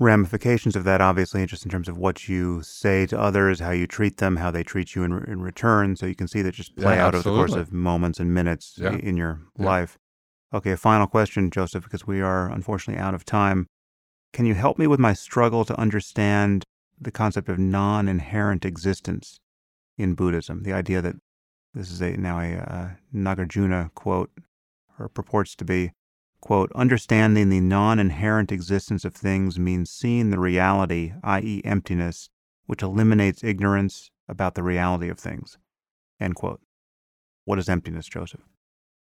ramifications 0.00 0.76
of 0.76 0.84
that, 0.84 1.00
obviously, 1.02 1.46
just 1.46 1.64
in 1.64 1.70
terms 1.72 1.88
of 1.88 1.98
what 1.98 2.28
you 2.28 2.62
say 2.62 3.06
to 3.06 3.20
others, 3.20 3.60
how 3.60 3.72
you 3.72 3.86
treat 3.88 4.18
them, 4.18 4.36
how 4.36 4.50
they 4.52 4.64
treat 4.64 4.96
you 4.96 5.04
in, 5.04 5.12
in 5.26 5.42
return. 5.42 5.96
So 5.96 6.06
you 6.06 6.16
can 6.16 6.28
see 6.28 6.42
that 6.42 6.54
just 6.54 6.76
play 6.76 6.96
Yeah, 6.96 7.00
out 7.00 7.14
over 7.14 7.24
the 7.24 7.32
course 7.32 7.56
of 7.56 7.72
moments 7.72 8.20
and 8.20 8.34
minutes 8.34 8.78
Yeah. 8.78 8.98
in 9.00 9.16
your 9.18 9.42
life. 9.58 9.98
Okay, 10.52 10.74
final 10.74 11.06
question, 11.06 11.48
Joseph, 11.50 11.84
because 11.84 12.06
we 12.06 12.20
are 12.20 12.50
unfortunately 12.50 13.00
out 13.00 13.14
of 13.14 13.24
time. 13.24 13.68
Can 14.32 14.46
you 14.46 14.54
help 14.54 14.78
me 14.78 14.86
with 14.88 14.98
my 14.98 15.12
struggle 15.12 15.64
to 15.64 15.78
understand 15.78 16.64
the 17.00 17.12
concept 17.12 17.48
of 17.48 17.58
non-inherent 17.58 18.64
existence 18.64 19.38
in 19.96 20.14
Buddhism? 20.14 20.64
The 20.64 20.72
idea 20.72 21.02
that 21.02 21.16
this 21.72 21.92
is 21.92 22.00
a 22.00 22.16
now 22.16 22.40
a 22.40 22.56
uh, 22.56 22.88
Nagarjuna 23.14 23.94
quote, 23.94 24.30
or 24.98 25.08
purports 25.08 25.54
to 25.54 25.64
be, 25.64 25.92
quote, 26.40 26.72
understanding 26.74 27.48
the 27.48 27.60
non-inherent 27.60 28.50
existence 28.50 29.04
of 29.04 29.14
things 29.14 29.56
means 29.56 29.88
seeing 29.88 30.30
the 30.30 30.40
reality, 30.40 31.12
i.e. 31.22 31.62
emptiness, 31.64 32.28
which 32.66 32.82
eliminates 32.82 33.44
ignorance 33.44 34.10
about 34.28 34.56
the 34.56 34.64
reality 34.64 35.08
of 35.08 35.18
things, 35.18 35.58
end 36.18 36.34
quote. 36.34 36.60
What 37.44 37.60
is 37.60 37.68
emptiness, 37.68 38.06
Joseph? 38.06 38.42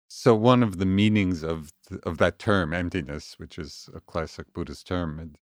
So 0.10 0.36
one 0.36 0.64
of 0.64 0.78
the 0.80 0.86
meanings 0.88 1.44
of 1.44 1.72
th- 1.90 2.02
of 2.04 2.20
that 2.20 2.40
term, 2.40 2.74
emptiness, 2.74 3.36
which 3.40 3.60
is 3.60 3.90
a 3.96 4.02
classic 4.02 4.54
Buddhist 4.54 4.88
term, 4.88 5.20
and 5.20 5.38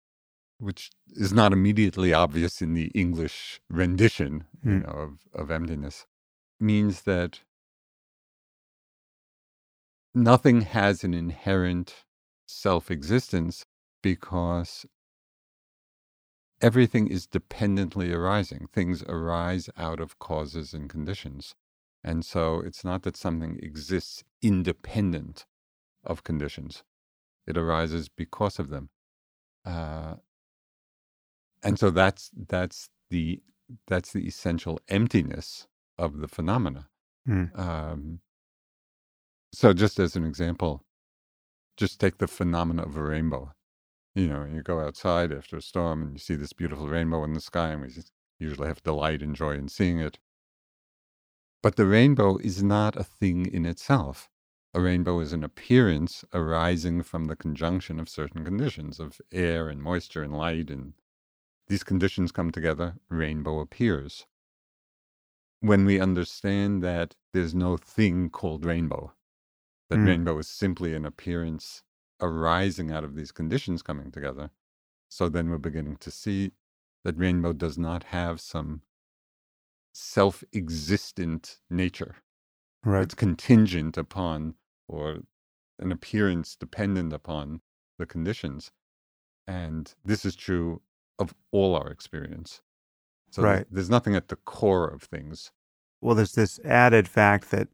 which 0.59 0.91
is 1.09 1.33
not 1.33 1.53
immediately 1.53 2.13
obvious 2.13 2.61
in 2.61 2.73
the 2.73 2.87
English 2.95 3.61
rendition, 3.69 4.45
you 4.63 4.63
Hmm. 4.63 4.79
know, 4.79 4.89
of, 4.89 5.19
of 5.33 5.51
emptiness, 5.51 6.07
means 6.59 7.03
that 7.03 7.41
nothing 10.15 10.61
has 10.61 11.03
an 11.03 11.13
inherent 11.13 12.05
self-existence 12.47 13.65
because 14.03 14.85
everything 16.61 17.07
is 17.07 17.27
dependently 17.27 18.11
arising. 18.13 18.67
Things 18.73 19.03
arise 19.03 19.69
out 19.77 19.99
of 20.01 20.19
causes 20.19 20.73
and 20.73 20.89
conditions. 20.89 21.55
And 22.03 22.25
so 22.25 22.59
it's 22.59 22.83
not 22.83 23.03
that 23.03 23.15
something 23.15 23.59
exists 23.61 24.23
independent 24.41 25.45
of 26.03 26.23
conditions, 26.23 26.83
it 27.47 27.57
arises 27.57 28.09
because 28.09 28.59
of 28.59 28.69
them. 28.69 28.89
Uh, 29.65 30.15
and 31.63 31.79
so 31.79 31.89
that's 31.89 32.29
that's 32.47 32.89
the 33.09 33.41
that's 33.87 34.11
the 34.11 34.27
essential 34.27 34.79
emptiness 34.89 35.67
of 35.97 36.19
the 36.19 36.27
phenomena. 36.27 36.87
Mm. 37.27 37.57
Um, 37.57 38.19
so, 39.53 39.71
just 39.71 39.99
as 39.99 40.15
an 40.15 40.25
example, 40.25 40.83
just 41.77 41.99
take 41.99 42.17
the 42.17 42.27
phenomena 42.27 42.83
of 42.83 42.97
a 42.97 43.03
rainbow. 43.03 43.53
You 44.15 44.27
know, 44.27 44.45
you 44.51 44.61
go 44.61 44.79
outside 44.79 45.31
after 45.31 45.57
a 45.57 45.61
storm 45.61 46.01
and 46.01 46.13
you 46.13 46.19
see 46.19 46.35
this 46.35 46.53
beautiful 46.53 46.87
rainbow 46.87 47.23
in 47.23 47.33
the 47.33 47.41
sky, 47.41 47.69
and 47.69 47.81
we 47.81 47.89
usually 48.39 48.67
have 48.67 48.83
delight 48.83 49.21
and 49.21 49.35
joy 49.35 49.53
in 49.53 49.69
seeing 49.69 49.99
it. 49.99 50.19
But 51.63 51.77
the 51.77 51.87
rainbow 51.87 52.37
is 52.39 52.63
not 52.63 52.97
a 52.97 53.05
thing 53.05 53.47
in 53.47 53.65
itself. 53.65 54.29
A 54.75 54.81
rainbow 54.81 55.21
is 55.21 55.33
an 55.33 55.43
appearance 55.45 56.25
arising 56.33 57.03
from 57.03 57.25
the 57.25 57.37
conjunction 57.37 57.99
of 57.99 58.09
certain 58.09 58.45
conditions 58.45 59.01
of 59.01 59.21
air 59.33 59.69
and 59.69 59.83
moisture 59.83 60.23
and 60.23 60.37
light, 60.37 60.71
and 60.71 60.95
these 61.67 61.83
conditions 61.83 62.31
come 62.31 62.51
together, 62.51 62.97
rainbow 63.09 63.59
appears. 63.61 64.27
When 65.61 65.85
we 65.85 65.99
understand 65.99 66.83
that 66.83 67.15
there's 67.33 67.55
no 67.55 67.77
thing 67.77 68.29
called 68.29 68.65
rainbow, 68.65 69.13
that 69.89 69.99
Mm. 69.99 70.07
rainbow 70.07 70.39
is 70.39 70.49
simply 70.49 70.95
an 70.95 71.05
appearance 71.05 71.83
arising 72.21 72.91
out 72.91 73.03
of 73.05 73.15
these 73.15 73.31
conditions 73.31 73.83
coming 73.83 74.11
together, 74.11 74.51
so 75.09 75.29
then 75.29 75.49
we're 75.49 75.57
beginning 75.59 75.97
to 75.97 76.11
see 76.11 76.53
that 77.03 77.17
rainbow 77.17 77.53
does 77.53 77.77
not 77.77 78.05
have 78.05 78.41
some 78.41 78.83
self 79.93 80.43
existent 80.53 81.59
nature. 81.69 82.15
Right. 82.83 83.03
It's 83.03 83.15
contingent 83.15 83.97
upon 83.97 84.55
or 84.87 85.19
an 85.79 85.91
appearance 85.91 86.55
dependent 86.55 87.13
upon 87.13 87.61
the 87.97 88.05
conditions. 88.05 88.71
And 89.47 89.93
this 90.03 90.25
is 90.25 90.35
true 90.35 90.81
of 91.19 91.33
all 91.51 91.75
our 91.75 91.89
experience. 91.89 92.61
So 93.31 93.43
Right. 93.43 93.65
there's 93.71 93.89
nothing 93.89 94.15
at 94.15 94.27
the 94.27 94.35
core 94.35 94.87
of 94.87 95.03
things. 95.03 95.51
Well, 96.01 96.15
there's 96.15 96.33
this 96.33 96.59
added 96.65 97.07
fact 97.07 97.51
that 97.51 97.69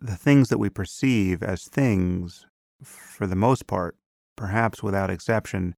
the 0.00 0.16
things 0.16 0.48
that 0.48 0.58
we 0.58 0.68
perceive 0.68 1.42
as 1.42 1.64
things, 1.64 2.46
for 2.82 3.26
the 3.26 3.36
most 3.36 3.66
part, 3.66 3.96
perhaps 4.36 4.82
without 4.82 5.10
exception, 5.10 5.74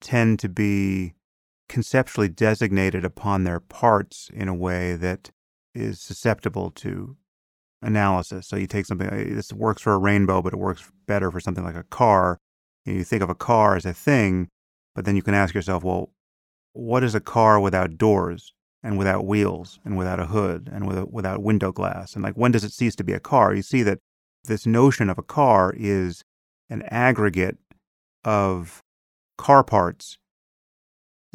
tend 0.00 0.38
to 0.40 0.48
be 0.48 1.14
conceptually 1.68 2.28
designated 2.28 3.04
upon 3.04 3.44
their 3.44 3.60
parts 3.60 4.30
in 4.32 4.48
a 4.48 4.54
way 4.54 4.94
that 4.96 5.30
is 5.74 6.00
susceptible 6.00 6.70
to 6.70 7.16
analysis. 7.82 8.46
So 8.46 8.56
you 8.56 8.66
take 8.66 8.86
something, 8.86 9.08
uh, 9.08 9.34
this 9.34 9.52
works 9.52 9.82
for 9.82 9.92
a 9.92 9.98
rainbow, 9.98 10.42
but 10.42 10.52
it 10.52 10.58
works 10.58 10.90
better 11.06 11.30
for 11.30 11.40
something 11.40 11.64
like 11.64 11.74
a 11.74 11.82
car. 11.84 12.38
And 12.84 12.96
you 12.96 13.04
think 13.04 13.22
of 13.22 13.30
a 13.30 13.34
car 13.34 13.76
as 13.76 13.84
a 13.84 13.92
thing, 13.92 14.48
but 14.94 15.04
then 15.04 15.16
you 15.16 15.22
can 15.22 15.34
ask 15.34 15.54
yourself, 15.54 15.82
well, 15.82 16.10
what 16.72 17.02
is 17.02 17.14
a 17.14 17.20
car 17.20 17.58
without 17.58 17.98
doors 17.98 18.52
and 18.82 18.98
without 18.98 19.26
wheels 19.26 19.80
and 19.84 19.96
without 19.96 20.20
a 20.20 20.26
hood 20.26 20.70
and 20.72 20.86
with 20.86 21.04
without 21.10 21.42
window 21.42 21.72
glass? 21.72 22.14
And 22.14 22.22
like, 22.22 22.34
when 22.34 22.52
does 22.52 22.64
it 22.64 22.72
cease 22.72 22.94
to 22.96 23.04
be 23.04 23.12
a 23.12 23.20
car? 23.20 23.54
You 23.54 23.62
see 23.62 23.82
that 23.82 23.98
this 24.44 24.66
notion 24.66 25.10
of 25.10 25.18
a 25.18 25.22
car 25.22 25.74
is 25.76 26.22
an 26.70 26.82
aggregate 26.82 27.58
of 28.24 28.82
car 29.36 29.64
parts. 29.64 30.18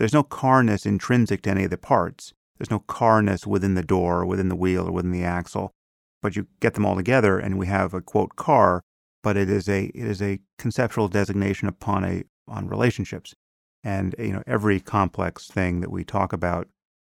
There's 0.01 0.13
no 0.13 0.23
carness 0.23 0.87
intrinsic 0.87 1.43
to 1.43 1.51
any 1.51 1.65
of 1.65 1.69
the 1.69 1.77
parts. 1.77 2.33
There's 2.57 2.71
no 2.71 2.79
carness 2.79 3.45
within 3.45 3.75
the 3.75 3.83
door, 3.83 4.21
or 4.21 4.25
within 4.25 4.49
the 4.49 4.55
wheel, 4.55 4.87
or 4.87 4.91
within 4.91 5.11
the 5.11 5.23
axle. 5.23 5.75
But 6.23 6.35
you 6.35 6.47
get 6.59 6.73
them 6.73 6.87
all 6.87 6.95
together, 6.95 7.37
and 7.37 7.59
we 7.59 7.67
have 7.67 7.93
a 7.93 8.01
quote 8.01 8.35
car. 8.35 8.81
But 9.21 9.37
it 9.37 9.47
is 9.47 9.69
a 9.69 9.91
it 9.93 10.07
is 10.07 10.19
a 10.19 10.39
conceptual 10.57 11.07
designation 11.07 11.67
upon 11.67 12.03
a 12.03 12.23
on 12.47 12.67
relationships, 12.67 13.35
and 13.83 14.15
you 14.17 14.31
know 14.33 14.41
every 14.47 14.79
complex 14.79 15.47
thing 15.47 15.81
that 15.81 15.91
we 15.91 16.03
talk 16.03 16.33
about 16.33 16.67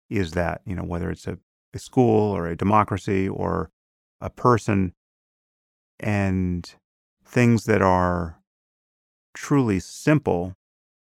is 0.09 0.31
that 0.31 0.61
you 0.65 0.75
know 0.75 0.83
whether 0.83 1.11
it's 1.11 1.27
a, 1.27 1.37
a 1.75 1.77
school 1.77 2.35
or 2.35 2.47
a 2.47 2.57
democracy 2.57 3.29
or 3.29 3.69
a 4.19 4.31
person, 4.31 4.93
and 5.99 6.73
things 7.23 7.65
that 7.65 7.83
are 7.83 8.41
truly 9.35 9.79
simple 9.79 10.55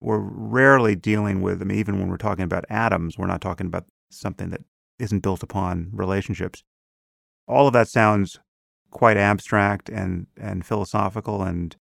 we're 0.05 0.19
rarely 0.19 0.95
dealing 0.95 1.41
with 1.41 1.63
I 1.63 1.65
mean, 1.65 1.79
even 1.79 1.99
when 1.99 2.09
we're 2.09 2.19
talking 2.19 2.45
about 2.45 2.67
atoms, 2.69 3.17
we're 3.17 3.27
not 3.27 3.41
talking 3.41 3.67
about 3.67 3.87
something 4.11 4.51
that 4.51 4.61
isn't 4.99 5.21
built 5.21 5.43
upon 5.43 5.91
relationships. 5.93 6.63
All 7.49 7.67
of 7.67 7.73
that 7.73 7.89
sounds 7.89 8.39
quite 8.91 9.17
abstract 9.17 9.89
and, 9.89 10.27
and 10.37 10.65
philosophical 10.65 11.43
and 11.43 11.75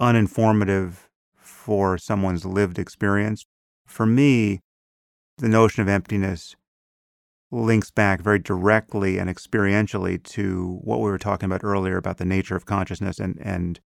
uninformative 0.00 1.08
for 1.36 1.96
someone's 1.96 2.44
lived 2.44 2.78
experience. 2.78 3.44
For 3.86 4.06
me, 4.06 4.60
the 5.38 5.48
notion 5.48 5.82
of 5.82 5.88
emptiness 5.88 6.54
links 7.50 7.90
back 7.90 8.20
very 8.20 8.38
directly 8.38 9.18
and 9.18 9.30
experientially 9.30 10.22
to 10.22 10.80
what 10.82 11.00
we 11.00 11.10
were 11.10 11.18
talking 11.18 11.46
about 11.46 11.64
earlier 11.64 11.96
about 11.96 12.18
the 12.18 12.24
nature 12.24 12.56
of 12.56 12.66
consciousness 12.66 13.18
and, 13.18 13.38
and 13.40 13.80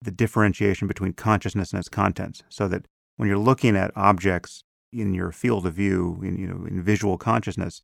the 0.00 0.10
differentiation 0.10 0.86
between 0.86 1.12
consciousness 1.12 1.72
and 1.72 1.80
its 1.80 1.88
contents. 1.88 2.42
So 2.48 2.68
that 2.68 2.86
when 3.16 3.28
you're 3.28 3.38
looking 3.38 3.76
at 3.76 3.96
objects 3.96 4.62
in 4.92 5.14
your 5.14 5.32
field 5.32 5.66
of 5.66 5.74
view, 5.74 6.20
in, 6.22 6.36
you 6.38 6.46
know, 6.46 6.66
in 6.66 6.82
visual 6.82 7.18
consciousness, 7.18 7.82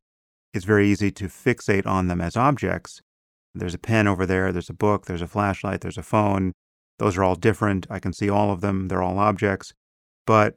it's 0.55 0.65
very 0.65 0.89
easy 0.89 1.11
to 1.11 1.25
fixate 1.25 1.87
on 1.87 2.09
them 2.09 2.21
as 2.21 2.37
objects. 2.37 3.01
There's 3.55 3.75
a 3.75 3.79
pen 3.79 4.07
over 4.07 4.25
there, 4.27 4.53
there's 4.53 4.71
a 4.71 4.75
book, 4.75 5.07
there's 5.07 5.23
a 5.23 5.29
flashlight, 5.29 5.81
there's 5.81 5.99
a 5.99 6.03
phone. 6.03 6.53
Those 6.99 7.17
are 7.17 7.25
all 7.25 7.35
different. 7.35 7.87
I 7.91 7.99
can 7.99 8.13
see 8.13 8.31
all 8.31 8.51
of 8.53 8.61
them. 8.61 8.89
They're 8.89 9.03
all 9.03 9.19
objects. 9.19 9.73
But 10.27 10.55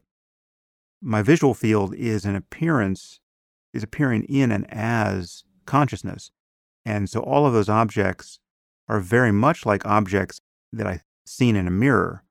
my 1.01 1.21
visual 1.21 1.53
field 1.53 1.93
is 1.95 2.25
an 2.25 2.35
appearance, 2.35 3.19
is 3.73 3.83
appearing 3.83 4.23
in 4.23 4.51
and 4.51 4.71
as 4.71 5.43
consciousness. 5.65 6.31
And 6.85 7.09
so 7.09 7.21
all 7.21 7.45
of 7.45 7.53
those 7.53 7.69
objects 7.69 8.39
are 8.87 8.99
very 8.99 9.31
much 9.31 9.65
like 9.65 9.85
objects 9.85 10.39
that 10.71 10.85
I've 10.85 11.03
seen 11.25 11.55
in 11.55 11.67
a 11.67 11.71
mirror, 11.71 12.23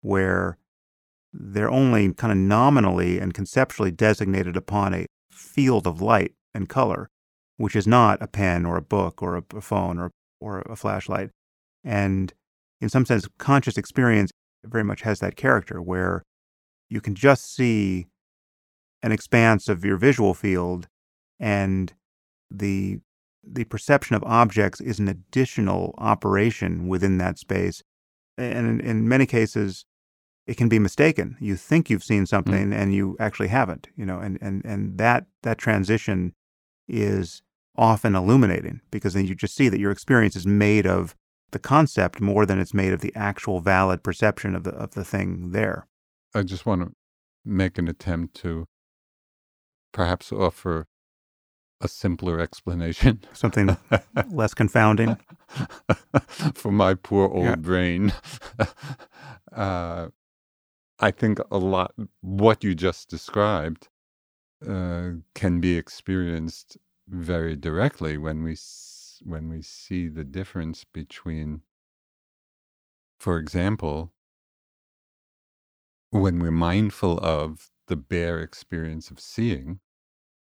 where 0.00 0.58
they're 1.32 1.70
only 1.70 2.12
kind 2.12 2.32
of 2.32 2.38
nominally 2.38 3.18
and 3.18 3.34
conceptually 3.34 3.90
designated 3.90 4.56
upon 4.56 4.94
a 4.94 5.06
field 5.30 5.86
of 5.86 6.00
light 6.00 6.32
and 6.54 6.68
color, 6.68 7.08
which 7.56 7.76
is 7.76 7.86
not 7.86 8.20
a 8.20 8.26
pen 8.26 8.66
or 8.66 8.76
a 8.76 8.82
book 8.82 9.22
or 9.22 9.36
a, 9.36 9.60
phone 9.60 9.98
or, 9.98 10.10
or 10.40 10.60
a 10.62 10.76
flashlight. 10.76 11.30
And 11.84 12.32
in 12.80 12.88
some 12.88 13.06
sense, 13.06 13.28
conscious 13.38 13.78
experience 13.78 14.30
very 14.64 14.84
much 14.84 15.02
has 15.02 15.20
that 15.20 15.36
character 15.36 15.80
where 15.80 16.22
you 16.88 17.00
can 17.00 17.14
just 17.14 17.54
see 17.54 18.06
an 19.02 19.12
expanse 19.12 19.68
of 19.68 19.84
your 19.84 19.96
visual 19.96 20.34
field 20.34 20.88
and 21.38 21.92
the 22.50 22.98
the 23.42 23.64
perception 23.64 24.14
of 24.14 24.22
objects 24.24 24.82
is 24.82 24.98
an 24.98 25.08
additional 25.08 25.94
operation 25.96 26.88
within 26.88 27.16
that 27.16 27.38
space 27.38 27.82
and 28.36 28.68
in, 28.68 28.80
in 28.80 29.08
many 29.08 29.24
cases 29.24 29.86
it 30.46 30.56
can 30.56 30.68
be 30.68 30.78
mistaken. 30.78 31.36
You 31.40 31.56
think 31.56 31.90
you've 31.90 32.04
seen 32.04 32.26
something 32.26 32.70
mm. 32.70 32.74
and 32.74 32.94
you 32.94 33.16
actually 33.20 33.48
haven't, 33.48 33.88
you 33.96 34.04
know, 34.04 34.18
and, 34.18 34.38
and, 34.40 34.64
and 34.64 34.98
that, 34.98 35.26
that 35.42 35.58
transition 35.58 36.34
is 36.88 37.42
often 37.76 38.14
illuminating 38.14 38.80
because 38.90 39.14
then 39.14 39.26
you 39.26 39.34
just 39.34 39.54
see 39.54 39.68
that 39.68 39.78
your 39.80 39.90
experience 39.90 40.36
is 40.36 40.46
made 40.46 40.86
of 40.86 41.14
the 41.52 41.58
concept 41.58 42.20
more 42.20 42.46
than 42.46 42.58
it's 42.58 42.74
made 42.74 42.92
of 42.92 43.00
the 43.00 43.12
actual 43.14 43.60
valid 43.60 44.02
perception 44.02 44.54
of 44.54 44.64
the, 44.64 44.70
of 44.70 44.92
the 44.92 45.04
thing 45.04 45.50
there. 45.52 45.86
I 46.34 46.42
just 46.42 46.66
want 46.66 46.82
to 46.82 46.92
make 47.44 47.78
an 47.78 47.88
attempt 47.88 48.34
to 48.36 48.66
perhaps 49.92 50.30
offer 50.32 50.86
a 51.80 51.88
simpler 51.88 52.38
explanation. 52.40 53.24
Something 53.32 53.76
less 54.30 54.54
confounding. 54.54 55.16
For 56.54 56.70
my 56.70 56.94
poor 56.94 57.28
old 57.28 57.44
Yeah. 57.44 57.56
brain. 57.56 58.12
uh, 59.52 60.08
I 61.00 61.10
think 61.10 61.40
a 61.50 61.58
lot, 61.58 61.94
what 62.20 62.62
you 62.62 62.74
just 62.74 63.08
described 63.08 63.88
uh, 64.66 65.12
can 65.34 65.60
be 65.60 65.76
experienced 65.76 66.76
very 67.08 67.56
directly 67.56 68.18
when 68.18 68.42
we, 68.42 68.56
when 69.24 69.48
we 69.48 69.62
see 69.62 70.08
the 70.08 70.24
difference 70.24 70.84
between, 70.84 71.62
for 73.18 73.38
example, 73.38 74.12
when 76.10 76.38
we're 76.38 76.50
mindful 76.50 77.18
of 77.20 77.70
the 77.86 77.96
bare 77.96 78.40
experience 78.40 79.10
of 79.10 79.18
seeing 79.18 79.80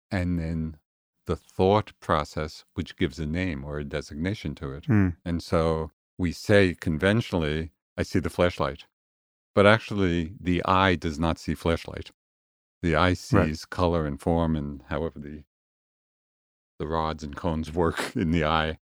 and 0.09 0.39
then 0.39 0.77
the 1.25 1.35
thought 1.35 1.91
process 1.99 2.63
which 2.73 2.95
gives 2.95 3.19
a 3.19 3.25
name 3.25 3.65
or 3.65 3.77
a 3.79 3.83
designation 3.83 4.55
to 4.55 4.71
it. 4.71 4.85
Hmm. 4.85 5.09
And 5.25 5.43
so 5.43 5.91
we 6.17 6.31
say 6.31 6.73
conventionally, 6.73 7.71
I 7.97 8.03
see 8.03 8.19
the 8.19 8.29
flashlight. 8.29 8.85
But 9.57 9.65
actually, 9.65 10.33
the 10.39 10.63
eye 10.65 10.93
does 10.93 11.17
not 11.17 11.39
see 11.39 11.55
flashlight. 11.55 12.11
The 12.83 12.95
eye 12.95 13.15
sees 13.15 13.65
color 13.65 14.05
and 14.05 14.21
form 14.21 14.55
and 14.55 14.83
however 14.89 15.17
the, 15.17 15.45
the 16.77 16.85
rods 16.85 17.23
and 17.23 17.35
cones 17.35 17.73
work 17.83 18.15
in 18.15 18.29
the 18.29 18.45
eye. 18.45 18.77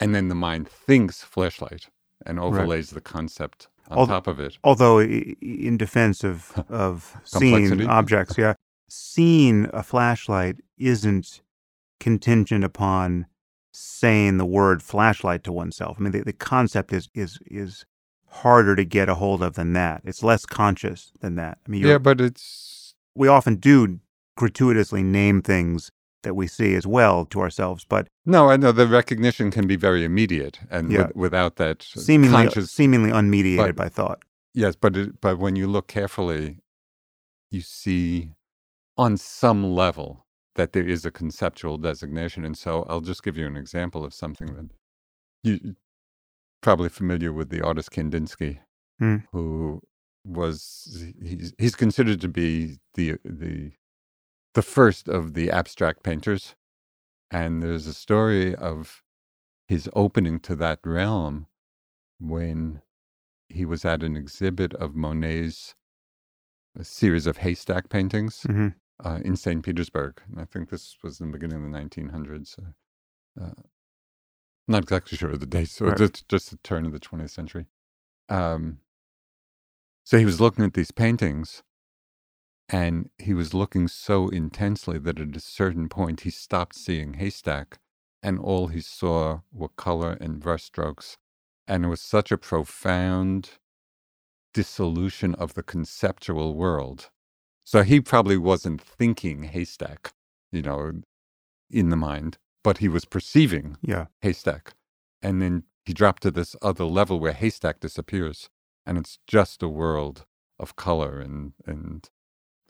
And 0.00 0.14
then 0.14 0.28
the 0.28 0.34
mind 0.34 0.66
thinks 0.66 1.22
flashlight 1.22 1.90
and 2.24 2.40
overlays 2.40 2.88
the 2.88 3.02
concept 3.02 3.68
on 3.90 3.98
Al- 3.98 4.06
top 4.06 4.26
of 4.26 4.40
it. 4.40 4.56
Although, 4.64 5.02
in 5.02 5.76
defense 5.76 6.24
of, 6.24 6.54
of 6.70 7.14
seeing 7.24 7.86
objects, 7.86 8.38
yeah, 8.38 8.54
seeing 8.88 9.68
a 9.74 9.82
flashlight 9.82 10.56
isn't 10.78 11.42
contingent 12.00 12.64
upon 12.64 13.26
saying 13.74 14.38
the 14.38 14.46
word 14.46 14.82
flashlight 14.82 15.44
to 15.44 15.52
oneself. 15.52 15.98
I 16.00 16.04
mean, 16.04 16.12
the, 16.12 16.22
the 16.22 16.32
concept 16.32 16.94
is 16.94 17.10
is 17.12 17.38
is 17.44 17.84
harder 18.30 18.76
to 18.76 18.84
get 18.84 19.08
a 19.08 19.14
hold 19.14 19.42
of 19.42 19.54
than 19.54 19.72
that. 19.72 20.02
It's 20.04 20.22
less 20.22 20.44
conscious 20.46 21.12
than 21.20 21.34
that. 21.36 21.58
I 21.66 21.70
mean, 21.70 21.84
Yeah, 21.84 21.98
but 21.98 22.20
it's 22.20 22.94
we 23.14 23.28
often 23.28 23.56
do 23.56 24.00
gratuitously 24.36 25.02
name 25.02 25.42
things 25.42 25.90
that 26.22 26.34
we 26.34 26.46
see 26.46 26.74
as 26.74 26.86
well 26.86 27.24
to 27.26 27.40
ourselves, 27.40 27.84
but 27.88 28.06
no, 28.26 28.50
I 28.50 28.56
know 28.56 28.72
the 28.72 28.86
recognition 28.86 29.50
can 29.50 29.66
be 29.66 29.76
very 29.76 30.04
immediate, 30.04 30.60
and 30.70 30.90
Yeah. 30.92 31.06
with, 31.08 31.16
without 31.16 31.56
that 31.56 31.82
seemingly 31.82 32.36
conscious 32.44 32.70
seemingly 32.70 33.10
unmediated 33.10 33.56
but- 33.56 33.76
by 33.76 33.88
thought. 33.88 34.22
Yes, 34.54 34.74
but 34.76 34.96
it, 34.96 35.20
but 35.20 35.38
when 35.38 35.54
you 35.56 35.68
look 35.68 35.86
carefully, 35.86 36.58
you 37.50 37.60
see 37.60 38.32
on 38.96 39.16
some 39.16 39.62
level 39.64 40.26
that 40.56 40.72
there 40.72 40.86
is 40.86 41.04
a 41.04 41.10
conceptual 41.12 41.78
designation. 41.78 42.44
And 42.44 42.58
so 42.58 42.84
I'll 42.88 43.00
just 43.00 43.22
give 43.22 43.36
you 43.36 43.46
an 43.46 43.56
example 43.56 44.04
of 44.04 44.12
something 44.12 44.54
that 44.56 44.70
you 45.44 45.76
probably 46.60 46.88
familiar 46.88 47.32
with 47.32 47.50
the 47.50 47.62
artist 47.62 47.90
Kandinsky, 47.90 48.60
Hmm. 48.98 49.16
who 49.32 49.80
was 50.24 51.04
he's 51.22 51.54
he's 51.58 51.76
considered 51.76 52.20
to 52.20 52.28
be 52.28 52.78
the 52.94 53.16
the 53.24 53.72
the 54.54 54.62
first 54.62 55.08
of 55.08 55.34
the 55.34 55.50
abstract 55.50 56.02
painters. 56.02 56.54
And 57.30 57.62
there's 57.62 57.86
a 57.86 57.94
story 57.94 58.54
of 58.54 59.02
his 59.66 59.88
opening 59.94 60.40
to 60.40 60.56
that 60.56 60.80
realm 60.84 61.46
when 62.18 62.80
he 63.48 63.64
was 63.64 63.84
at 63.84 64.02
an 64.02 64.16
exhibit 64.16 64.74
of 64.74 64.94
Monet's 64.96 65.74
a 66.78 66.84
series 66.84 67.26
of 67.26 67.38
haystack 67.38 67.88
paintings 67.88 68.42
hmm 68.42 68.68
uh, 69.04 69.20
in 69.24 69.36
St. 69.36 69.62
Petersburg. 69.64 70.20
And 70.28 70.40
I 70.40 70.44
think 70.44 70.70
this 70.70 70.96
was 71.04 71.20
in 71.20 71.30
the 71.30 71.38
beginning 71.38 71.64
of 71.64 71.70
the 71.70 71.78
1900s. 71.78 72.58
Uh, 72.58 73.42
uh, 73.44 73.52
not 74.68 74.84
exactly 74.84 75.18
sure 75.18 75.30
of 75.30 75.40
the 75.40 75.46
date, 75.46 75.70
so 75.70 75.86
Right. 75.86 75.98
just, 75.98 76.28
just 76.28 76.50
the 76.50 76.58
turn 76.58 76.86
of 76.86 76.92
the 76.92 77.00
20th 77.00 77.30
century. 77.30 77.66
Um, 78.28 78.78
so 80.04 80.18
he 80.18 80.24
was 80.26 80.40
looking 80.40 80.64
at 80.64 80.74
these 80.74 80.90
paintings 80.92 81.62
and 82.68 83.10
he 83.18 83.34
was 83.34 83.54
looking 83.54 83.88
so 83.88 84.28
intensely 84.28 84.98
that 84.98 85.20
at 85.20 85.36
a 85.36 85.40
certain 85.40 85.88
point 85.88 86.22
he 86.22 86.30
stopped 86.30 86.76
seeing 86.76 87.14
haystack 87.14 87.78
and 88.22 88.38
all 88.38 88.68
he 88.68 88.80
saw 88.80 89.40
were 89.52 89.68
color 89.70 90.18
and 90.20 90.40
brushstrokes. 90.42 91.16
And 91.68 91.84
it 91.84 91.88
was 91.88 92.00
such 92.00 92.32
a 92.32 92.38
profound 92.38 93.50
dissolution 94.54 95.34
of 95.36 95.54
the 95.54 95.62
conceptual 95.62 96.54
world. 96.54 97.10
So 97.64 97.82
he 97.82 98.00
probably 98.00 98.38
wasn't 98.38 98.80
thinking 98.82 99.44
haystack, 99.44 100.12
you 100.52 100.62
know, 100.62 100.92
in 101.70 101.90
the 101.90 101.96
mind, 101.96 102.38
but 102.64 102.78
he 102.78 102.88
was 102.88 103.04
perceiving 103.04 103.76
Yeah. 103.82 104.06
haystack. 104.20 104.74
And 105.22 105.40
then 105.42 105.64
he 105.84 105.92
dropped 105.92 106.22
to 106.22 106.30
this 106.30 106.54
other 106.62 106.84
level 106.84 107.18
where 107.20 107.32
haystack 107.32 107.80
disappears. 107.80 108.50
And 108.86 108.98
it's 108.98 109.18
just 109.26 109.62
a 109.62 109.68
world 109.68 110.26
of 110.58 110.76
color 110.76 111.20
and, 111.20 111.52
and 111.66 112.08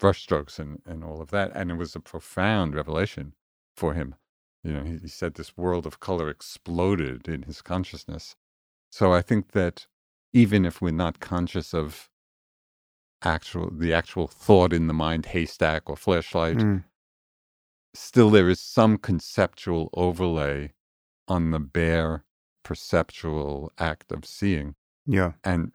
brushstrokes 0.01 0.59
and, 0.59 0.81
and 0.85 1.03
all 1.03 1.21
of 1.21 1.31
that. 1.31 1.51
And 1.55 1.71
it 1.71 1.75
was 1.75 1.95
a 1.95 1.99
profound 1.99 2.75
revelation 2.75 3.33
for 3.75 3.93
him. 3.93 4.15
You 4.63 4.73
know, 4.73 4.83
he, 4.83 4.97
he 4.97 5.07
said 5.07 5.35
this 5.35 5.55
world 5.57 5.85
of 5.85 5.99
color 5.99 6.29
exploded 6.29 7.27
in 7.27 7.43
his 7.43 7.61
consciousness. 7.61 8.35
So 8.91 9.13
I 9.13 9.21
think 9.21 9.51
that 9.51 9.87
even 10.33 10.65
if 10.65 10.81
we're 10.81 10.91
not 10.91 11.19
conscious 11.19 11.73
of 11.73 12.09
actual 13.23 13.69
the 13.71 13.93
actual 13.93 14.27
thought 14.27 14.73
in 14.73 14.87
the 14.87 14.93
mind, 14.93 15.27
haystack 15.27 15.89
or 15.89 15.95
flashlight, 15.95 16.57
Mm. 16.57 16.83
Still 17.93 18.29
there 18.29 18.49
is 18.49 18.59
some 18.59 18.97
conceptual 18.97 19.89
overlay 19.93 20.73
on 21.27 21.51
the 21.51 21.59
bare 21.59 22.23
perceptual 22.63 23.71
act 23.77 24.11
of 24.11 24.25
seeing. 24.25 24.75
Yeah. 25.05 25.33
And 25.43 25.71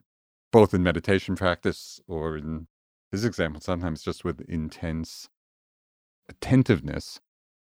both 0.53 0.75
in 0.75 0.83
meditation 0.83 1.35
practice 1.37 2.01
or 2.07 2.37
in 2.37 2.67
his 3.11 3.25
example, 3.25 3.61
sometimes 3.61 4.03
just 4.03 4.25
with 4.25 4.41
intense 4.49 5.29
attentiveness, 6.29 7.21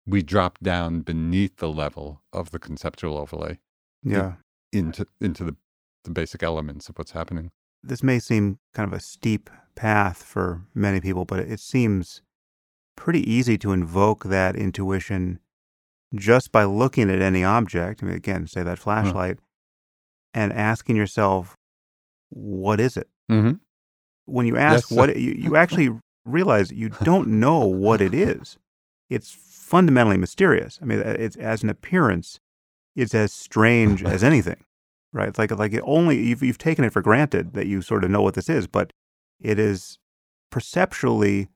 we 0.06 0.22
drop 0.24 0.60
down 0.60 1.02
beneath 1.02 1.58
the 1.58 1.70
level 1.70 2.22
of 2.34 2.52
the 2.52 2.60
conceptual 2.60 3.18
overlay 3.18 3.60
Yeah. 4.04 4.36
into 4.72 5.06
into 5.22 5.44
the, 5.44 5.56
the 6.04 6.12
basic 6.12 6.42
elements 6.44 6.90
of 6.90 6.98
what's 6.98 7.12
happening. 7.12 7.52
This 7.84 8.04
may 8.04 8.20
seem 8.20 8.60
kind 8.74 8.92
of 8.92 8.98
a 8.98 9.02
steep 9.02 9.50
path 9.76 10.24
for 10.24 10.64
many 10.74 11.00
people, 11.00 11.26
but 11.26 11.40
it 11.40 11.60
seems 11.60 12.22
pretty 13.00 13.24
easy 13.32 13.58
to 13.58 13.72
invoke 13.72 14.26
that 14.26 14.56
intuition 14.58 15.40
just 16.14 16.52
by 16.52 16.66
looking 16.66 17.10
at 17.10 17.22
any 17.22 17.44
object. 17.46 18.04
I 18.04 18.08
mean, 18.08 18.16
again, 18.16 18.46
say 18.46 18.62
that 18.62 18.78
flashlight, 18.78 19.40
and 20.34 20.52
asking 20.52 20.98
yourself, 20.98 21.56
what 22.30 22.80
is 22.80 22.98
it? 22.98 23.08
Mm-hmm. 23.32 23.54
When 24.26 24.46
you 24.46 24.58
ask 24.58 24.92
Yes. 24.92 24.98
what, 24.98 25.16
you, 25.18 25.32
you 25.32 25.56
actually 25.56 25.90
realize 26.26 26.72
you 26.72 26.90
don't 26.90 27.28
know 27.40 27.60
what 27.66 28.02
it 28.02 28.14
is. 28.14 28.58
It's 29.10 29.32
fundamentally 29.32 30.18
mysterious. 30.18 30.78
I 30.82 30.86
mean, 30.86 31.00
it's 31.00 31.38
as 31.38 31.64
an 31.64 31.70
appearance, 31.70 32.40
it's 32.96 33.16
as 33.16 33.32
strange 33.32 34.04
as 34.04 34.24
anything, 34.32 34.64
right? 35.14 35.30
It's 35.30 35.40
like 35.40 35.52
like 35.58 35.74
it 35.74 35.82
only 35.86 36.18
you've 36.22 36.44
you've 36.44 36.58
taken 36.58 36.84
it 36.84 36.92
for 36.94 37.02
granted 37.02 37.54
that 37.54 37.66
you 37.68 37.82
sort 37.82 38.04
of 38.04 38.12
know 38.12 38.22
what 38.22 38.34
this 38.34 38.50
is, 38.50 38.68
but 38.68 38.92
it 39.40 39.58
is 39.58 39.98
perceptually 40.52 41.48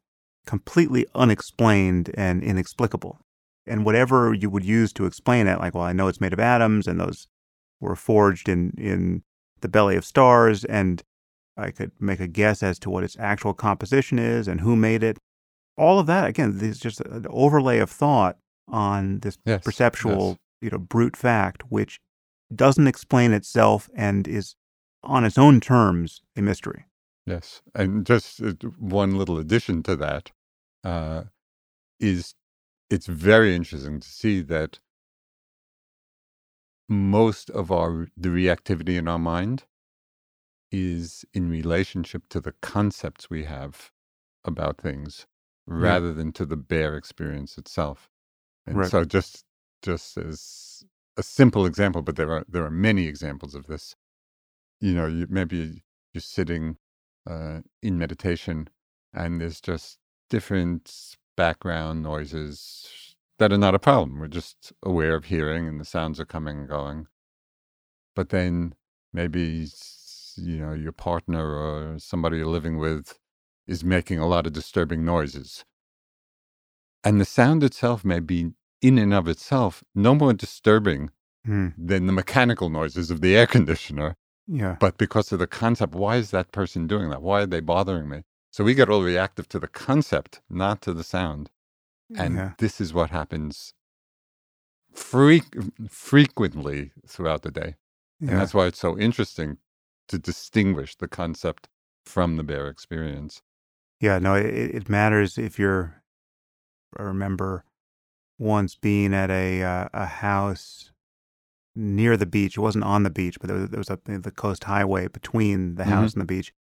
completely 0.46 1.06
unexplained 1.16 2.12
and 2.16 2.44
inexplicable. 2.44 3.20
And 3.66 3.86
whatever 3.86 4.34
you 4.34 4.50
would 4.50 4.66
use 4.66 4.92
to 4.94 5.06
explain 5.06 5.48
it, 5.48 5.60
like, 5.60 5.74
well, 5.74 5.84
I 5.84 5.94
know 5.94 6.08
it's 6.08 6.20
made 6.22 6.34
of 6.34 6.40
atoms, 6.40 6.88
and 6.88 7.00
those 7.00 7.28
were 7.80 7.96
forged 7.96 8.50
in 8.50 8.74
in 8.78 9.24
the 9.62 9.70
belly 9.70 9.96
of 9.96 10.06
stars, 10.06 10.66
and 10.66 11.02
I 11.56 11.72
could 11.72 11.92
make 12.00 12.20
a 12.20 12.28
guess 12.28 12.62
as 12.62 12.78
to 12.80 12.90
what 12.90 13.04
its 13.04 13.18
actual 13.20 13.54
composition 13.54 14.20
is 14.20 14.48
and 14.48 14.62
who 14.62 14.76
made 14.76 15.04
it. 15.04 15.18
All 15.78 16.00
of 16.00 16.08
that, 16.08 16.28
again, 16.28 16.60
is 16.62 16.80
just 16.80 17.00
an 17.02 17.26
overlay 17.30 17.80
of 17.80 17.90
thought 17.90 18.38
on 18.68 19.20
this 19.20 19.38
Yes, 19.46 19.64
perceptual, 19.64 20.28
yes. 20.30 20.38
you 20.62 20.70
know, 20.70 20.78
brute 20.78 21.16
fact, 21.16 21.64
which 21.70 22.00
doesn't 22.54 22.88
explain 22.88 23.32
itself 23.32 23.90
and 23.96 24.28
is 24.28 24.56
on 25.04 25.24
its 25.24 25.38
own 25.38 25.60
terms 25.60 26.22
a 26.36 26.42
mystery. 26.42 26.86
Yes, 27.26 27.62
and 27.76 28.06
just 28.06 28.42
uh, 28.42 28.54
one 28.80 29.18
little 29.18 29.38
addition 29.40 29.84
to 29.84 29.96
that 29.98 30.32
uh, 30.84 31.24
is 32.00 32.36
it's 32.90 33.08
very 33.08 33.56
interesting 33.56 34.00
to 34.02 34.10
see 34.10 34.42
that 34.42 34.80
most 36.90 37.50
of 37.52 37.72
our 37.72 38.08
the 38.18 38.30
reactivity 38.30 38.98
in 38.98 39.08
our 39.08 39.20
mind 39.20 39.66
is 40.72 41.26
in 41.34 41.50
relationship 41.50 42.24
to 42.30 42.42
the 42.42 42.54
concepts 42.62 43.30
we 43.30 43.46
have 43.46 43.92
about 44.46 44.78
things 44.80 45.28
rather 45.68 46.14
than 46.14 46.32
to 46.34 46.46
the 46.46 46.58
bare 46.58 46.98
experience 46.98 47.58
itself. 47.58 48.10
And 48.68 48.78
Right. 48.78 48.88
so 48.88 49.06
just 49.06 49.46
just 49.82 50.18
as 50.18 50.84
a 51.18 51.24
simple 51.24 51.66
example, 51.66 52.02
but 52.04 52.16
there 52.18 52.32
are 52.32 52.46
there 52.50 52.66
are 52.66 52.72
many 52.72 53.08
examples 53.08 53.56
of 53.56 53.68
this. 53.68 53.96
You 54.82 54.94
know, 54.94 55.08
you, 55.08 55.28
maybe 55.30 55.84
you're 56.14 56.22
sitting 56.22 56.78
uh, 57.30 57.60
in 57.82 57.98
meditation 57.98 58.70
and 59.14 59.42
there's 59.42 59.62
just 59.62 60.00
different 60.30 61.16
background 61.38 62.04
noises 62.04 63.16
that 63.40 63.54
are 63.54 63.58
not 63.58 63.76
a 63.76 63.80
problem. 63.80 64.20
We're 64.20 64.28
just 64.28 64.74
aware 64.84 65.16
of 65.16 65.26
hearing 65.26 65.68
and 65.68 65.80
the 65.80 65.86
sounds 65.86 66.20
are 66.20 66.26
coming 66.26 66.60
and 66.60 66.70
going. 66.70 67.08
But 68.16 68.30
then 68.30 68.76
maybe, 69.14 69.68
you 70.38 70.58
know, 70.60 70.74
your 70.74 70.92
partner 70.92 71.46
or 71.56 72.00
somebody 72.00 72.38
you're 72.38 72.48
living 72.48 72.78
with 72.78 73.20
is 73.68 73.84
making 73.84 74.20
a 74.20 74.28
lot 74.28 74.48
of 74.48 74.54
disturbing 74.54 75.06
noises. 75.06 75.66
And 77.04 77.22
the 77.22 77.26
sound 77.26 77.64
itself 77.64 78.06
may 78.06 78.20
be, 78.20 78.52
in 78.82 78.98
and 79.00 79.14
of 79.14 79.28
itself, 79.28 79.84
no 79.96 80.16
more 80.16 80.34
disturbing 80.34 81.12
Hmm. 81.46 81.70
than 81.78 82.08
the 82.08 82.14
mechanical 82.14 82.70
noises 82.70 83.12
of 83.12 83.22
the 83.22 83.36
air 83.36 83.48
conditioner 83.48 84.16
Yeah. 84.48 84.78
but 84.80 84.98
because 84.98 85.32
of 85.32 85.40
the 85.40 85.48
concept, 85.48 85.96
why 85.96 86.18
is 86.18 86.32
that 86.32 86.52
person 86.54 86.88
doing 86.88 87.10
that? 87.12 87.22
Why 87.24 87.44
are 87.44 87.48
they 87.48 87.62
bothering 87.62 88.10
me? 88.10 88.24
So 88.52 88.64
we 88.64 88.76
get 88.76 88.90
all 88.90 89.04
reactive 89.04 89.50
to 89.50 89.60
the 89.60 89.68
concept, 89.70 90.42
not 90.50 90.82
to 90.84 90.94
the 90.94 91.04
sound. 91.04 91.52
And 92.16 92.36
yeah. 92.36 92.52
this 92.60 92.82
is 92.82 92.94
what 92.94 93.12
happens 93.12 93.74
fre- 94.94 95.38
frequently 95.90 96.92
throughout 97.08 97.44
the 97.44 97.52
day. 97.52 97.76
And 98.28 98.38
Yeah. 98.38 98.40
that's 98.40 98.54
why 98.56 98.68
it's 98.68 98.80
so 98.80 98.98
interesting 99.00 99.60
to 100.10 100.20
distinguish 100.20 100.96
the 100.96 101.08
concept 101.10 101.70
from 102.06 102.38
the 102.38 102.44
bare 102.44 102.68
experience. 102.70 103.42
Yeah, 104.02 104.20
no, 104.20 104.36
it, 104.36 104.46
it 104.48 104.90
matters 104.90 105.38
if 105.40 105.60
you're. 105.60 106.04
I 106.98 107.04
remember 107.04 107.66
once 108.40 108.76
being 108.76 109.14
at 109.14 109.32
a 109.32 109.64
uh, 109.64 109.90
a 109.94 110.08
house 110.08 110.93
near 111.76 112.18
the 112.18 112.26
beach. 112.26 112.58
It 112.58 112.62
wasn't 112.62 112.84
on 112.84 113.04
the 113.04 113.10
beach, 113.10 113.38
but 113.40 113.48
there 113.48 113.58
was, 113.58 113.70
there 113.70 113.80
was 113.80 113.90
a 113.90 114.00
the 114.06 114.32
coast 114.32 114.66
highway 114.66 115.08
between 115.08 115.76
the 115.76 115.84
Mhm. 115.84 115.88
house 115.88 116.14
and 116.14 116.22
the 116.22 116.26
beach, 116.26 116.54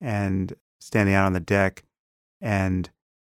and 0.00 0.54
standing 0.80 1.14
out 1.14 1.26
on 1.26 1.32
the 1.32 1.40
deck, 1.40 1.84
and 2.40 2.90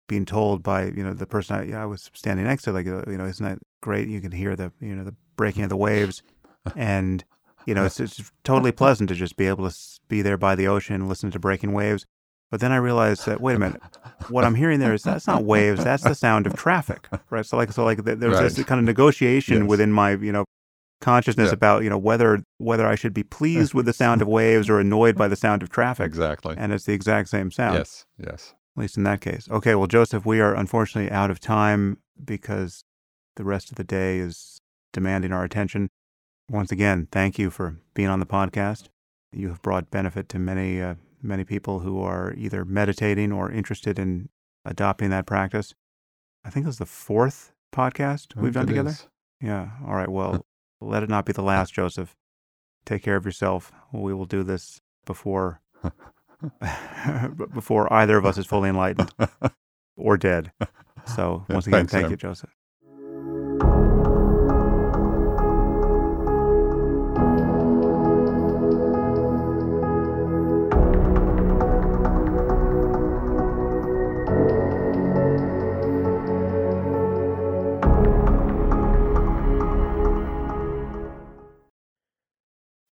being 0.09 0.24
told 0.24 0.62
by 0.62 0.86
you 0.86 1.05
know 1.05 1.15
the 1.15 1.27
person 1.27 1.57
I, 1.57 1.82
I 1.82 1.86
was 1.86 2.11
standing 2.15 2.47
next 2.47 2.65
to, 2.65 2.73
like 2.73 2.86
uh, 2.86 3.05
you 3.07 3.16
know, 3.16 3.27
isn't 3.27 3.44
that 3.44 3.59
great? 3.81 4.09
You 4.09 4.20
can 4.20 4.32
hear 4.32 4.57
the 4.57 4.73
you 4.81 4.94
know 4.94 5.05
the 5.05 5.15
breaking 5.36 5.62
of 5.62 5.70
the 5.70 5.77
waves, 5.77 6.23
and 6.74 7.24
you 7.66 7.74
know 7.74 7.85
it's, 7.85 8.01
it's 8.01 8.32
totally 8.43 8.73
pleasant 8.73 9.09
to 9.11 9.15
just 9.15 9.36
be 9.36 9.47
able 9.47 9.69
to 9.69 9.77
be 10.09 10.23
there 10.23 10.36
by 10.36 10.55
the 10.55 10.66
ocean, 10.66 11.09
listen 11.09 11.31
to 11.31 11.39
breaking 11.39 11.73
waves. 11.73 12.07
But 12.51 12.59
then 12.61 12.73
I 12.73 12.77
realized 12.77 13.27
that 13.27 13.40
wait 13.40 13.55
a 13.55 13.61
minute, 13.61 13.81
what 14.28 14.44
I'm 14.44 14.57
hearing 14.57 14.81
there 14.81 14.93
is 14.93 15.05
that's 15.05 15.28
not 15.28 15.44
waves, 15.44 15.85
that's 15.85 16.02
the 16.02 16.16
sound 16.16 16.48
of 16.48 16.57
traffic, 16.57 17.09
right? 17.31 17.47
So 17.47 17.57
like 17.57 17.70
so 17.70 17.85
like 17.85 18.02
there 18.02 18.28
was 18.28 18.40
right. 18.40 18.51
this 18.51 18.65
kind 18.65 18.81
of 18.81 18.85
negotiation 18.85 19.59
yes. 19.62 19.69
within 19.69 19.93
my 19.93 20.12
you 20.12 20.32
know 20.32 20.44
consciousness 21.01 21.49
yeah. 21.49 21.55
about 21.55 21.83
you 21.83 21.91
know 21.91 21.99
whether 21.99 22.43
whether 22.59 22.87
I 22.87 22.95
should 22.95 23.15
be 23.15 23.23
pleased 23.23 23.75
with 23.75 23.87
the 23.87 23.93
sound 24.05 24.23
of 24.23 24.29
waves 24.29 24.69
or 24.69 24.79
annoyed 24.79 25.17
by 25.17 25.29
the 25.29 25.37
sound 25.37 25.63
of 25.63 25.71
traffic. 25.71 26.07
Exactly. 26.07 26.55
And 26.57 26.73
it's 26.73 26.85
the 26.85 26.93
exact 26.93 27.29
same 27.29 27.51
sound. 27.51 27.79
Yes. 27.79 28.07
Yes. 28.19 28.55
At 28.77 28.83
least 28.83 28.97
in 28.97 29.03
that 29.05 29.21
case. 29.21 29.49
Okay. 29.51 29.75
Well, 29.75 29.87
Joseph, 29.87 30.25
we 30.25 30.41
are 30.41 30.55
unfortunately 30.55 31.11
out 31.11 31.31
of 31.31 31.41
time 31.41 31.99
because 32.23 32.85
the 33.37 33.45
rest 33.45 33.71
of 33.71 33.77
the 33.77 33.85
day 33.85 34.19
is 34.19 34.61
demanding 34.93 35.33
our 35.33 35.45
attention. 35.45 35.89
Once 36.49 36.73
again, 36.73 37.09
thank 37.11 37.39
you 37.39 37.51
for 37.51 37.77
being 37.95 38.09
on 38.09 38.21
the 38.21 38.27
podcast. 38.27 38.89
You 39.33 39.49
have 39.49 39.63
brought 39.63 39.91
benefit 39.91 40.29
to 40.31 40.39
many 40.39 40.81
uh, 40.81 40.95
many 41.23 41.45
people 41.45 41.81
who 41.81 42.01
are 42.01 42.35
either 42.37 42.65
meditating 42.65 43.33
or 43.33 43.51
interested 43.51 43.99
in 43.99 44.29
adopting 44.65 45.11
that 45.11 45.27
practice. 45.27 45.75
I 46.45 46.51
think 46.51 46.67
this 46.67 46.77
is 46.77 46.79
the 46.79 46.87
fourth 46.87 47.53
podcast 47.73 48.35
we've 48.35 48.53
done 48.53 48.67
together. 48.67 48.91
Is. 48.91 49.07
Yeah. 49.41 49.71
All 49.87 49.95
right. 49.95 50.09
Well, 50.09 50.45
let 50.81 51.02
it 51.02 51.11
not 51.11 51.27
be 51.27 51.32
the 51.32 51.43
last, 51.43 51.74
Joseph. 51.74 52.16
Take 52.86 53.02
care 53.02 53.16
of 53.16 53.24
yourself. 53.27 53.73
We 53.93 54.15
will 54.15 54.27
do 54.27 54.43
this 54.43 54.81
before 55.07 55.61
before 57.55 57.93
either 57.93 58.19
of 58.19 58.27
us 58.27 58.39
is 58.39 58.47
fully 58.47 58.70
enlightened 58.70 59.12
or 59.97 60.16
dead. 60.16 60.52
So 61.05 61.47
once 61.51 61.66
again, 61.66 61.86
Thanks, 61.86 61.93
thank 61.93 62.05
Sam. 62.05 62.11
you, 62.11 62.16
Joseph. 62.16 62.51